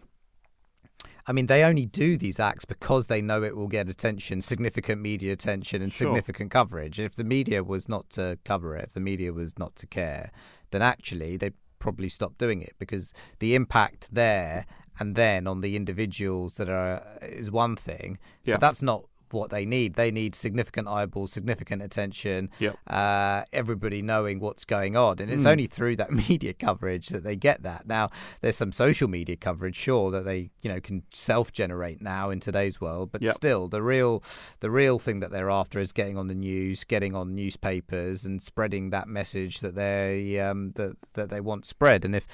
I 1.26 1.32
mean, 1.32 1.46
they 1.46 1.64
only 1.64 1.86
do 1.86 2.16
these 2.16 2.38
acts 2.38 2.64
because 2.64 3.08
they 3.08 3.20
know 3.20 3.42
it 3.42 3.56
will 3.56 3.68
get 3.68 3.88
attention, 3.88 4.40
significant 4.40 5.02
media 5.02 5.32
attention, 5.32 5.82
and 5.82 5.92
sure. 5.92 6.06
significant 6.06 6.52
coverage. 6.52 7.00
If 7.00 7.16
the 7.16 7.24
media 7.24 7.64
was 7.64 7.88
not 7.88 8.08
to 8.10 8.38
cover 8.44 8.76
it, 8.76 8.84
if 8.84 8.92
the 8.92 9.00
media 9.00 9.32
was 9.32 9.58
not 9.58 9.74
to 9.76 9.86
care, 9.86 10.30
then 10.70 10.82
actually 10.82 11.36
they'd 11.36 11.54
probably 11.78 12.08
stop 12.08 12.38
doing 12.38 12.62
it 12.62 12.74
because 12.78 13.12
the 13.40 13.54
impact 13.54 14.08
there 14.12 14.66
and 14.98 15.14
then 15.14 15.46
on 15.46 15.60
the 15.60 15.76
individuals 15.76 16.54
that 16.54 16.68
are 16.68 17.02
is 17.22 17.50
one 17.50 17.76
thing. 17.76 18.18
Yeah. 18.44 18.54
But 18.54 18.60
that's 18.60 18.82
not 18.82 19.04
what 19.32 19.50
they 19.50 19.64
need. 19.66 19.94
They 19.94 20.10
need 20.10 20.34
significant 20.34 20.88
eyeballs, 20.88 21.32
significant 21.32 21.82
attention, 21.82 22.50
yep. 22.58 22.76
uh, 22.86 23.44
everybody 23.52 24.02
knowing 24.02 24.40
what's 24.40 24.64
going 24.64 24.96
on. 24.96 25.18
And 25.18 25.30
it's 25.30 25.44
mm. 25.44 25.50
only 25.50 25.66
through 25.66 25.96
that 25.96 26.12
media 26.28 26.52
coverage 26.52 27.08
that 27.08 27.24
they 27.24 27.36
get 27.36 27.62
that. 27.62 27.86
Now, 27.86 28.10
there's 28.40 28.56
some 28.56 28.72
social 28.72 29.08
media 29.08 29.36
coverage, 29.36 29.76
sure, 29.76 30.10
that 30.10 30.24
they 30.24 30.50
you 30.62 30.72
know 30.72 30.80
can 30.80 31.02
self-generate 31.12 32.00
now 32.00 32.30
in 32.30 32.40
today's 32.40 32.80
world, 32.80 33.10
but 33.12 33.22
yep. 33.22 33.34
still, 33.34 33.68
the 33.68 33.82
real 33.82 34.22
the 34.60 34.70
real 34.70 34.98
thing 34.98 35.20
that 35.20 35.30
they're 35.30 35.50
after 35.50 35.78
is 35.78 35.92
getting 35.92 36.16
on 36.16 36.28
the 36.28 36.34
news, 36.34 36.84
getting 36.84 37.14
on 37.14 37.34
newspapers, 37.34 38.24
and 38.24 38.42
spreading 38.42 38.90
that 38.90 39.08
message 39.08 39.60
that 39.60 39.74
they 39.74 40.38
um, 40.40 40.72
that 40.76 40.96
that 41.14 41.30
they 41.30 41.40
want 41.40 41.66
spread. 41.66 42.04
And 42.04 42.14
if 42.14 42.26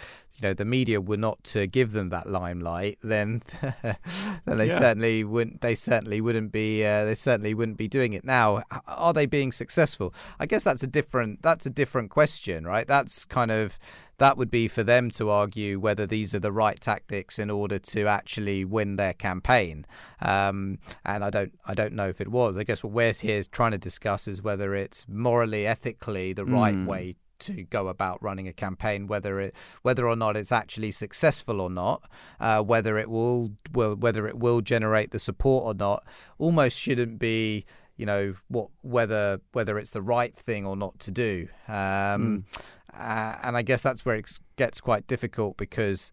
you 0.43 0.49
know 0.49 0.55
the 0.55 0.65
media 0.65 1.01
were 1.01 1.17
not 1.17 1.43
to 1.45 1.69
give 1.69 1.93
them 1.93 2.09
that 2.09 2.29
limelight, 2.29 2.99
then 3.01 3.43
then 3.83 3.97
they 4.45 4.67
yeah. 4.67 4.79
certainly 4.79 5.23
wouldn't. 5.23 5.61
They 5.61 5.77
certainly 5.77 6.21
wouldn't 6.21 6.51
be. 6.51 6.85
Uh, 6.85 7.05
they 7.05 7.15
certainly 7.15 7.55
wouldn't 7.55 7.79
be 7.79 7.87
doing 7.87 8.13
it 8.13 8.25
now. 8.25 8.65
Are 8.89 9.13
they 9.13 9.27
being 9.27 9.53
successful? 9.53 10.13
I 10.41 10.47
guess 10.47 10.65
that's 10.65 10.83
a 10.83 10.89
different. 10.89 11.43
That's 11.43 11.65
a 11.65 11.71
different 11.71 12.11
question, 12.11 12.67
right? 12.67 12.89
That's 12.89 13.25
kind 13.25 13.53
of 13.53 13.79
that 14.19 14.37
would 14.37 14.51
be 14.51 14.69
for 14.69 14.83
them 14.83 15.11
to 15.11 15.31
argue 15.31 15.81
whether 15.81 16.07
these 16.07 16.35
are 16.35 16.39
the 16.39 16.53
right 16.53 16.81
tactics 16.81 17.39
in 17.39 17.51
order 17.51 17.79
to 17.79 18.07
actually 18.07 18.65
win 18.65 18.97
their 18.97 19.13
campaign. 19.13 19.85
Um, 20.21 20.79
and 21.05 21.25
I 21.25 21.31
don't, 21.31 21.59
I 21.67 21.75
don't 21.75 21.95
know 21.95 22.09
if 22.09 22.21
it 22.21 22.29
was. 22.29 22.57
I 22.57 22.63
guess 22.63 22.85
what 22.85 22.93
we're 22.93 23.13
here 23.13 23.39
is 23.39 23.49
trying 23.49 23.73
to 23.73 23.79
discuss 23.79 24.29
is 24.29 24.41
whether 24.41 24.77
it's 24.77 25.07
morally, 25.09 25.67
ethically 25.67 26.33
the 26.33 26.45
right 26.45 26.75
mm. 26.75 26.87
way 26.87 27.17
to 27.43 27.65
go 27.65 27.89
about 27.89 28.23
running 28.23 28.49
a 28.49 28.53
campaign, 28.53 29.07
whether 29.07 29.41
it 29.41 29.55
whether 29.83 30.09
or 30.09 30.17
not 30.17 30.37
it's 30.37 30.53
actually 30.53 30.91
successful 30.91 31.61
or 31.61 31.71
not, 31.71 32.03
uh, 32.41 32.63
whether 32.63 32.99
it 32.99 33.11
will, 33.11 33.53
will 33.73 33.95
whether 33.95 34.27
it 34.27 34.39
will 34.39 34.61
generate 34.61 35.11
the 35.11 35.19
support 35.19 35.65
or 35.65 35.75
not, 35.75 36.05
almost 36.39 36.79
shouldn't 36.79 37.19
be 37.19 37.65
you 37.97 38.07
know 38.07 38.35
what 38.49 38.69
whether 38.83 39.41
whether 39.53 39.79
it's 39.79 39.91
the 39.91 40.03
right 40.03 40.35
thing 40.35 40.67
or 40.67 40.77
not 40.77 40.99
to 41.01 41.11
do. 41.11 41.49
Um, 41.69 41.75
mm. 41.75 42.45
uh, 42.93 43.37
and 43.43 43.57
I 43.57 43.63
guess 43.63 43.83
that's 43.83 44.05
where 44.05 44.17
it 44.17 44.39
gets 44.57 44.81
quite 44.81 45.07
difficult 45.07 45.57
because 45.57 46.13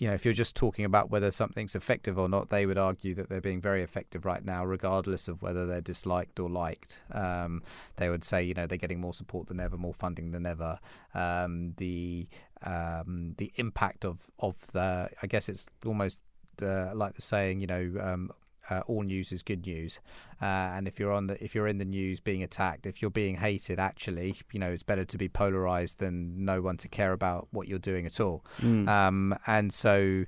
you 0.00 0.08
know, 0.08 0.14
if 0.14 0.24
you're 0.24 0.32
just 0.32 0.56
talking 0.56 0.86
about 0.86 1.10
whether 1.10 1.30
something's 1.30 1.76
effective 1.76 2.18
or 2.18 2.26
not, 2.26 2.48
they 2.48 2.64
would 2.64 2.78
argue 2.78 3.14
that 3.14 3.28
they're 3.28 3.42
being 3.42 3.60
very 3.60 3.82
effective 3.82 4.24
right 4.24 4.42
now, 4.42 4.64
regardless 4.64 5.28
of 5.28 5.42
whether 5.42 5.66
they're 5.66 5.82
disliked 5.82 6.40
or 6.40 6.48
liked. 6.48 6.96
Um, 7.12 7.62
they 7.96 8.08
would 8.08 8.24
say, 8.24 8.42
you 8.42 8.54
know, 8.54 8.66
they're 8.66 8.78
getting 8.78 9.02
more 9.02 9.12
support 9.12 9.48
than 9.48 9.60
ever, 9.60 9.76
more 9.76 9.92
funding 9.92 10.32
than 10.32 10.46
ever. 10.46 10.78
Um, 11.14 11.74
the 11.76 12.28
um, 12.62 13.34
the 13.36 13.52
impact 13.56 14.06
of 14.06 14.20
of 14.38 14.54
the, 14.72 15.10
I 15.22 15.26
guess 15.26 15.50
it's 15.50 15.66
almost 15.84 16.22
uh, 16.62 16.94
like 16.94 17.16
the 17.16 17.22
saying, 17.22 17.60
you 17.60 17.66
know, 17.66 17.92
um, 18.00 18.32
uh, 18.70 18.80
all 18.86 19.02
news 19.02 19.32
is 19.32 19.42
good 19.42 19.66
news. 19.66 20.00
Uh, 20.40 20.44
and 20.74 20.88
if 20.88 20.98
you're 20.98 21.12
on 21.12 21.26
the 21.26 21.42
if 21.42 21.54
you're 21.54 21.66
in 21.66 21.78
the 21.78 21.84
news 21.84 22.20
being 22.20 22.42
attacked, 22.42 22.86
if 22.86 23.02
you're 23.02 23.10
being 23.10 23.36
hated, 23.36 23.78
actually, 23.78 24.36
you 24.52 24.60
know, 24.60 24.70
it's 24.70 24.82
better 24.82 25.04
to 25.04 25.18
be 25.18 25.28
polarized 25.28 25.98
than 25.98 26.44
no 26.44 26.60
one 26.60 26.76
to 26.78 26.88
care 26.88 27.12
about 27.12 27.48
what 27.50 27.68
you're 27.68 27.78
doing 27.78 28.06
at 28.06 28.20
all. 28.20 28.44
Mm. 28.60 28.88
Um, 28.88 29.38
and 29.46 29.72
so, 29.72 30.24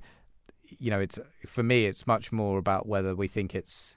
you 0.65 0.91
know, 0.91 1.01
it's 1.01 1.19
for 1.47 1.63
me, 1.63 1.87
it's 1.87 2.07
much 2.07 2.33
more 2.33 2.59
about 2.59 2.87
whether 2.87 3.15
we 3.15 3.29
think 3.29 3.55
it's 3.55 3.97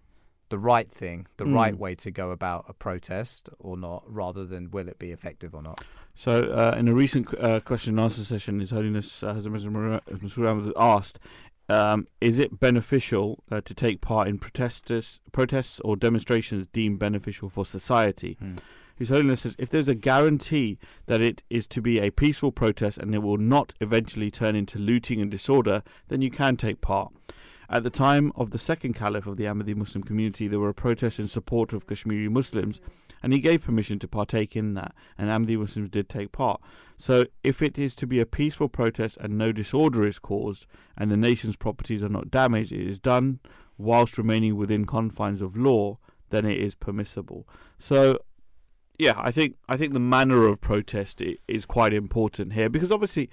the 0.50 0.60
right 0.60 0.92
thing, 0.92 1.28
the 1.38 1.46
mm. 1.46 1.56
right 1.56 1.78
way 1.78 1.96
to 1.96 2.12
go 2.12 2.32
about 2.32 2.66
a 2.70 2.74
protest 2.74 3.50
or 3.60 3.76
not, 3.76 4.04
rather 4.06 4.46
than 4.46 4.70
will 4.72 4.88
it 4.88 5.00
be 5.00 5.12
effective 5.12 5.56
or 5.56 5.62
not. 5.62 5.82
So, 6.14 6.44
uh, 6.44 6.76
in 6.78 6.88
a 6.88 6.94
recent 6.94 7.34
uh, 7.40 7.60
question 7.60 7.98
and 7.98 8.00
answer 8.00 8.24
session, 8.24 8.60
His 8.60 8.72
Holiness 8.72 9.22
uh, 9.22 9.34
Hazrat 9.34 10.00
Masroor 10.08 10.72
asked 10.78 11.20
um, 11.70 12.08
is 12.22 12.40
it 12.40 12.60
beneficial 12.60 13.44
uh, 13.52 13.62
to 13.62 13.74
take 13.74 14.02
part 14.02 14.28
in 14.28 14.38
protests, 14.38 15.20
protests 15.32 15.80
or 15.82 15.96
demonstrations 15.96 16.68
deemed 16.68 17.00
beneficial 17.00 17.50
for 17.50 17.66
society? 17.66 18.38
Hmm. 18.40 18.56
His 18.96 19.10
Holiness 19.10 19.42
says 19.42 19.56
if 19.58 19.70
there's 19.70 19.90
a 19.90 19.96
guarantee 19.96 20.78
that 21.08 21.22
it 21.22 21.44
is 21.50 21.68
to 21.68 21.82
be 21.82 22.00
a 22.00 22.12
peaceful 22.12 22.52
protest 22.52 22.98
and 22.98 23.14
it 23.14 23.20
will 23.20 23.38
not 23.38 23.74
eventually 23.82 24.32
turn 24.32 24.56
into 24.56 24.80
looting 24.80 25.20
and 25.20 25.30
disorder, 25.30 25.84
then 26.08 26.22
you 26.22 26.32
can 26.32 26.56
take 26.56 26.80
part. 26.80 27.12
At 27.68 27.84
the 27.84 27.90
time 27.90 28.32
of 28.36 28.52
the 28.52 28.60
second 28.60 28.94
caliph 28.94 29.28
of 29.28 29.38
the 29.38 29.46
Ahmadi 29.46 29.76
Muslim 29.76 30.04
community, 30.04 30.48
there 30.48 30.60
were 30.60 30.72
protests 30.72 31.20
in 31.20 31.28
support 31.28 31.74
of 31.74 31.88
Kashmiri 31.88 32.30
Muslims 32.30 32.80
and 33.22 33.34
he 33.34 33.40
gave 33.40 33.64
permission 33.64 33.98
to 34.00 34.08
partake 34.08 34.56
in 34.56 34.76
that, 34.76 34.94
and 35.18 35.30
Ahmadi 35.30 35.58
Muslims 35.58 35.90
did 35.90 36.08
take 36.08 36.32
part. 36.32 36.62
So, 36.98 37.26
if 37.44 37.62
it 37.62 37.78
is 37.78 37.96
to 37.96 38.08
be 38.08 38.20
a 38.20 38.26
peaceful 38.26 38.70
protest 38.70 39.18
and 39.20 39.38
no 39.38 39.52
disorder 39.52 40.06
is 40.06 40.20
caused, 40.20 40.66
and 40.98 41.12
the 41.12 41.18
nation's 41.18 41.58
properties 41.58 42.04
are 42.04 42.10
not 42.10 42.32
damaged, 42.32 42.72
it 42.72 42.88
is 42.88 43.00
done 43.00 43.40
whilst 43.78 44.18
remaining 44.18 44.56
within 44.56 44.86
confines 44.86 45.42
of 45.42 45.58
law, 45.58 45.98
then 46.30 46.46
it 46.46 46.58
is 46.58 46.76
permissible. 46.76 47.48
So, 47.78 48.20
yeah, 48.98 49.16
I 49.18 49.32
think 49.32 49.58
I 49.68 49.78
think 49.78 49.94
the 49.94 50.00
manner 50.00 50.48
of 50.48 50.62
protest 50.62 51.22
is 51.48 51.66
quite 51.66 51.94
important 51.94 52.54
here 52.54 52.70
because 52.70 52.92
obviously 52.92 53.30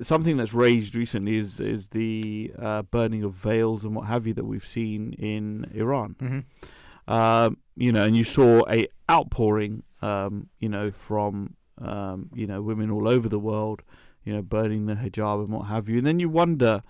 something 0.00 0.36
that's 0.36 0.54
raised 0.54 0.94
recently 0.94 1.36
is 1.36 1.60
is 1.60 1.88
the 1.88 2.52
uh, 2.58 2.82
burning 2.82 3.22
of 3.22 3.34
veils 3.34 3.84
and 3.84 3.94
what 3.94 4.06
have 4.06 4.26
you 4.26 4.34
that 4.34 4.44
we've 4.44 4.66
seen 4.66 5.12
in 5.14 5.70
Iran. 5.74 6.16
Mm-hmm. 6.20 7.12
Um, 7.12 7.58
you 7.76 7.92
know, 7.92 8.04
and 8.04 8.16
you 8.16 8.24
saw 8.24 8.62
a 8.70 8.86
outpouring, 9.10 9.82
um, 10.00 10.48
you 10.58 10.68
know, 10.68 10.90
from 10.90 11.56
um, 11.82 12.30
you 12.34 12.46
know 12.46 12.62
women 12.62 12.90
all 12.90 13.08
over 13.08 13.28
the 13.28 13.38
world, 13.38 13.82
you 14.24 14.32
know, 14.32 14.42
burning 14.42 14.86
the 14.86 14.94
hijab 14.94 15.44
and 15.44 15.52
what 15.52 15.66
have 15.66 15.88
you. 15.88 15.98
And 15.98 16.06
then 16.06 16.20
you 16.20 16.28
wonder, 16.28 16.82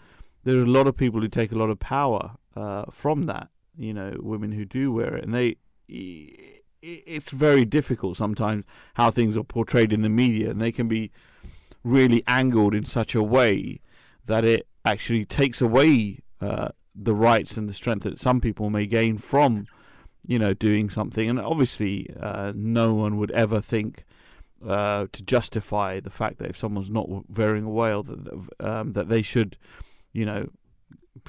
there 0.44 0.56
are 0.58 0.62
a 0.62 0.66
lot 0.66 0.86
of 0.86 0.96
people 0.96 1.20
who 1.20 1.28
take 1.28 1.52
a 1.52 1.58
lot 1.58 1.70
of 1.70 1.78
power 1.78 2.32
uh, 2.56 2.84
from 2.90 3.26
that. 3.26 3.48
You 3.76 3.94
know, 3.94 4.16
women 4.20 4.52
who 4.52 4.64
do 4.64 4.92
wear 4.92 5.16
it, 5.16 5.24
and 5.24 5.34
they. 5.34 5.56
It's 6.84 7.30
very 7.30 7.64
difficult 7.64 8.16
sometimes 8.16 8.64
how 8.94 9.12
things 9.12 9.36
are 9.36 9.44
portrayed 9.44 9.92
in 9.92 10.02
the 10.02 10.08
media, 10.08 10.50
and 10.50 10.60
they 10.60 10.72
can 10.72 10.88
be 10.88 11.12
really 11.84 12.24
angled 12.26 12.74
in 12.74 12.84
such 12.84 13.14
a 13.14 13.22
way 13.22 13.80
that 14.26 14.44
it 14.44 14.66
actually 14.84 15.24
takes 15.24 15.60
away 15.60 16.18
uh, 16.40 16.68
the 16.94 17.14
rights 17.14 17.56
and 17.56 17.68
the 17.68 17.72
strength 17.72 18.02
that 18.02 18.18
some 18.18 18.40
people 18.40 18.70
may 18.70 18.86
gain 18.86 19.18
from, 19.18 19.66
you 20.26 20.38
know, 20.38 20.54
doing 20.54 20.90
something. 20.90 21.28
And 21.28 21.38
obviously, 21.38 22.08
uh, 22.20 22.52
no 22.54 22.94
one 22.94 23.16
would 23.18 23.30
ever 23.30 23.60
think 23.60 24.04
uh, 24.66 25.06
to 25.12 25.22
justify 25.22 26.00
the 26.00 26.10
fact 26.10 26.38
that 26.38 26.50
if 26.50 26.58
someone's 26.58 26.90
not 26.90 27.08
wearing 27.28 27.64
a 27.64 27.70
whale, 27.70 28.02
that 28.02 28.48
um, 28.60 28.92
that 28.92 29.08
they 29.08 29.22
should, 29.22 29.56
you 30.12 30.24
know, 30.24 30.48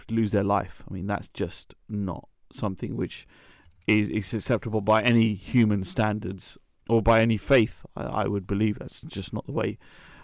lose 0.09 0.31
their 0.31 0.43
life. 0.43 0.83
I 0.89 0.93
mean, 0.93 1.07
that's 1.07 1.29
just 1.29 1.75
not 1.89 2.27
something 2.51 2.95
which 2.95 3.27
is, 3.87 4.09
is 4.09 4.33
acceptable 4.33 4.81
by 4.81 5.01
any 5.01 5.33
human 5.33 5.83
standards 5.83 6.57
or 6.87 7.01
by 7.01 7.21
any 7.21 7.37
faith. 7.37 7.85
I, 7.95 8.03
I 8.03 8.27
would 8.27 8.47
believe 8.47 8.79
that's 8.79 9.01
just 9.01 9.33
not 9.33 9.45
the 9.45 9.53
way 9.53 9.77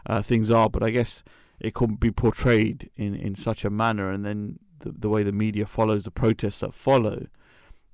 uh, 0.06 0.22
things 0.22 0.52
are. 0.52 0.70
But 0.70 0.84
I 0.84 0.90
guess 0.92 1.24
it 1.60 1.74
could 1.74 2.00
be 2.00 2.12
portrayed 2.12 2.90
in, 2.96 3.16
in 3.16 3.36
such 3.36 3.66
a 3.66 3.70
manner, 3.70 4.12
and 4.12 4.26
then 4.26 4.60
the, 4.80 4.92
the 4.92 5.10
way 5.10 5.24
the 5.24 5.32
media 5.32 5.66
follows 5.66 6.04
the 6.04 6.12
protests 6.12 6.60
that 6.60 6.74
follow 6.74 7.28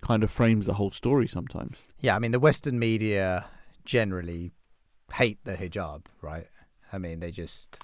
kind 0.02 0.24
of 0.24 0.30
frames 0.30 0.66
the 0.66 0.76
whole 0.76 0.92
story 0.92 1.28
sometimes. 1.28 1.78
Yeah, 2.00 2.16
I 2.16 2.20
mean, 2.20 2.32
the 2.32 2.40
Western 2.40 2.78
media 2.78 3.46
generally 3.86 4.52
hate 5.14 5.40
the 5.44 5.56
hijab, 5.56 6.06
right? 6.22 6.48
I 6.92 6.98
mean, 6.98 7.20
they 7.20 7.32
just 7.32 7.78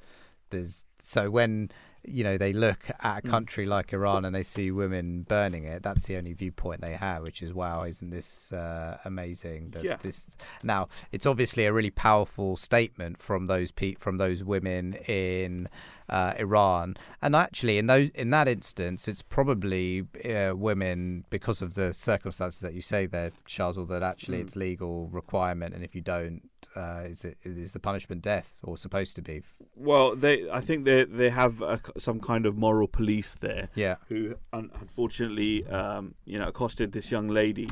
there's 0.51 0.85
so 0.99 1.29
when 1.29 1.71
you 2.03 2.23
know 2.23 2.35
they 2.35 2.51
look 2.51 2.89
at 2.99 3.19
a 3.19 3.21
country 3.21 3.65
mm. 3.65 3.69
like 3.69 3.93
Iran 3.93 4.25
and 4.25 4.33
they 4.33 4.43
see 4.43 4.71
women 4.71 5.23
burning 5.23 5.65
it. 5.65 5.83
That's 5.83 6.05
the 6.05 6.17
only 6.17 6.33
viewpoint 6.33 6.81
they 6.81 6.93
have, 6.93 7.23
which 7.23 7.41
is 7.41 7.53
wow, 7.53 7.83
isn't 7.83 8.09
this 8.09 8.51
uh, 8.51 8.97
amazing? 9.05 9.71
That 9.71 9.83
yeah. 9.83 9.97
This 10.01 10.25
now 10.63 10.87
it's 11.11 11.25
obviously 11.25 11.65
a 11.65 11.73
really 11.73 11.91
powerful 11.91 12.55
statement 12.57 13.17
from 13.17 13.47
those 13.47 13.71
pe- 13.71 13.95
from 13.95 14.17
those 14.17 14.43
women 14.43 14.95
in 15.07 15.69
uh, 16.09 16.33
Iran, 16.39 16.95
and 17.21 17.35
actually 17.35 17.77
in 17.77 17.87
those 17.87 18.09
in 18.09 18.31
that 18.31 18.47
instance, 18.47 19.07
it's 19.07 19.21
probably 19.21 20.07
uh, 20.25 20.55
women 20.55 21.25
because 21.29 21.61
of 21.61 21.75
the 21.75 21.93
circumstances 21.93 22.61
that 22.61 22.73
you 22.73 22.81
say 22.81 23.05
there, 23.05 23.31
Charles, 23.45 23.77
that 23.87 24.03
actually 24.03 24.39
mm. 24.39 24.41
it's 24.41 24.55
legal 24.55 25.07
requirement, 25.07 25.75
and 25.75 25.83
if 25.83 25.93
you 25.93 26.01
don't, 26.01 26.49
uh, 26.75 27.03
is 27.05 27.25
it 27.25 27.37
is 27.43 27.73
the 27.73 27.79
punishment 27.79 28.21
death 28.21 28.57
or 28.63 28.77
supposed 28.77 29.15
to 29.15 29.21
be? 29.21 29.43
Well, 29.75 30.15
they 30.15 30.49
I 30.49 30.61
think 30.61 30.85
they 30.85 31.03
they 31.03 31.29
have 31.29 31.61
a, 31.61 31.79
some 31.97 32.19
kind 32.19 32.45
of 32.45 32.57
moral 32.57 32.87
police 32.87 33.35
there. 33.39 33.69
Yeah. 33.75 33.95
Who 34.09 34.35
un- 34.53 34.71
unfortunately, 34.79 35.65
um, 35.67 36.15
you 36.25 36.39
know, 36.39 36.47
accosted 36.47 36.91
this 36.91 37.11
young 37.11 37.27
lady 37.27 37.69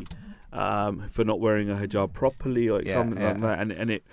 um, 0.51 1.09
for 1.09 1.23
not 1.23 1.39
wearing 1.39 1.69
a 1.69 1.75
hijab 1.75 2.13
properly 2.13 2.69
or 2.69 2.81
yeah, 2.81 2.93
something 2.93 3.21
yeah. 3.21 3.31
like 3.31 3.41
that, 3.41 3.59
and 3.59 3.71
and 3.71 3.91
it 3.91 4.03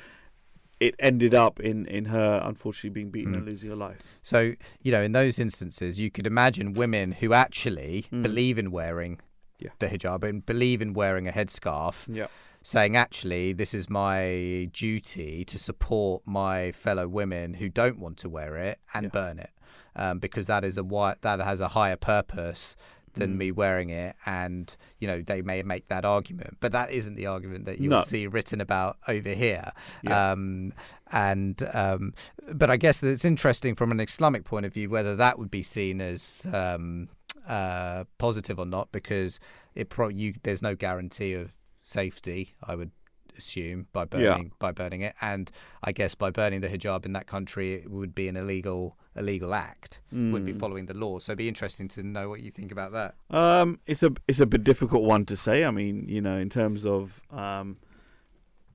it 0.79 0.95
ended 0.99 1.35
up 1.35 1.59
in, 1.59 1.87
in 1.87 2.07
her 2.07 2.41
unfortunately 2.45 2.91
being 2.91 3.11
beaten 3.11 3.33
mm. 3.33 3.37
and 3.39 3.47
losing 3.47 3.71
her 3.71 3.77
life. 3.77 3.99
So, 4.23 4.53
you 4.83 4.93
know, 4.93 5.03
in 5.03 5.13
those 5.13 5.39
instances, 5.39 5.99
you 5.99 6.11
could 6.11 6.27
imagine 6.27 6.75
women 6.75 7.13
who 7.13 7.33
actually 7.33 8.07
mm. 8.13 8.23
believe 8.23 8.59
in 8.59 8.71
wearing 8.71 9.19
yeah. 9.59 9.71
the 9.79 9.89
hijab 9.89 10.23
and 10.23 10.45
believe 10.45 10.83
in 10.83 10.93
wearing 10.93 11.27
a 11.27 11.33
headscarf. 11.33 12.07
Yeah. 12.07 12.27
Saying, 12.67 12.97
actually, 12.97 13.53
this 13.53 13.73
is 13.73 13.89
my 13.89 14.69
duty 14.73 15.45
to 15.45 15.57
support 15.57 16.23
my 16.27 16.73
fellow 16.73 17.07
women 17.07 17.55
who 17.55 17.69
don't 17.69 18.01
want 18.01 18.17
to 18.19 18.29
wear 18.29 18.57
it 18.57 18.81
and 18.93 19.05
yeah. 19.05 19.11
burn 19.11 19.39
it, 19.39 19.51
um, 19.95 20.19
because 20.19 20.49
that 20.49 20.65
is 20.65 20.77
a 20.77 21.17
that 21.21 21.39
has 21.39 21.61
a 21.61 21.69
higher 21.69 21.95
purpose 21.95 22.75
than 23.15 23.35
mm. 23.35 23.37
me 23.37 23.53
wearing 23.53 23.91
it 23.91 24.17
and 24.27 24.77
you 24.99 25.07
know 25.07 25.23
they 25.23 25.43
may 25.43 25.63
make 25.63 25.87
that 25.87 26.05
argument 26.05 26.57
but 26.59 26.73
that 26.73 26.91
isn't 26.91 27.15
the 27.15 27.27
argument 27.27 27.67
that 27.67 27.79
you'll 27.79 27.91
no. 27.91 28.03
see 28.03 28.27
written 28.27 28.61
about 28.61 28.99
over 29.07 29.31
here 29.31 29.71
yeah. 30.03 30.33
um, 30.33 30.73
and 31.13 31.63
um, 31.73 32.13
but 32.53 32.69
i 32.69 32.77
guess 32.77 32.99
that 32.99 33.09
it's 33.09 33.25
interesting 33.25 33.77
from 33.77 33.93
an 33.93 34.01
islamic 34.01 34.45
point 34.45 34.67
of 34.67 34.75
view 34.75 34.91
whether 34.91 35.15
that 35.17 35.39
would 35.39 35.51
be 35.51 35.63
seen 35.63 36.01
as 36.01 36.45
um, 36.53 37.09
uh, 37.49 38.05
positive 38.19 38.59
or 38.59 38.67
not 38.67 38.93
because 38.93 39.39
it 39.75 39.89
pro- 39.89 40.09
you 40.09 40.35
there's 40.43 40.61
no 40.61 40.75
guarantee 40.75 41.33
of 41.33 41.53
safety 41.87 42.55
i 42.65 42.75
would 42.75 42.91
assume 43.39 43.87
by 43.93 44.05
burning 44.05 44.45
yeah. 44.45 44.57
by 44.59 44.73
burning 44.73 45.03
it 45.03 45.15
and 45.21 45.51
i 45.85 45.93
guess 45.93 46.15
by 46.15 46.31
burning 46.31 46.61
the 46.63 46.69
hijab 46.69 47.05
in 47.05 47.13
that 47.13 47.27
country 47.27 47.75
it 47.75 47.91
would 47.91 48.15
be 48.15 48.29
an 48.29 48.37
illegal 48.37 48.97
illegal 49.17 49.55
act 49.55 50.01
mm. 50.13 50.31
would 50.33 50.45
be 50.45 50.53
hmm. 50.53 50.59
following 50.59 50.87
the 50.87 50.95
law. 50.95 51.19
So 51.19 51.33
it'd 51.33 51.39
be 51.39 51.49
interesting 51.49 51.89
to 51.89 52.03
know 52.03 52.29
what 52.29 52.41
you 52.41 52.51
think 52.51 52.71
about 52.73 52.93
that. 52.93 53.15
Um, 53.31 53.81
it's 53.87 54.03
a 54.03 54.13
it's 54.29 54.41
a 54.41 54.47
bit 54.47 54.65
difficult 54.65 55.03
one 55.03 55.25
to 55.27 55.37
say. 55.37 55.65
I 55.65 55.71
mean, 55.71 56.07
you 56.09 56.21
know, 56.21 56.37
in 56.37 56.51
terms 56.51 56.85
of, 56.85 57.21
um, 57.31 57.79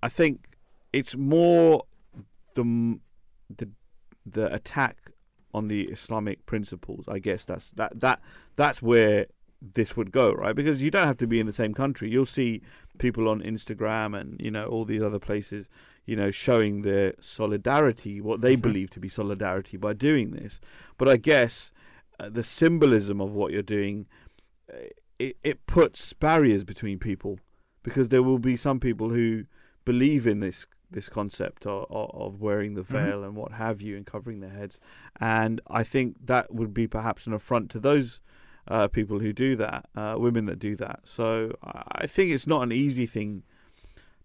I 0.01 0.09
think 0.09 0.57
it's 0.91 1.15
more 1.15 1.85
the 2.55 2.99
the 3.55 3.69
the 4.25 4.53
attack 4.53 5.11
on 5.53 5.67
the 5.67 5.83
Islamic 5.83 6.45
principles. 6.45 7.05
I 7.07 7.19
guess 7.19 7.45
that's 7.45 7.71
that 7.73 7.99
that 7.99 8.19
that's 8.55 8.81
where 8.81 9.27
this 9.61 9.95
would 9.95 10.11
go, 10.11 10.31
right? 10.31 10.55
Because 10.55 10.81
you 10.81 10.89
don't 10.91 11.07
have 11.07 11.17
to 11.17 11.27
be 11.27 11.39
in 11.39 11.45
the 11.45 11.53
same 11.53 11.73
country. 11.73 12.09
You'll 12.09 12.25
see 12.25 12.61
people 12.97 13.29
on 13.29 13.41
Instagram 13.41 14.19
and 14.19 14.39
you 14.41 14.51
know 14.51 14.65
all 14.65 14.85
these 14.85 15.01
other 15.01 15.19
places 15.19 15.69
you 16.05 16.15
know, 16.15 16.31
showing 16.31 16.81
their 16.81 17.13
solidarity, 17.19 18.21
what 18.21 18.41
they 18.41 18.53
mm-hmm. 18.53 18.61
believe 18.61 18.89
to 18.91 18.99
be 18.99 19.09
solidarity 19.09 19.77
by 19.77 19.93
doing 19.93 20.31
this. 20.31 20.59
But 20.97 21.07
I 21.07 21.17
guess 21.17 21.71
uh, 22.19 22.29
the 22.29 22.43
symbolism 22.43 23.21
of 23.21 23.31
what 23.31 23.51
you're 23.51 23.61
doing, 23.61 24.07
uh, 24.71 24.77
it, 25.19 25.37
it 25.43 25.65
puts 25.67 26.13
barriers 26.13 26.63
between 26.63 26.99
people 26.99 27.39
because 27.83 28.09
there 28.09 28.23
will 28.23 28.39
be 28.39 28.57
some 28.57 28.79
people 28.79 29.09
who 29.09 29.45
believe 29.85 30.27
in 30.27 30.39
this 30.39 30.65
this 30.93 31.07
concept 31.07 31.65
of, 31.65 31.85
of 31.89 32.41
wearing 32.41 32.73
the 32.73 32.81
mm-hmm. 32.81 32.93
veil 32.93 33.17
mm-hmm. 33.19 33.23
and 33.23 33.35
what 33.37 33.53
have 33.53 33.81
you 33.81 33.95
and 33.95 34.05
covering 34.05 34.41
their 34.41 34.49
heads. 34.49 34.77
And 35.21 35.61
I 35.67 35.83
think 35.83 36.17
that 36.25 36.53
would 36.53 36.73
be 36.73 36.85
perhaps 36.85 37.25
an 37.27 37.31
affront 37.31 37.71
to 37.71 37.79
those 37.79 38.19
uh, 38.67 38.87
people 38.87 39.19
who 39.19 39.33
do 39.33 39.55
that, 39.55 39.85
uh, 39.95 40.15
women 40.17 40.45
that 40.45 40.59
do 40.59 40.75
that. 40.75 41.01
So 41.03 41.55
I 41.63 42.07
think 42.07 42.31
it's 42.31 42.47
not 42.47 42.63
an 42.63 42.71
easy 42.71 43.05
thing 43.05 43.43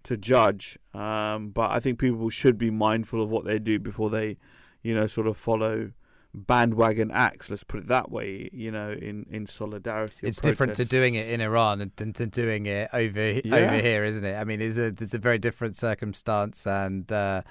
to 0.04 0.16
judge. 0.16 0.78
Um, 0.94 1.50
but 1.50 1.70
I 1.70 1.80
think 1.80 1.98
people 1.98 2.30
should 2.30 2.58
be 2.58 2.70
mindful 2.70 3.22
of 3.22 3.30
what 3.30 3.44
they 3.44 3.58
do 3.58 3.78
before 3.78 4.10
they, 4.10 4.38
you 4.82 4.94
know, 4.94 5.06
sort 5.06 5.26
of 5.26 5.36
follow 5.36 5.90
bandwagon 6.32 7.10
acts. 7.10 7.50
Let's 7.50 7.64
put 7.64 7.80
it 7.80 7.88
that 7.88 8.10
way. 8.10 8.48
You 8.52 8.70
know, 8.70 8.92
in 8.92 9.26
in 9.30 9.46
solidarity. 9.46 10.26
It's 10.26 10.40
different 10.40 10.76
to 10.76 10.84
doing 10.84 11.14
it 11.14 11.28
in 11.28 11.40
Iran 11.40 11.90
than 11.96 12.12
to 12.14 12.26
doing 12.26 12.66
it 12.66 12.88
over 12.92 13.40
yeah. 13.44 13.54
over 13.54 13.76
here, 13.80 14.04
isn't 14.04 14.24
it? 14.24 14.36
I 14.36 14.44
mean, 14.44 14.60
it's 14.60 14.78
a 14.78 14.86
it's 14.86 15.14
a 15.14 15.18
very 15.18 15.38
different 15.38 15.76
circumstance 15.76 16.66
and. 16.66 17.10
Uh, 17.10 17.42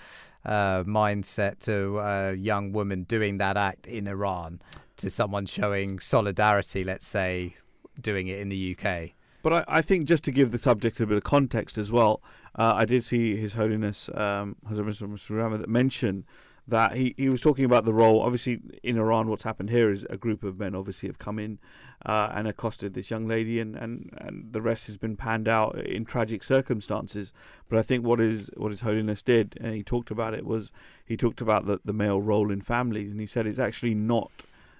uh, 0.45 0.83
mindset 0.83 1.57
to 1.57 1.97
a 1.97 2.35
young 2.35 2.71
woman 2.71 3.01
doing 3.01 3.39
that 3.39 3.57
act 3.57 3.87
in 3.87 4.07
Iran 4.07 4.61
to 4.97 5.09
someone 5.09 5.45
showing 5.45 5.99
solidarity, 5.99 6.83
let's 6.83 7.07
say, 7.07 7.55
doing 8.01 8.27
it 8.27 8.39
in 8.39 8.49
the 8.49 8.77
UK. 8.77 9.11
But 9.41 9.53
I, 9.53 9.77
I 9.77 9.81
think 9.81 10.07
just 10.07 10.23
to 10.23 10.31
give 10.31 10.51
the 10.51 10.57
subject 10.57 10.99
a 10.99 11.05
bit 11.05 11.17
of 11.17 11.23
context 11.23 11.77
as 11.77 11.91
well, 11.91 12.21
uh, 12.57 12.73
I 12.75 12.85
did 12.85 13.03
see 13.03 13.37
His 13.37 13.53
Holiness 13.53 14.09
um, 14.13 14.55
Hazrat 14.67 15.01
Mr. 15.01 15.59
that 15.59 15.69
mentioned 15.69 16.23
that 16.67 16.95
he, 16.95 17.13
he 17.15 17.29
was 17.29 17.41
talking 17.41 17.65
about 17.65 17.85
the 17.85 17.93
role. 17.93 18.21
Obviously, 18.21 18.59
in 18.81 18.97
Iran, 18.97 19.27
what's 19.27 19.43
happened 19.43 19.69
here 19.69 19.91
is 19.91 20.05
a 20.09 20.17
group 20.17 20.43
of 20.43 20.59
men 20.59 20.73
obviously 20.73 21.07
have 21.07 21.19
come 21.19 21.37
in 21.37 21.59
uh, 22.05 22.31
and 22.33 22.47
accosted 22.47 22.93
this 22.93 23.11
young 23.11 23.27
lady, 23.27 23.59
and, 23.59 23.75
and, 23.75 24.09
and 24.17 24.51
the 24.51 24.61
rest 24.61 24.87
has 24.87 24.97
been 24.97 25.15
panned 25.15 25.47
out 25.47 25.77
in 25.77 26.05
tragic 26.05 26.43
circumstances. 26.43 27.31
But 27.69 27.77
I 27.77 27.83
think 27.83 28.03
what 28.03 28.19
is 28.19 28.49
what 28.57 28.71
His 28.71 28.81
Holiness 28.81 29.21
did, 29.21 29.57
and 29.61 29.75
he 29.75 29.83
talked 29.83 30.09
about 30.09 30.33
it, 30.33 30.45
was 30.45 30.71
he 31.05 31.15
talked 31.15 31.41
about 31.41 31.67
the, 31.67 31.79
the 31.85 31.93
male 31.93 32.21
role 32.21 32.51
in 32.51 32.61
families, 32.61 33.11
and 33.11 33.19
he 33.19 33.27
said 33.27 33.45
it's 33.45 33.59
actually 33.59 33.93
not 33.93 34.31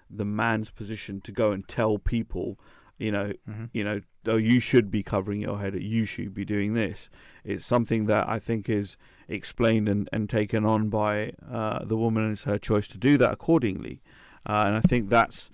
the 0.10 0.26
man's 0.26 0.72
position 0.72 1.22
to 1.22 1.32
go 1.32 1.52
and 1.52 1.68
tell 1.68 1.98
people 1.98 2.57
you 2.98 3.11
know, 3.11 3.34
mm-hmm. 3.49 3.65
you 3.73 3.84
know, 3.84 4.02
oh, 4.27 4.38
you 4.38 4.60
should 4.60 4.90
be 4.90 5.03
covering 5.03 5.41
your 5.41 5.60
head, 5.60 5.76
you 5.76 6.06
should 6.06 6.34
be 6.34 6.45
doing 6.45 6.73
this. 6.73 7.10
It's 7.44 7.65
something 7.65 8.06
that 8.06 8.27
I 8.30 8.40
think 8.40 8.69
is 8.69 8.98
explained 9.27 9.90
and, 9.90 10.07
and 10.14 10.30
taken 10.30 10.65
on 10.65 10.90
by 10.90 11.34
uh, 11.49 11.84
the 11.84 11.98
woman, 11.98 12.23
and 12.23 12.34
it's 12.34 12.44
her 12.44 12.57
choice 12.57 12.88
to 12.90 12.98
do 12.98 13.18
that 13.18 13.32
accordingly. 13.32 14.02
Uh, 14.45 14.64
and 14.68 14.77
I 14.77 14.80
think 14.80 15.10
that's, 15.10 15.49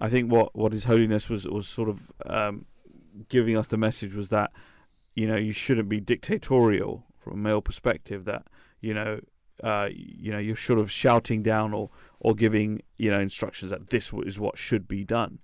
I 0.00 0.08
think 0.08 0.32
what, 0.32 0.56
what 0.56 0.72
His 0.72 0.84
Holiness 0.84 1.28
was 1.28 1.46
was 1.46 1.68
sort 1.68 1.88
of 1.88 2.10
um, 2.26 2.64
giving 3.28 3.56
us 3.56 3.68
the 3.68 3.76
message 3.76 4.14
was 4.14 4.30
that, 4.30 4.50
you 5.14 5.28
know, 5.28 5.36
you 5.36 5.52
shouldn't 5.52 5.88
be 5.88 6.00
dictatorial 6.00 7.04
from 7.18 7.34
a 7.34 7.36
male 7.36 7.60
perspective. 7.60 8.24
That 8.24 8.46
you 8.80 8.94
know, 8.94 9.20
uh, 9.62 9.88
you 9.92 10.32
know 10.32 10.38
you're 10.38 10.56
sort 10.56 10.78
of 10.78 10.90
shouting 10.90 11.42
down 11.42 11.72
or 11.72 11.90
or 12.20 12.34
giving 12.34 12.82
you 12.98 13.10
know 13.10 13.20
instructions 13.20 13.70
that 13.70 13.90
this 13.90 14.12
is 14.24 14.38
what 14.38 14.58
should 14.58 14.88
be 14.88 15.04
done. 15.04 15.38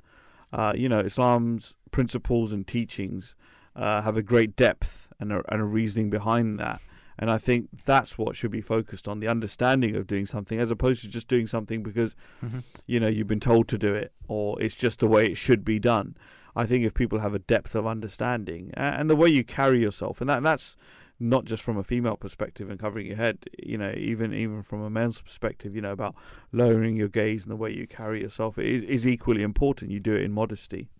Uh, 0.52 0.72
you 0.74 0.88
know, 0.88 1.00
Islam's 1.00 1.76
principles 1.90 2.52
and 2.52 2.66
teachings 2.66 3.34
uh, 3.76 4.02
have 4.02 4.16
a 4.16 4.22
great 4.22 4.56
depth 4.56 5.08
and 5.20 5.32
a, 5.32 5.42
and 5.52 5.60
a 5.60 5.64
reasoning 5.64 6.10
behind 6.10 6.58
that. 6.58 6.80
And 7.18 7.30
I 7.30 7.38
think 7.38 7.68
that's 7.84 8.16
what 8.16 8.36
should 8.36 8.52
be 8.52 8.60
focused 8.60 9.08
on 9.08 9.18
the 9.18 9.26
understanding 9.26 9.96
of 9.96 10.06
doing 10.06 10.24
something 10.24 10.60
as 10.60 10.70
opposed 10.70 11.02
to 11.02 11.08
just 11.08 11.26
doing 11.26 11.48
something 11.48 11.82
because, 11.82 12.14
mm-hmm. 12.44 12.60
you 12.86 13.00
know, 13.00 13.08
you've 13.08 13.26
been 13.26 13.40
told 13.40 13.66
to 13.68 13.78
do 13.78 13.92
it 13.92 14.12
or 14.28 14.60
it's 14.62 14.76
just 14.76 15.00
the 15.00 15.08
way 15.08 15.26
it 15.26 15.36
should 15.36 15.64
be 15.64 15.80
done. 15.80 16.16
I 16.54 16.64
think 16.64 16.84
if 16.84 16.94
people 16.94 17.18
have 17.18 17.34
a 17.34 17.40
depth 17.40 17.74
of 17.74 17.86
understanding 17.86 18.70
and 18.74 19.10
the 19.10 19.16
way 19.16 19.28
you 19.28 19.44
carry 19.44 19.80
yourself, 19.80 20.20
and 20.20 20.30
that 20.30 20.42
that's 20.42 20.76
not 21.20 21.44
just 21.44 21.62
from 21.62 21.76
a 21.76 21.82
female 21.82 22.16
perspective 22.16 22.70
and 22.70 22.78
covering 22.78 23.06
your 23.06 23.16
head, 23.16 23.38
you 23.62 23.76
know, 23.76 23.92
even 23.96 24.32
even 24.32 24.62
from 24.62 24.82
a 24.82 24.90
male's 24.90 25.20
perspective, 25.20 25.74
you 25.74 25.80
know, 25.80 25.92
about 25.92 26.14
lowering 26.52 26.96
your 26.96 27.08
gaze 27.08 27.42
and 27.42 27.50
the 27.50 27.56
way 27.56 27.72
you 27.72 27.86
carry 27.86 28.20
yourself 28.20 28.58
is 28.58 28.82
is 28.84 29.06
equally 29.06 29.42
important. 29.42 29.90
You 29.90 30.00
do 30.00 30.14
it 30.14 30.22
in 30.22 30.32
modesty. 30.32 30.90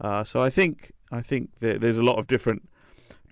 Uh, 0.00 0.24
so 0.24 0.42
I 0.42 0.50
think 0.50 0.92
I 1.12 1.22
think 1.22 1.50
there's 1.60 1.98
a 1.98 2.02
lot 2.02 2.18
of 2.18 2.26
different 2.26 2.68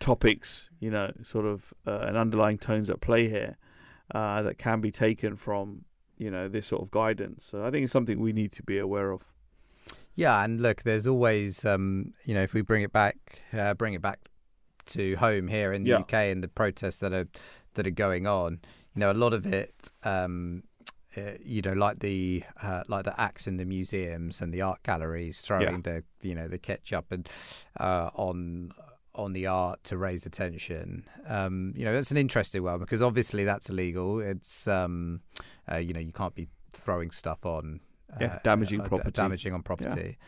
topics, 0.00 0.70
you 0.78 0.90
know, 0.90 1.12
sort 1.24 1.46
of 1.46 1.74
uh, 1.86 2.00
and 2.00 2.16
underlying 2.16 2.58
tones 2.58 2.88
at 2.88 3.00
play 3.00 3.28
here 3.28 3.56
uh, 4.14 4.42
that 4.42 4.58
can 4.58 4.80
be 4.80 4.90
taken 4.90 5.36
from 5.36 5.84
you 6.18 6.30
know 6.30 6.48
this 6.48 6.68
sort 6.68 6.82
of 6.82 6.90
guidance. 6.90 7.46
So 7.50 7.64
I 7.64 7.70
think 7.70 7.84
it's 7.84 7.92
something 7.92 8.20
we 8.20 8.32
need 8.32 8.52
to 8.52 8.62
be 8.62 8.78
aware 8.78 9.10
of. 9.10 9.22
Yeah, 10.14 10.42
and 10.42 10.60
look, 10.60 10.82
there's 10.82 11.06
always, 11.06 11.64
um, 11.64 12.12
you 12.24 12.34
know, 12.34 12.42
if 12.42 12.52
we 12.52 12.60
bring 12.60 12.82
it 12.82 12.92
back, 12.92 13.16
uh, 13.52 13.74
bring 13.74 13.94
it 13.94 14.02
back 14.02 14.18
to 14.88 15.16
home 15.16 15.48
here 15.48 15.72
in 15.72 15.84
the 15.84 15.90
yeah. 15.90 15.98
UK 15.98 16.14
and 16.14 16.42
the 16.42 16.48
protests 16.48 16.98
that 16.98 17.12
are 17.12 17.28
that 17.74 17.86
are 17.86 17.90
going 17.90 18.26
on, 18.26 18.60
you 18.94 19.00
know, 19.00 19.10
a 19.10 19.14
lot 19.14 19.32
of 19.32 19.46
it, 19.46 19.92
um, 20.02 20.64
uh, 21.16 21.32
you 21.44 21.62
know, 21.62 21.72
like 21.72 22.00
the 22.00 22.42
uh, 22.62 22.82
like 22.88 23.04
the 23.04 23.18
acts 23.20 23.46
in 23.46 23.56
the 23.56 23.64
museums 23.64 24.40
and 24.40 24.52
the 24.52 24.60
art 24.60 24.82
galleries 24.82 25.40
throwing 25.40 25.76
yeah. 25.76 25.80
the 25.82 26.04
you 26.22 26.34
know 26.34 26.48
the 26.48 26.58
ketchup 26.58 27.06
and 27.10 27.28
uh, 27.78 28.10
on 28.14 28.72
on 29.14 29.32
the 29.32 29.46
art 29.46 29.82
to 29.84 29.96
raise 29.96 30.24
attention. 30.24 31.04
Um, 31.26 31.74
you 31.76 31.84
know, 31.84 31.92
it's 31.92 32.10
an 32.10 32.16
interesting 32.16 32.62
one 32.62 32.78
because 32.78 33.02
obviously 33.02 33.44
that's 33.44 33.68
illegal. 33.68 34.20
It's 34.20 34.66
um, 34.68 35.20
uh, 35.70 35.78
you 35.78 35.92
know 35.92 36.00
you 36.00 36.12
can't 36.12 36.34
be 36.34 36.48
throwing 36.72 37.10
stuff 37.10 37.44
on 37.44 37.80
yeah, 38.20 38.34
uh, 38.34 38.38
damaging 38.44 38.82
property, 38.82 39.10
damaging 39.10 39.52
on 39.54 39.62
property. 39.62 40.18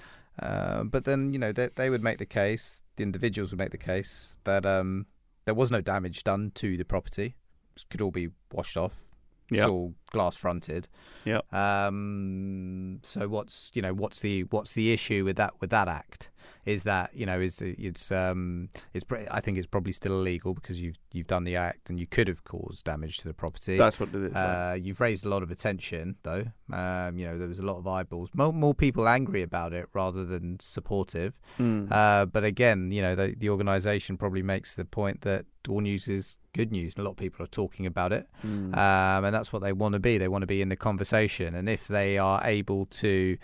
Yeah. 0.41 0.47
Uh, 0.47 0.85
but 0.85 1.05
then 1.05 1.33
you 1.33 1.39
know 1.39 1.53
they 1.53 1.69
they 1.77 1.91
would 1.91 2.03
make 2.03 2.19
the 2.19 2.27
case, 2.27 2.83
the 3.01 3.05
individuals 3.05 3.51
would 3.51 3.59
make 3.59 3.71
the 3.71 3.79
case 3.79 4.39
that 4.45 4.67
um, 4.67 5.07
there 5.47 5.55
was 5.55 5.71
no 5.71 5.81
damage 5.81 6.23
done 6.23 6.53
to 6.55 6.77
the 6.77 6.85
property. 6.85 7.35
It 7.75 7.85
could 7.89 8.03
all 8.03 8.11
be 8.11 8.29
washed 8.53 8.77
off. 8.77 9.07
It's 9.51 9.63
all 9.63 9.95
glass 10.11 10.37
fronted. 10.37 10.87
Yeah. 11.25 11.41
Um, 11.51 13.01
so 13.03 13.27
what's 13.27 13.71
you 13.75 13.83
know 13.83 13.93
what's 13.93 14.21
the 14.21 14.45
what's 14.45 14.75
the 14.75 14.93
issue 14.93 15.25
with 15.25 15.37
that 15.37 15.55
with 15.61 15.71
that 15.71 15.89
act? 15.89 16.30
Is 16.67 16.83
that 16.85 17.11
you 17.15 17.27
know 17.27 17.41
is 17.41 17.61
it's 17.63 18.11
um 18.11 18.69
it's 18.93 19.05
I 19.31 19.41
think 19.41 19.59
it's 19.59 19.67
probably 19.67 19.93
still 19.93 20.13
illegal 20.13 20.55
because 20.55 20.81
you've 20.81 20.99
you've 21.13 21.27
done 21.27 21.45
the 21.45 21.57
act 21.57 21.91
and 21.91 21.99
you 21.99 22.07
could 22.07 22.29
have 22.29 22.45
caused 22.45 22.85
damage 22.85 23.19
to 23.19 23.29
the 23.29 23.35
property. 23.35 23.77
That's 23.77 23.99
what 23.99 24.11
it 24.15 24.23
is. 24.23 24.35
Uh, 24.35 24.77
you've 24.81 25.01
raised 25.01 25.25
a 25.25 25.29
lot 25.29 25.43
of 25.43 25.51
attention 25.51 26.17
though. 26.23 26.45
Um, 26.73 27.19
you 27.19 27.27
know 27.27 27.39
there 27.39 27.49
was 27.49 27.59
a 27.59 27.65
lot 27.65 27.77
of 27.77 27.87
eyeballs, 27.87 28.31
more, 28.35 28.53
more 28.53 28.75
people 28.75 29.09
angry 29.09 29.43
about 29.43 29.73
it 29.73 29.89
rather 29.93 30.25
than 30.25 30.59
supportive. 30.61 31.35
Mm. 31.59 31.91
Uh, 31.91 32.27
but 32.27 32.45
again, 32.45 32.93
you 32.93 33.03
know 33.03 33.15
the 33.15 33.35
the 33.37 33.51
organisation 33.51 34.17
probably 34.17 34.43
makes 34.43 34.75
the 34.75 34.85
point 34.85 35.23
that 35.23 35.47
all 35.69 35.81
news 35.81 36.09
is 36.09 36.37
good 36.53 36.73
news. 36.73 36.95
A 36.97 37.03
lot 37.03 37.13
of 37.13 37.17
people 37.17 37.45
are 37.45 37.49
talking 37.49 37.87
about 37.87 38.13
it, 38.13 38.29
mm. 38.45 38.77
um, 38.77 39.25
and 39.25 39.35
that's 39.35 39.53
what 39.53 39.63
they 39.63 39.73
want 39.73 39.95
to 39.95 39.99
be. 39.99 40.19
They 40.19 40.29
want 40.29 40.43
to 40.43 40.47
be 40.47 40.63
in 40.63 40.69
the 40.69 40.77
conversation, 40.77 41.55
and 41.55 41.69
if 41.69 41.89
they 41.89 42.19
are 42.19 42.41
able 42.45 42.87
to, 42.87 43.37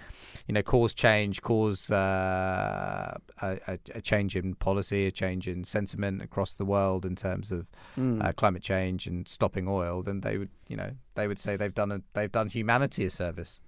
you 0.47 0.53
know, 0.53 0.63
cause 0.63 0.95
change, 0.95 1.43
cause 1.43 1.91
uh, 1.91 3.17
a, 3.43 3.79
a, 3.95 4.01
change 4.01 4.37
in 4.37 4.55
policy, 4.55 5.07
a 5.07 5.11
change 5.11 5.49
in 5.49 5.65
sentiment 5.65 6.23
across 6.23 6.55
the 6.55 6.65
world 6.65 7.05
in 7.05 7.17
terms 7.17 7.53
of 7.53 7.67
mm. 7.97 8.25
uh, 8.25 8.33
climate 8.33 8.63
change 8.63 9.07
and 9.07 9.29
stopping 9.29 9.69
oil, 9.69 10.03
then 10.03 10.21
they 10.21 10.39
would, 10.39 10.51
you 10.69 10.77
know, 10.77 10.91
they 11.15 11.29
would 11.29 11.39
say 11.39 11.57
they've 11.57 11.75
done 11.75 11.93
a, 11.93 12.01
they've 12.15 12.33
done 12.33 12.49
humanity 12.49 13.05
a 13.05 13.11
service. 13.11 13.61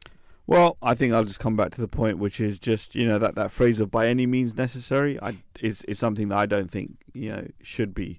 Well, 0.48 0.78
I 0.80 0.94
think 0.94 1.12
I'll 1.12 1.24
just 1.24 1.40
come 1.40 1.56
back 1.56 1.74
to 1.74 1.80
the 1.80 1.88
point, 1.88 2.16
which 2.16 2.40
is 2.40 2.58
just 2.58 2.94
you 2.94 3.06
know 3.06 3.18
that, 3.18 3.34
that 3.34 3.52
phrase 3.52 3.80
of 3.80 3.90
by 3.90 4.08
any 4.08 4.26
means 4.26 4.56
necessary, 4.56 5.20
I, 5.20 5.36
is 5.60 5.82
is 5.82 5.98
something 5.98 6.28
that 6.28 6.38
I 6.38 6.46
don't 6.46 6.70
think 6.70 6.96
you 7.12 7.30
know 7.30 7.46
should 7.62 7.94
be 7.94 8.18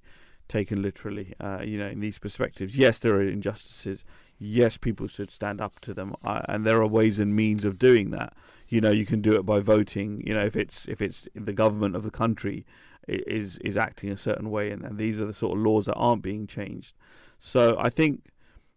taken 0.49 0.81
literally. 0.81 1.33
Uh, 1.39 1.61
you 1.63 1.77
know, 1.77 1.87
in 1.87 2.01
these 2.01 2.19
perspectives, 2.19 2.75
yes, 2.75 2.99
there 2.99 3.15
are 3.15 3.21
injustices. 3.21 4.03
Yes, 4.37 4.77
people 4.77 5.07
should 5.07 5.31
stand 5.31 5.61
up 5.61 5.79
to 5.81 5.93
them, 5.93 6.15
uh, 6.23 6.41
and 6.49 6.65
there 6.65 6.81
are 6.81 6.87
ways 6.87 7.19
and 7.19 7.35
means 7.35 7.63
of 7.63 7.77
doing 7.77 8.09
that. 8.11 8.33
You 8.67 8.81
know, 8.81 8.91
you 8.91 9.05
can 9.05 9.21
do 9.21 9.35
it 9.35 9.45
by 9.45 9.59
voting. 9.59 10.21
You 10.25 10.33
know, 10.33 10.45
if 10.45 10.55
it's 10.55 10.87
if 10.87 11.01
it's 11.01 11.27
the 11.33 11.53
government 11.53 11.95
of 11.95 12.03
the 12.03 12.11
country 12.11 12.65
is 13.07 13.57
is 13.59 13.77
acting 13.77 14.09
a 14.09 14.17
certain 14.17 14.49
way, 14.49 14.71
and, 14.71 14.83
and 14.83 14.97
these 14.97 15.21
are 15.21 15.25
the 15.25 15.33
sort 15.33 15.57
of 15.57 15.63
laws 15.63 15.85
that 15.85 15.95
aren't 15.95 16.21
being 16.21 16.47
changed. 16.47 16.95
So 17.39 17.77
I 17.79 17.89
think 17.89 18.29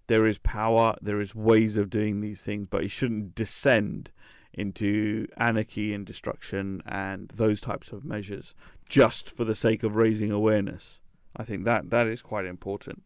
there 0.06 0.26
is 0.26 0.38
power, 0.38 0.96
there 1.00 1.20
is 1.20 1.34
ways 1.34 1.76
of 1.76 1.90
doing 1.90 2.20
these 2.20 2.42
things, 2.42 2.68
but 2.70 2.84
it 2.84 2.90
shouldn't 2.90 3.34
descend 3.34 4.10
into 4.52 5.26
anarchy 5.36 5.94
and 5.94 6.04
destruction 6.04 6.82
and 6.86 7.30
those 7.34 7.60
types 7.60 7.90
of 7.90 8.04
measures 8.04 8.54
just 8.88 9.30
for 9.30 9.44
the 9.44 9.54
sake 9.54 9.82
of 9.82 9.96
raising 9.96 10.30
awareness. 10.30 11.00
I 11.36 11.44
think 11.44 11.64
that 11.64 11.90
that 11.90 12.06
is 12.06 12.22
quite 12.22 12.44
important. 12.44 13.02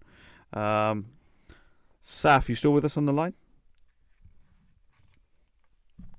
Um, 0.53 1.07
Saf, 2.03 2.48
you 2.48 2.55
still 2.55 2.73
with 2.73 2.85
us 2.85 2.97
on 2.97 3.07
the 3.07 3.12
line? 3.12 3.35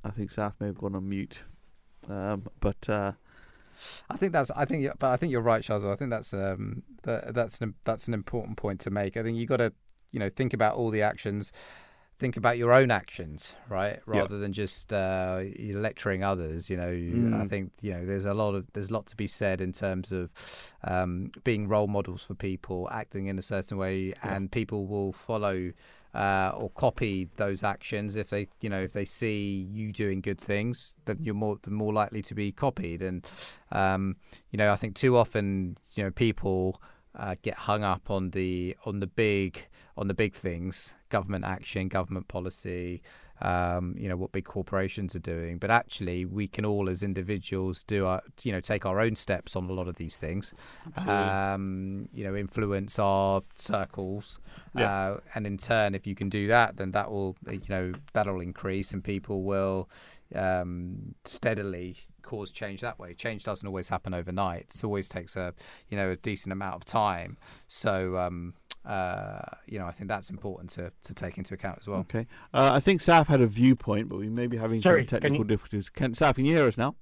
I 0.03 0.09
think 0.11 0.31
Saf 0.31 0.53
may 0.59 0.67
have 0.67 0.77
gone 0.77 0.95
on 0.95 1.07
mute, 1.07 1.39
um, 2.09 2.45
but 2.59 2.89
uh, 2.89 3.13
I 4.09 4.17
think 4.17 4.33
that's 4.33 4.51
I 4.51 4.65
think 4.65 4.89
but 4.99 5.11
I 5.11 5.17
think 5.17 5.31
you're 5.31 5.41
right, 5.41 5.61
Shazza. 5.61 5.91
I 5.91 5.95
think 5.95 6.09
that's 6.09 6.33
um 6.33 6.83
that, 7.03 7.33
that's 7.33 7.59
an 7.59 7.75
that's 7.83 8.07
an 8.07 8.13
important 8.13 8.57
point 8.57 8.79
to 8.81 8.89
make. 8.89 9.17
I 9.17 9.23
think 9.23 9.37
you 9.37 9.45
got 9.45 9.57
to 9.57 9.73
you 10.11 10.19
know 10.19 10.29
think 10.29 10.53
about 10.53 10.75
all 10.75 10.89
the 10.89 11.01
actions 11.01 11.51
think 12.19 12.37
about 12.37 12.57
your 12.57 12.71
own 12.71 12.91
actions, 12.91 13.55
right? 13.69 13.99
Rather 14.05 14.37
than 14.37 14.53
just 14.53 14.91
uh, 14.91 15.43
lecturing 15.59 16.23
others. 16.23 16.69
You 16.69 16.77
know, 16.77 16.89
mm. 16.89 17.39
I 17.39 17.47
think 17.47 17.71
you 17.81 17.93
know 17.93 18.05
there's 18.05 18.25
a 18.25 18.33
lot 18.33 18.55
of 18.55 18.65
there's 18.73 18.89
a 18.89 18.93
lot 18.93 19.07
to 19.07 19.15
be 19.15 19.27
said 19.27 19.61
in 19.61 19.71
terms 19.71 20.11
of 20.11 20.29
um, 20.83 21.31
being 21.43 21.67
role 21.67 21.87
models 21.87 22.23
for 22.23 22.35
people, 22.35 22.89
acting 22.91 23.27
in 23.27 23.37
a 23.37 23.41
certain 23.41 23.77
way, 23.77 24.07
yeah. 24.07 24.35
and 24.35 24.51
people 24.51 24.87
will 24.87 25.11
follow. 25.11 25.71
Uh, 26.13 26.51
or 26.57 26.71
copy 26.71 27.29
those 27.35 27.61
actions 27.61 28.15
if 28.15 28.29
they, 28.29 28.47
you 28.61 28.69
know, 28.69 28.81
if 28.81 28.91
they 28.91 29.05
see 29.05 29.67
you 29.71 29.91
doing 29.91 30.19
good 30.19 30.39
things, 30.39 30.93
then 31.05 31.19
you're 31.21 31.35
more 31.35 31.59
more 31.67 31.93
likely 31.93 32.23
to 32.23 32.33
be 32.33 32.51
copied. 32.51 33.03
And 33.03 33.23
um, 33.71 34.15
you 34.49 34.57
know, 34.57 34.71
I 34.71 34.77
think 34.77 34.95
too 34.95 35.15
often, 35.15 35.77
you 35.93 36.03
know, 36.03 36.09
people 36.09 36.81
uh, 37.13 37.35
get 37.43 37.55
hung 37.55 37.83
up 37.83 38.09
on 38.09 38.31
the 38.31 38.75
on 38.85 38.99
the 38.99 39.05
big 39.05 39.67
on 39.97 40.07
the 40.07 40.13
big 40.13 40.33
things, 40.33 40.95
government 41.09 41.45
action, 41.45 41.87
government 41.87 42.27
policy, 42.27 43.01
um, 43.41 43.95
you 43.97 44.09
know 44.09 44.15
what 44.15 44.31
big 44.31 44.45
corporations 44.45 45.15
are 45.15 45.19
doing. 45.19 45.57
But 45.57 45.69
actually, 45.69 46.25
we 46.25 46.47
can 46.47 46.65
all, 46.65 46.89
as 46.89 47.03
individuals, 47.03 47.83
do 47.83 48.05
our, 48.05 48.21
you 48.41 48.51
know 48.51 48.59
take 48.59 48.85
our 48.85 48.99
own 48.99 49.15
steps 49.15 49.55
on 49.55 49.69
a 49.69 49.73
lot 49.73 49.87
of 49.87 49.95
these 49.95 50.17
things. 50.17 50.53
Um, 50.95 52.09
you 52.13 52.23
know, 52.23 52.35
influence 52.35 52.97
our 52.97 53.43
circles, 53.55 54.39
yeah. 54.75 54.91
uh, 54.91 55.19
and 55.35 55.45
in 55.45 55.57
turn, 55.57 55.93
if 55.93 56.07
you 56.07 56.15
can 56.15 56.29
do 56.29 56.47
that, 56.47 56.77
then 56.77 56.91
that 56.91 57.11
will 57.11 57.35
you 57.49 57.61
know 57.69 57.93
that'll 58.13 58.41
increase, 58.41 58.91
and 58.91 59.03
people 59.03 59.43
will 59.43 59.89
um, 60.35 61.13
steadily 61.25 61.97
cause 62.23 62.51
change 62.51 62.81
that 62.81 62.99
way. 62.99 63.13
Change 63.13 63.43
doesn't 63.43 63.67
always 63.67 63.87
happen 63.87 64.13
overnight. 64.13 64.71
It 64.75 64.83
always 64.83 65.07
takes 65.07 65.35
a 65.35 65.53
you 65.89 65.97
know 65.97 66.11
a 66.11 66.15
decent 66.15 66.51
amount 66.53 66.75
of 66.75 66.85
time. 66.85 67.37
So 67.67 68.17
um, 68.17 68.53
uh, 68.87 69.41
you 69.67 69.77
know, 69.77 69.85
I 69.85 69.91
think 69.91 70.07
that's 70.07 70.29
important 70.29 70.69
to, 70.71 70.91
to 71.03 71.13
take 71.13 71.37
into 71.37 71.53
account 71.53 71.79
as 71.81 71.87
well. 71.87 71.99
Okay. 71.99 72.25
Uh, 72.53 72.71
I 72.73 72.79
think 72.79 73.01
Saf 73.01 73.27
had 73.27 73.41
a 73.41 73.47
viewpoint, 73.47 74.07
but 74.07 74.17
we 74.17 74.29
may 74.29 74.47
be 74.47 74.57
having 74.57 74.81
Sorry, 74.81 75.01
some 75.01 75.07
technical 75.07 75.39
can 75.39 75.43
you... 75.43 75.47
difficulties. 75.47 75.89
Can, 75.89 76.13
Saf, 76.13 76.35
can 76.35 76.45
you 76.45 76.55
hear 76.55 76.67
us 76.67 76.77
now? 76.77 76.95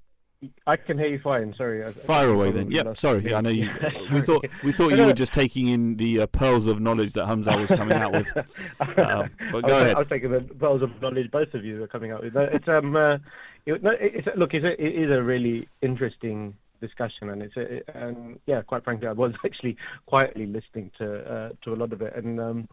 I 0.67 0.75
can 0.75 0.97
hear 0.97 1.07
you 1.07 1.19
fine. 1.19 1.53
Sorry. 1.57 1.83
Fire 1.93 2.29
away 2.29 2.51
then. 2.51 2.69
Yep. 2.69 2.97
Sorry. 2.97 3.33
I 3.33 3.41
know 3.41 3.49
you. 3.49 3.69
we 4.13 4.21
thought 4.21 4.45
we 4.63 4.73
thought 4.73 4.95
you 4.95 5.03
were 5.03 5.13
just 5.13 5.33
taking 5.33 5.69
in 5.69 5.95
the 5.95 6.21
uh, 6.21 6.27
pearls 6.27 6.67
of 6.67 6.79
knowledge 6.79 7.13
that 7.13 7.25
Hamza 7.25 7.57
was 7.57 7.69
coming 7.69 7.97
out 7.97 8.11
with. 8.11 8.31
Uh, 8.79 9.27
but 9.51 9.61
go 9.65 9.73
I 9.73 9.73
was, 9.73 9.81
ahead. 9.81 9.95
I 9.95 9.99
was 9.99 10.07
taking 10.09 10.31
the 10.31 10.41
pearls 10.41 10.81
of 10.81 11.01
knowledge 11.01 11.31
both 11.31 11.53
of 11.53 11.63
you 11.63 11.83
are 11.83 11.87
coming 11.87 12.11
out 12.11 12.23
with. 12.23 12.35
It's 12.35 12.67
um, 12.67 12.95
uh, 12.95 13.17
it, 13.65 13.81
no, 13.81 13.91
it's 13.91 14.27
look, 14.35 14.53
it's 14.53 14.65
a, 14.65 14.73
it 14.83 15.03
is 15.03 15.11
a 15.11 15.21
really 15.21 15.67
interesting 15.81 16.55
discussion, 16.81 17.29
and 17.29 17.41
it's 17.41 17.55
a, 17.57 17.81
and 17.97 18.39
yeah, 18.45 18.61
quite 18.61 18.83
frankly, 18.83 19.07
I 19.07 19.13
was 19.13 19.33
actually 19.45 19.77
quietly 20.05 20.45
listening 20.45 20.91
to 20.97 21.33
uh, 21.33 21.49
to 21.63 21.73
a 21.73 21.77
lot 21.77 21.93
of 21.93 22.01
it, 22.01 22.15
and 22.15 22.39
um, 22.39 22.69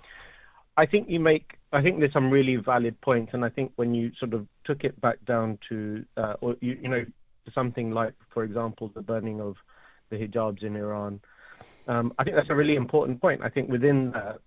I 0.76 0.86
think 0.86 1.08
you 1.08 1.20
make 1.20 1.58
I 1.72 1.82
think 1.82 2.00
there's 2.00 2.12
some 2.12 2.30
really 2.30 2.56
valid 2.56 3.00
points, 3.00 3.34
and 3.34 3.44
I 3.44 3.48
think 3.48 3.72
when 3.76 3.94
you 3.94 4.12
sort 4.18 4.34
of 4.34 4.46
took 4.64 4.84
it 4.84 5.00
back 5.00 5.24
down 5.24 5.58
to 5.68 6.04
uh, 6.16 6.34
or 6.40 6.56
you 6.60 6.78
you 6.82 6.88
know 6.88 7.04
something 7.54 7.90
like, 7.90 8.14
for 8.32 8.44
example, 8.44 8.90
the 8.94 9.02
burning 9.02 9.40
of 9.40 9.56
the 10.10 10.16
hijabs 10.16 10.62
in 10.62 10.76
Iran, 10.76 11.20
um, 11.88 12.12
I 12.18 12.24
think 12.24 12.36
that's 12.36 12.50
a 12.50 12.54
really 12.54 12.76
important 12.76 13.20
point. 13.20 13.42
I 13.42 13.48
think 13.48 13.68
within 13.68 14.12
that 14.12 14.40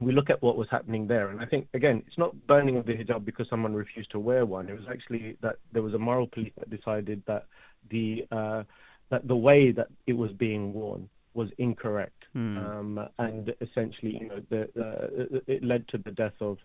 we 0.00 0.12
look 0.12 0.30
at 0.30 0.42
what 0.42 0.56
was 0.56 0.68
happening 0.70 1.06
there, 1.06 1.28
and 1.30 1.40
I 1.40 1.46
think 1.46 1.68
again, 1.74 2.02
it's 2.06 2.18
not 2.18 2.46
burning 2.46 2.76
of 2.76 2.86
the 2.86 2.92
hijab 2.92 3.24
because 3.24 3.48
someone 3.48 3.74
refused 3.74 4.10
to 4.12 4.18
wear 4.18 4.44
one. 4.44 4.68
It 4.68 4.74
was 4.74 4.88
actually 4.90 5.36
that 5.42 5.56
there 5.72 5.82
was 5.82 5.94
a 5.94 5.98
moral 5.98 6.26
police 6.26 6.52
that 6.58 6.70
decided 6.70 7.22
that 7.26 7.46
the 7.90 8.26
uh, 8.30 8.62
that 9.10 9.26
the 9.28 9.36
way 9.36 9.72
that 9.72 9.88
it 10.06 10.14
was 10.14 10.32
being 10.32 10.72
worn 10.72 11.08
was 11.34 11.48
incorrect, 11.58 12.22
Hmm. 12.32 12.58
um, 12.58 13.08
and 13.18 13.54
essentially, 13.60 14.18
you 14.20 14.28
know, 14.28 14.42
the, 14.48 14.62
uh, 14.80 15.38
it 15.46 15.62
led 15.62 15.86
to 15.88 15.98
the 15.98 16.10
death 16.10 16.38
of 16.40 16.58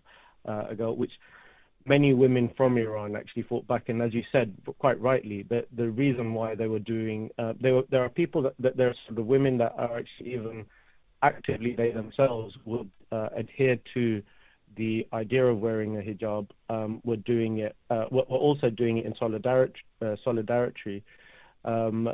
uh, 0.46 0.64
a 0.70 0.74
girl, 0.74 0.96
which 0.96 1.12
many 1.84 2.14
women 2.14 2.50
from 2.56 2.78
Iran 2.78 3.16
actually 3.16 3.42
fought 3.42 3.66
back. 3.66 3.88
And 3.88 4.00
as 4.00 4.14
you 4.14 4.22
said 4.32 4.54
quite 4.78 5.00
rightly, 5.00 5.42
the 5.42 5.66
the 5.76 5.90
reason 5.90 6.34
why 6.34 6.54
they 6.54 6.68
were 6.68 6.78
doing, 6.78 7.30
uh, 7.38 7.54
there 7.60 7.74
were, 7.76 7.84
there 7.90 8.04
are 8.04 8.08
people 8.08 8.42
that, 8.42 8.54
that 8.58 8.76
there 8.76 8.88
are 8.88 8.94
sort 9.06 9.18
of 9.18 9.26
women 9.26 9.58
that 9.58 9.74
are 9.76 9.98
actually 9.98 10.34
even 10.34 10.64
actively 11.22 11.74
they 11.74 11.90
themselves 11.90 12.56
would 12.64 12.90
uh, 13.10 13.28
adhere 13.34 13.78
to 13.94 14.22
the 14.76 15.06
idea 15.12 15.44
of 15.44 15.58
wearing 15.58 15.96
a 15.96 16.00
hijab. 16.00 16.48
Um, 16.70 17.00
were 17.04 17.16
doing 17.16 17.58
it, 17.58 17.76
uh, 17.90 18.06
were, 18.10 18.22
also 18.22 18.70
doing 18.70 18.98
it 18.98 19.06
in 19.06 19.14
solidarity, 19.16 19.80
uh, 20.02 20.16
solidarity. 20.24 21.02
Um, 21.64 22.08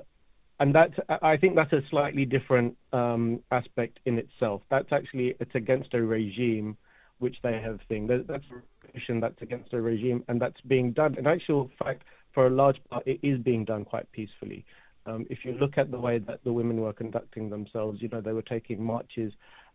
and 0.60 0.74
that 0.74 0.92
I 1.22 1.36
think 1.36 1.56
that's 1.56 1.72
a 1.72 1.82
slightly 1.90 2.24
different 2.24 2.76
um, 2.92 3.40
aspect 3.50 3.98
in 4.04 4.18
itself. 4.18 4.62
That's 4.70 4.92
actually 4.92 5.34
it's 5.40 5.54
against 5.54 5.94
a 5.94 6.02
regime 6.02 6.76
which 7.18 7.36
they 7.42 7.60
have 7.60 7.80
thing. 7.88 8.06
That's 8.06 8.44
a 8.50 9.20
that's 9.20 9.42
against 9.42 9.72
a 9.72 9.80
regime, 9.80 10.24
and 10.28 10.40
that's 10.40 10.60
being 10.62 10.92
done. 10.92 11.16
In 11.18 11.26
actual 11.26 11.70
fact, 11.78 12.02
for 12.32 12.46
a 12.46 12.50
large 12.50 12.78
part, 12.88 13.06
it 13.06 13.18
is 13.22 13.38
being 13.40 13.64
done 13.64 13.84
quite 13.84 14.10
peacefully. 14.12 14.64
Um, 15.06 15.26
if 15.28 15.44
you 15.44 15.52
look 15.52 15.76
at 15.76 15.90
the 15.90 15.98
way 15.98 16.18
that 16.18 16.42
the 16.44 16.52
women 16.52 16.80
were 16.80 16.92
conducting 16.92 17.50
themselves, 17.50 18.00
you 18.00 18.08
know, 18.08 18.20
they 18.20 18.32
were 18.32 18.42
taking 18.42 18.82
marches, 18.82 19.32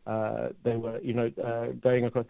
uh, 0.07 0.49
they 0.64 0.76
were, 0.76 0.99
you 1.01 1.14
know, 1.14 1.31
uh, 1.43 1.68
going 1.81 2.06
across, 2.06 2.26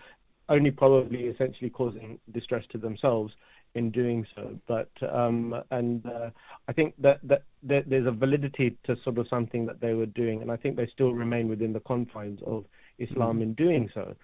only 0.50 0.72
probably 0.72 1.26
essentially 1.26 1.70
causing 1.70 2.20
distress 2.32 2.64
to 2.72 2.78
themselves 2.78 3.34
in 3.76 3.92
doing 3.92 4.26
so. 4.36 4.58
But 4.68 4.90
um, 5.14 5.56
and 5.72 6.06
uh, 6.06 6.30
I 6.68 6.74
think 6.74 6.96
that 7.00 7.20
that 7.24 7.44
there, 7.64 7.84
there's 7.86 8.08
a 8.08 8.12
validity 8.12 8.78
to 8.86 8.96
sort 9.04 9.18
of 9.18 9.28
something 9.30 9.66
that 9.68 9.80
they 9.80 9.94
were 9.94 10.08
doing, 10.08 10.42
and 10.42 10.52
I 10.52 10.58
think 10.58 10.76
they 10.76 10.88
still 10.88 11.14
remain 11.14 11.48
within 11.48 11.74
the 11.74 11.80
confines 11.82 12.40
of 12.46 12.66
Islam 12.98 13.42
in 13.42 13.54
doing 13.54 13.90
so. 13.94 14.16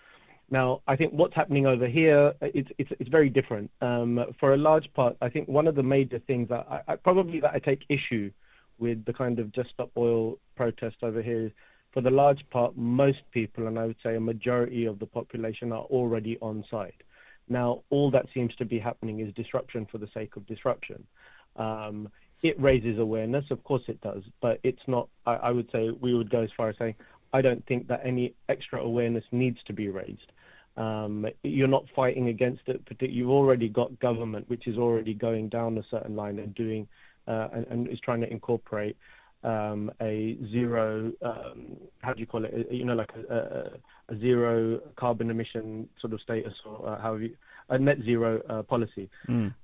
Now, 0.50 0.82
I 0.88 0.96
think 0.96 1.12
what's 1.14 1.34
happening 1.34 1.66
over 1.66 1.88
here, 1.88 2.34
it's 2.42 2.70
it's, 2.78 2.92
it's 3.00 3.10
very 3.10 3.30
different. 3.30 3.72
Um, 3.82 4.26
for 4.40 4.54
a 4.54 4.58
large 4.58 4.92
part, 4.94 5.16
I 5.22 5.30
think 5.30 5.48
one 5.48 5.68
of 5.68 5.76
the 5.76 5.84
major 5.84 6.20
things 6.20 6.50
that 6.50 6.68
I, 6.70 6.94
I 6.94 6.96
probably 6.96 7.40
that 7.40 7.52
I 7.54 7.60
take 7.60 7.84
issue 7.90 8.32
with 8.78 9.06
the 9.06 9.14
kind 9.14 9.40
of 9.40 9.52
Just 9.54 9.70
Stop 9.72 9.92
Oil 9.98 10.38
protest 10.56 10.98
over 11.02 11.22
here 11.22 11.48
is, 11.48 11.52
for 11.96 12.02
the 12.02 12.12
large 12.12 12.44
part, 12.50 12.76
most 12.76 13.22
people, 13.32 13.68
and 13.68 13.80
I 13.80 13.86
would 13.86 13.96
say 14.04 14.18
a 14.18 14.20
majority 14.20 14.84
of 14.84 15.00
the 15.00 15.06
population, 15.06 15.72
are 15.72 15.84
already 15.84 16.38
on 16.42 16.66
site. 16.70 17.02
Now, 17.48 17.84
all 17.90 18.12
that 18.12 18.26
seems 18.34 18.54
to 18.56 18.66
be 18.66 18.78
happening 18.78 19.22
is 19.22 19.34
disruption 19.34 19.88
for 19.90 19.98
the 19.98 20.10
sake 20.14 20.36
of 20.36 20.46
disruption. 20.46 21.08
Um, 21.56 22.10
it 22.44 22.60
raises 22.60 23.00
awareness, 23.00 23.46
of 23.50 23.64
course 23.64 23.84
it 23.88 24.02
does, 24.02 24.24
but 24.42 24.60
it's 24.64 24.82
not. 24.88 25.08
I, 25.26 25.36
I 25.36 25.52
would 25.52 25.72
say 25.72 25.90
we 25.90 26.14
would 26.14 26.30
go 26.30 26.42
as 26.42 26.50
far 26.58 26.68
as 26.68 26.76
saying 26.78 26.96
I 27.32 27.42
don't 27.42 27.66
think 27.66 27.88
that 27.88 28.02
any 28.04 28.34
extra 28.50 28.82
awareness 28.82 29.24
needs 29.32 29.60
to 29.68 29.72
be 29.74 29.88
raised. 29.88 30.34
Um, 30.76 31.26
you're 31.44 31.70
not 31.70 31.86
fighting 31.96 32.28
against 32.28 32.64
it. 32.68 32.84
partic- 32.84 33.14
You've 33.14 33.30
already 33.30 33.70
got 33.70 33.98
government, 34.02 34.50
which 34.50 34.68
is 34.68 34.78
already 34.78 35.14
going 35.14 35.48
down 35.48 35.78
a 35.78 35.84
certain 35.90 36.18
line 36.18 36.40
and 36.40 36.54
doing 36.54 36.90
uh, 37.26 37.48
and, 37.54 37.66
and 37.68 37.88
is 37.88 38.02
trying 38.02 38.20
to 38.20 38.30
incorporate 38.30 38.98
um, 39.46 39.92
a 40.02 40.38
zero. 40.52 41.12
Um, 41.22 41.78
how 42.02 42.14
do 42.14 42.20
you 42.20 42.26
call 42.26 42.46
it? 42.46 42.68
You 42.72 42.86
know, 42.86 42.96
like 42.96 43.12
a, 43.16 43.34
a, 43.34 44.14
a 44.14 44.20
zero 44.20 44.80
carbon 44.96 45.30
emission 45.30 45.88
sort 46.02 46.14
of 46.14 46.22
status, 46.22 46.54
or 46.66 46.90
uh, 46.90 47.02
how 47.02 47.16
you, 47.16 47.36
a 47.70 47.78
net 47.78 47.98
zero 48.04 48.42
uh, 48.50 48.62
policy. 48.64 49.10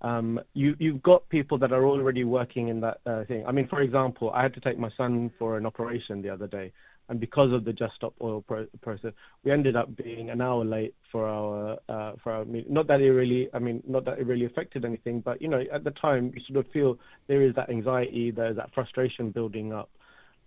Um, 0.02 0.40
you, 0.53 0.76
you've 0.80 1.03
got 1.03 1.28
people 1.30 1.58
that 1.60 1.72
are 1.72 1.86
already 1.86 2.24
working 2.24 2.70
in 2.70 2.80
that 2.82 2.99
uh, 3.06 3.24
thing. 3.26 3.45
I 3.45 3.52
mean, 3.52 3.68
for 3.68 3.82
example, 3.82 4.32
I 4.32 4.41
had 4.44 4.53
to 4.56 4.60
take 4.60 4.80
my 4.80 4.90
son 4.98 5.32
for 5.38 5.58
an 5.58 5.66
operation 5.66 6.22
the 6.22 6.30
other 6.30 6.48
day, 6.48 6.72
and 7.11 7.19
because 7.19 7.51
of 7.51 7.65
the 7.65 7.73
Just 7.73 7.93
Stop 7.95 8.13
Oil 8.21 8.41
pro- 8.41 8.67
process, 8.81 9.11
we 9.43 9.51
ended 9.51 9.75
up 9.75 9.93
being 9.97 10.29
an 10.29 10.39
hour 10.39 10.63
late 10.63 10.95
for 11.11 11.27
our 11.27 11.77
uh, 11.89 12.13
for 12.23 12.31
our 12.31 12.45
meeting. 12.45 12.73
Not 12.73 12.88
that 12.88 13.01
it 13.01 13.11
really, 13.11 13.49
I 13.53 13.59
mean, 13.59 13.83
not 13.85 14.05
that 14.05 14.17
it 14.17 14.25
really 14.25 14.45
affected 14.45 14.85
anything, 14.85 15.19
but 15.19 15.41
you 15.41 15.49
know, 15.49 15.61
at 15.73 15.83
the 15.83 15.91
time, 15.91 16.31
you 16.33 16.41
sort 16.47 16.65
of 16.65 16.71
feel 16.71 16.97
there 17.27 17.41
is 17.41 17.53
that 17.55 17.69
anxiety, 17.69 18.31
there's 18.31 18.55
that 18.55 18.73
frustration 18.73 19.29
building 19.29 19.73
up, 19.73 19.89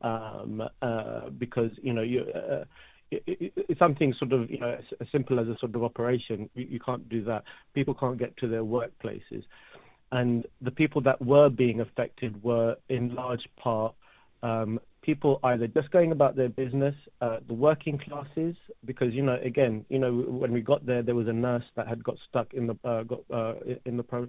um, 0.01 0.63
uh, 0.81 1.29
because 1.39 1.71
you 1.83 1.93
know 1.93 2.03
you. 2.03 2.23
Uh, 2.35 2.65
it, 3.11 3.23
it, 3.27 3.53
it's 3.69 3.79
something 3.79 4.15
sort 4.15 4.33
of 4.33 4.51
you 4.51 4.59
know 4.59 4.71
as, 4.71 4.85
as 5.03 5.07
simple 5.13 5.39
as 5.39 5.47
a 5.47 5.59
sort 5.59 5.75
of 5.75 5.85
operation. 5.85 6.49
You, 6.55 6.67
you 6.71 6.81
can't 6.81 7.07
do 7.11 7.23
that. 7.25 7.45
People 7.75 7.93
can't 7.93 8.19
get 8.19 8.35
to 8.39 8.49
their 8.49 8.65
workplaces, 8.65 9.45
and 10.13 10.47
the 10.63 10.71
people 10.71 11.03
that 11.03 11.21
were 11.21 11.51
being 11.51 11.81
affected 11.81 12.43
were 12.43 12.77
in 12.89 13.15
large 13.15 13.47
part 13.59 13.95
um, 14.43 14.79
people 15.05 15.39
either 15.45 15.67
just 15.67 15.91
going 15.91 16.13
about 16.13 16.35
their 16.35 16.49
business, 16.49 16.95
uh, 17.21 17.39
the 17.47 17.55
working 17.55 17.99
classes, 17.99 18.57
because 18.85 19.13
you 19.13 19.23
know, 19.23 19.39
again, 19.43 19.85
you 19.89 19.99
know, 19.99 20.13
when 20.13 20.53
we 20.53 20.61
got 20.61 20.85
there, 20.87 21.03
there 21.03 21.15
was 21.15 21.29
a 21.29 21.33
nurse 21.33 21.65
that 21.77 21.87
had 21.87 22.03
got 22.03 22.17
stuck 22.29 22.55
in 22.55 22.67
the 22.67 22.77
uh, 22.85 23.03
got 23.03 23.21
uh, 23.33 23.55
in 23.85 23.97
the 23.97 24.03
pro. 24.03 24.27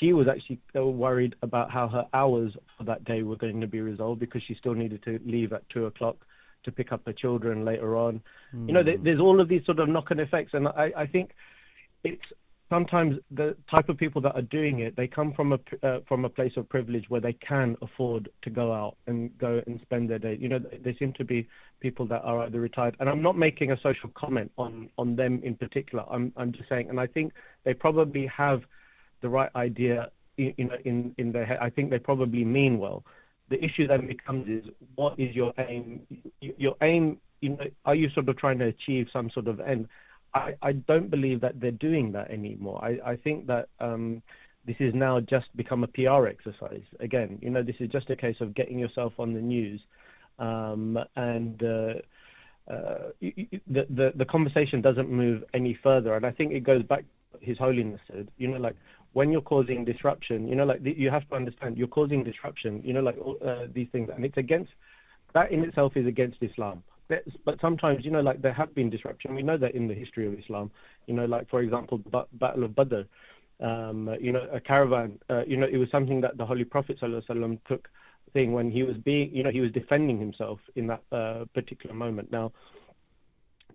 She 0.00 0.12
was 0.12 0.26
actually 0.28 0.60
uh, 0.76 0.84
worried 0.84 1.34
about 1.42 1.70
how 1.70 1.88
her 1.88 2.06
hours 2.12 2.52
for 2.76 2.84
that 2.84 3.04
day 3.04 3.22
were 3.22 3.36
going 3.36 3.60
to 3.60 3.66
be 3.66 3.80
resolved 3.80 4.20
because 4.20 4.42
she 4.46 4.54
still 4.54 4.74
needed 4.74 5.02
to 5.04 5.20
leave 5.24 5.52
at 5.52 5.68
two 5.68 5.86
o'clock 5.86 6.16
to 6.64 6.72
pick 6.72 6.92
up 6.92 7.02
her 7.06 7.12
children 7.12 7.64
later 7.64 7.96
on. 7.96 8.22
You 8.66 8.72
know, 8.72 8.82
there, 8.82 8.96
there's 8.96 9.20
all 9.20 9.40
of 9.40 9.48
these 9.48 9.64
sort 9.66 9.78
of 9.78 9.88
knock-on 9.88 10.18
effects, 10.18 10.54
and 10.54 10.66
I, 10.66 10.92
I 10.96 11.06
think 11.06 11.30
it's 12.02 12.24
sometimes 12.70 13.18
the 13.30 13.56
type 13.70 13.88
of 13.88 13.96
people 13.96 14.20
that 14.22 14.34
are 14.34 14.42
doing 14.42 14.80
it, 14.80 14.96
they 14.96 15.06
come 15.06 15.32
from 15.32 15.52
a 15.52 15.58
uh, 15.86 16.00
from 16.08 16.24
a 16.24 16.28
place 16.28 16.52
of 16.56 16.68
privilege 16.68 17.04
where 17.08 17.20
they 17.20 17.32
can 17.34 17.76
afford 17.82 18.28
to 18.42 18.50
go 18.50 18.72
out 18.72 18.96
and 19.06 19.36
go 19.38 19.62
and 19.66 19.80
spend 19.82 20.10
their 20.10 20.18
day. 20.18 20.36
You 20.40 20.48
know, 20.48 20.58
th- 20.58 20.82
there 20.82 20.94
seem 20.98 21.12
to 21.14 21.24
be 21.24 21.46
people 21.80 22.06
that 22.06 22.22
are 22.22 22.42
either 22.44 22.60
retired, 22.60 22.96
and 23.00 23.08
I'm 23.08 23.22
not 23.22 23.36
making 23.36 23.72
a 23.72 23.80
social 23.82 24.10
comment 24.14 24.50
on 24.56 24.88
on 24.98 25.16
them 25.16 25.40
in 25.42 25.54
particular. 25.56 26.04
I'm 26.10 26.32
I'm 26.36 26.52
just 26.52 26.68
saying, 26.68 26.88
and 26.88 26.98
I 26.98 27.06
think 27.06 27.32
they 27.64 27.74
probably 27.74 28.26
have 28.26 28.62
the 29.20 29.28
right 29.28 29.50
idea, 29.56 30.10
you, 30.36 30.54
you 30.56 30.64
know, 30.64 30.76
in 30.84 31.14
in 31.18 31.32
their 31.32 31.46
head. 31.46 31.58
I 31.60 31.70
think 31.70 31.90
they 31.90 31.98
probably 31.98 32.44
mean 32.44 32.78
well. 32.78 33.04
The 33.50 33.62
issue 33.62 33.86
then 33.86 34.06
becomes 34.06 34.48
is 34.48 34.64
what 34.94 35.18
is 35.18 35.34
your 35.34 35.52
aim? 35.58 36.00
Your 36.40 36.76
aim, 36.80 37.18
you 37.40 37.50
know, 37.50 37.66
are 37.84 37.94
you 37.94 38.08
sort 38.10 38.28
of 38.28 38.38
trying 38.38 38.58
to 38.60 38.66
achieve 38.66 39.08
some 39.12 39.28
sort 39.30 39.48
of 39.48 39.60
end? 39.60 39.86
I, 40.34 40.54
I 40.62 40.72
don't 40.72 41.10
believe 41.10 41.40
that 41.42 41.60
they're 41.60 41.70
doing 41.70 42.12
that 42.12 42.30
anymore. 42.30 42.84
I, 42.84 43.12
I 43.12 43.16
think 43.16 43.46
that 43.46 43.68
um, 43.80 44.22
this 44.66 44.76
is 44.80 44.92
now 44.94 45.20
just 45.20 45.46
become 45.56 45.84
a 45.84 45.88
PR 45.88 46.26
exercise. 46.26 46.82
Again, 47.00 47.38
you 47.40 47.50
know, 47.50 47.62
this 47.62 47.76
is 47.80 47.88
just 47.90 48.10
a 48.10 48.16
case 48.16 48.36
of 48.40 48.54
getting 48.54 48.78
yourself 48.78 49.12
on 49.18 49.32
the 49.32 49.40
news, 49.40 49.80
um, 50.38 50.98
and 51.16 51.62
uh, 51.62 51.94
uh, 52.70 53.10
the, 53.20 53.86
the 53.90 54.12
the 54.16 54.24
conversation 54.24 54.80
doesn't 54.80 55.10
move 55.10 55.44
any 55.54 55.78
further. 55.82 56.14
And 56.14 56.26
I 56.26 56.32
think 56.32 56.52
it 56.52 56.60
goes 56.60 56.82
back. 56.82 57.04
His 57.40 57.58
Holiness 57.58 58.00
said, 58.10 58.28
you 58.38 58.48
know, 58.48 58.56
like 58.58 58.76
when 59.12 59.30
you're 59.30 59.42
causing 59.42 59.84
disruption, 59.84 60.48
you 60.48 60.56
know, 60.56 60.64
like 60.64 60.82
the, 60.82 60.96
you 60.96 61.10
have 61.10 61.28
to 61.28 61.36
understand 61.36 61.76
you're 61.76 61.86
causing 61.86 62.24
disruption. 62.24 62.80
You 62.84 62.94
know, 62.94 63.02
like 63.02 63.18
uh, 63.44 63.66
these 63.72 63.88
things, 63.92 64.08
and 64.14 64.24
it's 64.24 64.36
against 64.36 64.72
that 65.34 65.52
in 65.52 65.62
itself 65.62 65.96
is 65.96 66.06
against 66.06 66.38
Islam. 66.40 66.82
But 67.08 67.60
sometimes, 67.60 68.04
you 68.04 68.10
know, 68.10 68.20
like 68.20 68.40
there 68.40 68.52
have 68.52 68.74
been 68.74 68.90
disruption. 68.90 69.34
We 69.34 69.42
know 69.42 69.58
that 69.58 69.74
in 69.74 69.88
the 69.88 69.94
history 69.94 70.26
of 70.26 70.38
Islam. 70.38 70.70
You 71.06 71.14
know, 71.14 71.26
like 71.26 71.48
for 71.50 71.60
example, 71.60 71.98
the 71.98 72.10
Ba- 72.10 72.26
Battle 72.34 72.64
of 72.64 72.74
Badr. 72.74 73.02
Um, 73.60 74.14
you 74.20 74.32
know, 74.32 74.46
a 74.52 74.60
caravan. 74.60 75.18
Uh, 75.30 75.44
you 75.46 75.56
know, 75.56 75.66
it 75.70 75.76
was 75.76 75.88
something 75.90 76.20
that 76.22 76.36
the 76.36 76.46
Holy 76.46 76.64
Prophet 76.64 76.98
ﷺ 77.00 77.58
took 77.68 77.88
thing 78.32 78.52
when 78.52 78.70
he 78.70 78.82
was 78.82 78.96
being, 78.96 79.34
you 79.34 79.42
know, 79.42 79.50
he 79.50 79.60
was 79.60 79.70
defending 79.72 80.18
himself 80.18 80.58
in 80.74 80.86
that 80.88 81.02
uh, 81.12 81.44
particular 81.54 81.94
moment. 81.94 82.32
Now, 82.32 82.52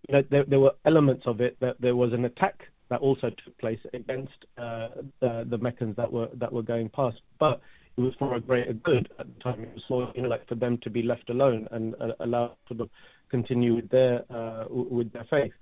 you 0.08 0.16
know, 0.16 0.24
there, 0.30 0.44
there 0.44 0.60
were 0.60 0.74
elements 0.86 1.24
of 1.26 1.42
it 1.42 1.58
that 1.62 1.80
there 1.80 1.96
was 1.96 2.14
an 2.14 2.26
attack 2.26 2.64
that 2.90 3.00
also 3.02 3.30
took 3.30 3.58
place 3.58 3.80
against 3.94 4.46
uh, 4.58 4.90
the, 5.22 5.46
the 5.50 5.58
Meccans 5.58 5.96
that 5.96 6.12
were 6.12 6.30
that 6.36 6.52
were 6.52 6.64
going 6.64 6.90
past, 6.90 7.18
but 7.40 7.62
it 7.98 8.02
was 8.02 8.14
for 8.18 8.36
a 8.36 8.40
greater 8.40 8.74
good 8.74 9.10
at 9.20 9.28
the 9.28 9.44
time. 9.44 9.62
It 9.62 9.74
was 9.74 9.84
for 9.88 10.12
you 10.16 10.24
know 10.24 10.30
like 10.30 10.48
for 10.48 10.56
them 10.56 10.78
to 10.84 10.90
be 10.90 11.04
left 11.04 11.30
alone 11.30 11.68
and 11.72 11.96
uh, 12.02 12.14
allowed 12.20 12.56
for 12.68 12.74
of 12.82 12.90
continue 13.30 13.76
with 13.76 13.90
their 13.90 14.24
uh, 14.30 14.66
with 14.70 15.12
their 15.14 15.26
faith. 15.30 15.54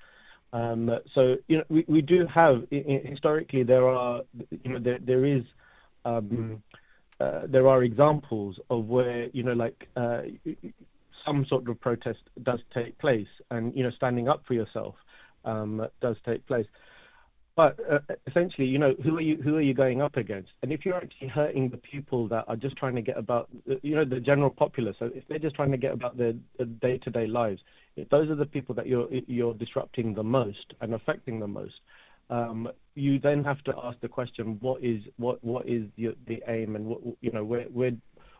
Um, 0.53 0.89
so 1.14 1.35
you 1.48 1.57
know 1.57 1.64
we, 1.69 1.85
we 1.88 2.02
do 2.02 2.26
have 2.34 2.64
historically 2.72 3.64
there 3.64 3.88
are 3.88 4.22
you 4.64 4.72
know 4.73 4.80
there 4.80 4.99
there 5.03 5.26
is 5.26 5.44
um, 6.06 6.64
uh, 7.19 7.41
there 7.48 7.68
are 7.68 7.84
examples 7.84 8.60
of 8.69 8.85
where 8.85 9.27
you 9.34 9.44
know 9.44 9.53
like 9.53 9.88
uh, 9.95 10.22
some 11.26 11.45
sort 11.49 11.68
of 11.68 11.80
protest 11.81 12.19
does 12.44 12.60
take 12.73 12.98
place 12.99 13.27
and 13.52 13.76
you 13.76 13.84
know 13.84 13.91
standing 13.91 14.30
up 14.30 14.44
for 14.48 14.53
yourself 14.53 14.95
um, 15.45 15.85
does 16.02 16.15
take 16.26 16.45
place 16.48 16.65
but 17.58 17.78
uh, 17.92 18.00
essentially 18.28 18.66
you 18.66 18.78
know 18.78 18.96
who 19.04 19.18
are 19.18 19.22
you 19.22 19.36
who 19.44 19.58
are 19.58 19.62
you 19.62 19.74
going 19.74 20.02
up 20.02 20.16
against 20.16 20.52
and 20.64 20.72
if 20.72 20.86
you're 20.86 20.96
actually 20.96 21.28
hurting 21.28 21.68
the 21.68 21.78
people 21.78 22.28
that 22.30 22.46
are 22.48 22.56
just 22.56 22.78
trying 22.78 22.96
to 22.96 23.02
get 23.02 23.18
about 23.18 23.50
you 23.82 23.96
know 23.96 24.06
the 24.06 24.22
general 24.22 24.50
populace 24.50 24.96
so 25.00 25.10
if 25.14 25.28
they're 25.28 25.40
just 25.40 25.56
trying 25.56 25.72
to 25.72 25.78
get 25.78 25.92
about 25.92 26.18
their, 26.18 26.34
day-to-day 26.82 27.28
lives 27.28 27.60
if 27.98 28.08
those 28.10 28.30
are 28.30 28.36
the 28.36 28.46
people 28.46 28.76
that 28.76 28.88
you're 28.88 29.08
you're 29.28 29.56
disrupting 29.56 30.14
the 30.14 30.24
most 30.24 30.74
and 30.82 30.94
affecting 30.94 31.40
the 31.40 31.48
most, 31.48 31.74
um, 32.30 32.70
you 32.96 33.20
then 33.20 33.44
have 33.44 33.62
to 33.64 33.74
ask 33.84 34.00
the 34.02 34.08
question: 34.08 34.58
what 34.62 34.84
is 34.84 35.02
what 35.18 35.44
what 35.44 35.68
is 35.68 35.84
the, 35.98 36.16
the 36.28 36.42
aim, 36.48 36.76
and 36.76 36.86
what 36.86 37.00
you 37.22 37.32
know 37.32 37.44
where 37.44 37.64
where 37.64 37.92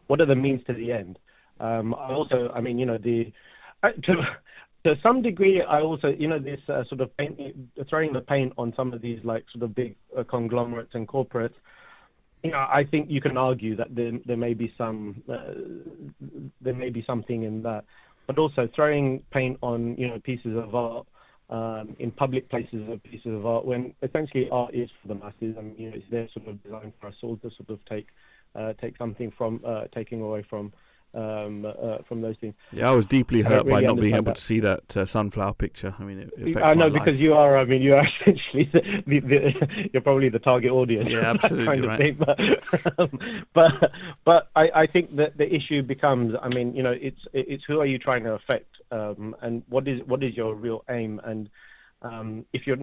what 0.06 0.22
are 0.22 0.26
the 0.26 0.36
means 0.36 0.64
to 0.68 0.74
the 0.74 0.92
end? 0.92 1.20
Um, 1.60 1.96
I 1.96 2.14
also, 2.14 2.52
I 2.54 2.62
mean, 2.62 2.78
you 2.78 2.86
know, 2.86 3.00
the 3.00 3.34
to 4.04 4.38
to 4.88 4.98
some 5.02 5.22
degree, 5.22 5.62
I 5.62 5.82
also, 5.82 6.08
you 6.08 6.28
know, 6.28 6.40
this 6.40 6.62
uh, 6.70 6.86
sort 6.86 7.02
of 7.02 7.16
paint, 7.18 7.38
throwing 7.90 8.14
the 8.14 8.22
paint 8.22 8.54
on 8.58 8.74
some 8.76 8.94
of 8.94 9.02
these 9.02 9.20
like 9.24 9.44
sort 9.52 9.64
of 9.64 9.76
big 9.76 9.96
uh, 10.18 10.24
conglomerates 10.24 10.92
and 10.94 11.08
corporates. 11.08 11.56
You 12.44 12.52
know, 12.52 12.60
I 12.60 12.86
think 12.90 13.10
you 13.10 13.20
can 13.20 13.36
argue 13.36 13.76
that 13.76 13.94
there 13.94 14.14
there 14.26 14.38
may 14.38 14.54
be 14.54 14.74
some 14.78 15.22
uh, 15.30 15.56
there 16.62 16.74
may 16.74 16.90
be 16.90 17.04
something 17.06 17.44
in 17.44 17.62
that, 17.64 17.84
but 18.28 18.38
also 18.38 18.70
throwing 18.74 19.22
paint 19.32 19.58
on 19.62 19.98
you 19.98 20.08
know 20.08 20.20
pieces 20.20 20.56
of 20.56 20.74
art 20.74 21.06
um, 21.50 21.96
in 22.00 22.12
public 22.12 22.50
places 22.50 22.88
of 22.90 23.04
pieces 23.04 23.34
of 23.34 23.46
art 23.46 23.66
when 23.66 23.94
essentially 24.04 24.48
art 24.52 24.74
is 24.74 24.90
for 25.02 25.10
the 25.10 25.16
masses 25.16 25.56
and 25.58 25.78
you 25.78 25.90
know 25.90 25.96
it's 25.98 26.06
there 26.12 26.30
sort 26.34 26.48
of 26.48 26.64
designed 26.64 26.94
for 27.02 27.08
us 27.08 27.16
all 27.24 27.36
to 27.38 27.50
sort 27.58 27.70
of 27.70 27.84
take 27.86 28.08
uh, 28.56 28.72
take 28.80 28.96
something 28.98 29.32
from 29.38 29.60
uh, 29.66 29.86
taking 29.94 30.22
away 30.22 30.46
from 30.50 30.72
um, 31.14 31.66
uh, 31.66 32.00
from 32.08 32.22
those 32.22 32.38
things. 32.38 32.54
Yeah, 32.72 32.90
I 32.90 32.96
was 32.96 33.06
deeply 33.06 33.42
hurt 33.42 33.66
really 33.66 33.72
by 33.72 33.88
not 33.88 33.96
being 33.96 34.16
able 34.16 34.30
understand 34.30 34.36
to 34.36 34.42
see 34.42 34.60
that 34.60 34.98
uh, 34.98 35.06
sunflower 35.06 35.54
picture. 35.54 35.96
I 36.00 36.04
mean, 36.04 36.32
it, 36.38 36.58
I 36.58 36.74
know 36.74 36.90
because 36.90 37.16
life. 37.16 37.20
you 37.20 37.34
are. 37.34 37.58
I 37.58 37.66
mean, 37.66 37.82
you 37.82 37.96
are 37.96 38.06
essentially 38.22 38.66
the, 38.66 39.04
the, 39.08 39.20
the, 39.20 39.90
you're 39.94 40.02
probably 40.02 40.30
the 40.30 40.40
target 40.40 40.72
audience. 40.72 41.12
Yeah, 41.12 41.20
absolutely 41.30 41.66
kind 41.66 41.84
of 41.84 41.90
right. 41.90 42.00
thing. 42.00 42.16
But 42.16 43.00
um, 43.00 43.46
but 43.54 43.92
but 44.24 44.50
I, 44.56 44.72
I 44.74 44.88
think 44.88 45.16
that 45.16 45.38
the 45.38 45.54
issue 45.54 45.82
becomes. 45.82 46.36
I 46.42 46.50
mean, 46.50 46.76
you 46.76 46.84
know, 46.84 46.92
it's 46.92 47.26
it's 47.34 47.64
who 47.64 47.80
are 47.80 47.86
you 47.86 47.98
trying 47.98 48.24
to 48.24 48.34
affect, 48.34 48.78
um, 48.92 49.36
and 49.42 49.64
what 49.70 49.88
is 49.88 50.02
what 50.06 50.24
is 50.24 50.36
your 50.36 50.56
real 50.56 50.84
aim, 50.90 51.22
and 51.24 51.50
um, 52.02 52.46
if 52.54 52.68
you're. 52.68 52.78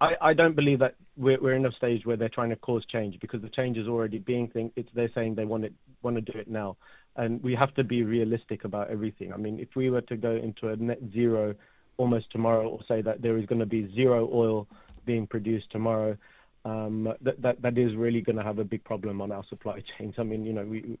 I, 0.00 0.16
I 0.20 0.34
don't 0.34 0.56
believe 0.56 0.80
that 0.80 0.96
we're, 1.16 1.40
we're 1.40 1.54
in 1.54 1.64
a 1.64 1.70
stage 1.70 2.04
where 2.04 2.16
they're 2.16 2.28
trying 2.28 2.50
to 2.50 2.56
cause 2.56 2.84
change 2.84 3.20
because 3.20 3.40
the 3.40 3.48
change 3.48 3.78
is 3.78 3.86
already 3.86 4.18
being 4.18 4.48
thing. 4.48 4.72
It's 4.74 4.88
they're 4.94 5.12
saying 5.14 5.36
they 5.36 5.44
want 5.44 5.64
it 5.64 5.72
want 6.02 6.16
to 6.16 6.32
do 6.32 6.36
it 6.36 6.48
now, 6.48 6.76
and 7.16 7.42
we 7.42 7.54
have 7.54 7.74
to 7.74 7.84
be 7.84 8.02
realistic 8.02 8.64
about 8.64 8.90
everything. 8.90 9.32
I 9.32 9.36
mean, 9.36 9.58
if 9.58 9.76
we 9.76 9.90
were 9.90 10.00
to 10.02 10.16
go 10.16 10.32
into 10.32 10.68
a 10.68 10.76
net 10.76 10.98
zero 11.12 11.54
almost 11.98 12.30
tomorrow, 12.30 12.68
or 12.68 12.80
say 12.88 13.02
that 13.02 13.22
there 13.22 13.36
is 13.38 13.46
going 13.46 13.60
to 13.60 13.66
be 13.66 13.92
zero 13.94 14.28
oil 14.32 14.66
being 15.04 15.26
produced 15.26 15.70
tomorrow, 15.70 16.16
um, 16.64 17.12
that, 17.20 17.42
that 17.42 17.60
that 17.60 17.76
is 17.76 17.94
really 17.96 18.20
going 18.20 18.36
to 18.36 18.42
have 18.42 18.58
a 18.58 18.64
big 18.64 18.84
problem 18.84 19.20
on 19.20 19.32
our 19.32 19.44
supply 19.48 19.82
chains. 19.98 20.14
I 20.18 20.22
mean, 20.22 20.44
you 20.44 20.52
know, 20.52 20.64
we, 20.64 20.96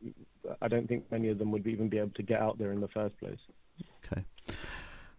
I 0.60 0.68
don't 0.68 0.88
think 0.88 1.10
many 1.10 1.28
of 1.28 1.38
them 1.38 1.50
would 1.52 1.66
even 1.66 1.88
be 1.88 1.98
able 1.98 2.10
to 2.10 2.22
get 2.22 2.40
out 2.40 2.58
there 2.58 2.72
in 2.72 2.80
the 2.80 2.88
first 2.88 3.18
place. 3.18 3.38
Okay. 4.04 4.24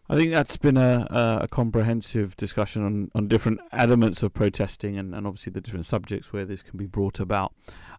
I 0.10 0.16
think 0.18 0.32
that's 0.32 0.58
been 0.58 0.76
a, 0.76 1.08
a, 1.44 1.48
comprehensive 1.48 2.36
discussion 2.36 2.84
on, 2.84 3.12
on 3.16 3.30
different 3.30 3.62
elements 3.72 4.22
of 4.22 4.34
protesting 4.34 4.98
and, 4.98 5.16
and 5.16 5.26
obviously 5.26 5.52
the 5.52 5.62
different 5.62 5.86
subjects 5.86 6.34
where 6.34 6.44
this 6.44 6.62
can 6.62 6.78
be 6.78 6.86
brought 6.86 7.22
about. 7.22 7.54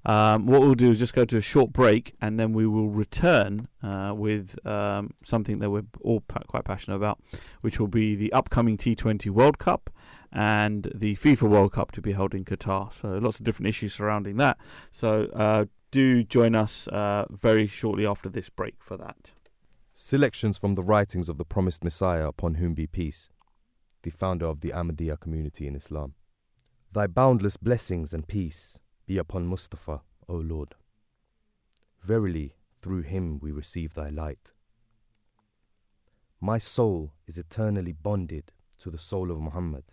Um, 0.05 0.45
what 0.45 0.61
we'll 0.61 0.75
do 0.75 0.91
is 0.91 0.99
just 0.99 1.15
go 1.15 1.25
to 1.25 1.39
a 1.39 1.41
short 1.41 1.73
break 1.73 2.15
and 2.21 2.39
then 2.39 2.53
we 2.53 2.67
will 2.67 2.91
return 2.91 3.69
uh, 3.83 4.13
with 4.15 4.55
um, 4.67 5.15
something 5.25 5.61
that 5.61 5.71
we're 5.71 5.87
all 6.03 6.23
quite 6.47 6.65
passionate 6.65 6.97
about, 6.97 7.21
which 7.63 7.81
will 7.81 7.89
be 7.89 8.15
the 8.15 8.31
upcoming 8.35 8.77
T20 8.77 9.31
World 9.31 9.59
Cup 9.59 9.89
and 10.31 10.93
the 10.95 11.17
FIFA 11.17 11.49
World 11.49 11.73
Cup 11.73 11.91
to 11.93 12.03
be 12.03 12.13
held 12.13 12.35
in 12.35 12.45
Qatar. 12.45 12.93
So 12.93 13.17
lots 13.17 13.39
of 13.39 13.47
different 13.47 13.71
issues 13.71 13.95
surrounding 13.95 14.37
that. 14.37 14.59
So 14.91 15.31
uh, 15.33 15.65
do 15.91 16.23
join 16.23 16.55
us 16.55 16.87
uh, 16.89 17.25
very 17.31 17.67
shortly 17.67 18.05
after 18.05 18.29
this 18.29 18.51
break 18.51 18.75
for 18.81 18.99
that. 18.99 19.31
Selections 19.97 20.59
from 20.59 20.75
the 20.75 20.83
writings 20.83 21.29
of 21.29 21.39
the 21.39 21.45
promised 21.45 21.85
Messiah 21.85 22.27
upon 22.27 22.55
whom 22.55 22.75
be 22.75 22.89
peace, 22.89 23.29
the 24.03 24.11
founder 24.11 24.45
of 24.45 24.61
the 24.61 24.71
Ahmadiyya 24.71 25.21
community 25.21 25.69
in 25.69 25.77
Islam. 25.77 26.15
Thy 26.93 27.07
boundless 27.07 27.57
blessings 27.57 28.13
and 28.13 28.27
peace 28.27 28.81
be 29.07 29.19
upon 29.19 29.47
Mustafa, 29.47 30.01
O 30.29 30.35
Lord. 30.35 30.75
Verily, 32.03 32.57
through 32.83 33.03
him 33.03 33.39
we 33.39 33.53
receive 33.53 33.95
thy 33.95 34.09
light. 34.09 34.53
My 36.41 36.59
soul 36.59 37.13
is 37.29 37.39
eternally 37.39 37.93
bonded 37.93 38.51
to 38.81 38.91
the 38.91 38.99
soul 38.99 39.31
of 39.31 39.41
Muhammad. 39.41 39.85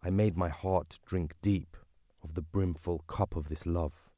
I 0.00 0.10
made 0.10 0.36
my 0.36 0.48
heart 0.48 1.00
drink 1.04 1.34
deep 1.42 1.76
of 2.22 2.34
the 2.34 2.42
brimful 2.42 3.00
cup 3.08 3.34
of 3.34 3.48
this 3.48 3.66
love. 3.66 4.10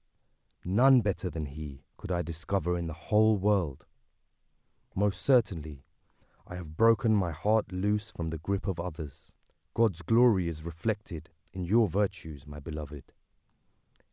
None 0.62 1.00
better 1.00 1.30
than 1.30 1.46
he 1.46 1.84
could 1.96 2.12
I 2.12 2.20
discover 2.20 2.76
in 2.76 2.86
the 2.86 2.92
whole 2.92 3.38
world. 3.38 3.86
Most 4.98 5.20
certainly, 5.20 5.84
I 6.46 6.54
have 6.54 6.78
broken 6.78 7.14
my 7.14 7.30
heart 7.30 7.70
loose 7.70 8.10
from 8.10 8.28
the 8.28 8.38
grip 8.38 8.66
of 8.66 8.80
others. 8.80 9.30
God's 9.74 10.00
glory 10.00 10.48
is 10.48 10.64
reflected 10.64 11.28
in 11.52 11.66
your 11.66 11.86
virtues, 11.86 12.46
my 12.46 12.60
beloved. 12.60 13.12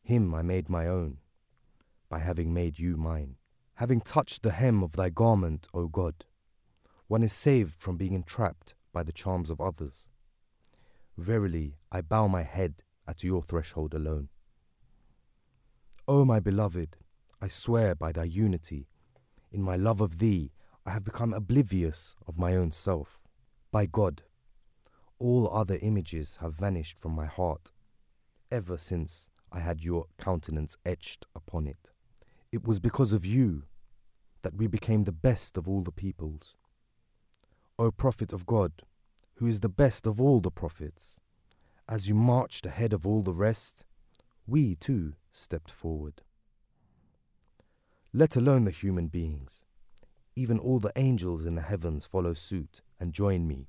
Him 0.01 0.35
I 0.35 0.41
made 0.41 0.67
my 0.67 0.87
own, 0.87 1.19
by 2.09 2.19
having 2.19 2.53
made 2.53 2.79
you 2.79 2.97
mine. 2.97 3.37
Having 3.75 4.01
touched 4.01 4.43
the 4.43 4.51
hem 4.51 4.83
of 4.83 4.97
thy 4.97 5.09
garment, 5.09 5.67
O 5.73 5.87
God, 5.87 6.25
one 7.07 7.23
is 7.23 7.31
saved 7.31 7.79
from 7.81 7.95
being 7.95 8.13
entrapped 8.13 8.75
by 8.91 9.03
the 9.03 9.13
charms 9.13 9.49
of 9.49 9.61
others. 9.61 10.07
Verily, 11.17 11.77
I 11.93 12.01
bow 12.01 12.27
my 12.27 12.43
head 12.43 12.83
at 13.07 13.23
your 13.23 13.41
threshold 13.41 13.93
alone. 13.93 14.27
O 16.09 16.25
my 16.25 16.41
beloved, 16.41 16.97
I 17.41 17.47
swear 17.47 17.95
by 17.95 18.11
thy 18.11 18.25
unity, 18.25 18.89
in 19.49 19.61
my 19.61 19.77
love 19.77 20.01
of 20.01 20.17
thee, 20.17 20.51
I 20.85 20.91
have 20.91 21.03
become 21.03 21.33
oblivious 21.33 22.15
of 22.27 22.37
my 22.37 22.55
own 22.55 22.71
self. 22.71 23.21
By 23.71 23.85
God, 23.85 24.23
all 25.17 25.49
other 25.53 25.79
images 25.81 26.37
have 26.41 26.55
vanished 26.55 26.99
from 26.99 27.13
my 27.13 27.25
heart, 27.25 27.71
ever 28.51 28.77
since 28.77 29.29
I 29.51 29.59
had 29.59 29.83
your 29.83 30.07
countenance 30.19 30.75
etched 30.85 31.25
upon 31.35 31.67
it. 31.67 31.89
It 32.51 32.67
was 32.67 32.79
because 32.79 33.13
of 33.13 33.25
you 33.25 33.63
that 34.41 34.55
we 34.55 34.67
became 34.67 35.05
the 35.05 35.11
best 35.11 35.57
of 35.57 35.67
all 35.67 35.81
the 35.81 35.91
peoples. 35.91 36.55
O 37.79 37.89
Prophet 37.89 38.33
of 38.33 38.45
God, 38.45 38.73
who 39.35 39.47
is 39.47 39.61
the 39.61 39.69
best 39.69 40.05
of 40.05 40.19
all 40.19 40.41
the 40.41 40.51
prophets, 40.51 41.19
as 41.87 42.07
you 42.07 42.15
marched 42.15 42.65
ahead 42.65 42.93
of 42.93 43.07
all 43.07 43.21
the 43.21 43.33
rest, 43.33 43.85
we 44.45 44.75
too 44.75 45.13
stepped 45.31 45.71
forward. 45.71 46.21
Let 48.13 48.35
alone 48.35 48.65
the 48.65 48.71
human 48.71 49.07
beings, 49.07 49.63
even 50.35 50.57
all 50.59 50.79
the 50.79 50.91
angels 50.95 51.45
in 51.45 51.55
the 51.55 51.61
heavens 51.61 52.05
follow 52.05 52.33
suit 52.33 52.81
and 52.99 53.13
join 53.13 53.47
me 53.47 53.67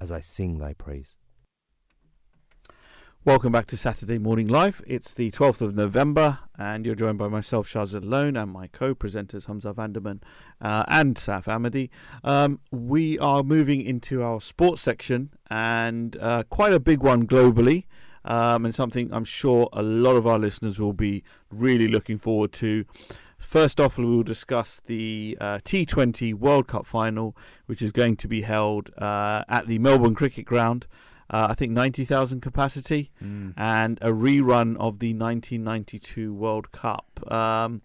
as 0.00 0.10
I 0.10 0.20
sing 0.20 0.58
thy 0.58 0.74
praise. 0.74 1.16
Welcome 3.24 3.52
back 3.52 3.66
to 3.66 3.76
Saturday 3.76 4.18
Morning 4.18 4.48
Live. 4.48 4.82
It's 4.84 5.14
the 5.14 5.30
12th 5.30 5.60
of 5.60 5.76
November, 5.76 6.40
and 6.58 6.84
you're 6.84 6.96
joined 6.96 7.18
by 7.18 7.28
myself, 7.28 7.68
Shazad 7.68 8.04
Lone, 8.04 8.36
and 8.36 8.50
my 8.50 8.66
co 8.66 8.96
presenters, 8.96 9.46
Hamza 9.46 9.72
Vanderman 9.72 10.20
uh, 10.60 10.82
and 10.88 11.14
Saf 11.14 11.44
Ahmadi. 11.44 11.88
Um, 12.24 12.58
we 12.72 13.20
are 13.20 13.44
moving 13.44 13.80
into 13.80 14.24
our 14.24 14.40
sports 14.40 14.82
section, 14.82 15.30
and 15.48 16.16
uh, 16.16 16.42
quite 16.50 16.72
a 16.72 16.80
big 16.80 17.04
one 17.04 17.28
globally, 17.28 17.84
um, 18.24 18.64
and 18.64 18.74
something 18.74 19.12
I'm 19.12 19.24
sure 19.24 19.68
a 19.72 19.84
lot 19.84 20.16
of 20.16 20.26
our 20.26 20.40
listeners 20.40 20.80
will 20.80 20.92
be 20.92 21.22
really 21.48 21.86
looking 21.86 22.18
forward 22.18 22.50
to. 22.54 22.84
First 23.42 23.80
off, 23.80 23.98
we 23.98 24.04
will 24.06 24.22
discuss 24.22 24.80
the 24.86 25.36
uh, 25.40 25.58
T20 25.58 26.32
World 26.34 26.68
Cup 26.68 26.86
final, 26.86 27.36
which 27.66 27.82
is 27.82 27.92
going 27.92 28.16
to 28.16 28.28
be 28.28 28.42
held 28.42 28.90
uh, 28.96 29.44
at 29.48 29.66
the 29.66 29.78
Melbourne 29.78 30.14
Cricket 30.14 30.46
Ground. 30.46 30.86
Uh, 31.28 31.48
I 31.50 31.54
think 31.54 31.72
90,000 31.72 32.40
capacity, 32.40 33.10
and 33.20 33.98
a 34.02 34.10
rerun 34.10 34.76
of 34.76 34.98
the 34.98 35.14
1992 35.14 36.32
World 36.34 36.72
Cup. 36.72 37.06
Um, 37.32 37.80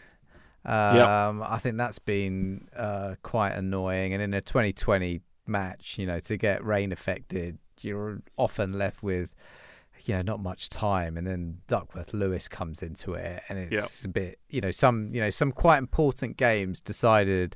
Um, 0.66 1.44
I 1.44 1.58
think 1.58 1.78
that's 1.78 2.00
been 2.00 2.68
uh, 2.76 3.16
quite 3.24 3.52
annoying. 3.52 4.14
And 4.14 4.22
in 4.22 4.34
a 4.34 4.42
2020 4.42 5.22
match, 5.48 5.98
you 5.98 6.06
know, 6.06 6.20
to 6.20 6.38
get 6.38 6.66
rain 6.66 6.92
affected, 6.92 7.58
you're 7.82 8.22
often 8.38 8.74
left 8.78 9.04
with, 9.04 9.30
you 10.06 10.16
know, 10.16 10.22
not 10.22 10.40
much 10.40 10.70
time. 10.70 11.18
And 11.18 11.28
then 11.28 11.60
Duckworth 11.68 12.14
Lewis 12.14 12.48
comes 12.48 12.82
into 12.82 13.14
it, 13.14 13.44
and 13.50 13.60
it's 13.60 14.06
a 14.06 14.10
bit, 14.10 14.40
you 14.50 14.62
know, 14.62 14.72
some, 14.72 15.10
you 15.12 15.22
know, 15.22 15.30
some 15.30 15.52
quite 15.52 15.78
important 15.78 16.38
games 16.38 16.82
decided 16.82 17.56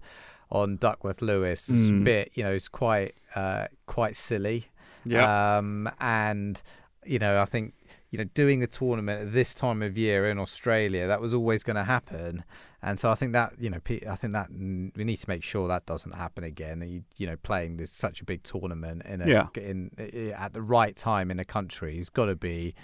on 0.51 0.77
Duckworth 0.77 1.21
Lewis. 1.21 1.67
Mm. 1.69 2.03
bit, 2.03 2.31
you 2.33 2.43
know, 2.43 2.51
it's 2.51 2.67
quite, 2.67 3.15
uh, 3.35 3.67
quite 3.85 4.15
silly. 4.15 4.67
Yeah, 5.05 5.57
Um, 5.57 5.89
and 5.99 6.61
you 7.05 7.19
know, 7.19 7.41
I 7.41 7.45
think 7.45 7.73
you 8.11 8.17
know, 8.17 8.25
doing 8.33 8.59
the 8.59 8.67
tournament 8.67 9.21
at 9.21 9.33
this 9.33 9.53
time 9.53 9.81
of 9.81 9.97
year 9.97 10.27
in 10.27 10.39
Australia, 10.39 11.07
that 11.07 11.21
was 11.21 11.33
always 11.33 11.63
going 11.63 11.75
to 11.75 11.83
happen. 11.83 12.43
And 12.81 12.97
so 12.97 13.11
I 13.11 13.15
think 13.15 13.33
that 13.33 13.53
you 13.59 13.69
know, 13.69 13.79
I 14.09 14.15
think 14.15 14.33
that 14.33 14.49
we 14.51 15.03
need 15.03 15.17
to 15.17 15.29
make 15.29 15.43
sure 15.43 15.67
that 15.67 15.85
doesn't 15.85 16.13
happen 16.13 16.43
again. 16.43 16.79
That 16.79 16.87
you, 16.87 17.03
you 17.17 17.27
know, 17.27 17.35
playing 17.37 17.77
this 17.77 17.91
such 17.91 18.21
a 18.21 18.25
big 18.25 18.43
tournament 18.43 19.01
in 19.05 19.21
a, 19.21 19.27
Yeah. 19.27 19.47
in 19.55 19.91
at 20.35 20.53
the 20.53 20.61
right 20.61 20.95
time 20.95 21.29
in 21.31 21.39
a 21.39 21.45
country 21.45 21.97
has 21.97 22.09
got 22.09 22.25
to 22.25 22.35
be. 22.35 22.75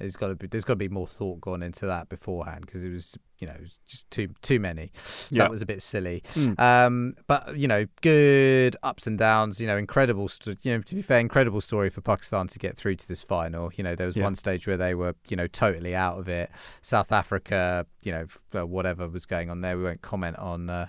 There's 0.00 0.16
got 0.16 0.28
to 0.28 0.34
be 0.34 0.46
there's 0.46 0.64
got 0.64 0.74
to 0.74 0.76
be 0.78 0.88
more 0.88 1.06
thought 1.06 1.40
gone 1.40 1.62
into 1.62 1.86
that 1.86 2.08
beforehand 2.08 2.62
because 2.66 2.82
it 2.84 2.90
was 2.90 3.16
you 3.38 3.46
know 3.46 3.56
just 3.86 4.10
too 4.10 4.28
too 4.42 4.58
many. 4.60 4.92
So 5.04 5.28
Yeah. 5.30 5.44
that 5.44 5.50
was 5.50 5.62
a 5.62 5.66
bit 5.66 5.80
silly. 5.82 6.22
Mm. 6.34 6.58
Um, 6.60 7.14
but 7.26 7.56
you 7.56 7.68
know, 7.68 7.86
good 8.02 8.76
ups 8.82 9.06
and 9.06 9.16
downs. 9.18 9.60
You 9.60 9.66
know, 9.66 9.76
incredible. 9.76 10.28
St- 10.28 10.58
you 10.64 10.72
know, 10.76 10.82
to 10.82 10.94
be 10.94 11.02
fair, 11.02 11.20
incredible 11.20 11.60
story 11.60 11.90
for 11.90 12.00
Pakistan 12.00 12.48
to 12.48 12.58
get 12.58 12.76
through 12.76 12.96
to 12.96 13.08
this 13.08 13.22
final. 13.22 13.70
You 13.76 13.84
know, 13.84 13.94
there 13.94 14.06
was 14.06 14.16
Yeah. 14.16 14.24
one 14.24 14.34
stage 14.34 14.66
where 14.66 14.76
they 14.76 14.94
were 14.94 15.14
you 15.28 15.36
know 15.36 15.46
totally 15.46 15.94
out 15.94 16.18
of 16.18 16.28
it. 16.28 16.50
South 16.82 17.12
Africa, 17.12 17.86
you 18.02 18.12
know, 18.12 18.26
whatever 18.66 19.08
was 19.08 19.26
going 19.26 19.48
on 19.50 19.60
there, 19.60 19.76
we 19.78 19.84
won't 19.84 20.02
comment 20.02 20.36
on 20.38 20.68
uh, 20.70 20.86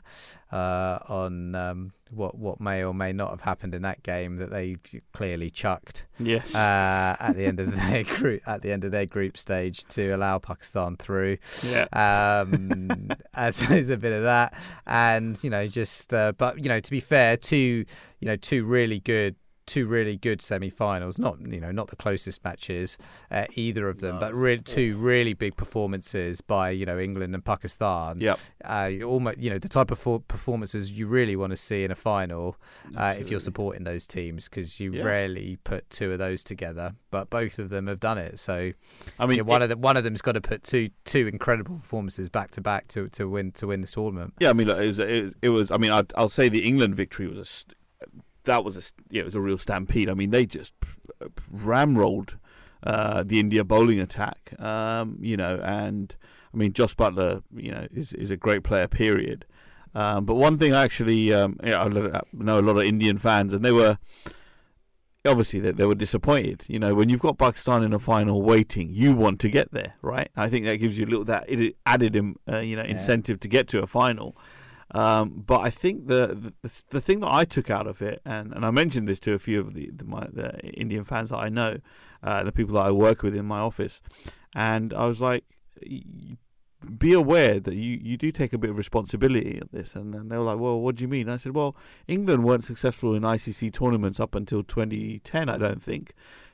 uh, 0.51 0.99
on 1.07 1.55
um, 1.55 1.93
what 2.13 2.38
what 2.38 2.59
may 2.59 2.83
or 2.83 2.93
may 2.93 3.13
not 3.13 3.29
have 3.31 3.41
happened 3.41 3.73
in 3.73 3.81
that 3.81 4.03
game 4.03 4.38
that 4.38 4.51
they 4.51 4.75
clearly 5.13 5.49
chucked 5.49 6.05
yes, 6.19 6.53
uh, 6.53 7.15
at 7.19 7.35
the 7.35 7.45
end 7.45 7.59
of 7.59 7.73
their 7.75 8.03
group 8.03 8.41
at 8.45 8.61
the 8.61 8.71
end 8.71 8.83
of 8.83 8.91
their 8.91 9.05
group 9.05 9.38
stage 9.38 9.85
to 9.89 10.09
allow 10.11 10.38
Pakistan 10.39 10.97
through. 10.97 11.38
yeah, 11.63 11.85
Um, 11.93 13.09
as 13.33 13.59
there's 13.59 13.89
a 13.89 13.97
bit 13.97 14.13
of 14.13 14.23
that, 14.23 14.53
and 14.85 15.41
you 15.43 15.49
know, 15.49 15.67
just 15.67 16.13
uh, 16.13 16.33
but 16.38 16.61
you 16.61 16.69
know, 16.69 16.79
to 16.79 16.91
be 16.91 16.99
fair, 16.99 17.38
two 17.38 17.85
you 18.19 18.27
know, 18.27 18.35
two 18.35 18.63
really 18.63 18.99
good. 18.99 19.35
Two 19.72 19.85
really 19.88 20.18
good 20.18 20.41
semi-finals, 20.41 21.18
not 21.18 21.35
you 21.56 21.61
know 21.61 21.72
not 21.72 21.88
the 21.88 21.95
closest 21.95 22.43
matches, 22.43 22.98
uh, 23.31 23.45
either 23.56 23.88
of 23.88 24.02
them, 24.02 24.19
but 24.19 24.34
re- 24.34 24.57
two 24.77 24.98
really 24.98 25.34
big 25.34 25.56
performances 25.56 26.41
by 26.41 26.72
you 26.72 26.85
know 26.85 26.99
England 26.99 27.34
and 27.34 27.43
Pakistan. 27.45 28.19
Yep. 28.19 28.38
uh, 28.65 28.91
almost 29.06 29.38
you 29.39 29.49
know 29.49 29.60
the 29.60 29.69
type 29.69 29.89
of 29.91 29.99
for- 29.99 30.19
performances 30.19 30.91
you 30.91 31.07
really 31.07 31.35
want 31.35 31.52
to 31.52 31.57
see 31.57 31.84
in 31.85 31.91
a 31.91 31.95
final 31.95 32.57
uh, 32.98 33.15
if 33.18 33.31
you're 33.31 33.39
supporting 33.39 33.84
those 33.85 34.06
teams 34.06 34.49
because 34.49 34.80
you 34.81 34.91
Yeah. 34.93 35.03
rarely 35.03 35.57
put 35.64 35.89
two 35.89 36.11
of 36.11 36.19
those 36.19 36.43
together, 36.43 36.88
but 37.10 37.30
both 37.30 37.57
of 37.60 37.69
them 37.69 37.88
have 37.88 37.99
done 37.99 38.18
it. 38.18 38.39
So 38.39 38.73
I 39.19 39.26
mean, 39.26 39.38
yeah, 39.38 39.43
one 39.43 39.61
of 39.61 39.69
them 39.69 39.80
one 39.81 39.95
of 39.98 40.03
them's 40.03 40.22
got 40.22 40.34
to 40.34 40.41
put 40.41 40.64
two 40.64 40.89
two 41.06 41.27
incredible 41.27 41.76
performances 41.77 42.27
back 42.30 42.52
to 42.52 42.61
back 42.61 42.88
to 42.89 43.07
to 43.10 43.30
win 43.30 43.52
to 43.53 43.68
win 43.68 43.80
the 43.81 43.88
tournament. 43.88 44.34
Yeah, 44.39 44.49
I 44.49 44.53
mean, 44.53 44.68
look, 44.68 44.80
it 44.80 44.88
was, 44.88 44.99
it 44.99 45.23
was, 45.23 45.34
it 45.41 45.49
was 45.49 45.72
I 45.72 45.77
mean, 45.77 45.91
I'd, 45.91 46.11
I'll 46.18 46.30
say 46.39 46.49
the 46.49 46.65
England 46.65 46.95
victory 46.95 47.27
was 47.27 47.39
a, 47.39 47.45
st- 47.45 47.76
that 48.45 48.63
was 48.63 48.77
a, 48.77 48.81
yeah, 49.13 49.22
it 49.22 49.26
was 49.26 49.35
a 49.35 49.41
real 49.41 49.57
stampede. 49.57 50.09
I 50.09 50.13
mean, 50.13 50.31
they 50.31 50.45
just 50.45 50.73
ramrolled 51.53 52.35
uh, 52.84 53.23
the 53.23 53.39
India 53.39 53.63
bowling 53.63 53.99
attack, 53.99 54.53
um, 54.59 55.18
you 55.22 55.38
know, 55.38 55.59
and 55.63 56.15
I 56.53 56.57
mean, 56.57 56.73
Josh 56.73 56.95
Buttler, 56.95 57.43
you 57.55 57.72
know, 57.72 57.88
is 57.93 58.13
is 58.13 58.31
a 58.31 58.38
great 58.38 58.63
player, 58.63 58.88
period. 58.88 59.45
Um, 59.93 60.26
but 60.26 60.35
one 60.35 60.57
thing 60.57 60.73
I 60.73 60.84
actually, 60.84 61.34
um, 61.34 61.57
yeah, 61.63 61.81
I 61.81 61.88
lo- 61.88 62.11
I 62.13 62.22
know 62.34 62.59
a 62.59 62.61
lot 62.61 62.77
of 62.77 62.84
Indian 62.84 63.18
fans, 63.18 63.53
and 63.53 63.63
they 63.63 63.72
were 63.72 63.97
obviously 65.26 65.59
they, 65.59 65.72
they 65.72 65.85
were 65.85 65.95
disappointed. 65.95 66.63
You 66.68 66.80
know, 66.80 66.95
when 66.95 67.09
you've 67.09 67.19
got 67.22 67.38
Pakistan 67.38 67.84
in 67.84 67.93
a 67.93 67.99
final 67.99 68.41
waiting, 68.41 68.89
you 68.91 69.13
want 69.13 69.39
to 69.41 69.49
get 69.49 69.72
there, 69.72 69.93
right? 70.01 70.30
I 70.35 70.49
think 70.49 70.65
that 70.65 70.77
gives 70.77 70.97
you 70.97 71.05
a 71.05 71.09
little 71.09 71.26
that 71.26 71.49
it 71.49 71.76
added 71.85 72.15
uh, 72.49 72.57
you 72.59 72.76
know, 72.76 72.84
Yeah. 72.84 72.91
incentive 72.91 73.39
to 73.41 73.47
get 73.47 73.68
to 73.69 73.81
a 73.84 73.88
final. 73.88 74.35
Um, 74.93 75.43
but 75.45 75.61
I 75.61 75.69
think 75.69 76.07
the, 76.07 76.53
the 76.61 76.84
the 76.89 77.01
thing 77.01 77.22
that 77.22 77.31
I 77.31 77.45
took 77.45 77.69
out 77.69 77.88
of 77.88 78.01
it, 78.01 78.22
and, 78.26 78.51
and 78.51 78.65
I 78.65 78.72
mentioned 78.72 79.07
this 79.07 79.22
to 79.22 79.34
a 79.34 79.39
few 79.39 79.59
of 79.61 79.73
the 79.73 79.89
the, 79.91 80.03
my, 80.03 80.27
the 80.31 80.59
Indian 80.59 81.05
fans 81.05 81.30
that 81.30 81.38
I 81.38 81.49
know, 81.49 81.77
uh, 82.23 82.43
the 82.43 82.51
people 82.51 82.76
that 82.76 82.85
I 82.85 82.91
work 82.91 83.23
with 83.23 83.35
in 83.35 83.45
my 83.45 83.59
office, 83.59 84.01
and 84.53 84.93
I 84.93 85.05
was 85.07 85.22
like, 85.22 85.45
be 86.97 87.13
aware 87.13 87.59
that 87.59 87.76
you, 87.76 87.99
you 88.01 88.18
do 88.18 88.31
take 88.31 88.53
a 88.53 88.57
bit 88.57 88.69
of 88.69 88.77
responsibility 88.77 89.57
in 89.57 89.69
this. 89.72 89.95
And, 89.95 90.13
and 90.15 90.31
they 90.31 90.38
were 90.38 90.43
like, 90.43 90.59
well, 90.59 90.80
what 90.80 90.95
do 90.95 91.03
you 91.03 91.07
mean? 91.07 91.30
I 91.30 91.38
said, 91.38 91.55
well, 91.55 91.76
England 92.07 92.43
weren't 92.43 92.65
successful 92.65 93.13
in 93.13 93.23
ICC 93.23 93.73
tournaments 93.73 94.19
up 94.19 94.35
until 94.35 94.63
2010, 94.63 95.49
I 95.49 95.57
don't 95.57 95.81
think. 95.84 96.13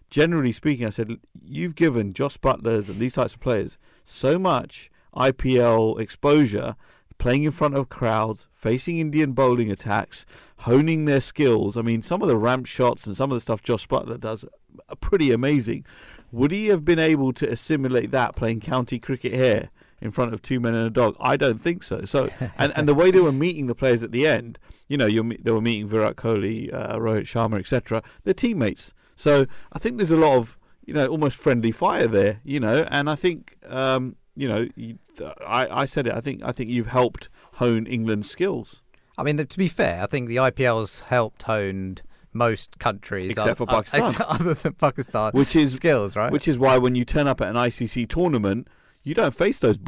Generally 0.10 0.54
speaking, 0.54 0.86
I 0.86 0.90
said, 0.90 1.18
you've 1.44 1.76
given 1.76 2.14
Josh 2.14 2.38
Buttlers 2.38 2.90
and 2.90 3.00
these 3.00 3.14
types 3.14 3.34
of 3.34 3.40
players 3.40 3.78
so 4.04 4.38
much 4.38 4.90
IPL 5.16 6.00
exposure, 6.00 6.76
playing 7.18 7.44
in 7.44 7.52
front 7.52 7.76
of 7.76 7.90
crowds, 7.90 8.48
facing 8.54 9.00
Indian 9.00 9.32
bowling 9.32 9.72
attacks, 9.72 10.26
honing 10.60 11.06
their 11.06 11.22
skills. 11.22 11.78
I 11.78 11.82
mean, 11.82 12.02
some 12.02 12.22
of 12.22 12.28
the 12.28 12.38
ramp 12.38 12.66
shots 12.66 13.08
and 13.08 13.18
some 13.18 13.32
of 13.32 13.36
the 13.36 13.42
stuff 13.42 13.62
Josh 13.62 13.88
Buttler 13.88 14.20
does 14.20 14.46
are 14.90 14.96
pretty 14.96 15.32
amazing. 15.32 15.86
Would 16.32 16.52
he 16.52 16.68
have 16.68 16.84
been 16.84 17.00
able 17.00 17.34
to 17.34 17.50
assimilate 17.50 18.12
that 18.12 18.36
playing 18.36 18.60
county 18.60 19.00
cricket 19.00 19.34
here 19.34 19.70
in 20.00 20.12
front 20.12 20.34
of 20.34 20.42
two 20.42 20.60
men 20.60 20.76
and 20.76 20.88
a 20.88 20.90
dog? 20.90 21.16
I 21.20 21.38
don't 21.38 21.62
think 21.62 21.84
so. 21.84 22.06
So, 22.06 22.30
and, 22.58 22.74
and 22.76 22.88
the 22.88 22.94
way 22.94 23.12
they 23.12 23.22
were 23.22 23.32
meeting 23.32 23.68
the 23.68 23.76
players 23.76 24.04
at 24.04 24.12
the 24.12 24.28
end, 24.28 24.60
you 24.88 24.98
know, 24.98 25.06
you're, 25.06 25.26
they 25.40 25.52
were 25.52 25.62
meeting 25.62 25.88
Virat 25.88 26.16
Kohli, 26.16 26.74
uh, 26.74 26.98
Rohit 26.98 27.22
Sharma, 27.22 27.60
etc. 27.60 28.04
They're 28.24 28.34
teammates. 28.34 28.94
So 29.16 29.48
I 29.74 29.80
think 29.80 29.98
there's 29.98 30.12
a 30.12 30.18
lot 30.18 30.38
of, 30.38 30.58
you 30.86 30.94
know, 30.94 31.08
almost 31.08 31.38
friendly 31.38 31.72
fire 31.72 32.08
there, 32.08 32.40
you 32.44 32.60
know, 32.60 32.88
and 32.92 33.10
I 33.10 33.16
think, 33.16 33.58
um, 33.68 34.16
you 34.36 34.48
know, 34.48 34.68
you, 34.76 35.00
I, 35.46 35.68
I 35.82 35.86
said 35.86 36.08
it. 36.08 36.14
I 36.14 36.22
think 36.22 36.42
I 36.44 36.52
think 36.52 36.70
you've 36.70 36.88
helped 36.88 37.30
hone 37.54 37.86
England's 37.86 38.30
skills. 38.30 38.84
I 39.18 39.24
mean, 39.24 39.38
to 39.38 39.58
be 39.58 39.68
fair, 39.68 40.04
I 40.04 40.06
think 40.06 40.28
the 40.28 40.36
IPL's 40.36 41.00
helped 41.02 41.44
honed 41.44 42.04
most 42.34 42.78
countries 42.78 43.32
Except 43.32 43.58
for 43.58 43.64
other- 43.70 43.84
Pakistan. 43.84 44.26
other 44.30 44.54
than 44.54 44.74
Pakistan, 44.74 45.32
Which 45.32 45.56
is 45.56 45.74
skills, 45.76 46.16
right? 46.16 46.32
Which 46.32 46.48
is 46.48 46.60
why 46.60 46.78
when 46.78 46.96
you 46.96 47.04
turn 47.04 47.28
up 47.28 47.42
at 47.42 47.48
an 47.48 47.56
ICC 47.56 48.08
tournament, 48.10 48.68
you 49.04 49.14
don't 49.14 49.34
face 49.34 49.60
those 49.60 49.80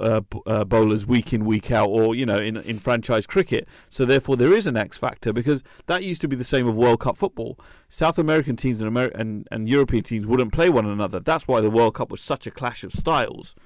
uh, 0.00 0.20
uh, 0.46 0.64
bowlers 0.64 1.04
week 1.04 1.32
in 1.32 1.44
week 1.44 1.70
out, 1.70 1.88
or 1.88 2.14
you 2.14 2.24
know, 2.24 2.38
in 2.38 2.56
in 2.56 2.78
franchise 2.78 3.26
cricket. 3.26 3.66
So 3.90 4.04
therefore, 4.04 4.36
there 4.36 4.52
is 4.52 4.66
an 4.68 4.76
X 4.76 4.96
factor 4.96 5.32
because 5.32 5.62
that 5.86 6.04
used 6.04 6.20
to 6.20 6.28
be 6.28 6.36
the 6.36 6.44
same 6.44 6.66
of 6.68 6.76
World 6.76 7.00
Cup 7.00 7.16
football. 7.16 7.58
South 7.88 8.18
American 8.18 8.54
teams 8.54 8.80
and 8.80 8.88
Amer- 8.88 9.12
and, 9.14 9.48
and 9.50 9.68
European 9.68 10.04
teams 10.04 10.26
wouldn't 10.26 10.52
play 10.52 10.70
one 10.70 10.86
another. 10.86 11.18
That's 11.18 11.48
why 11.48 11.60
the 11.60 11.70
World 11.70 11.94
Cup 11.94 12.10
was 12.10 12.20
such 12.20 12.46
a 12.46 12.50
clash 12.52 12.84
of 12.84 12.92
styles. 12.92 13.56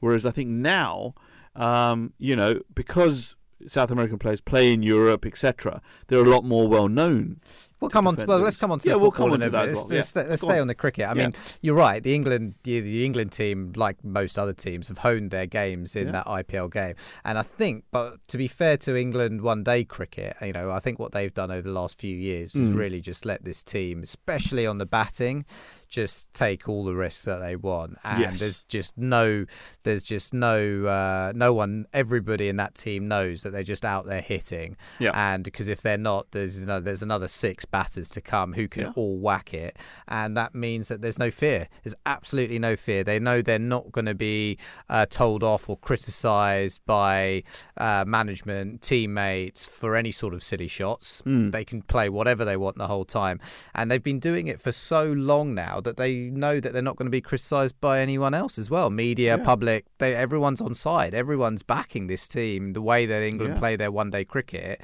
Whereas 0.00 0.26
I 0.26 0.30
think 0.30 0.48
now, 0.50 1.14
um, 1.54 2.12
you 2.18 2.34
know, 2.36 2.60
because 2.74 3.36
South 3.66 3.90
American 3.90 4.18
players 4.18 4.40
play 4.40 4.72
in 4.72 4.82
Europe, 4.82 5.26
etc., 5.26 5.82
they're 6.08 6.20
a 6.20 6.28
lot 6.28 6.44
more 6.44 6.66
well 6.66 6.88
known. 6.88 7.40
We'll 7.78 7.88
to 7.90 7.92
come 7.94 8.06
on. 8.06 8.14
defend 8.14 8.28
Well, 8.28 8.38
let's 8.40 8.56
come 8.56 8.70
on 8.72 8.78
to 8.80 8.88
yeah, 8.88 8.94
the 8.94 8.98
we'll 8.98 9.10
come 9.10 9.32
on 9.32 9.40
to 9.40 9.48
that. 9.50 9.66
Let's, 9.68 9.76
well. 9.80 9.86
let's 9.88 10.14
Yeah. 10.14 10.22
let's 10.28 10.42
stay 10.42 10.54
on. 10.56 10.60
on 10.62 10.66
the 10.68 10.74
cricket. 10.74 11.04
I 11.06 11.08
Yeah. 11.14 11.14
mean, 11.14 11.34
you're 11.62 11.74
right. 11.74 12.02
The 12.02 12.14
England, 12.14 12.54
the, 12.62 12.80
the 12.80 13.04
England 13.06 13.32
team, 13.32 13.72
like 13.76 14.02
most 14.04 14.38
other 14.38 14.52
teams, 14.52 14.88
have 14.88 14.98
honed 14.98 15.30
their 15.30 15.46
games 15.46 15.96
in 15.96 16.06
Yeah. 16.06 16.12
that 16.12 16.26
IPL 16.26 16.68
game. 16.70 16.94
And 17.24 17.38
I 17.38 17.42
think, 17.42 17.84
but 17.90 18.18
to 18.28 18.36
be 18.38 18.48
fair 18.48 18.76
to 18.78 18.96
England 18.96 19.40
one 19.42 19.62
day 19.62 19.84
cricket, 19.84 20.36
you 20.42 20.52
know, 20.52 20.70
I 20.70 20.80
think 20.80 20.98
what 20.98 21.12
they've 21.12 21.32
done 21.32 21.50
over 21.50 21.62
the 21.68 21.72
last 21.74 21.98
few 21.98 22.14
years 22.16 22.54
is 22.54 22.70
Mm. 22.70 22.76
really 22.76 23.00
just 23.00 23.24
let 23.24 23.44
this 23.44 23.62
team, 23.64 24.02
especially 24.02 24.66
on 24.66 24.76
the 24.78 24.86
batting, 24.86 25.44
just 25.90 26.32
take 26.32 26.68
all 26.68 26.84
the 26.84 26.94
risks 26.94 27.24
that 27.24 27.38
they 27.40 27.56
want. 27.56 27.98
And 28.04 28.20
Yes. 28.20 28.38
there's 28.40 28.60
just 28.62 28.96
no, 28.96 29.44
there's 29.82 30.04
just 30.04 30.32
no, 30.32 30.86
uh, 30.86 31.32
no 31.34 31.52
one. 31.52 31.86
Everybody 31.92 32.48
in 32.48 32.56
that 32.56 32.74
team 32.74 33.08
knows 33.08 33.42
that 33.42 33.50
they're 33.50 33.62
just 33.64 33.84
out 33.84 34.06
there 34.06 34.20
hitting. 34.20 34.76
Yeah. 35.00 35.10
And 35.14 35.42
because 35.44 35.68
if 35.68 35.82
they're 35.82 35.98
not, 35.98 36.30
there's 36.30 36.60
you 36.60 36.66
know, 36.66 36.80
there's 36.80 37.02
another 37.02 37.28
six 37.28 37.64
batters 37.64 38.08
to 38.10 38.20
come 38.20 38.52
who 38.52 38.68
can 38.68 38.82
Yeah. 38.84 38.92
all 38.96 39.18
whack 39.18 39.52
it, 39.52 39.76
and 40.08 40.36
that 40.36 40.54
means 40.54 40.88
that 40.88 41.02
there's 41.02 41.18
no 41.18 41.30
fear. 41.30 41.68
There's 41.82 41.94
absolutely 42.06 42.58
no 42.58 42.76
fear. 42.76 43.02
They 43.02 43.18
know 43.18 43.42
they're 43.42 43.58
not 43.58 43.90
going 43.92 44.06
to 44.06 44.14
be 44.14 44.58
uh, 44.88 45.06
told 45.06 45.42
off 45.42 45.68
or 45.68 45.76
criticised 45.78 46.80
by 46.86 47.42
uh, 47.76 48.04
management, 48.06 48.82
teammates 48.82 49.64
for 49.64 49.96
any 49.96 50.12
sort 50.12 50.34
of 50.34 50.42
silly 50.42 50.68
shots. 50.68 51.22
Mm. 51.26 51.50
They 51.52 51.64
can 51.64 51.82
play 51.82 52.08
whatever 52.08 52.44
they 52.44 52.56
want 52.56 52.76
the 52.78 52.86
whole 52.86 53.04
time, 53.04 53.40
and 53.74 53.90
they've 53.90 54.02
been 54.02 54.20
doing 54.20 54.46
it 54.46 54.60
for 54.60 54.70
so 54.72 55.10
long 55.12 55.54
now 55.54 55.79
that 55.82 55.96
they 55.96 56.30
know 56.30 56.60
that 56.60 56.72
they're 56.72 56.82
not 56.82 56.96
going 56.96 57.06
to 57.06 57.10
be 57.10 57.20
criticised 57.20 57.80
by 57.80 58.00
anyone 58.00 58.34
else 58.34 58.58
as 58.58 58.70
well. 58.70 58.90
Media, 58.90 59.36
Yeah. 59.36 59.44
public, 59.44 59.86
they 59.98 60.14
everyone's 60.14 60.60
on 60.60 60.74
side. 60.74 61.14
Everyone's 61.14 61.62
backing 61.62 62.06
this 62.06 62.26
team 62.28 62.72
the 62.72 62.82
way 62.82 63.06
that 63.06 63.22
England 63.22 63.54
Yeah. 63.54 63.58
play 63.60 63.76
their 63.76 63.90
one 63.92 64.10
day 64.10 64.24
cricket, 64.24 64.80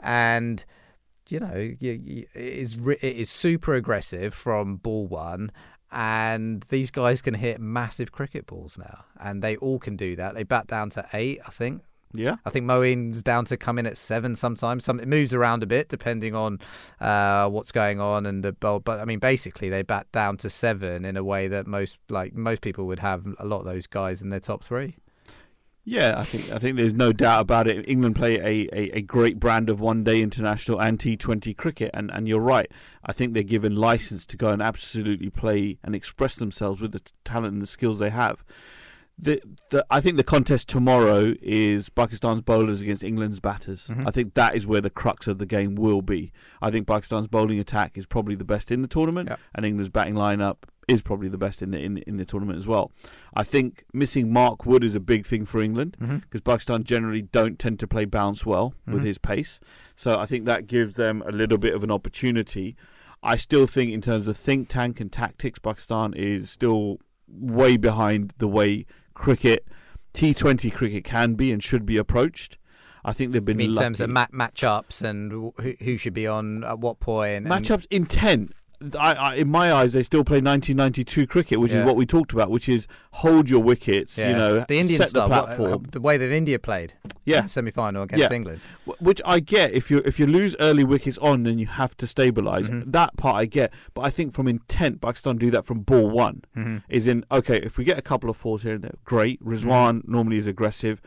and 0.00 0.64
you 1.28 1.40
know, 1.40 1.56
you, 1.80 1.92
you, 2.04 2.26
it 2.34 2.42
is 2.42 2.76
it 2.76 3.02
is 3.02 3.30
super 3.30 3.74
aggressive 3.74 4.34
from 4.34 4.76
ball 4.76 5.06
one, 5.06 5.50
and 5.90 6.64
these 6.68 6.90
guys 6.90 7.22
can 7.22 7.34
hit 7.34 7.60
massive 7.60 8.12
cricket 8.12 8.46
balls 8.46 8.76
now, 8.76 9.04
and 9.20 9.42
they 9.42 9.56
all 9.56 9.78
can 9.78 9.96
do 9.96 10.16
that. 10.16 10.34
They 10.34 10.42
bat 10.42 10.66
down 10.66 10.90
to 10.90 11.06
eight, 11.14 11.40
I 11.46 11.50
think. 11.50 11.82
Yeah. 12.14 12.36
I 12.46 12.50
think 12.50 12.64
Moeen's 12.64 13.22
down 13.22 13.44
to 13.46 13.56
come 13.56 13.78
in 13.78 13.86
at 13.86 13.98
seven 13.98 14.36
sometimes. 14.36 14.84
Some 14.84 15.00
it 15.00 15.08
moves 15.08 15.34
around 15.34 15.64
a 15.64 15.66
bit 15.66 15.88
depending 15.88 16.34
on 16.34 16.60
uh, 17.00 17.48
what's 17.50 17.72
going 17.72 18.00
on 18.00 18.24
and 18.24 18.44
the 18.44 18.52
bowl. 18.52 18.78
But 18.78 19.00
I 19.00 19.04
mean, 19.04 19.18
basically, 19.18 19.68
they 19.68 19.82
bat 19.82 20.06
down 20.12 20.36
to 20.38 20.48
seven 20.48 21.04
in 21.04 21.16
a 21.16 21.24
way 21.24 21.48
that 21.48 21.66
most 21.66 21.98
like 22.08 22.34
most 22.34 22.62
people 22.62 22.86
would 22.86 23.00
have 23.00 23.26
a 23.38 23.44
lot 23.44 23.60
of 23.60 23.64
those 23.64 23.88
guys 23.88 24.22
in 24.22 24.28
their 24.30 24.40
top 24.40 24.62
three. 24.62 24.96
Yeah, 25.86 26.14
I 26.16 26.24
think 26.24 26.50
I 26.50 26.58
think 26.58 26.76
there's 26.76 26.94
no 26.94 27.12
doubt 27.12 27.42
about 27.42 27.66
it. 27.66 27.86
England 27.86 28.16
play 28.16 28.36
a, 28.36 28.68
a, 28.72 28.90
a 28.98 29.02
great 29.02 29.38
brand 29.38 29.68
of 29.68 29.80
one 29.80 30.02
day 30.02 30.22
international 30.22 30.80
and 30.80 30.98
T 30.98 31.16
twenty 31.16 31.52
cricket 31.52 31.90
and, 31.92 32.10
and 32.10 32.26
you're 32.26 32.40
right. 32.40 32.70
I 33.04 33.12
think 33.12 33.34
they're 33.34 33.42
given 33.42 33.74
license 33.74 34.24
to 34.26 34.36
go 34.38 34.48
and 34.48 34.62
absolutely 34.62 35.28
play 35.28 35.78
and 35.82 35.94
express 35.94 36.36
themselves 36.36 36.80
with 36.80 36.92
the 36.92 37.02
talent 37.24 37.52
and 37.54 37.60
the 37.60 37.66
skills 37.66 37.98
they 37.98 38.10
have. 38.10 38.42
The, 39.16 39.40
the 39.70 39.86
I 39.90 40.00
think 40.00 40.16
the 40.16 40.24
contest 40.24 40.68
tomorrow 40.68 41.34
is 41.40 41.88
Pakistan's 41.88 42.40
bowlers 42.42 42.82
against 42.82 43.04
England's 43.04 43.38
batters. 43.38 43.86
Mhm. 43.86 44.08
I 44.08 44.10
think 44.10 44.34
that 44.34 44.56
is 44.56 44.66
where 44.66 44.80
the 44.80 44.90
crux 44.90 45.26
of 45.28 45.38
the 45.38 45.46
game 45.46 45.76
will 45.76 46.02
be. 46.02 46.32
I 46.60 46.70
think 46.72 46.86
Pakistan's 46.88 47.28
bowling 47.28 47.60
attack 47.60 47.96
is 47.96 48.06
probably 48.06 48.34
the 48.34 48.44
best 48.44 48.72
in 48.72 48.82
the 48.82 48.88
tournament, 48.88 49.28
Yep. 49.28 49.40
and 49.54 49.64
England's 49.66 49.90
batting 49.90 50.14
lineup 50.14 50.56
is 50.88 51.00
probably 51.00 51.28
the 51.28 51.38
best 51.38 51.62
in 51.62 51.70
the 51.70 51.80
in, 51.80 51.98
in 51.98 52.16
the 52.16 52.24
tournament 52.24 52.58
as 52.58 52.66
well. 52.66 52.90
I 53.34 53.44
think 53.44 53.84
missing 53.92 54.32
Mark 54.32 54.66
Wood 54.66 54.82
is 54.82 54.94
a 54.96 55.00
big 55.00 55.24
thing 55.26 55.46
for 55.46 55.60
England 55.60 55.96
because 55.98 56.40
Pakistan 56.40 56.82
generally 56.82 57.22
don't 57.22 57.58
tend 57.58 57.78
to 57.80 57.86
play 57.86 58.04
bounce 58.06 58.44
well 58.44 58.74
with 58.86 59.02
Mhm. 59.02 59.06
his 59.06 59.18
pace. 59.18 59.60
So 59.94 60.18
I 60.18 60.26
think 60.26 60.44
that 60.46 60.66
gives 60.66 60.96
them 60.96 61.22
a 61.24 61.30
little 61.30 61.56
bit 61.58 61.74
of 61.74 61.84
an 61.84 61.90
opportunity. 61.90 62.76
I 63.22 63.36
still 63.36 63.66
think, 63.66 63.92
in 63.92 64.00
terms 64.02 64.26
of 64.28 64.36
think 64.36 64.68
tank 64.68 65.00
and 65.00 65.10
tactics, 65.10 65.58
Pakistan 65.60 66.12
is 66.14 66.50
still 66.50 66.98
way 67.26 67.76
behind 67.78 68.34
the 68.36 68.48
way 68.48 68.84
cricket, 69.14 69.66
T20 70.12 70.72
cricket 70.72 71.04
can 71.04 71.34
be 71.34 71.50
and 71.52 71.62
should 71.62 71.86
be 71.86 71.96
approached. 71.96 72.58
I 73.04 73.12
think 73.12 73.32
they've 73.32 73.44
been 73.44 73.60
in 73.60 73.72
lucky. 73.74 73.84
terms 73.84 74.00
of 74.00 74.10
ma- 74.10 74.26
matchups 74.32 75.02
and 75.02 75.30
who, 75.30 75.52
who 75.82 75.98
should 75.98 76.14
be 76.14 76.26
on 76.26 76.64
at 76.64 76.78
what 76.78 77.00
point. 77.00 77.46
and- 77.46 77.46
matchups 77.46 77.86
intent. 77.90 78.52
I, 78.98 79.12
I, 79.14 79.34
in 79.36 79.48
my 79.48 79.72
eyes, 79.72 79.92
they 79.92 80.02
still 80.02 80.24
play 80.24 80.38
1992 80.40 81.26
cricket, 81.26 81.60
which 81.60 81.72
Yeah. 81.72 81.80
is 81.80 81.86
what 81.86 81.96
we 81.96 82.04
talked 82.06 82.32
about, 82.32 82.50
which 82.50 82.68
is 82.68 82.86
hold 83.12 83.48
your 83.48 83.62
wickets. 83.62 84.18
Yeah. 84.18 84.30
You 84.30 84.36
know, 84.36 84.64
the 84.68 84.78
Indian 84.78 85.00
set 85.00 85.10
style, 85.10 85.28
the 85.28 85.34
what- 85.34 85.46
platform. 85.46 85.72
uh, 85.72 85.78
the 85.90 86.00
way 86.00 86.16
that 86.16 86.30
India 86.32 86.58
played, 86.58 86.94
yeah, 87.24 87.46
semi 87.46 87.70
final 87.70 88.02
against 88.02 88.22
Yeah. 88.30 88.34
England. 88.36 88.60
Which 88.98 89.20
I 89.24 89.40
get. 89.40 89.72
If 89.72 89.90
you 89.90 89.98
if 90.04 90.18
you 90.20 90.26
lose 90.26 90.54
early 90.60 90.84
wickets 90.84 91.18
on, 91.18 91.44
then 91.44 91.58
you 91.58 91.66
have 91.66 91.96
to 91.98 92.06
stabilize 92.06 92.68
Mhm. 92.68 92.92
That 92.92 93.16
part 93.16 93.36
I 93.36 93.46
get. 93.46 93.72
But 93.94 94.02
I 94.02 94.10
think 94.10 94.34
from 94.34 94.46
intent, 94.48 95.00
Pakistan 95.00 95.36
do 95.38 95.50
that 95.52 95.64
from 95.64 95.80
ball 95.80 96.10
one. 96.10 96.42
Mm-hmm. 96.56 96.76
Is 96.88 97.06
in 97.06 97.24
okay. 97.32 97.58
If 97.58 97.78
we 97.78 97.84
get 97.84 97.98
a 97.98 98.02
couple 98.02 98.28
of 98.28 98.36
fours 98.36 98.62
here 98.62 98.74
and 98.74 98.82
there, 98.84 98.94
great. 99.04 99.42
Rizwan 99.44 100.06
normally 100.06 100.36
is 100.38 100.46
aggressive. 100.46 101.00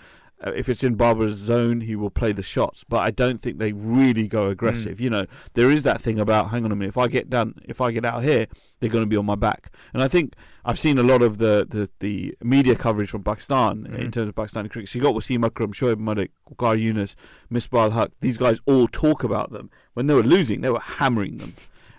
Uh, 0.45 0.51
if 0.55 0.69
it's 0.69 0.83
in 0.83 0.93
Babar's 0.95 1.33
zone, 1.35 1.81
he 1.81 1.95
will 1.95 2.11
play 2.11 2.31
the 2.31 2.43
shots. 2.43 2.83
But 2.87 2.97
I 2.97 3.09
don't 3.09 3.41
think 3.41 3.57
they 3.57 3.73
really 3.73 4.27
go 4.27 4.49
aggressive. 4.49 5.01
You 5.01 5.09
know, 5.09 5.25
there 5.55 5.71
is 5.71 5.83
that 5.83 5.99
thing 5.99 6.19
about 6.19 6.51
hang 6.51 6.63
on 6.63 6.71
a 6.71 6.75
minute. 6.75 6.89
If 6.89 6.97
I 6.97 7.07
get 7.07 7.27
down, 7.29 7.55
if 7.65 7.81
I 7.81 7.91
get 7.91 8.05
out 8.05 8.21
here, 8.23 8.45
they're 8.79 8.89
going 8.91 9.03
to 9.03 9.09
be 9.09 9.17
on 9.17 9.25
my 9.25 9.33
back. 9.33 9.71
And 9.93 10.03
I 10.03 10.07
think 10.07 10.35
I've 10.63 10.77
seen 10.77 10.99
a 10.99 11.03
lot 11.03 11.23
of 11.23 11.39
the 11.39 11.65
the, 11.67 11.89
the 11.99 12.35
media 12.43 12.75
coverage 12.75 13.09
from 13.09 13.23
Pakistan 13.23 13.87
in 13.87 14.07
Mhm. 14.09 14.11
terms 14.13 14.29
of 14.29 14.35
Pakistani 14.35 14.69
cricket. 14.69 14.89
So 14.89 14.99
you 14.99 15.03
got 15.03 15.15
Wasim 15.15 15.43
Akram, 15.43 15.73
Shoaib 15.73 15.97
Malik, 15.97 16.31
Waqar 16.51 16.77
Younis, 16.79 17.15
Misbah 17.51 17.91
Haq. 17.93 18.11
These 18.21 18.37
guys 18.37 18.59
all 18.67 18.87
talk 18.87 19.23
about 19.23 19.51
them. 19.51 19.71
When 19.95 20.05
they 20.05 20.13
were 20.13 20.21
losing, 20.23 20.61
they 20.61 20.69
were 20.69 20.79
hammering 20.79 21.37
them. 21.37 21.53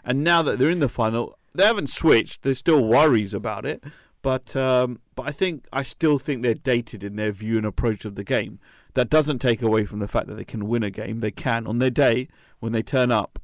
And 0.04 0.22
now 0.22 0.42
that 0.42 0.60
they're 0.60 0.70
in 0.70 0.78
the 0.78 0.88
final, 0.88 1.36
they 1.56 1.64
haven't 1.64 1.90
switched. 1.90 2.42
There's 2.44 2.58
still 2.58 2.84
worries 2.84 3.34
about 3.34 3.66
it. 3.66 3.82
But 4.28 4.54
um, 4.56 5.00
but 5.14 5.26
I 5.26 5.32
think 5.32 5.66
I 5.72 5.82
still 5.82 6.18
think 6.18 6.42
they're 6.42 6.52
dated 6.52 7.02
in 7.02 7.16
their 7.16 7.32
view 7.32 7.56
and 7.56 7.64
approach 7.64 8.04
of 8.04 8.14
the 8.14 8.22
game. 8.22 8.58
That 8.92 9.08
doesn't 9.08 9.38
take 9.38 9.62
away 9.62 9.86
from 9.86 10.00
the 10.00 10.06
fact 10.06 10.26
that 10.26 10.34
they 10.34 10.44
can 10.44 10.68
win 10.68 10.82
a 10.82 10.90
game. 10.90 11.20
They 11.20 11.30
can 11.30 11.66
on 11.66 11.78
their 11.78 11.88
day 11.88 12.28
when 12.58 12.72
they 12.72 12.82
turn 12.82 13.10
up. 13.10 13.38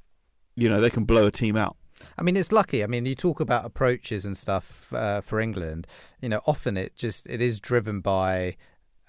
You 0.55 0.69
know 0.69 0.83
they 0.83 0.91
can 0.91 1.05
blow 1.05 1.25
a 1.25 1.31
team 1.31 1.57
out. 1.57 1.79
I 2.19 2.23
mean, 2.23 2.37
it's 2.37 2.53
lucky. 2.53 2.85
I 2.85 2.87
mean, 2.87 3.07
you 3.07 3.15
talk 3.15 3.41
about 3.41 3.65
approaches 3.65 4.27
and 4.27 4.37
stuff 4.37 4.93
uh, 4.93 5.23
for 5.23 5.41
England. 5.41 5.87
You 6.21 6.29
know, 6.29 6.43
often 6.47 6.77
it 6.77 6.95
just 6.97 7.27
it 7.29 7.41
is 7.41 7.61
driven 7.61 8.03
by 8.03 8.55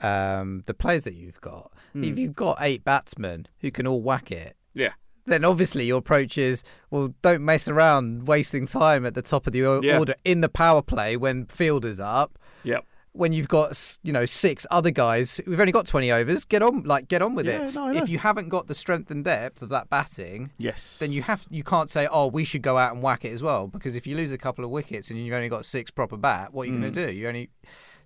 um, 0.02 0.64
the 0.68 0.74
players 0.74 1.04
that 1.04 1.16
you've 1.16 1.42
got. 1.42 1.74
If 1.94 2.18
you've 2.18 2.36
got 2.36 2.58
eight 2.62 2.86
batsmen 2.86 3.48
who 3.60 3.70
can 3.70 3.86
all 3.86 4.02
whack 4.02 4.32
it, 4.32 4.56
Yeah. 4.74 4.94
Then 5.26 5.44
obviously 5.46 5.86
your 5.86 6.00
approach 6.00 6.38
is 6.38 6.64
well, 6.92 7.14
don't 7.22 7.44
mess 7.44 7.68
around 7.68 8.28
wasting 8.28 8.66
time 8.68 9.06
at 9.06 9.14
the 9.16 9.22
top 9.22 9.48
of 9.48 9.54
the 9.54 9.66
o- 9.66 9.82
Yeah. 9.82 10.00
order 10.00 10.16
in 10.24 10.42
the 10.42 10.50
power 10.50 10.82
play 10.82 11.18
when 11.18 11.46
fielders 11.48 12.00
up. 12.00 12.38
Yep. 12.64 12.86
When 13.14 13.32
you've 13.32 13.48
got 13.48 13.98
you 14.04 14.12
know 14.12 14.26
six 14.26 14.68
other 14.70 14.92
guys, 14.92 15.40
we've 15.48 15.60
only 15.60 15.72
got 15.72 15.88
twenty 15.88 16.12
overs. 16.12 16.44
Get 16.44 16.62
on, 16.62 16.84
like 16.84 17.08
get 17.08 17.22
on 17.22 17.34
with 17.34 17.48
Yeah, 17.48 17.68
it. 17.70 17.74
no, 17.74 17.90
if 17.94 18.10
you 18.10 18.18
haven't 18.20 18.50
got 18.50 18.68
the 18.68 18.76
strength 18.76 19.10
and 19.10 19.24
depth 19.24 19.62
of 19.62 19.70
that 19.70 19.90
batting, 19.90 20.52
Yes. 20.58 20.98
then 21.00 21.14
you 21.14 21.22
have 21.22 21.46
you 21.50 21.64
can't 21.64 21.90
say 21.90 22.10
oh 22.12 22.28
we 22.28 22.44
should 22.44 22.62
go 22.62 22.78
out 22.78 22.94
and 22.94 23.02
whack 23.02 23.24
it 23.24 23.32
as 23.32 23.42
well 23.42 23.68
because 23.68 23.96
if 23.96 24.06
you 24.06 24.18
lose 24.18 24.34
a 24.34 24.38
couple 24.38 24.66
of 24.66 24.70
wickets 24.72 25.10
and 25.10 25.18
you've 25.18 25.34
only 25.34 25.48
got 25.48 25.64
six 25.64 25.90
proper 25.92 26.18
bat 26.18 26.54
what 26.54 26.64
are 26.64 26.66
you 26.74 26.78
going 26.78 26.92
Mm. 26.92 26.94
to 26.96 27.08
do 27.08 27.14
you 27.14 27.28
only 27.30 27.50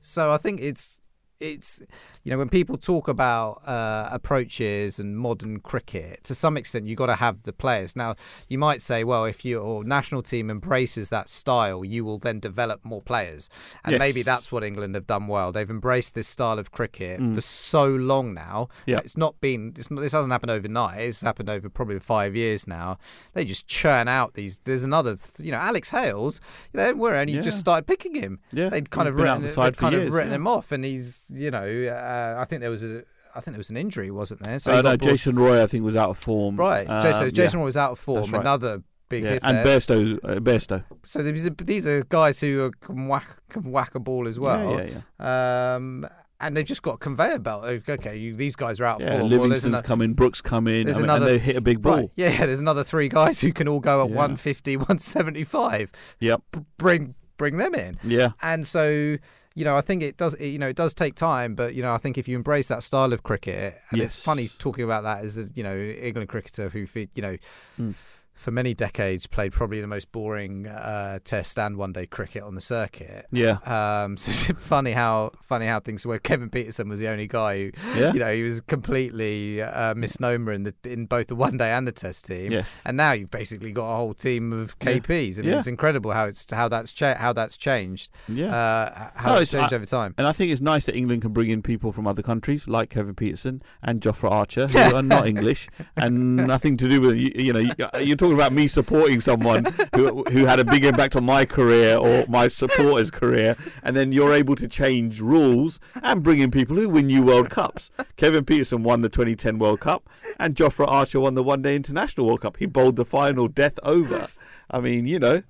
so 0.02 0.32
i 0.32 0.38
think 0.38 0.62
it's 0.62 0.99
it's 1.40 1.82
you 2.24 2.32
know 2.32 2.38
when 2.38 2.50
people 2.50 2.78
talk 2.78 3.08
about 3.08 3.62
uh, 3.68 4.10
approaches 4.12 5.00
and 5.00 5.18
modern 5.18 5.60
cricket 5.60 6.22
to 6.24 6.36
some 6.36 6.58
extent 6.58 6.86
you've 6.88 6.98
got 6.98 7.06
to 7.06 7.16
have 7.16 7.44
the 7.44 7.54
players 7.54 7.96
now 7.96 8.14
you 8.50 8.58
might 8.58 8.82
say 8.82 9.04
well 9.04 9.24
if 9.26 9.46
your 9.46 9.84
national 9.84 10.22
team 10.22 10.50
embraces 10.50 11.10
that 11.10 11.30
style 11.30 11.86
you 11.86 12.04
will 12.04 12.20
then 12.20 12.40
develop 12.40 12.84
more 12.84 13.02
players 13.02 13.50
and 13.86 13.94
Yes. 13.94 14.00
maybe 14.00 14.22
that's 14.22 14.52
what 14.52 14.64
england 14.64 14.96
have 14.96 15.08
done 15.08 15.28
well 15.28 15.52
they've 15.52 15.70
embraced 15.70 16.14
this 16.14 16.28
style 16.28 16.60
of 16.60 16.72
cricket 16.72 17.20
for 17.34 17.42
so 17.42 17.86
long 17.86 18.34
now 18.34 18.50
Mm. 18.50 18.68
Yeah. 18.88 18.98
it's 19.04 19.16
not 19.18 19.40
been 19.40 19.74
it's 19.78 19.90
not, 19.90 20.02
this 20.02 20.12
hasn't 20.12 20.32
happened 20.32 20.52
overnight 20.52 21.00
it's 21.00 21.22
happened 21.22 21.50
over 21.50 21.70
probably 21.70 22.00
five 22.00 22.36
years 22.36 22.68
now 22.68 22.98
they 23.34 23.46
just 23.46 23.68
churn 23.68 24.08
out 24.08 24.34
these 24.34 24.60
there's 24.66 24.84
another 24.84 25.18
you 25.38 25.52
know 25.52 25.58
alex 25.58 25.90
hales 25.92 26.42
they 26.74 26.92
were 26.94 27.16
only 27.16 27.34
Yeah. 27.34 27.42
just 27.42 27.60
started 27.60 27.88
picking 27.88 28.16
him 28.16 28.40
Yeah, 28.52 28.70
they'd 28.70 28.90
kind 28.90 29.08
of 29.08 29.16
written, 29.16 29.44
the 29.44 29.48
they'd 29.50 29.78
kind 29.78 29.96
of 29.96 30.12
written 30.12 30.30
yeah. 30.32 30.36
him 30.36 30.48
off 30.48 30.72
and 30.72 30.84
he's 30.84 31.29
you 31.30 31.52
know 31.52 31.64
uh, 31.64 32.36
i 32.40 32.46
think 32.46 32.62
there 32.62 32.70
was 32.70 32.84
a 32.84 33.04
I 33.36 33.42
think 33.42 33.54
there 33.54 33.60
was 33.60 33.70
an 33.70 33.78
injury, 33.78 34.10
wasn't 34.10 34.42
there? 34.42 34.58
So 34.60 34.74
uh, 34.74 34.82
no, 34.82 34.98
Jason 34.98 35.38
Roy 35.38 35.62
I 35.62 35.68
think 35.68 35.84
was 35.86 35.96
out 35.96 36.10
of 36.10 36.18
form. 36.18 36.56
right. 36.56 36.90
Um, 36.90 37.04
Jason, 37.04 37.26
yeah. 37.26 37.30
Jason 37.32 37.60
Roy 37.60 37.66
was 37.68 37.78
out 37.78 37.92
of 37.92 38.00
form. 38.00 38.32
Right. 38.32 38.42
Another 38.42 38.82
big 39.08 39.24
Yeah, 39.24 39.30
hit 39.34 39.44
and. 39.46 39.58
Bairstow, 39.66 40.20
uh. 40.24 40.80
So 41.06 41.22
these 41.22 41.46
are, 41.46 41.52
these 41.52 41.86
are 41.86 42.04
guys 42.06 42.42
who 42.42 42.64
are, 42.64 42.72
can 42.82 43.08
whack 43.08 43.28
can 43.50 43.72
whack 43.72 43.94
a 43.94 44.00
ball 44.00 44.28
as 44.28 44.40
well. 44.40 44.72
Yeah, 44.80 44.84
yeah, 44.84 45.02
yeah. 45.20 45.76
Um, 45.76 46.08
and 46.42 46.58
they've 46.58 46.66
just 46.66 46.82
got 46.82 46.96
a 46.96 46.98
conveyor 46.98 47.38
belt. 47.40 47.66
Okay, 47.88 48.18
you, 48.18 48.36
these 48.36 48.56
guys 48.56 48.80
are 48.80 48.86
out 48.86 49.00
of 49.00 49.08
Yeah, 49.08 49.20
form. 49.20 49.30
Well, 49.30 49.30
there's 49.30 49.64
Livingstone's 49.64 49.82
come 49.84 50.02
in, 50.02 50.14
Brook's 50.16 50.42
come 50.42 50.68
in, 50.68 50.86
there's 50.88 50.98
I 50.98 51.02
mean, 51.02 51.10
another- 51.12 51.28
and 51.28 51.36
they 51.36 51.38
hit 51.40 51.56
a 51.56 51.62
big 51.62 51.84
ball. 51.84 51.96
Right. 51.98 52.12
Yeah, 52.16 52.46
there's 52.48 52.60
another 52.62 52.84
three 52.84 53.10
guys 53.10 53.42
who 53.42 53.54
can 53.54 53.68
all 53.68 53.80
go 53.80 54.02
at 54.04 54.10
Yeah. 54.10 54.16
150, 54.16 54.76
175. 54.78 55.92
Yep. 56.20 56.42
B- 56.52 56.60
bring 56.78 57.14
bring 57.38 57.58
them 57.58 57.76
in. 57.76 58.00
Yeah. 58.04 58.32
And 58.42 58.66
so, 58.68 59.18
you 59.56 59.66
know, 59.66 59.76
I 59.76 59.82
think 59.82 60.04
it 60.04 60.18
does. 60.18 60.36
You 60.40 60.60
know, 60.60 60.70
it 60.70 60.76
does 60.76 60.94
take 60.94 61.16
time, 61.16 61.56
but 61.56 61.74
you 61.74 61.82
know, 61.82 61.94
I 61.94 61.98
think 61.98 62.18
if 62.18 62.28
you 62.28 62.36
embrace 62.36 62.68
that 62.68 62.84
style 62.84 63.14
of 63.14 63.24
cricket, 63.24 63.80
and 63.92 64.02
it's 64.02 64.20
funny 64.20 64.48
talking 64.48 64.84
about 64.84 65.04
that 65.04 65.24
as 65.24 65.38
a 65.38 65.50
you 65.54 65.64
know 65.64 65.78
England 65.78 66.30
cricketer 66.30 66.70
who, 66.70 66.86
you 67.16 67.22
know. 67.22 67.38
Mm. 67.80 67.96
For 68.40 68.52
many 68.52 68.74
decades 68.74 69.28
played 69.28 69.52
probably 69.52 69.82
the 69.82 69.88
most 69.88 70.14
boring 70.14 70.66
uh, 70.66 71.20
Test 71.26 71.60
and 71.60 71.76
One 71.76 71.92
Day 71.92 72.06
cricket 72.06 72.42
on 72.42 72.56
the 72.56 72.62
circuit. 72.62 73.26
Yeah. 73.32 73.58
Um, 73.66 74.16
so 74.22 74.30
it's 74.32 74.64
funny 74.64 74.94
how 74.94 75.32
funny 75.42 75.66
how 75.66 75.82
things 75.82 76.06
were. 76.06 76.20
Kevin 76.20 76.50
Pietersen 76.50 76.88
was 76.88 77.00
the 77.02 77.10
only 77.10 77.28
guy 77.28 77.58
who, 77.58 77.72
Yeah. 78.00 78.14
you 78.14 78.20
know, 78.20 78.34
he 78.34 78.44
was 78.44 78.62
completely 78.62 79.62
uh, 79.62 79.94
misnomer 79.94 80.54
in 80.54 80.64
the 80.64 80.74
in 80.86 81.06
both 81.06 81.28
the 81.28 81.36
One 81.36 81.58
Day 81.58 81.72
and 81.72 81.86
the 81.86 81.92
Test 81.92 82.26
team. 82.26 82.52
Yes. 82.54 82.82
And 82.86 82.96
now 82.96 83.12
you've 83.12 83.30
basically 83.30 83.72
got 83.74 83.92
a 83.92 83.96
whole 83.98 84.14
team 84.14 84.54
of 84.54 84.76
Yeah. 84.82 85.00
KPs. 85.00 85.38
I 85.38 85.42
mean, 85.42 85.50
Yeah. 85.52 85.58
it's 85.58 85.68
incredible 85.68 86.12
how 86.12 86.26
it's 86.26 86.46
how 86.50 86.70
that's 86.70 86.94
cha- 86.94 87.16
how 87.16 87.34
that's 87.34 87.58
changed. 87.58 88.10
Yeah. 88.30 88.56
Uh, 88.56 89.10
how 89.16 89.36
No, 89.36 89.42
it's 89.42 89.52
changed 89.52 89.74
I- 89.74 89.76
over 89.76 89.86
time. 89.86 90.16
And 90.18 90.26
I 90.26 90.32
think 90.32 90.52
it's 90.52 90.62
nice 90.62 90.86
that 90.86 90.96
England 90.96 91.24
can 91.24 91.34
bring 91.34 91.50
in 91.50 91.62
people 91.62 91.92
from 91.92 92.08
other 92.08 92.22
countries 92.24 92.68
like 92.70 92.90
Kevin 92.90 93.16
Pietersen 93.16 93.62
and 93.84 94.00
Jofra 94.02 94.32
Archer, 94.32 94.68
who 94.68 94.78
are 94.96 95.02
not 95.04 95.28
English 95.28 95.68
and 95.98 96.36
nothing 96.38 96.78
to 96.78 96.88
do 96.88 97.02
with 97.02 97.18
you, 97.18 97.32
you 97.36 97.52
know. 97.54 97.60
You, 97.60 97.74
you're 98.00 98.16
talking 98.18 98.29
about 98.34 98.54
me 98.54 98.68
supporting 98.68 99.22
someone 99.22 99.66
who 99.96 100.24
who 100.26 100.46
had 100.46 100.60
a 100.60 100.66
big 100.66 100.84
impact 100.86 101.16
on 101.16 101.24
my 101.24 101.46
career 101.46 101.98
or 101.98 102.26
my 102.28 102.48
supporters' 102.48 103.12
career, 103.12 103.56
and 103.84 103.96
then 103.96 104.12
you're 104.12 104.34
able 104.34 104.56
to 104.56 104.68
change 104.68 105.22
rules 105.22 105.80
and 106.02 106.24
bring 106.24 106.40
in 106.40 106.52
people 106.52 106.76
who 106.76 106.90
win 106.90 107.10
you 107.10 107.24
World 107.24 107.50
Cups. 107.50 107.92
Kevin 108.18 108.46
Pietersen 108.46 108.84
won 108.84 109.02
the 109.02 109.10
2010 109.10 109.60
World 109.60 109.80
Cup, 109.80 110.10
and 110.40 110.56
Jofra 110.56 110.88
Archer 110.88 111.20
won 111.20 111.36
the 111.36 111.44
One 111.44 111.62
Day 111.62 111.76
International 111.76 112.28
World 112.28 112.42
Cup. 112.42 112.58
He 112.58 112.66
bowled 112.66 112.96
the 112.96 113.06
final 113.06 113.48
death 113.48 113.80
over. 113.84 114.28
I 114.72 114.80
mean, 114.80 115.08
you 115.08 115.20
know, 115.20 115.44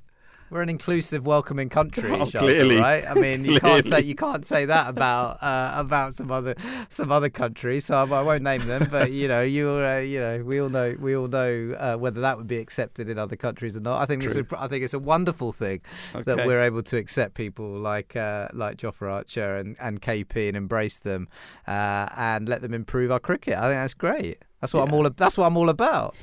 We're 0.49 0.61
an 0.63 0.69
inclusive, 0.69 1.25
welcoming 1.25 1.69
country, 1.69 2.09
Oh, 2.11 2.25
clearly. 2.25 2.77
right? 2.79 3.05
I 3.07 3.13
mean, 3.13 3.45
you 3.45 3.59
can't 3.59 3.85
say 3.85 4.01
you 4.01 4.15
can't 4.15 4.45
say 4.45 4.65
that 4.65 4.89
about 4.89 5.41
uh, 5.43 5.73
about 5.75 6.15
some 6.15 6.31
other 6.31 6.55
some 6.89 7.11
other 7.11 7.29
countries. 7.29 7.85
So 7.85 7.95
I, 7.95 8.03
I 8.03 8.21
won't 8.23 8.43
name 8.43 8.65
them, 8.65 8.87
but 8.89 9.11
you 9.11 9.27
know, 9.27 9.41
you 9.41 9.69
uh, 9.69 9.97
you 9.99 10.19
know, 10.19 10.43
we 10.43 10.59
all 10.59 10.69
know 10.69 10.95
we 10.99 11.15
all 11.15 11.27
know 11.27 11.75
uh, 11.77 11.95
whether 11.97 12.21
that 12.21 12.37
would 12.37 12.47
be 12.47 12.57
accepted 12.57 13.09
in 13.09 13.19
other 13.19 13.35
countries 13.35 13.77
or 13.77 13.81
not. 13.81 14.01
I 14.01 14.05
think 14.05 14.23
it's 14.23 14.35
a, 14.35 14.45
I 14.57 14.67
think 14.67 14.83
it's 14.83 14.93
a 14.93 14.99
wonderful 14.99 15.51
thing 15.51 15.81
that 16.13 16.45
we're 16.47 16.61
able 16.61 16.83
to 16.83 16.97
accept 16.97 17.35
people 17.35 17.77
like 17.79 18.15
uh, 18.15 18.47
like 18.53 18.77
Jofra 18.77 19.11
Archer 19.11 19.55
and, 19.57 19.75
and 19.79 20.01
KP 20.01 20.47
and 20.47 20.57
embrace 20.57 20.97
them 20.99 21.27
uh, 21.67 22.07
and 22.15 22.49
let 22.49 22.61
them 22.61 22.73
improve 22.73 23.11
our 23.11 23.19
cricket. 23.19 23.55
I 23.55 23.61
think 23.61 23.73
that's 23.73 23.93
great. 23.93 24.43
That's 24.61 24.73
what 24.73 24.87
I'm 24.87 24.93
all. 24.93 25.09
That's 25.09 25.37
what 25.37 25.45
I'm 25.45 25.57
all 25.57 25.69
about. 25.69 26.15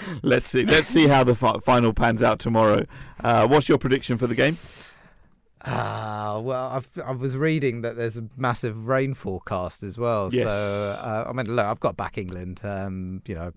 let's 0.22 0.46
see. 0.46 0.64
Let's 0.64 0.88
see 0.88 1.06
how 1.08 1.24
the 1.24 1.34
fi- 1.34 1.58
final 1.58 1.92
pans 1.92 2.22
out 2.22 2.38
tomorrow. 2.38 2.86
Uh, 3.22 3.46
what's 3.46 3.68
your 3.68 3.78
prediction 3.78 4.18
for 4.18 4.26
the 4.26 4.34
game? 4.34 4.56
Ah, 5.64 6.40
well, 6.42 6.70
I've, 6.70 6.88
I 7.04 7.12
was 7.12 7.36
reading 7.36 7.82
that 7.82 7.96
there's 7.96 8.16
a 8.16 8.24
massive 8.36 8.88
rain 8.88 9.14
forecast 9.14 9.84
as 9.84 9.96
well. 9.96 10.28
Yes. 10.32 10.48
So, 10.48 10.50
uh, 10.50 11.24
I 11.28 11.32
mean, 11.32 11.54
look, 11.54 11.64
I've 11.64 11.78
got 11.80 11.96
back 11.96 12.18
England. 12.18 12.60
Um, 12.64 13.22
you 13.26 13.36
know, 13.36 13.52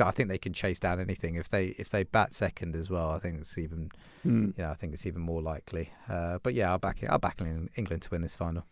I 0.00 0.10
think 0.10 0.28
they 0.28 0.38
can 0.38 0.52
chase 0.52 0.80
down 0.80 0.98
anything 1.00 1.36
if 1.36 1.48
they 1.48 1.66
if 1.78 1.90
they 1.90 2.02
bat 2.02 2.34
second 2.34 2.74
as 2.74 2.90
well. 2.90 3.10
I 3.10 3.18
think 3.20 3.40
it's 3.40 3.56
even, 3.56 3.90
Hmm. 4.24 4.46
you 4.56 4.64
know, 4.64 4.70
I 4.70 4.74
think 4.74 4.94
it's 4.94 5.06
even 5.06 5.20
more 5.22 5.40
likely. 5.40 5.90
Uh, 6.08 6.38
but 6.42 6.54
yeah, 6.54 6.70
I'll 6.72 6.78
back 6.78 6.98
I'll 7.08 7.18
back 7.18 7.40
England 7.76 8.02
to 8.02 8.10
win 8.10 8.22
this 8.22 8.34
final. 8.34 8.64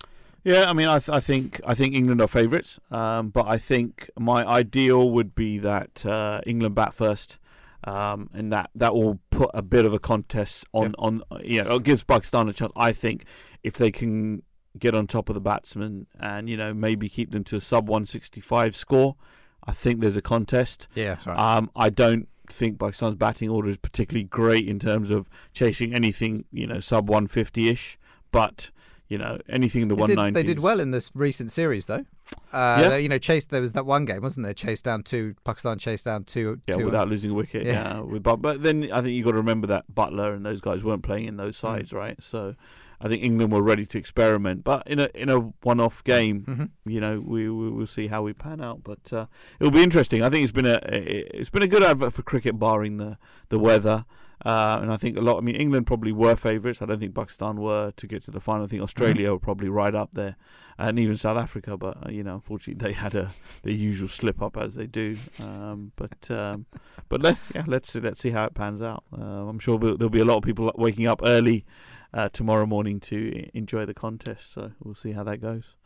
Yeah, 0.46 0.70
I 0.70 0.74
mean, 0.74 0.86
I, 0.86 1.00
th- 1.00 1.08
I 1.08 1.18
think 1.18 1.60
I 1.66 1.74
think 1.74 1.92
England 1.92 2.20
are 2.20 2.28
favourites, 2.28 2.78
um, 2.92 3.30
but 3.30 3.48
I 3.48 3.58
think 3.58 4.08
my 4.16 4.46
ideal 4.46 5.10
would 5.10 5.34
be 5.34 5.58
that 5.58 6.06
uh, 6.06 6.40
England 6.46 6.76
bat 6.76 6.94
first, 6.94 7.40
um, 7.82 8.30
and 8.32 8.52
that 8.52 8.70
that 8.76 8.94
will 8.94 9.18
put 9.30 9.50
a 9.54 9.60
bit 9.62 9.84
of 9.84 9.92
a 9.92 9.98
contest 9.98 10.64
on 10.72 10.94
on 11.00 11.24
you 11.42 11.64
know 11.64 11.74
it 11.74 11.82
gives 11.82 12.04
Pakistan 12.04 12.48
a 12.48 12.52
chance. 12.52 12.72
I 12.76 12.92
think 12.92 13.24
if 13.64 13.74
they 13.74 13.90
can 13.90 14.44
get 14.78 14.94
on 14.94 15.08
top 15.08 15.28
of 15.28 15.34
the 15.34 15.40
batsmen 15.40 16.06
and 16.20 16.48
you 16.48 16.56
know 16.56 16.72
maybe 16.72 17.08
keep 17.08 17.32
them 17.32 17.42
to 17.42 17.56
a 17.56 17.60
sub 17.60 17.88
165 17.88 18.76
score, 18.76 19.16
I 19.64 19.72
think 19.72 20.00
there's 20.00 20.14
a 20.14 20.22
contest. 20.22 20.86
Yeah, 20.94 21.16
right. 21.26 21.36
Um, 21.36 21.72
I 21.74 21.90
don't 21.90 22.28
think 22.48 22.78
Pakistan's 22.78 23.16
batting 23.16 23.48
order 23.48 23.68
is 23.68 23.78
particularly 23.78 24.22
great 24.22 24.68
in 24.68 24.78
terms 24.78 25.10
of 25.10 25.28
chasing 25.52 25.92
anything 25.92 26.44
you 26.52 26.68
know 26.68 26.78
sub 26.78 27.08
150 27.08 27.68
ish, 27.68 27.98
but. 28.30 28.70
You 29.08 29.18
know 29.18 29.38
anything 29.48 29.82
in 29.82 29.88
the 29.88 29.94
one 29.94 30.12
ninety. 30.12 30.34
they 30.34 30.42
did 30.46 30.58
well 30.60 30.80
in 30.80 30.90
this 30.90 31.12
recent 31.14 31.52
series 31.52 31.86
though. 31.86 32.04
Uh, 32.52 32.78
Yeah. 32.80 32.88
they- 32.88 33.02
you 33.02 33.08
know, 33.08 33.18
chased. 33.18 33.50
There 33.50 33.60
was 33.62 33.72
that 33.74 33.86
one 33.86 34.04
game, 34.04 34.22
wasn't 34.22 34.44
there? 34.44 34.54
Chased 34.54 34.84
down 34.84 35.04
two. 35.04 35.34
Pakistan 35.44 35.78
chased 35.78 36.06
down 36.06 36.24
two. 36.24 36.60
Yeah, 36.66 36.74
two, 36.74 36.82
uh, 36.82 36.86
without 36.86 37.08
losing 37.08 37.30
a 37.30 37.34
wicket. 37.34 37.64
Yeah. 37.66 37.72
Yeah, 37.72 38.00
with 38.00 38.22
but 38.24 38.36
but 38.42 38.62
then 38.64 38.90
I 38.92 39.00
think 39.02 39.12
you 39.14 39.18
have 39.18 39.26
got 39.26 39.30
to 39.32 39.36
remember 39.36 39.68
that 39.68 39.84
Buttler 39.94 40.34
and 40.34 40.44
those 40.44 40.60
guys 40.60 40.82
weren't 40.82 41.04
playing 41.04 41.26
in 41.28 41.36
those 41.36 41.56
Mm. 41.56 41.60
sides, 41.60 41.92
right? 41.92 42.20
So 42.20 42.56
I 43.00 43.06
think 43.08 43.22
England 43.22 43.52
were 43.52 43.62
ready 43.62 43.86
to 43.86 43.98
experiment, 43.98 44.64
but 44.64 44.82
in 44.88 44.98
a 44.98 45.08
in 45.14 45.28
a 45.28 45.38
one-off 45.62 46.02
game, 46.02 46.40
Mhm. 46.48 46.70
you 46.86 47.00
know, 47.00 47.20
we, 47.20 47.48
we 47.48 47.70
will 47.70 47.86
see 47.86 48.08
how 48.08 48.22
we 48.22 48.32
pan 48.32 48.60
out. 48.60 48.80
But 48.82 49.12
uh, 49.12 49.26
it'll 49.60 49.70
be 49.70 49.82
interesting. 49.84 50.22
I 50.22 50.30
think 50.30 50.42
it's 50.42 50.50
been 50.52 50.66
a 50.66 50.80
it's 50.82 51.50
been 51.50 51.62
a 51.62 51.68
good 51.68 51.84
advert 51.84 52.12
for 52.12 52.22
cricket, 52.22 52.58
barring 52.58 52.96
the 52.96 53.18
the 53.50 53.58
weather. 53.60 54.04
Uh, 54.44 54.78
and 54.82 54.92
I 54.92 54.96
think 54.98 55.16
a 55.16 55.20
lot. 55.22 55.38
I 55.38 55.40
mean, 55.40 55.56
England 55.56 55.86
probably 55.86 56.12
were 56.12 56.36
favourites. 56.36 56.82
I 56.82 56.86
don't 56.86 57.00
think 57.00 57.14
Pakistan 57.14 57.56
were 57.56 57.92
to 57.96 58.06
get 58.06 58.22
to 58.24 58.30
the 58.30 58.40
final. 58.40 58.64
I 58.64 58.66
think 58.68 58.82
Australia 58.82 59.30
were 59.32 59.38
probably 59.38 59.68
right 59.70 59.94
up 59.94 60.10
there, 60.12 60.36
and 60.78 60.98
even 60.98 61.16
South 61.16 61.38
Africa. 61.38 61.76
But 61.78 62.06
uh, 62.06 62.10
you 62.10 62.22
know, 62.22 62.34
unfortunately, 62.34 62.86
they 62.86 62.92
had 62.92 63.14
a 63.14 63.30
the 63.62 63.72
usual 63.72 64.08
slip 64.08 64.42
up 64.42 64.58
as 64.58 64.74
they 64.74 64.86
do. 64.86 65.16
Um, 65.40 65.92
but 65.96 66.30
um, 66.30 66.66
but 67.08 67.22
let's 67.22 67.40
yeah, 67.54 67.64
let's 67.66 67.90
see, 67.90 68.00
let's 68.00 68.20
see 68.20 68.30
how 68.30 68.44
it 68.44 68.54
pans 68.54 68.82
out. 68.82 69.04
Uh, 69.16 69.48
I'm 69.48 69.58
sure 69.58 69.78
there'll 69.78 70.10
be 70.10 70.20
a 70.20 70.24
lot 70.26 70.36
of 70.36 70.42
people 70.42 70.70
waking 70.76 71.06
up 71.06 71.22
early 71.24 71.64
uh, 72.12 72.28
tomorrow 72.28 72.66
morning 72.66 73.00
to 73.00 73.48
enjoy 73.54 73.86
the 73.86 73.94
contest. 73.94 74.52
So 74.52 74.72
we'll 74.82 74.94
see 74.94 75.12
how 75.12 75.24
that 75.24 75.38
goes. 75.40 75.76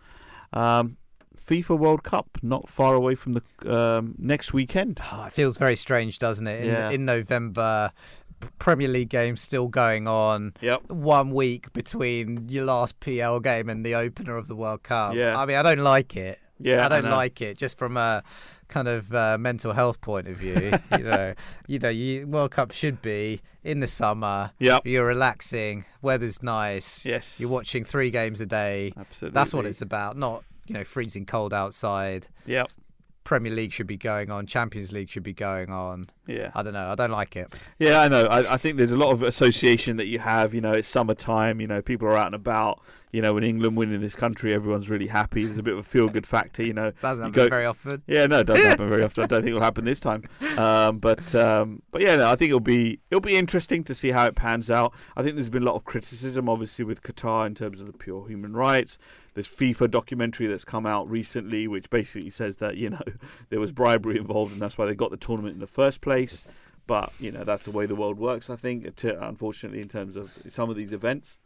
Um, 0.52 0.96
FIFA 1.40 1.78
World 1.78 2.02
Cup 2.02 2.38
not 2.42 2.68
far 2.68 2.94
away 2.94 3.14
from 3.14 3.32
the 3.32 3.42
um, 3.74 4.14
next 4.18 4.52
weekend. 4.52 5.00
Oh, 5.12 5.24
it 5.24 5.32
feels 5.32 5.56
very 5.56 5.76
strange, 5.76 6.18
doesn't 6.18 6.46
it? 6.46 6.60
In, 6.62 6.66
Yeah. 6.66 6.90
in 6.90 7.04
November, 7.06 7.92
Premier 8.58 8.88
League 8.88 9.08
games 9.08 9.40
still 9.40 9.68
going 9.68 10.06
on. 10.08 10.54
Yep. 10.60 10.90
One 10.90 11.30
week 11.30 11.72
between 11.72 12.48
your 12.48 12.64
last 12.64 13.00
PL 13.00 13.40
game 13.40 13.68
and 13.68 13.84
the 13.84 13.94
opener 13.94 14.36
of 14.36 14.48
the 14.48 14.56
World 14.56 14.82
Cup. 14.82 15.14
Yeah. 15.14 15.38
I 15.38 15.46
mean, 15.46 15.56
I 15.56 15.62
don't 15.62 15.78
like 15.84 16.16
it. 16.16 16.38
Yeah, 16.58 16.82
I 16.82 16.86
I 16.86 16.88
don't 16.88 17.04
know. 17.04 17.10
like 17.10 17.40
it 17.40 17.56
just 17.56 17.78
from 17.78 17.96
a 17.96 18.22
kind 18.68 18.86
of 18.86 19.12
uh, 19.14 19.36
mental 19.38 19.72
health 19.72 20.00
point 20.00 20.28
of 20.28 20.36
view. 20.36 20.72
you 20.98 21.04
know, 21.04 21.34
you 21.66 21.78
know, 21.78 21.88
you, 21.88 22.26
World 22.26 22.50
Cup 22.50 22.70
should 22.70 23.00
be 23.02 23.40
in 23.64 23.80
the 23.80 23.86
summer. 23.86 24.52
Yep. 24.58 24.86
You're 24.86 25.06
relaxing. 25.06 25.84
Weather's 26.02 26.42
nice. 26.42 27.04
Yes. 27.04 27.40
You're 27.40 27.50
watching 27.50 27.84
three 27.84 28.10
games 28.10 28.40
a 28.40 28.46
day. 28.46 28.92
Absolutely. 28.96 29.34
That's 29.34 29.54
what 29.54 29.66
it's 29.66 29.82
about. 29.82 30.16
Not 30.16 30.44
you 30.66 30.74
know 30.74 30.84
freezing 30.84 31.26
cold 31.26 31.52
outside. 31.52 32.28
Yep. 32.46 32.70
Premier 33.24 33.52
League 33.52 33.72
should 33.72 33.86
be 33.86 33.96
going 33.96 34.30
on. 34.30 34.46
Champions 34.46 34.92
League 34.92 35.08
should 35.08 35.22
be 35.22 35.32
going 35.32 35.70
on. 35.70 36.06
Yeah. 36.26 36.50
I 36.54 36.62
don't 36.62 36.72
know. 36.72 36.90
I 36.90 36.94
don't 36.94 37.10
like 37.10 37.36
it. 37.36 37.54
Yeah, 37.78 38.00
I 38.00 38.08
know. 38.08 38.24
I, 38.24 38.54
I 38.54 38.56
think 38.56 38.76
there's 38.76 38.92
a 38.92 38.96
lot 38.96 39.12
of 39.12 39.22
association 39.22 39.96
that 39.98 40.06
you 40.06 40.18
have. 40.18 40.54
You 40.54 40.60
know, 40.60 40.72
it's 40.72 40.88
summertime. 40.88 41.60
You 41.60 41.66
know, 41.66 41.82
people 41.82 42.08
are 42.08 42.16
out 42.16 42.26
and 42.26 42.34
about. 42.34 42.80
You 43.12 43.20
know, 43.22 43.34
when 43.34 43.42
England 43.44 43.76
win 43.76 43.92
in 43.92 44.00
this 44.00 44.14
country, 44.14 44.54
everyone's 44.54 44.88
really 44.88 45.08
happy. 45.08 45.44
There's 45.44 45.58
a 45.58 45.62
bit 45.62 45.72
of 45.72 45.80
a 45.80 45.82
feel-good 45.82 46.26
factor. 46.26 46.62
You 46.62 46.72
know, 46.72 46.92
Doesn't 47.00 47.22
You 47.22 47.26
happen 47.30 47.32
go- 47.32 47.48
very 47.48 47.66
often. 47.66 48.02
Yeah, 48.06 48.26
no, 48.26 48.40
it 48.40 48.44
doesn't 48.44 48.64
happen 48.64 48.88
very 48.88 49.02
often. 49.02 49.24
I 49.24 49.26
don't 49.26 49.40
think 49.42 49.48
it'll 49.50 49.60
happen 49.62 49.84
this 49.84 50.00
time. 50.00 50.24
Um, 50.60 50.98
but 50.98 51.34
um, 51.34 51.80
but 51.90 52.02
yeah, 52.02 52.16
no, 52.16 52.30
I 52.30 52.36
think 52.36 52.48
it'll 52.50 52.60
be 52.60 52.98
it'll 53.10 53.20
be 53.20 53.36
interesting 53.36 53.82
to 53.84 53.94
see 53.94 54.10
how 54.10 54.26
it 54.26 54.34
pans 54.34 54.68
out. 54.70 54.92
I 55.16 55.22
think 55.22 55.36
there's 55.36 55.48
been 55.48 55.62
a 55.62 55.66
lot 55.66 55.74
of 55.76 55.84
criticism, 55.84 56.48
obviously, 56.48 56.84
with 56.84 57.02
Qatar 57.02 57.46
in 57.46 57.54
terms 57.54 57.80
of 57.80 57.86
the 57.86 57.92
pure 57.94 58.26
human 58.28 58.52
rights. 58.52 58.98
There's 59.34 59.48
FIFA 59.48 59.90
documentary 59.90 60.48
that's 60.48 60.64
come 60.64 60.86
out 60.86 61.08
recently, 61.08 61.66
which 61.68 61.88
basically 61.88 62.28
says 62.30 62.58
that 62.58 62.76
you 62.76 62.90
know 62.90 63.00
there 63.48 63.60
was 63.60 63.72
bribery 63.72 64.18
involved, 64.18 64.52
and 64.52 64.60
that's 64.60 64.76
why 64.76 64.84
they 64.86 64.94
got 64.94 65.10
the 65.12 65.16
tournament 65.16 65.54
in 65.54 65.60
the 65.60 65.66
first 65.66 66.00
place. 66.02 66.52
But 66.86 67.12
you 67.18 67.30
know 67.30 67.44
that's 67.44 67.64
the 67.64 67.70
way 67.70 67.86
the 67.86 67.94
world 67.94 68.18
works. 68.18 68.50
I 68.50 68.56
think, 68.56 68.86
unfortunately, 69.02 69.80
in 69.80 69.88
terms 69.88 70.16
of 70.16 70.30
some 70.50 70.68
of 70.68 70.76
these 70.76 70.92
events. 70.92 71.38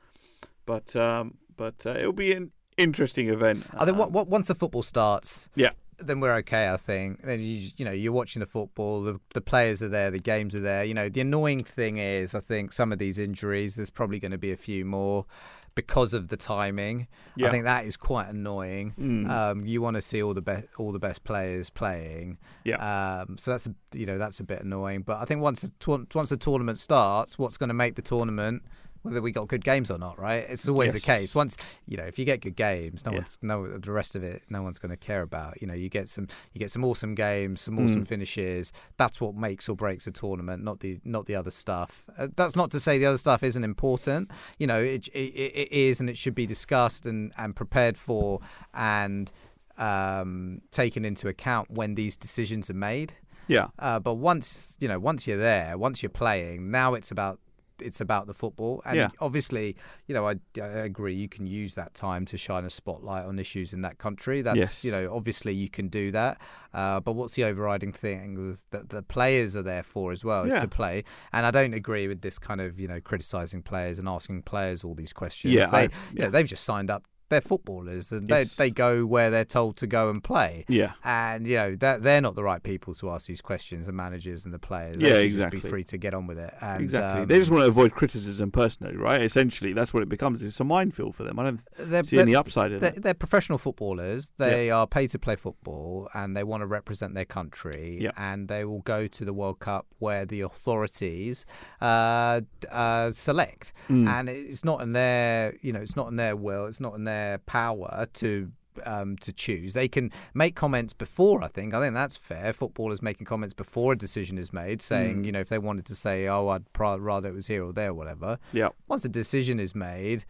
But 0.66 0.96
um, 0.96 1.36
but 1.56 1.86
uh, 1.86 1.90
it'll 1.90 2.12
be 2.12 2.32
an 2.32 2.52
interesting 2.76 3.28
event. 3.28 3.66
I 3.72 3.84
think 3.84 3.94
Um, 3.94 3.98
what, 3.98 4.12
what, 4.12 4.28
once 4.28 4.48
the 4.48 4.54
football 4.54 4.82
starts, 4.82 5.48
yeah. 5.54 5.70
then 5.98 6.20
we're 6.20 6.34
okay. 6.36 6.68
I 6.68 6.76
think. 6.76 7.22
Then 7.22 7.40
you 7.40 7.70
you 7.76 7.84
know 7.84 7.92
you're 7.92 8.12
watching 8.12 8.40
the 8.40 8.46
football. 8.46 9.02
The, 9.02 9.20
the 9.32 9.40
players 9.40 9.82
are 9.82 9.88
there. 9.88 10.10
The 10.10 10.18
games 10.18 10.54
are 10.54 10.60
there. 10.60 10.84
You 10.84 10.94
know 10.94 11.08
the 11.08 11.20
annoying 11.20 11.64
thing 11.64 11.98
is 11.98 12.34
I 12.34 12.40
think 12.40 12.72
some 12.72 12.92
of 12.92 12.98
these 12.98 13.18
injuries. 13.18 13.76
There's 13.76 13.90
probably 13.90 14.18
going 14.18 14.32
to 14.32 14.38
be 14.38 14.52
a 14.52 14.56
few 14.56 14.84
more 14.84 15.26
because 15.74 16.14
of 16.14 16.28
the 16.28 16.36
timing. 16.36 17.08
Yeah. 17.36 17.48
I 17.48 17.50
think 17.50 17.64
that 17.64 17.84
is 17.84 17.96
quite 17.96 18.28
annoying. 18.28 18.94
Mm. 18.98 19.28
Um, 19.28 19.66
you 19.66 19.82
want 19.82 19.96
to 19.96 20.02
see 20.02 20.22
all 20.22 20.34
the 20.34 20.42
best 20.42 20.66
all 20.78 20.92
the 20.92 20.98
best 20.98 21.24
players 21.24 21.70
playing. 21.70 22.38
Yeah. 22.64 22.76
Um, 23.22 23.38
so 23.38 23.50
that's 23.50 23.66
a, 23.66 23.74
you 23.92 24.06
know 24.06 24.18
that's 24.18 24.40
a 24.40 24.44
bit 24.44 24.62
annoying. 24.62 25.02
But 25.02 25.18
I 25.18 25.24
think 25.24 25.40
once 25.40 25.62
the 25.62 26.06
once 26.14 26.30
the 26.30 26.36
tournament 26.36 26.78
starts, 26.78 27.38
what's 27.38 27.56
going 27.56 27.68
to 27.68 27.74
make 27.74 27.96
the 27.96 28.02
tournament 28.02 28.62
whether 29.04 29.22
we 29.22 29.30
got 29.30 29.46
good 29.48 29.62
games 29.64 29.90
or 29.90 29.98
not, 29.98 30.18
right? 30.18 30.44
It's 30.48 30.66
always 30.68 30.92
the 30.92 31.00
case. 31.00 31.34
Once 31.34 31.56
you 31.86 31.96
know, 31.96 32.04
if 32.04 32.18
you 32.18 32.24
get 32.24 32.40
good 32.40 32.56
games, 32.56 33.04
no 33.04 33.12
Yeah. 33.12 33.18
one's 33.18 33.38
no 33.42 33.78
the 33.78 33.92
rest 33.92 34.16
of 34.16 34.24
it, 34.24 34.42
no 34.50 34.62
one's 34.62 34.78
going 34.80 34.90
to 34.90 34.96
care 34.96 35.22
about. 35.22 35.60
You 35.62 35.68
know, 35.68 35.74
you 35.74 35.88
get 35.88 36.08
some 36.08 36.26
you 36.52 36.58
get 36.58 36.70
some 36.72 36.84
awesome 36.84 37.14
games, 37.14 37.60
some 37.60 37.78
awesome 37.78 38.02
Mm. 38.04 38.08
finishes. 38.08 38.72
That's 38.96 39.20
what 39.20 39.34
makes 39.36 39.68
or 39.68 39.76
breaks 39.76 40.06
a 40.06 40.10
tournament, 40.10 40.64
not 40.64 40.80
the 40.80 40.98
not 41.04 41.26
the 41.26 41.36
other 41.36 41.50
stuff. 41.52 42.06
Uh, 42.18 42.28
that's 42.34 42.56
not 42.56 42.70
to 42.72 42.80
say 42.80 42.98
the 42.98 43.06
other 43.06 43.18
stuff 43.18 43.42
isn't 43.42 43.62
important. 43.64 44.30
You 44.58 44.66
know, 44.66 44.80
it 44.82 45.06
it, 45.08 45.32
it 45.62 45.72
is 45.72 46.00
and 46.00 46.10
it 46.10 46.18
should 46.18 46.34
be 46.34 46.46
discussed 46.46 47.06
and 47.06 47.32
and 47.36 47.54
prepared 47.54 47.96
for 47.96 48.40
and 48.72 49.30
um, 49.78 50.60
taken 50.70 51.04
into 51.04 51.28
account 51.28 51.70
when 51.70 51.94
these 51.94 52.16
decisions 52.16 52.70
are 52.70 52.74
made. 52.74 53.14
Yeah. 53.48 53.68
Uh, 53.78 53.98
but 53.98 54.14
once 54.14 54.76
you 54.80 54.88
know, 54.88 54.98
once 54.98 55.26
you're 55.26 55.36
there, 55.38 55.76
once 55.76 56.02
you're 56.02 56.10
playing, 56.10 56.70
now 56.70 56.94
it's 56.94 57.10
about 57.10 57.38
it's 57.80 58.00
about 58.00 58.26
the 58.26 58.34
football. 58.34 58.82
And 58.84 58.96
Yeah. 58.96 59.08
obviously, 59.20 59.76
you 60.06 60.14
know, 60.14 60.28
I, 60.28 60.34
I 60.60 60.66
agree. 60.84 61.14
You 61.14 61.28
can 61.28 61.46
use 61.46 61.74
that 61.74 61.94
time 61.94 62.24
to 62.26 62.36
shine 62.36 62.64
a 62.64 62.70
spotlight 62.70 63.24
on 63.26 63.38
issues 63.38 63.72
in 63.72 63.82
that 63.82 63.98
country. 63.98 64.42
That's 64.42 64.56
Yes. 64.56 64.84
you 64.84 64.90
know, 64.92 65.14
obviously 65.14 65.52
you 65.54 65.68
can 65.68 65.88
do 65.88 66.10
that. 66.12 66.40
Uh, 66.72 67.00
but 67.00 67.12
what's 67.12 67.34
the 67.34 67.44
overriding 67.44 67.92
thing 67.92 68.56
that 68.70 68.88
the 68.90 69.02
players 69.02 69.54
are 69.56 69.62
there 69.62 69.82
for 69.82 70.12
as 70.12 70.24
well 70.24 70.44
is 70.44 70.54
to 70.54 70.68
play. 70.68 71.04
And 71.32 71.46
I 71.46 71.50
don't 71.50 71.74
agree 71.74 72.08
with 72.08 72.20
this 72.22 72.38
kind 72.38 72.60
of 72.60 72.78
you 72.80 72.88
know 72.88 73.00
criticizing 73.00 73.62
players 73.62 73.98
and 73.98 74.08
asking 74.08 74.42
players 74.42 74.82
all 74.84 74.94
these 74.94 75.12
questions. 75.12 75.54
Yeah, 75.54 75.66
they, 75.66 75.76
I- 75.78 75.82
you 75.82 75.88
know, 75.88 76.24
yeah. 76.24 76.28
they've 76.28 76.46
just 76.46 76.64
signed 76.64 76.90
up. 76.90 77.04
They're 77.30 77.40
footballers, 77.40 78.12
and 78.12 78.28
Yes. 78.28 78.54
they 78.54 78.66
they 78.66 78.70
go 78.70 79.06
where 79.06 79.30
they're 79.30 79.44
told 79.44 79.76
to 79.78 79.86
go 79.86 80.10
and 80.10 80.22
play. 80.22 80.64
Yeah. 80.68 80.92
And 81.04 81.46
you 81.46 81.56
know 81.56 81.74
that 81.76 82.02
they're 82.02 82.20
not 82.20 82.34
the 82.34 82.44
right 82.44 82.62
people 82.62 82.94
to 82.96 83.10
ask 83.10 83.26
these 83.26 83.40
questions. 83.40 83.86
The 83.86 83.92
managers 83.92 84.44
and 84.44 84.52
the 84.52 84.58
players. 84.58 84.96
Yeah, 84.98 85.10
they 85.14 85.14
should 85.28 85.34
exactly. 85.34 85.56
Just 85.58 85.64
be 85.64 85.70
free 85.70 85.84
to 85.84 85.98
get 85.98 86.14
on 86.14 86.26
with 86.26 86.38
it. 86.38 86.54
And, 86.60 86.82
exactly. 86.82 87.22
um, 87.22 87.28
they 87.28 87.38
just 87.38 87.50
want 87.50 87.62
to 87.64 87.68
avoid 87.68 87.92
criticism 87.94 88.50
personally, 88.50 88.96
right? 88.96 89.22
Essentially, 89.22 89.72
that's 89.72 89.92
what 89.94 90.02
it 90.02 90.08
becomes. 90.08 90.42
It's 90.42 90.60
a 90.60 90.64
minefield 90.64 91.16
for 91.16 91.24
them. 91.24 91.38
I 91.38 91.44
don't 91.44 91.60
they're, 91.78 92.02
see 92.02 92.18
any 92.18 92.34
upside 92.34 92.72
in 92.72 92.80
they're, 92.80 92.94
it. 92.94 93.02
they're 93.02 93.14
professional 93.14 93.58
footballers. 93.58 94.32
They 94.38 94.70
are 94.70 94.86
paid 94.86 95.08
to 95.10 95.18
play 95.18 95.36
football, 95.36 96.08
and 96.14 96.36
they 96.36 96.44
want 96.44 96.60
to 96.62 96.66
represent 96.66 97.14
their 97.14 97.24
country. 97.24 97.98
Yeah. 98.00 98.10
And 98.16 98.48
they 98.48 98.64
will 98.64 98.80
go 98.82 99.06
to 99.06 99.24
the 99.24 99.32
World 99.32 99.58
Cup 99.60 99.86
where 99.98 100.26
the 100.26 100.42
authorities 100.42 101.46
uh, 101.80 102.40
uh, 102.70 103.12
select, 103.12 103.72
Mm. 103.88 104.08
and 104.08 104.28
it's 104.28 104.64
not 104.64 104.80
in 104.80 104.92
their, 104.92 105.54
you 105.60 105.72
know, 105.72 105.80
it's 105.80 105.96
not 105.96 106.08
in 106.08 106.16
their 106.16 106.36
will. 106.36 106.66
It's 106.66 106.80
not 106.80 106.94
in 106.94 107.04
their 107.04 107.13
power 107.46 108.06
to. 108.14 108.50
Um, 108.84 109.16
to 109.18 109.32
choose, 109.32 109.72
they 109.74 109.86
can 109.86 110.10
make 110.34 110.56
comments 110.56 110.92
before. 110.94 111.44
I 111.44 111.46
think. 111.46 111.74
I 111.74 111.80
think 111.80 111.94
that's 111.94 112.16
fair. 112.16 112.52
Footballers 112.52 113.00
making 113.02 113.24
comments 113.24 113.54
before 113.54 113.92
a 113.92 113.96
decision 113.96 114.36
is 114.36 114.52
made, 114.52 114.82
saying, 114.82 115.18
Mm. 115.22 115.26
you 115.26 115.30
know, 115.30 115.38
if 115.38 115.48
they 115.48 115.58
wanted 115.58 115.84
to 115.86 115.94
say, 115.94 116.26
"Oh, 116.26 116.48
I'd 116.48 116.72
pr- 116.72 116.96
rather 116.98 117.28
it 117.28 117.34
was 117.34 117.46
here 117.46 117.62
or 117.64 117.72
there," 117.72 117.90
or 117.90 117.94
whatever. 117.94 118.36
Yeah. 118.52 118.70
Once 118.88 119.02
the 119.04 119.08
decision 119.08 119.60
is 119.60 119.76
made, 119.76 120.24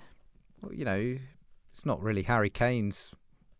well, 0.61 0.74
you 0.74 0.85
know, 0.85 1.16
it's 1.73 1.86
not 1.86 2.02
really 2.02 2.20
Harry 2.24 2.51
Kane's 2.51 3.12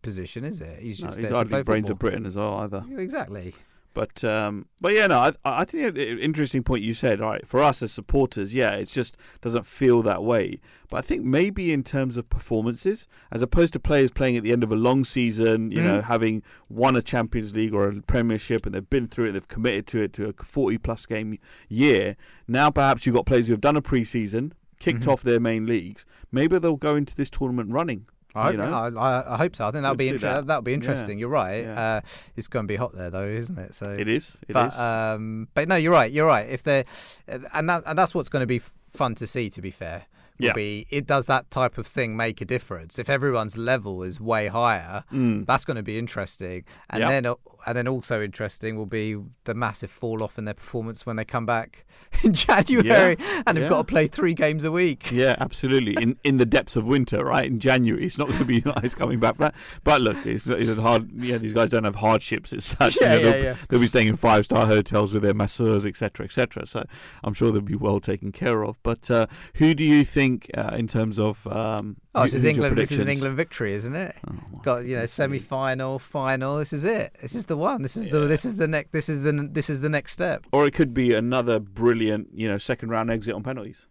position, 0.03 0.43
is 0.43 0.61
it? 0.61 0.77
He's 0.81 0.99
No, 1.01 1.07
just 1.07 1.17
he's 1.17 1.23
there 1.23 1.31
to 1.31 1.35
hardly 1.37 1.63
brains 1.63 1.89
of 1.89 1.97
Britain 1.97 2.27
as 2.27 2.35
well 2.35 2.53
either. 2.57 2.85
Exactly. 2.95 3.55
But 3.95 4.23
um, 4.25 4.67
but 4.79 4.93
yeah, 4.93 5.07
no, 5.07 5.17
I, 5.17 5.31
I 5.43 5.65
think 5.65 5.95
the 5.95 6.21
interesting 6.21 6.61
point 6.63 6.83
you 6.83 6.93
said. 6.93 7.21
All 7.21 7.29
right, 7.31 7.47
for 7.47 7.63
us 7.63 7.81
as 7.81 7.91
supporters, 7.93 8.53
yeah, 8.53 8.73
it 8.75 8.89
just 8.89 9.15
doesn't 9.41 9.65
feel 9.65 10.03
that 10.03 10.21
way. 10.21 10.59
But 10.89 10.97
I 10.97 11.01
think 11.01 11.23
maybe 11.23 11.71
in 11.73 11.81
terms 11.81 12.17
of 12.17 12.29
performances, 12.29 13.07
as 13.31 13.41
opposed 13.41 13.71
to 13.73 13.79
players 13.79 14.11
playing 14.11 14.35
at 14.37 14.43
the 14.43 14.51
end 14.51 14.63
of 14.63 14.71
a 14.71 14.75
long 14.75 15.05
season, 15.05 15.71
you 15.71 15.79
Mm. 15.79 15.83
know, 15.85 16.01
having 16.01 16.43
won 16.69 16.95
a 16.97 17.01
Champions 17.01 17.55
League 17.55 17.73
or 17.73 17.87
a 17.87 18.01
Premiership 18.01 18.65
and 18.65 18.75
they've 18.75 18.89
been 18.89 19.07
through 19.07 19.29
it, 19.29 19.31
they've 19.31 19.47
committed 19.47 19.87
to 19.87 20.01
it 20.01 20.13
to 20.13 20.27
a 20.27 20.33
forty-plus 20.43 21.05
game 21.05 21.37
year. 21.69 22.17
Now 22.47 22.69
perhaps 22.69 23.05
you've 23.05 23.15
got 23.15 23.25
players 23.25 23.47
who 23.47 23.53
have 23.53 23.61
done 23.61 23.77
a 23.77 23.81
pre-season, 23.81 24.53
kicked 24.77 25.03
Mhm. 25.03 25.07
off 25.13 25.23
their 25.23 25.39
main 25.39 25.65
leagues. 25.65 26.05
Maybe 26.33 26.59
they'll 26.59 26.75
go 26.75 26.97
into 26.97 27.15
this 27.15 27.29
tournament 27.29 27.71
running. 27.71 28.07
I 28.35 28.51
you 28.51 28.57
hope, 28.61 28.93
know? 28.93 28.99
I, 28.99 29.33
I, 29.33 29.37
hope 29.37 29.55
so. 29.55 29.67
I 29.67 29.71
think 29.71 29.83
that'll 29.83 29.95
be 29.95 30.09
inter- 30.09 30.19
that. 30.33 30.47
that'll 30.47 30.61
be 30.61 30.71
Yeah. 30.71 30.75
interesting. 30.75 31.19
You're 31.19 31.29
right. 31.29 31.63
Yeah. 31.63 31.79
Uh, 31.79 32.01
it's 32.35 32.47
going 32.47 32.63
to 32.65 32.67
be 32.67 32.75
hot 32.75 32.95
there, 32.95 33.09
though, 33.09 33.25
isn't 33.27 33.57
it? 33.57 33.75
So 33.75 33.91
It 33.91 34.07
is. 34.07 34.37
It 34.47 34.49
is. 34.49 34.53
but 34.53 34.77
um, 34.79 35.47
but 35.53 35.67
no, 35.67 35.75
you're 35.75 35.91
right. 35.93 36.11
You're 36.11 36.27
right. 36.27 36.47
If 36.49 36.63
they're 36.63 36.83
and 37.27 37.69
that 37.69 37.83
and 37.85 37.97
that's 37.97 38.13
what's 38.15 38.29
going 38.29 38.41
to 38.43 38.47
be 38.47 38.59
fun 38.89 39.15
to 39.15 39.27
see. 39.27 39.49
To 39.49 39.61
be 39.61 39.71
fair, 39.71 40.05
will 40.39 40.47
Yeah. 40.47 40.53
be 40.53 40.87
it 40.89 41.05
does 41.07 41.25
that 41.27 41.49
type 41.51 41.77
of 41.77 41.87
thing 41.87 42.15
make 42.15 42.41
a 42.41 42.45
difference? 42.45 42.97
If 42.99 43.09
everyone's 43.09 43.57
level 43.57 44.03
is 44.03 44.19
way 44.19 44.47
higher, 44.47 45.03
Mm. 45.11 45.45
that's 45.45 45.65
going 45.65 45.77
to 45.77 45.83
be 45.83 45.97
interesting. 45.99 46.63
And 46.89 47.01
Yeah. 47.01 47.09
then 47.09 47.25
and 47.65 47.77
then 47.77 47.87
also 47.87 48.21
interesting 48.21 48.75
will 48.75 48.85
be 48.85 49.15
the 49.45 49.53
massive 49.53 49.89
fall 49.91 50.23
off 50.23 50.37
in 50.37 50.45
their 50.45 50.53
performance 50.53 51.05
when 51.05 51.15
they 51.15 51.25
come 51.25 51.45
back 51.45 51.85
in 52.23 52.33
January 52.33 53.17
and 53.45 53.57
they've 53.57 53.63
Yeah. 53.63 53.69
got 53.69 53.77
to 53.79 53.83
play 53.83 54.07
three 54.07 54.33
games 54.33 54.63
a 54.63 54.71
week. 54.71 55.11
Yeah, 55.11 55.35
absolutely. 55.39 55.93
In 56.01 56.17
in 56.23 56.37
the 56.37 56.45
depths 56.45 56.75
of 56.75 56.85
winter, 56.85 57.23
right? 57.25 57.45
In 57.45 57.59
January, 57.59 58.05
it's 58.05 58.17
not 58.17 58.27
going 58.27 58.39
to 58.39 58.45
be 58.45 58.61
nice 58.65 58.93
coming 58.95 59.19
back. 59.19 59.37
But, 59.37 59.53
but 59.83 60.01
look, 60.01 60.25
it's, 60.25 60.47
it's 60.47 60.79
hard. 60.79 61.09
Yeah, 61.13 61.37
these 61.37 61.53
guys 61.53 61.69
don't 61.69 61.83
have 61.83 61.95
hardships 61.95 62.53
as 62.53 62.65
such. 62.65 62.97
Yeah, 63.01 63.15
you 63.15 63.21
know, 63.21 63.27
yeah, 63.27 63.31
they'll, 63.33 63.43
yeah. 63.43 63.55
they'll 63.69 63.79
be 63.79 63.87
staying 63.87 64.07
in 64.07 64.15
five 64.17 64.45
star 64.45 64.65
hotels 64.65 65.13
with 65.13 65.23
their 65.23 65.33
masseurs, 65.33 65.85
etc., 65.85 66.25
etc. 66.25 66.65
So 66.65 66.85
I'm 67.23 67.33
sure 67.33 67.51
they'll 67.51 67.61
be 67.61 67.75
well 67.75 67.99
taken 67.99 68.31
care 68.31 68.63
of. 68.63 68.77
But 68.83 69.09
uh, 69.11 69.27
who 69.55 69.73
do 69.73 69.83
you 69.83 70.03
think 70.05 70.49
uh, 70.55 70.75
in 70.77 70.87
terms 70.87 71.19
of? 71.19 71.45
Um, 71.47 71.97
Oh, 72.15 72.23
this 72.23 72.33
is 72.33 72.45
England. 72.45 72.77
This 72.77 72.91
is 72.91 72.99
an? 72.99 73.09
England 73.09 73.35
victory, 73.35 73.73
isn't 73.73 73.95
it? 73.95 74.15
Oh, 74.27 74.33
Got 74.63 74.85
you 74.85 74.95
know 74.95 75.05
semi-final, 75.05 75.99
final. 75.99 76.57
This 76.57 76.71
is 76.71 76.85
it. 76.85 77.15
This 77.21 77.35
is 77.35 77.45
the 77.45 77.57
one. 77.57 77.81
This 77.81 77.97
is 77.97 78.07
the. 78.07 78.19
This 78.19 78.45
is 78.45 78.55
the 78.55 78.67
next. 78.67 78.91
This 78.93 79.09
is 79.09 79.21
the. 79.21 79.49
This 79.51 79.69
is 79.69 79.81
the 79.81 79.89
next 79.89 80.13
step. 80.13 80.45
Or 80.51 80.65
it 80.65 80.73
could 80.73 80.93
be 80.93 81.13
another 81.13 81.59
brilliant, 81.59 82.29
you 82.33 82.47
know, 82.47 82.57
second 82.57 82.89
round 82.89 83.11
exit 83.11 83.35
on 83.35 83.43
penalties. 83.43 83.87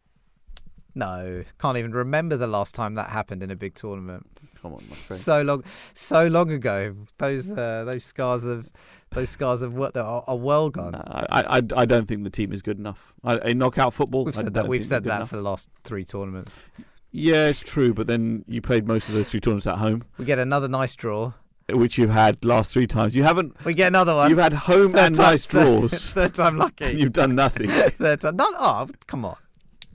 No, 0.94 1.42
can't 1.58 1.76
even 1.76 1.92
remember 1.92 2.36
the 2.36 2.46
last 2.46 2.74
time 2.74 2.94
that 2.94 3.10
happened 3.10 3.42
in 3.42 3.50
a 3.50 3.56
big 3.56 3.74
tournament. 3.74 4.26
Come 4.62 4.74
on, 4.74 4.82
my 4.88 4.94
friend. 4.94 5.20
So 5.20 5.42
long, 5.42 5.64
so 5.92 6.28
long 6.28 6.50
ago. 6.52 6.94
Those 7.18 7.52
uh, 7.52 7.84
those 7.84 8.04
scars 8.04 8.44
of 8.44 8.70
those 9.10 9.28
scars 9.28 9.60
of 9.60 9.74
what 9.74 9.96
are, 9.96 10.24
are 10.26 10.36
well 10.36 10.70
gone. 10.70 10.92
No, 10.92 11.02
I, 11.04 11.58
I, 11.58 11.62
I 11.76 11.84
don't 11.84 12.06
think 12.06 12.24
the 12.24 12.30
team 12.30 12.52
is 12.52 12.62
good 12.62 12.78
enough. 12.78 13.12
I, 13.22 13.38
in 13.38 13.58
knockout 13.58 13.92
football, 13.92 14.24
We've 14.24 14.34
said 14.34 14.54
that. 14.54 14.68
We've 14.68 14.86
said 14.86 15.04
that 15.04 15.16
enough. 15.16 15.30
for 15.30 15.36
the 15.36 15.42
last 15.42 15.68
three 15.82 16.04
tournaments. 16.04 16.52
Yeah, 17.16 17.46
it's 17.46 17.60
true. 17.60 17.94
But 17.94 18.08
then 18.08 18.44
you 18.48 18.60
played 18.60 18.86
most 18.88 19.08
of 19.08 19.14
those 19.14 19.30
three 19.30 19.38
tournaments 19.40 19.66
at 19.68 19.78
home. 19.78 20.02
We 20.18 20.24
get 20.24 20.38
another 20.40 20.66
nice 20.68 20.96
draw. 20.96 21.32
which 21.72 21.96
you've 21.96 22.10
had 22.10 22.44
last 22.44 22.72
three 22.72 22.86
times. 22.88 23.14
You 23.14 23.22
haven't. 23.22 23.54
We 23.64 23.72
get 23.72 23.86
another 23.88 24.14
one. 24.16 24.28
You've 24.30 24.38
had 24.40 24.52
home 24.52 24.92
Third 24.92 25.00
and 25.06 25.14
time- 25.14 25.24
nice 25.30 25.46
draws. 25.46 26.10
Third 26.10 26.34
time 26.34 26.48
and 26.48 26.58
lucky. 26.58 26.90
you've 26.98 27.12
done 27.12 27.34
nothing. 27.36 27.68
Third 27.70 28.20
time. 28.20 28.36
Not, 28.36 28.52
oh, 28.58 28.88
come 29.06 29.24
on. 29.24 29.36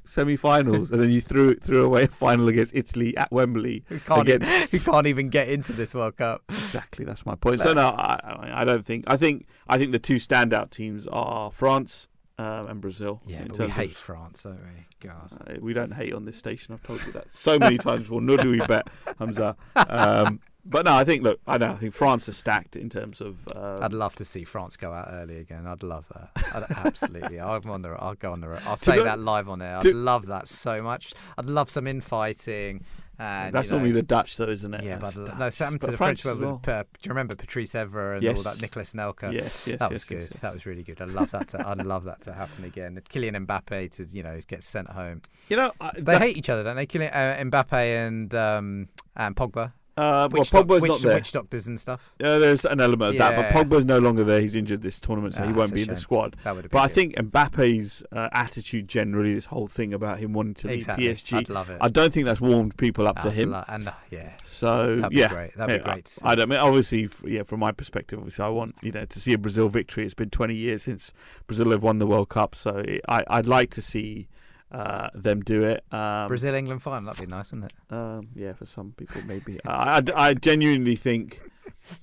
Semi-finals, 0.05 0.89
and 0.89 0.99
then 0.99 1.11
you 1.11 1.21
threw 1.21 1.53
threw 1.55 1.85
away 1.85 2.05
a 2.05 2.07
final 2.07 2.47
against 2.47 2.73
Italy 2.73 3.15
at 3.15 3.31
Wembley. 3.31 3.83
We 3.91 3.99
can't, 3.99 4.27
against- 4.27 4.73
we 4.73 4.79
can't 4.79 5.05
even 5.05 5.29
get 5.29 5.49
into 5.49 5.71
this 5.71 5.93
World 5.93 6.17
Cup. 6.17 6.41
Exactly, 6.49 7.05
that's 7.05 7.27
my 7.27 7.35
point. 7.35 7.61
So 7.61 7.73
no, 7.73 7.89
I, 7.89 8.19
I- 8.23 8.61
I 8.61 8.63
don't 8.65 8.83
think. 8.83 9.03
I 9.05 9.17
think 9.17 9.45
I 9.67 9.77
think 9.77 9.91
the 9.91 9.99
two 9.99 10.15
standout 10.15 10.71
teams 10.71 11.05
are 11.11 11.51
France 11.51 12.08
um, 12.39 12.67
and 12.67 12.81
Brazil. 12.81 13.21
Yeah, 13.27 13.45
we 13.57 13.67
hate 13.67 13.91
of- 13.91 13.97
France, 13.97 14.43
don't 14.43 14.55
we? 14.61 14.85
God. 15.07 15.29
Uh, 15.47 15.53
we 15.59 15.73
don't 15.73 15.91
hate 15.91 16.13
on 16.13 16.25
this 16.25 16.37
station. 16.37 16.73
I've 16.73 16.83
told 16.83 17.05
you 17.05 17.11
that 17.13 17.27
so 17.31 17.59
many 17.59 17.77
times 17.77 18.01
before. 18.01 18.21
Nor 18.21 18.37
do 18.37 18.49
we 18.51 18.59
bet, 18.59 18.87
Hamza. 19.19 19.55
Um, 19.75 20.39
but 20.65 20.85
no, 20.85 20.93
I 20.93 21.03
think. 21.03 21.23
Look, 21.23 21.39
I 21.47 21.57
know. 21.57 21.71
I 21.71 21.75
think 21.75 21.93
France 21.93 22.27
is 22.29 22.37
stacked 22.37 22.75
in 22.75 22.89
terms 22.89 23.21
of. 23.21 23.37
Um, 23.55 23.83
I'd 23.83 23.93
love 23.93 24.15
to 24.15 24.25
see 24.25 24.43
France 24.43 24.77
go 24.77 24.91
out 24.93 25.07
early 25.11 25.37
again. 25.37 25.65
I'd 25.67 25.83
love 25.83 26.05
that. 26.13 26.29
I'd, 26.53 26.63
absolutely. 26.85 27.39
I'll 27.39 27.61
on 27.69 27.81
the. 27.81 27.89
I'll 27.89 28.15
go 28.15 28.31
on 28.31 28.41
the. 28.41 28.61
I'll 28.65 28.77
say 28.77 29.03
that 29.03 29.19
live 29.19 29.49
on 29.49 29.61
air. 29.61 29.77
I'd 29.77 29.81
to- 29.83 29.93
love 29.93 30.27
that 30.27 30.47
so 30.47 30.81
much. 30.81 31.13
I'd 31.37 31.45
love 31.49 31.69
some 31.69 31.87
infighting. 31.87 32.83
And 33.19 33.53
that's 33.53 33.67
you 33.67 33.71
know, 33.73 33.77
normally 33.79 33.93
the 33.93 34.01
Dutch, 34.01 34.37
though, 34.37 34.45
isn't 34.47 34.73
it? 34.73 34.83
Yeah, 34.83 34.99
but 34.99 35.13
Dutch. 35.13 35.37
no, 35.37 35.49
to 35.77 35.87
the 35.87 35.97
French 35.97 36.23
one 36.23 36.39
well. 36.39 36.53
with. 36.63 36.69
Uh, 36.69 36.83
do 36.83 36.87
you 37.03 37.09
remember 37.09 37.35
Patrice 37.35 37.73
Evra 37.73 38.13
and 38.15 38.23
Yes. 38.23 38.37
all 38.37 38.43
that? 38.43 38.61
Nicolas 38.61 38.93
Anelka. 38.93 39.33
Yes, 39.33 39.67
yes, 39.67 39.77
that 39.79 39.81
yes, 39.81 39.91
was 39.91 40.03
good. 40.05 40.19
yes, 40.21 40.29
yes. 40.33 40.41
That 40.41 40.53
was 40.53 40.65
really 40.65 40.83
good. 40.83 41.01
I'd 41.01 41.09
love 41.09 41.31
that 41.31 41.49
to. 41.49 41.67
I'd 41.67 41.85
love 41.85 42.05
that 42.05 42.21
to 42.21 42.33
happen 42.33 42.63
again. 42.63 43.01
Kylian 43.09 43.45
Mbappe 43.45 43.91
to 43.91 44.05
you 44.11 44.23
know 44.23 44.39
get 44.47 44.63
sent 44.63 44.89
home. 44.91 45.21
You 45.49 45.57
know, 45.57 45.71
I, 45.81 45.91
They 45.95 46.01
that- 46.01 46.21
hate 46.21 46.37
each 46.37 46.49
other, 46.49 46.63
don't 46.63 46.77
they? 46.77 46.87
Kylian 46.87 47.11
uh, 47.13 47.43
Mbappe 47.43 48.07
and 48.07 48.33
um, 48.33 48.87
and 49.17 49.35
Pogba. 49.35 49.73
Uh, 49.99 50.29
well, 50.31 50.43
Pogba's 50.43 50.81
witch, 50.81 50.89
not 50.89 51.01
there. 51.01 51.13
witch 51.15 51.31
doctors 51.31 51.67
and 51.67 51.79
stuff. 51.79 52.11
Uh, 52.23 52.39
there's 52.39 52.63
an 52.65 52.79
element 52.79 53.13
of 53.13 53.17
that, 53.17 53.31
Yeah. 53.33 53.51
but 53.51 53.69
Pogba's 53.69 53.85
no 53.85 53.99
longer 53.99 54.23
there. 54.23 54.39
He's 54.39 54.55
injured 54.55 54.81
this 54.81 54.99
tournament, 54.99 55.35
so 55.35 55.43
Ah, 55.43 55.47
he 55.47 55.53
won't 55.53 55.73
be 55.73 55.81
in 55.81 55.89
the 55.89 55.97
squad. 55.97 56.35
That 56.43 56.55
would. 56.55 56.69
But 56.69 56.79
I 56.79 56.87
think 56.87 57.15
Mbappe's 57.15 58.03
uh, 58.11 58.29
attitude 58.31 58.87
generally, 58.87 59.33
this 59.35 59.45
whole 59.45 59.67
thing 59.67 59.93
about 59.93 60.19
him 60.19 60.33
wanting 60.33 60.53
to 60.55 60.67
leave. 60.69 60.85
PSG, 60.87 61.37
I'd 61.37 61.49
love 61.49 61.69
it. 61.69 61.77
I 61.81 61.89
don't 61.89 62.13
think 62.13 62.25
that's 62.25 62.41
warmed 62.41 62.77
people 62.77 63.07
up 63.07 63.21
to 63.21 63.27
I'd 63.29 63.33
him. 63.33 63.51
lo- 63.51 63.65
and 63.67 63.87
uh, 63.89 63.91
yeah, 64.09 64.31
So 64.41 64.95
That'd 64.95 65.09
be 65.11 65.17
yeah, 65.17 65.29
great. 65.29 65.57
That'd 65.57 65.81
be 65.83 65.87
Yeah, 65.87 65.93
great. 65.93 66.15
I, 66.23 66.31
I 66.31 66.35
don't 66.35 66.49
mean 66.49 66.59
obviously, 66.59 67.09
yeah. 67.25 67.43
From 67.43 67.59
my 67.59 67.71
perspective, 67.71 68.19
obviously, 68.19 68.45
I 68.45 68.49
want 68.49 68.75
you 68.81 68.91
know 68.91 69.05
to 69.05 69.19
see 69.19 69.33
a 69.33 69.37
Brazil 69.37 69.69
victory. 69.69 70.05
It's 70.05 70.13
been 70.13 70.29
20 70.29 70.55
years 70.55 70.83
since 70.83 71.13
Brazil 71.47 71.71
have 71.71 71.83
won 71.83 71.99
the 71.99 72.07
World 72.07 72.29
Cup, 72.29 72.55
so 72.55 72.77
it, 72.77 73.01
I, 73.09 73.23
I'd 73.29 73.47
like 73.47 73.69
to 73.71 73.81
see 73.81 74.27
uh, 74.71 75.09
them 75.15 75.41
do 75.41 75.63
it. 75.63 75.83
Um, 75.91 76.27
Brazil 76.27 76.53
England 76.55 76.81
final. 76.83 77.11
That'd 77.11 77.25
be 77.27 77.31
nice, 77.31 77.51
wouldn't 77.51 77.71
it? 77.71 77.93
Um, 77.93 78.27
yeah, 78.35 78.53
for 78.53 78.65
some 78.65 78.93
people, 78.97 79.21
maybe. 79.25 79.59
I, 79.65 80.01
I, 80.15 80.27
I 80.29 80.33
genuinely 80.33 80.95
think. 80.95 81.41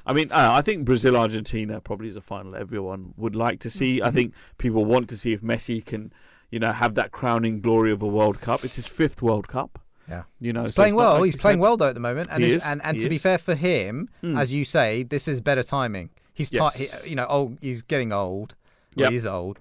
I 0.05 0.12
mean, 0.12 0.32
uh, 0.32 0.51
I 0.52 0.62
think 0.62 0.84
Brazil 0.84 1.16
Argentina 1.16 1.80
probably 1.80 2.09
is 2.09 2.16
a 2.16 2.20
final 2.20 2.56
everyone 2.56 3.14
would 3.16 3.36
like 3.36 3.60
to 3.60 3.70
see. 3.70 4.02
I 4.02 4.10
think 4.10 4.34
people 4.59 4.84
want 4.84 5.09
to 5.10 5.16
see 5.16 5.32
if 5.32 5.43
Messi 5.43 5.84
can, 5.84 6.12
you 6.51 6.59
know, 6.59 6.72
have 6.72 6.94
that 6.97 7.12
crowning 7.12 7.60
glory 7.60 7.93
of 7.93 8.02
a 8.02 8.06
World 8.09 8.40
Cup. 8.40 8.64
It's 8.64 8.74
his 8.76 8.86
fifth 8.86 9.22
World 9.22 9.47
Cup. 9.47 9.78
Yeah. 10.09 10.22
You 10.40 10.52
know, 10.52 10.62
He's 10.62 10.70
so 10.74 10.82
playing 10.82 10.94
well. 10.97 11.14
like 11.14 11.24
He's 11.26 11.34
he's 11.34 11.40
playing 11.43 11.59
had- 11.59 11.62
well 11.62 11.76
though 11.76 11.88
at 11.88 11.94
the 11.94 12.01
moment, 12.01 12.28
and 12.30 12.43
is, 12.43 12.62
and 12.64 12.80
and 12.84 12.98
to 13.01 13.09
be 13.09 13.18
fair 13.18 13.38
for 13.38 13.55
him, 13.55 14.09
Mm. 14.24 14.38
as 14.38 14.52
you 14.52 14.64
say, 14.64 15.02
this 15.05 15.28
is 15.28 15.40
better 15.40 15.62
timing. 15.62 16.10
He's 16.32 16.51
Yes. 16.52 16.74
he, 17.05 17.10
you 17.10 17.16
know, 17.16 17.26
old. 17.26 17.59
He's 17.60 17.82
getting 17.82 18.12
old. 18.12 18.55
Well, 18.97 19.05
Yep. 19.05 19.12
He's 19.12 19.26
old. 19.26 19.59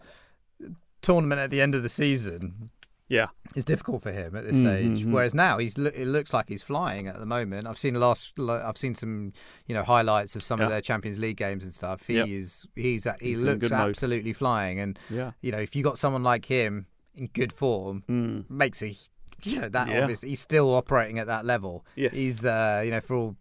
Tournament 1.01 1.39
at 1.39 1.51
the 1.51 1.61
end 1.61 1.75
of 1.75 1.83
the 1.83 1.89
season. 1.89 2.69
Yeah. 3.07 3.27
It's 3.55 3.65
difficult 3.65 4.01
for 4.01 4.11
him 4.11 4.35
at 4.35 4.43
this 4.45 4.53
Mm, 4.55 4.61
stage. 4.61 5.05
mm, 5.05 5.05
mm. 5.07 5.11
Whereas 5.11 5.33
now 5.35 5.59
he's 5.59 5.77
lo- 5.77 5.91
it 5.93 6.07
looks 6.07 6.33
like 6.33 6.49
he's 6.49 6.63
flying 6.63 7.07
at 7.07 7.19
the 7.19 7.25
moment. 7.25 7.67
I've 7.67 7.77
seen 7.77 7.93
last 7.95 8.37
lo- 8.39 8.63
I've 8.65 8.77
seen 8.77 8.95
some 8.95 9.31
you 9.67 9.75
know 9.75 9.83
highlights 9.83 10.35
of 10.35 10.41
some 10.43 10.59
of 10.59 10.69
their 10.69 10.81
Champions 10.81 11.19
League 11.19 11.37
games 11.37 11.63
and 11.63 11.73
stuff. 11.73 12.07
He 12.07 12.15
Yep. 12.15 12.27
is 12.27 12.67
he's 12.75 13.05
at, 13.05 13.21
he 13.21 13.29
He's 13.29 13.37
looks 13.39 13.59
good 13.59 13.71
mode. 13.71 13.89
absolutely 13.89 14.33
flying. 14.33 14.79
And 14.79 14.97
Yeah. 15.09 15.31
you 15.41 15.51
know 15.51 15.59
if 15.59 15.75
you 15.75 15.83
got 15.83 15.97
someone 15.99 16.23
like 16.23 16.45
him 16.45 16.87
in 17.15 17.27
good 17.27 17.53
form, 17.53 18.03
Mm. 18.09 18.49
makes 18.49 18.81
a 18.81 18.95
you 19.43 19.61
know 19.61 19.69
that 19.69 19.87
Yeah. 19.89 20.01
obviously 20.01 20.29
he's 20.29 20.39
still 20.39 20.73
operating 20.73 21.19
at 21.19 21.27
that 21.27 21.45
level. 21.45 21.85
Yes. 21.95 22.13
He's 22.15 22.43
uh, 22.45 22.81
you 22.83 22.89
know 22.91 23.01
for 23.01 23.15
all 23.15 23.35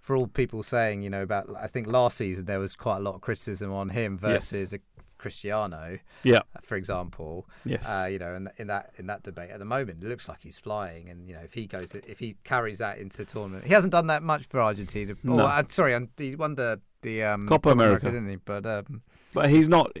for 0.00 0.14
all 0.14 0.26
people 0.28 0.62
saying 0.62 1.00
you 1.02 1.08
know 1.10 1.22
about 1.22 1.48
I 1.58 1.66
think 1.68 1.86
last 1.86 2.18
season 2.18 2.44
there 2.44 2.58
was 2.60 2.76
quite 2.76 2.98
a 2.98 3.00
lot 3.00 3.14
of 3.14 3.22
criticism 3.22 3.72
on 3.72 3.88
him 3.88 4.20
Yes. 4.22 4.50
versus 4.50 4.72
a 4.74 4.78
Cristiano, 5.18 5.98
Yeah. 6.22 6.40
for 6.62 6.76
example. 6.76 7.48
Yes. 7.64 7.86
Uh, 7.86 8.08
you 8.10 8.18
know, 8.18 8.34
in, 8.34 8.48
in 8.58 8.66
that 8.68 8.90
in 8.98 9.06
that 9.06 9.22
debate 9.22 9.50
at 9.50 9.58
the 9.58 9.64
moment, 9.64 10.02
it 10.02 10.08
looks 10.08 10.28
like 10.28 10.42
he's 10.42 10.58
flying, 10.58 11.08
and 11.08 11.26
you 11.26 11.34
know 11.34 11.40
if 11.42 11.54
he 11.54 11.66
goes 11.66 11.94
if 11.94 12.18
he 12.18 12.36
carries 12.44 12.78
that 12.78 12.98
into 12.98 13.24
tournament, 13.24 13.64
he 13.64 13.72
hasn't 13.74 13.92
done 13.92 14.06
that 14.08 14.22
much 14.22 14.46
for 14.46 14.60
Argentina. 14.60 15.14
No. 15.22 15.42
Oh, 15.42 15.46
uh, 15.46 15.62
sorry, 15.68 15.98
he 16.16 16.34
won 16.36 16.54
the 16.54 16.80
the 17.02 17.22
um, 17.22 17.46
Copa 17.48 17.70
America. 17.70 18.06
didn't 18.06 18.28
he? 18.28 18.36
But 18.36 18.66
um, 18.66 19.02
but 19.34 19.50
he's 19.50 19.68
not 19.68 19.96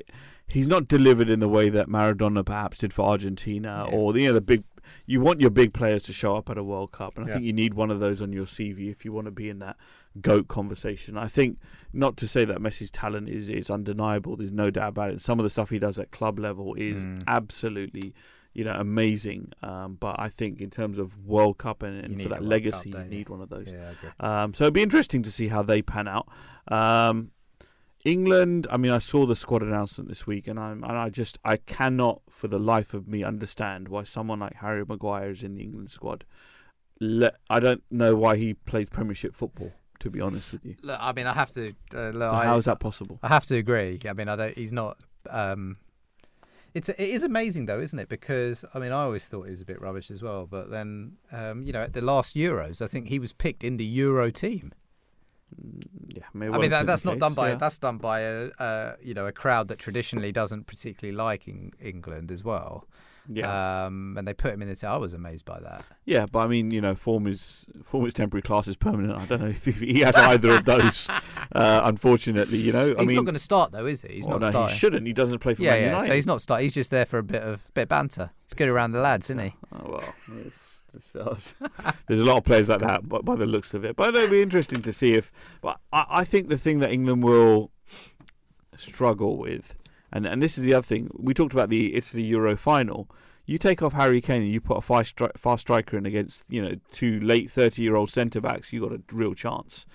he's 0.48 0.68
not 0.68 0.86
delivered 0.88 1.28
in 1.28 1.40
the 1.40 1.48
way 1.48 1.68
that 1.68 1.88
Maradona 1.88 2.44
perhaps 2.44 2.78
did 2.78 2.92
for 2.92 3.02
Argentina 3.06 3.86
Yeah. 3.90 3.96
or 3.96 4.16
you 4.16 4.28
know 4.28 4.34
the 4.34 4.40
big 4.40 4.64
you 5.04 5.20
want 5.20 5.40
your 5.40 5.50
big 5.50 5.72
players 5.74 6.04
to 6.04 6.12
show 6.12 6.36
up 6.36 6.48
at 6.48 6.56
a 6.56 6.62
World 6.62 6.92
Cup 6.92 7.16
and 7.16 7.24
I 7.24 7.28
Yeah. 7.28 7.34
think 7.34 7.46
you 7.46 7.52
need 7.52 7.74
one 7.74 7.90
of 7.90 7.98
those 7.98 8.22
on 8.22 8.32
your 8.32 8.44
CV 8.46 8.88
if 8.88 9.04
you 9.04 9.12
want 9.12 9.24
to 9.26 9.32
be 9.32 9.48
in 9.48 9.58
that 9.58 9.76
goat 10.20 10.48
conversation. 10.48 11.16
I 11.18 11.28
think 11.28 11.58
not 11.92 12.16
to 12.18 12.28
say 12.28 12.44
that 12.44 12.58
Messi's 12.58 12.90
talent 12.90 13.28
is 13.28 13.48
is 13.48 13.70
undeniable 13.70 14.36
there's 14.36 14.52
no 14.52 14.70
doubt 14.70 14.88
about 14.90 15.10
it. 15.10 15.20
Some 15.20 15.38
of 15.38 15.44
the 15.44 15.50
stuff 15.50 15.70
he 15.70 15.78
does 15.78 15.98
at 15.98 16.10
club 16.10 16.38
level 16.38 16.74
is 16.74 16.96
Mm. 17.02 17.24
absolutely 17.26 18.14
you 18.54 18.64
know 18.64 18.72
amazing 18.72 19.52
um, 19.62 19.96
but 20.00 20.16
I 20.18 20.28
think 20.30 20.60
in 20.62 20.70
terms 20.70 20.98
of 20.98 21.18
World 21.26 21.58
Cup 21.58 21.82
and, 21.82 22.02
and 22.04 22.22
for 22.22 22.28
that 22.30 22.40
World 22.40 22.48
legacy 22.50 22.90
Cup, 22.92 23.04
you 23.04 23.10
need 23.10 23.28
one 23.28 23.40
of 23.42 23.50
those. 23.50 23.68
yeah, 23.70 23.92
Um, 24.20 24.54
so 24.54 24.64
it'd 24.64 24.74
be 24.74 24.82
interesting 24.82 25.22
to 25.24 25.30
see 25.30 25.48
how 25.48 25.62
they 25.62 25.82
pan 25.82 26.08
out. 26.08 26.26
Um, 26.68 27.32
England. 28.04 28.66
I 28.70 28.76
mean, 28.76 28.92
I 28.92 28.98
saw 28.98 29.26
the 29.26 29.34
squad 29.36 29.62
announcement 29.62 30.08
this 30.08 30.26
week, 30.26 30.46
and 30.46 30.58
I'm 30.58 30.84
and 30.84 30.92
I 30.96 31.08
just 31.10 31.38
I 31.44 31.56
cannot 31.56 32.22
for 32.30 32.48
the 32.48 32.58
life 32.58 32.94
of 32.94 33.08
me 33.08 33.24
understand 33.24 33.88
why 33.88 34.04
someone 34.04 34.38
like 34.40 34.54
Harry 34.56 34.84
Maguire 34.86 35.30
is 35.30 35.42
in 35.42 35.54
the 35.54 35.62
England 35.62 35.90
squad. 35.90 36.24
Le- 37.00 37.32
I 37.50 37.60
don't 37.60 37.82
know 37.90 38.14
why 38.14 38.36
he 38.36 38.54
plays 38.54 38.88
Premiership 38.88 39.34
football. 39.34 39.72
To 40.00 40.10
be 40.10 40.20
honest 40.20 40.52
with 40.52 40.64
you, 40.64 40.76
Look, 40.82 40.98
I 41.00 41.12
mean, 41.12 41.26
I 41.26 41.32
have 41.32 41.50
to. 41.52 41.72
Uh, 41.94 42.10
look, 42.10 42.30
so 42.30 42.36
I, 42.36 42.44
how 42.44 42.58
is 42.58 42.66
that 42.66 42.80
possible? 42.80 43.18
I 43.22 43.28
have 43.28 43.46
to 43.46 43.56
agree. 43.56 43.98
I 44.08 44.12
mean, 44.12 44.28
I 44.28 44.36
don't. 44.36 44.56
He's 44.56 44.72
not. 44.72 44.98
Um, 45.30 45.78
it's 46.74 46.90
it 46.90 46.98
is 46.98 47.22
amazing 47.22 47.66
though, 47.66 47.80
isn't 47.80 47.98
it? 47.98 48.08
Because 48.08 48.64
I 48.74 48.78
mean, 48.78 48.92
I 48.92 49.02
always 49.02 49.26
thought 49.26 49.44
he 49.44 49.50
was 49.50 49.62
a 49.62 49.64
bit 49.64 49.80
rubbish 49.80 50.10
as 50.10 50.22
well. 50.22 50.46
But 50.46 50.70
then, 50.70 51.12
um, 51.32 51.62
you 51.62 51.72
know, 51.72 51.80
at 51.80 51.94
the 51.94 52.02
last 52.02 52.36
Euros, 52.36 52.82
I 52.82 52.86
think 52.86 53.08
he 53.08 53.18
was 53.18 53.32
picked 53.32 53.64
in 53.64 53.78
the 53.78 53.84
Euro 53.84 54.30
team. 54.30 54.72
Yeah, 56.08 56.24
may 56.34 56.48
I 56.48 56.58
mean, 56.58 56.70
that, 56.70 56.86
that's 56.86 57.04
not 57.04 57.12
case, 57.12 57.20
done 57.20 57.34
by 57.34 57.50
yeah. 57.50 57.54
that's 57.54 57.78
done 57.78 57.98
by 57.98 58.20
a, 58.20 58.50
uh 58.58 58.96
you 59.00 59.14
know 59.14 59.26
a 59.26 59.32
crowd 59.32 59.68
that 59.68 59.78
traditionally 59.78 60.32
doesn't 60.32 60.66
particularly 60.66 61.16
like 61.16 61.48
Eng- 61.48 61.72
England 61.80 62.30
as 62.30 62.44
well. 62.44 62.86
Yeah. 63.28 63.86
Um, 63.86 64.14
and 64.18 64.26
they 64.26 64.34
put 64.34 64.52
him 64.52 64.62
in 64.62 64.68
the 64.68 64.76
team. 64.76 64.90
I 64.90 64.96
was 64.96 65.12
amazed 65.12 65.44
by 65.44 65.60
that. 65.60 65.84
Yeah, 66.04 66.26
but 66.26 66.40
I 66.40 66.46
mean, 66.46 66.70
you 66.70 66.80
know, 66.80 66.94
form 66.94 67.26
is 67.26 67.66
form 67.84 68.06
is 68.06 68.14
temporary, 68.14 68.42
class 68.42 68.68
is 68.68 68.76
permanent. 68.76 69.18
I 69.18 69.26
don't 69.26 69.40
know 69.40 69.46
if 69.64 69.64
he 69.64 70.00
has 70.00 70.14
either 70.16 70.50
of 70.50 70.64
those. 70.64 71.08
Uh, 71.52 71.82
unfortunately, 71.84 72.58
you 72.58 72.72
know, 72.72 72.94
I 72.96 73.00
he's 73.00 73.08
mean, 73.08 73.16
not 73.16 73.24
going 73.24 73.34
to 73.34 73.40
start 73.40 73.72
though, 73.72 73.86
is 73.86 74.02
he? 74.02 74.14
He's 74.14 74.26
well, 74.26 74.38
not 74.38 74.46
no, 74.46 74.50
starting. 74.50 74.74
he 74.74 74.78
shouldn't. 74.78 75.06
He 75.06 75.12
doesn't 75.12 75.38
play 75.40 75.54
for 75.54 75.62
yeah, 75.62 75.72
Man 75.72 75.80
yeah. 75.80 75.86
United. 75.86 76.06
So 76.06 76.14
he's 76.14 76.26
not 76.26 76.42
start. 76.42 76.62
He's 76.62 76.74
just 76.74 76.90
there 76.90 77.06
for 77.06 77.18
a 77.18 77.24
bit 77.24 77.42
of 77.42 77.60
bit 77.74 77.82
of 77.82 77.88
banter. 77.88 78.30
He's 78.46 78.54
good 78.54 78.68
around 78.68 78.92
the 78.92 79.00
lads, 79.00 79.30
isn't 79.30 79.42
he? 79.42 79.54
Oh 79.72 79.90
well, 79.90 80.14
it's, 80.46 80.82
it's, 80.94 81.14
uh, 81.14 81.36
there's 82.06 82.20
a 82.20 82.24
lot 82.24 82.38
of 82.38 82.44
players 82.44 82.68
like 82.68 82.80
that, 82.80 83.06
but 83.06 83.24
by 83.24 83.36
the 83.36 83.44
looks 83.44 83.74
of 83.74 83.84
it. 83.84 83.94
But 83.94 84.14
it'll 84.14 84.30
be 84.30 84.40
interesting 84.40 84.80
to 84.82 84.92
see 84.92 85.12
if. 85.12 85.30
But 85.60 85.78
I, 85.92 86.06
I 86.08 86.24
think 86.24 86.48
the 86.48 86.56
thing 86.56 86.78
that 86.78 86.92
England 86.92 87.22
will 87.22 87.70
struggle 88.76 89.36
with, 89.36 89.76
and 90.12 90.26
and 90.26 90.42
this 90.42 90.56
is 90.58 90.64
the 90.64 90.74
other 90.74 90.84
thing 90.84 91.10
we 91.14 91.34
talked 91.34 91.52
about 91.52 91.70
the 91.70 91.94
Italy 91.94 92.22
Euro 92.24 92.56
final. 92.56 93.08
You 93.44 93.58
take 93.58 93.80
off 93.80 93.92
Harry 93.92 94.20
Kane 94.20 94.42
and 94.42 94.50
you 94.50 94.60
put 94.60 94.78
a 94.78 94.82
fast, 94.82 95.16
stri- 95.16 95.38
fast 95.38 95.62
striker 95.62 95.96
in 95.96 96.04
against 96.04 96.44
you 96.48 96.62
know 96.62 96.74
two 96.92 97.20
late 97.20 97.50
thirty 97.50 97.82
year 97.82 97.96
old 97.96 98.10
centre 98.10 98.40
backs. 98.40 98.72
You 98.72 98.80
got 98.80 98.92
a 98.92 99.02
real 99.12 99.34
chance. 99.34 99.86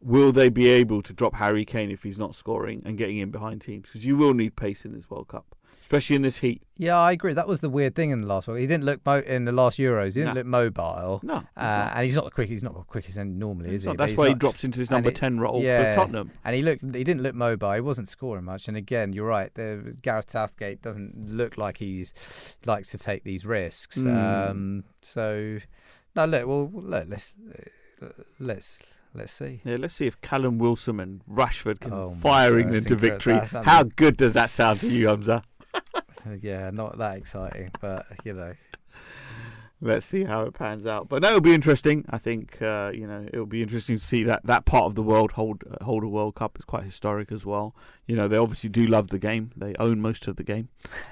Will 0.00 0.32
they 0.32 0.48
be 0.48 0.68
able 0.68 1.02
to 1.02 1.12
drop 1.12 1.34
Harry 1.34 1.64
Kane 1.64 1.90
if 1.90 2.02
he's 2.02 2.18
not 2.18 2.34
scoring 2.34 2.82
and 2.84 2.98
getting 2.98 3.18
in 3.18 3.30
behind 3.30 3.62
teams? 3.62 3.88
Because 3.88 4.04
you 4.04 4.16
will 4.16 4.34
need 4.34 4.56
pace 4.56 4.84
in 4.84 4.92
this 4.92 5.08
World 5.08 5.28
Cup, 5.28 5.54
especially 5.84 6.16
in 6.16 6.22
this 6.22 6.38
heat. 6.38 6.62
Yeah, 6.78 6.96
I 6.98 7.12
agree. 7.12 7.34
That 7.34 7.46
was 7.46 7.60
the 7.60 7.68
weird 7.68 7.94
thing 7.94 8.10
in 8.10 8.18
the 8.20 8.26
last 8.26 8.48
one. 8.48 8.56
He 8.58 8.66
didn't 8.66 8.84
look 8.84 9.04
mo- 9.06 9.20
in 9.24 9.44
the 9.44 9.52
last 9.52 9.78
Euros. 9.78 10.06
He 10.06 10.12
didn't 10.22 10.28
No. 10.34 10.40
look 10.40 10.46
mobile. 10.46 11.20
No, 11.22 11.38
he's 11.40 11.46
Uh, 11.56 11.92
and 11.94 12.04
he's 12.06 12.16
not 12.16 12.24
the 12.24 12.30
quick. 12.30 12.48
He's 12.48 12.62
not 12.62 12.74
the 12.74 12.80
quickest 12.82 13.16
end 13.18 13.38
normally, 13.38 13.70
He's 13.70 13.76
is 13.76 13.82
he? 13.82 13.86
not. 13.88 13.92
But 13.92 13.98
That's 14.04 14.12
he's 14.12 14.18
why 14.18 14.28
he 14.28 14.34
drops 14.34 14.64
into 14.64 14.80
his 14.80 14.88
and 14.88 14.96
number 14.96 15.10
it- 15.10 15.14
ten 15.16 15.38
role 15.38 15.62
yeah, 15.62 15.92
for 15.92 16.00
Tottenham. 16.00 16.30
And 16.44 16.56
he 16.56 16.62
looked. 16.62 16.82
He 16.82 17.04
didn't 17.04 17.20
look 17.22 17.34
mobile. 17.34 17.72
He 17.72 17.80
wasn't 17.80 18.08
scoring 18.08 18.44
much. 18.44 18.66
And 18.66 18.76
again, 18.76 19.12
you're 19.12 19.26
right. 19.26 19.54
The 19.54 19.94
Gareth 20.02 20.30
Southgate 20.30 20.80
doesn't 20.82 21.28
look 21.30 21.56
like 21.58 21.76
he's 21.76 22.14
likes 22.64 22.90
to 22.90 22.98
take 22.98 23.22
these 23.24 23.44
risks. 23.46 23.98
Mm. 23.98 24.50
Um, 24.50 24.84
so 25.02 25.58
no, 26.16 26.24
look. 26.24 26.46
Well, 26.46 26.70
look. 26.72 27.04
Let's 27.08 27.34
let's 28.38 28.78
let's 29.14 29.32
see. 29.32 29.60
Yeah, 29.64 29.76
let's 29.78 29.94
see 29.94 30.06
if 30.06 30.20
Callum 30.20 30.58
Wilson 30.58 30.98
and 31.00 31.20
Rashford 31.30 31.80
can 31.80 31.92
Oh 31.92 32.16
God, 32.20 32.52
England 32.52 32.88
to 32.88 32.96
victory. 32.96 33.34
That- 33.34 33.50
that'd 33.50 33.66
How 33.68 33.82
good 33.84 34.16
does 34.16 34.34
that 34.34 34.50
sound 34.50 34.80
to 34.80 34.88
you, 34.88 35.08
Hamza? 35.08 35.44
Yeah, 36.40 36.70
not 36.70 36.96
that 36.98 37.16
exciting, 37.18 37.70
but 37.80 38.06
you 38.24 38.32
know. 38.32 38.54
Let's 39.80 40.06
see 40.06 40.24
how 40.24 40.44
it 40.44 40.54
pans 40.54 40.86
out. 40.86 41.10
But 41.10 41.20
that 41.20 41.32
will 41.34 41.42
be 41.42 41.52
interesting. 41.52 42.06
I 42.08 42.16
think 42.16 42.62
uh, 42.62 42.92
you 42.94 43.06
know 43.06 43.26
it'll 43.30 43.44
be 43.44 43.60
interesting 43.62 43.98
to 43.98 44.02
see 44.02 44.24
that 44.24 44.46
that 44.46 44.64
part 44.64 44.84
of 44.84 44.94
the 44.94 45.02
world 45.02 45.32
hold 45.32 45.64
uh, 45.70 45.84
hold 45.84 46.02
a 46.04 46.08
World 46.08 46.36
Cup. 46.36 46.52
It's 46.56 46.64
quite 46.64 46.84
historic 46.84 47.30
as 47.30 47.44
well. 47.44 47.74
You 48.06 48.16
know 48.16 48.26
they 48.26 48.38
obviously 48.38 48.70
do 48.70 48.86
love 48.86 49.08
the 49.08 49.18
game. 49.18 49.50
They 49.54 49.74
own 49.78 50.00
most 50.00 50.26
of 50.26 50.36
the 50.36 50.44
game. 50.44 50.68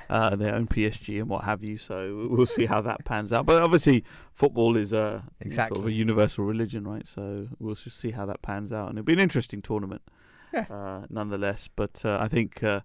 Uh, 0.08 0.34
they 0.36 0.48
own 0.50 0.66
PSG 0.68 1.18
and 1.20 1.28
what 1.28 1.44
have 1.44 1.62
you. 1.62 1.76
So 1.76 2.28
we'll 2.30 2.46
see 2.46 2.64
how 2.64 2.80
that 2.80 3.04
pans 3.04 3.30
out. 3.34 3.44
But 3.44 3.60
obviously 3.60 4.04
football 4.32 4.76
is 4.76 4.94
a 4.94 5.24
you 5.44 5.50
know, 5.50 5.56
sort 5.56 5.78
of 5.78 5.86
a 5.86 5.92
universal 5.92 6.44
religion, 6.44 6.84
right? 6.88 7.06
So 7.06 7.48
we'll 7.58 7.74
just 7.74 7.98
see 7.98 8.12
how 8.12 8.24
that 8.26 8.40
pans 8.40 8.72
out, 8.72 8.88
and 8.88 8.96
it'll 8.98 9.04
be 9.06 9.12
an 9.12 9.20
interesting 9.20 9.60
tournament, 9.60 10.00
Yeah. 10.54 10.64
uh, 10.70 11.06
nonetheless. 11.10 11.68
But 11.76 12.02
uh, 12.06 12.16
I 12.18 12.28
think 12.28 12.62
uh, 12.62 12.80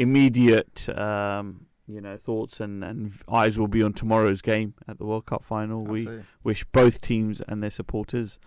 immediate. 0.00 0.88
Um, 0.98 1.66
you 1.86 2.00
know, 2.00 2.16
thoughts 2.16 2.60
and, 2.60 2.84
and 2.84 3.12
eyes 3.28 3.58
will 3.58 3.66
be 3.66 3.82
on 3.82 3.92
tomorrow's 3.92 4.42
game 4.42 4.74
at 4.86 4.98
the 4.98 5.04
World 5.04 5.26
Cup 5.26 5.42
final. 5.42 5.82
We 5.82 6.08
wish 6.44 6.62
both 6.70 7.00
teams 7.00 7.40
and 7.48 7.60
their 7.60 7.70
supporters 7.70 8.38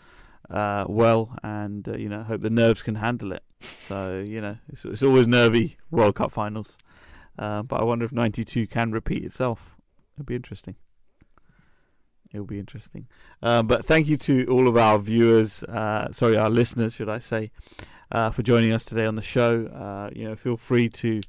uh, 0.50 0.86
well, 0.88 1.38
and 1.44 1.88
uh, 1.88 1.98
you 1.98 2.10
know, 2.10 2.24
hope 2.24 2.42
the 2.42 2.50
nerves 2.50 2.82
can 2.82 2.96
handle 2.96 3.32
it. 3.34 3.44
So 3.60 4.24
you 4.26 4.42
know, 4.42 4.58
it's, 4.72 4.86
it's 4.86 5.04
always 5.04 5.28
nervy 5.28 5.78
World 5.92 6.16
Cup 6.16 6.32
finals, 6.32 6.78
uh, 7.38 7.64
but 7.64 7.82
I 7.82 7.84
wonder 7.84 8.06
if 8.06 8.12
'92 8.12 8.68
can 8.68 8.92
repeat 8.92 9.24
itself. 9.24 9.76
It'll 10.16 10.26
be 10.26 10.36
interesting. 10.36 10.76
It'll 12.34 12.46
be 12.46 12.60
interesting. 12.60 13.08
Uh, 13.44 13.62
but 13.62 13.86
thank 13.86 14.08
you 14.08 14.18
to 14.18 14.46
all 14.48 14.68
of 14.68 14.76
our 14.76 14.98
viewers, 14.98 15.64
uh, 15.66 16.12
sorry, 16.12 16.36
our 16.36 16.50
listeners, 16.50 16.94
should 16.94 17.10
I 17.10 17.20
say, 17.20 17.52
uh, 18.14 18.32
for 18.32 18.44
joining 18.44 18.72
us 18.72 18.86
today 18.86 19.06
on 19.06 19.16
the 19.16 19.22
show. 19.22 19.66
Uh, 19.66 20.10
you 20.16 20.24
know, 20.24 20.36
feel 20.36 20.56
free 20.56 20.88
to 20.88 21.22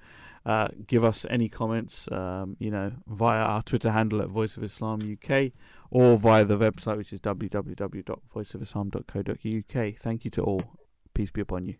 uh, 0.46 0.68
give 0.86 1.02
us 1.02 1.26
any 1.30 1.48
comments, 1.48 2.06
um, 2.12 2.56
you 2.60 2.70
know, 2.70 2.92
via 3.06 3.42
our 3.42 3.62
Twitter 3.62 3.90
handle 3.90 4.20
at 4.20 4.28
Voice 4.28 4.56
of 4.56 4.62
Islam 4.62 5.00
UK 5.00 5.50
or 5.90 6.16
via 6.18 6.44
the 6.44 6.58
website, 6.58 6.98
which 6.98 7.12
is 7.12 7.20
www.voiceofislam.co.uk. 7.20 9.98
Thank 9.98 10.24
you 10.24 10.30
to 10.30 10.42
all. 10.42 10.62
Peace 11.14 11.30
be 11.30 11.40
upon 11.40 11.66
you. 11.66 11.76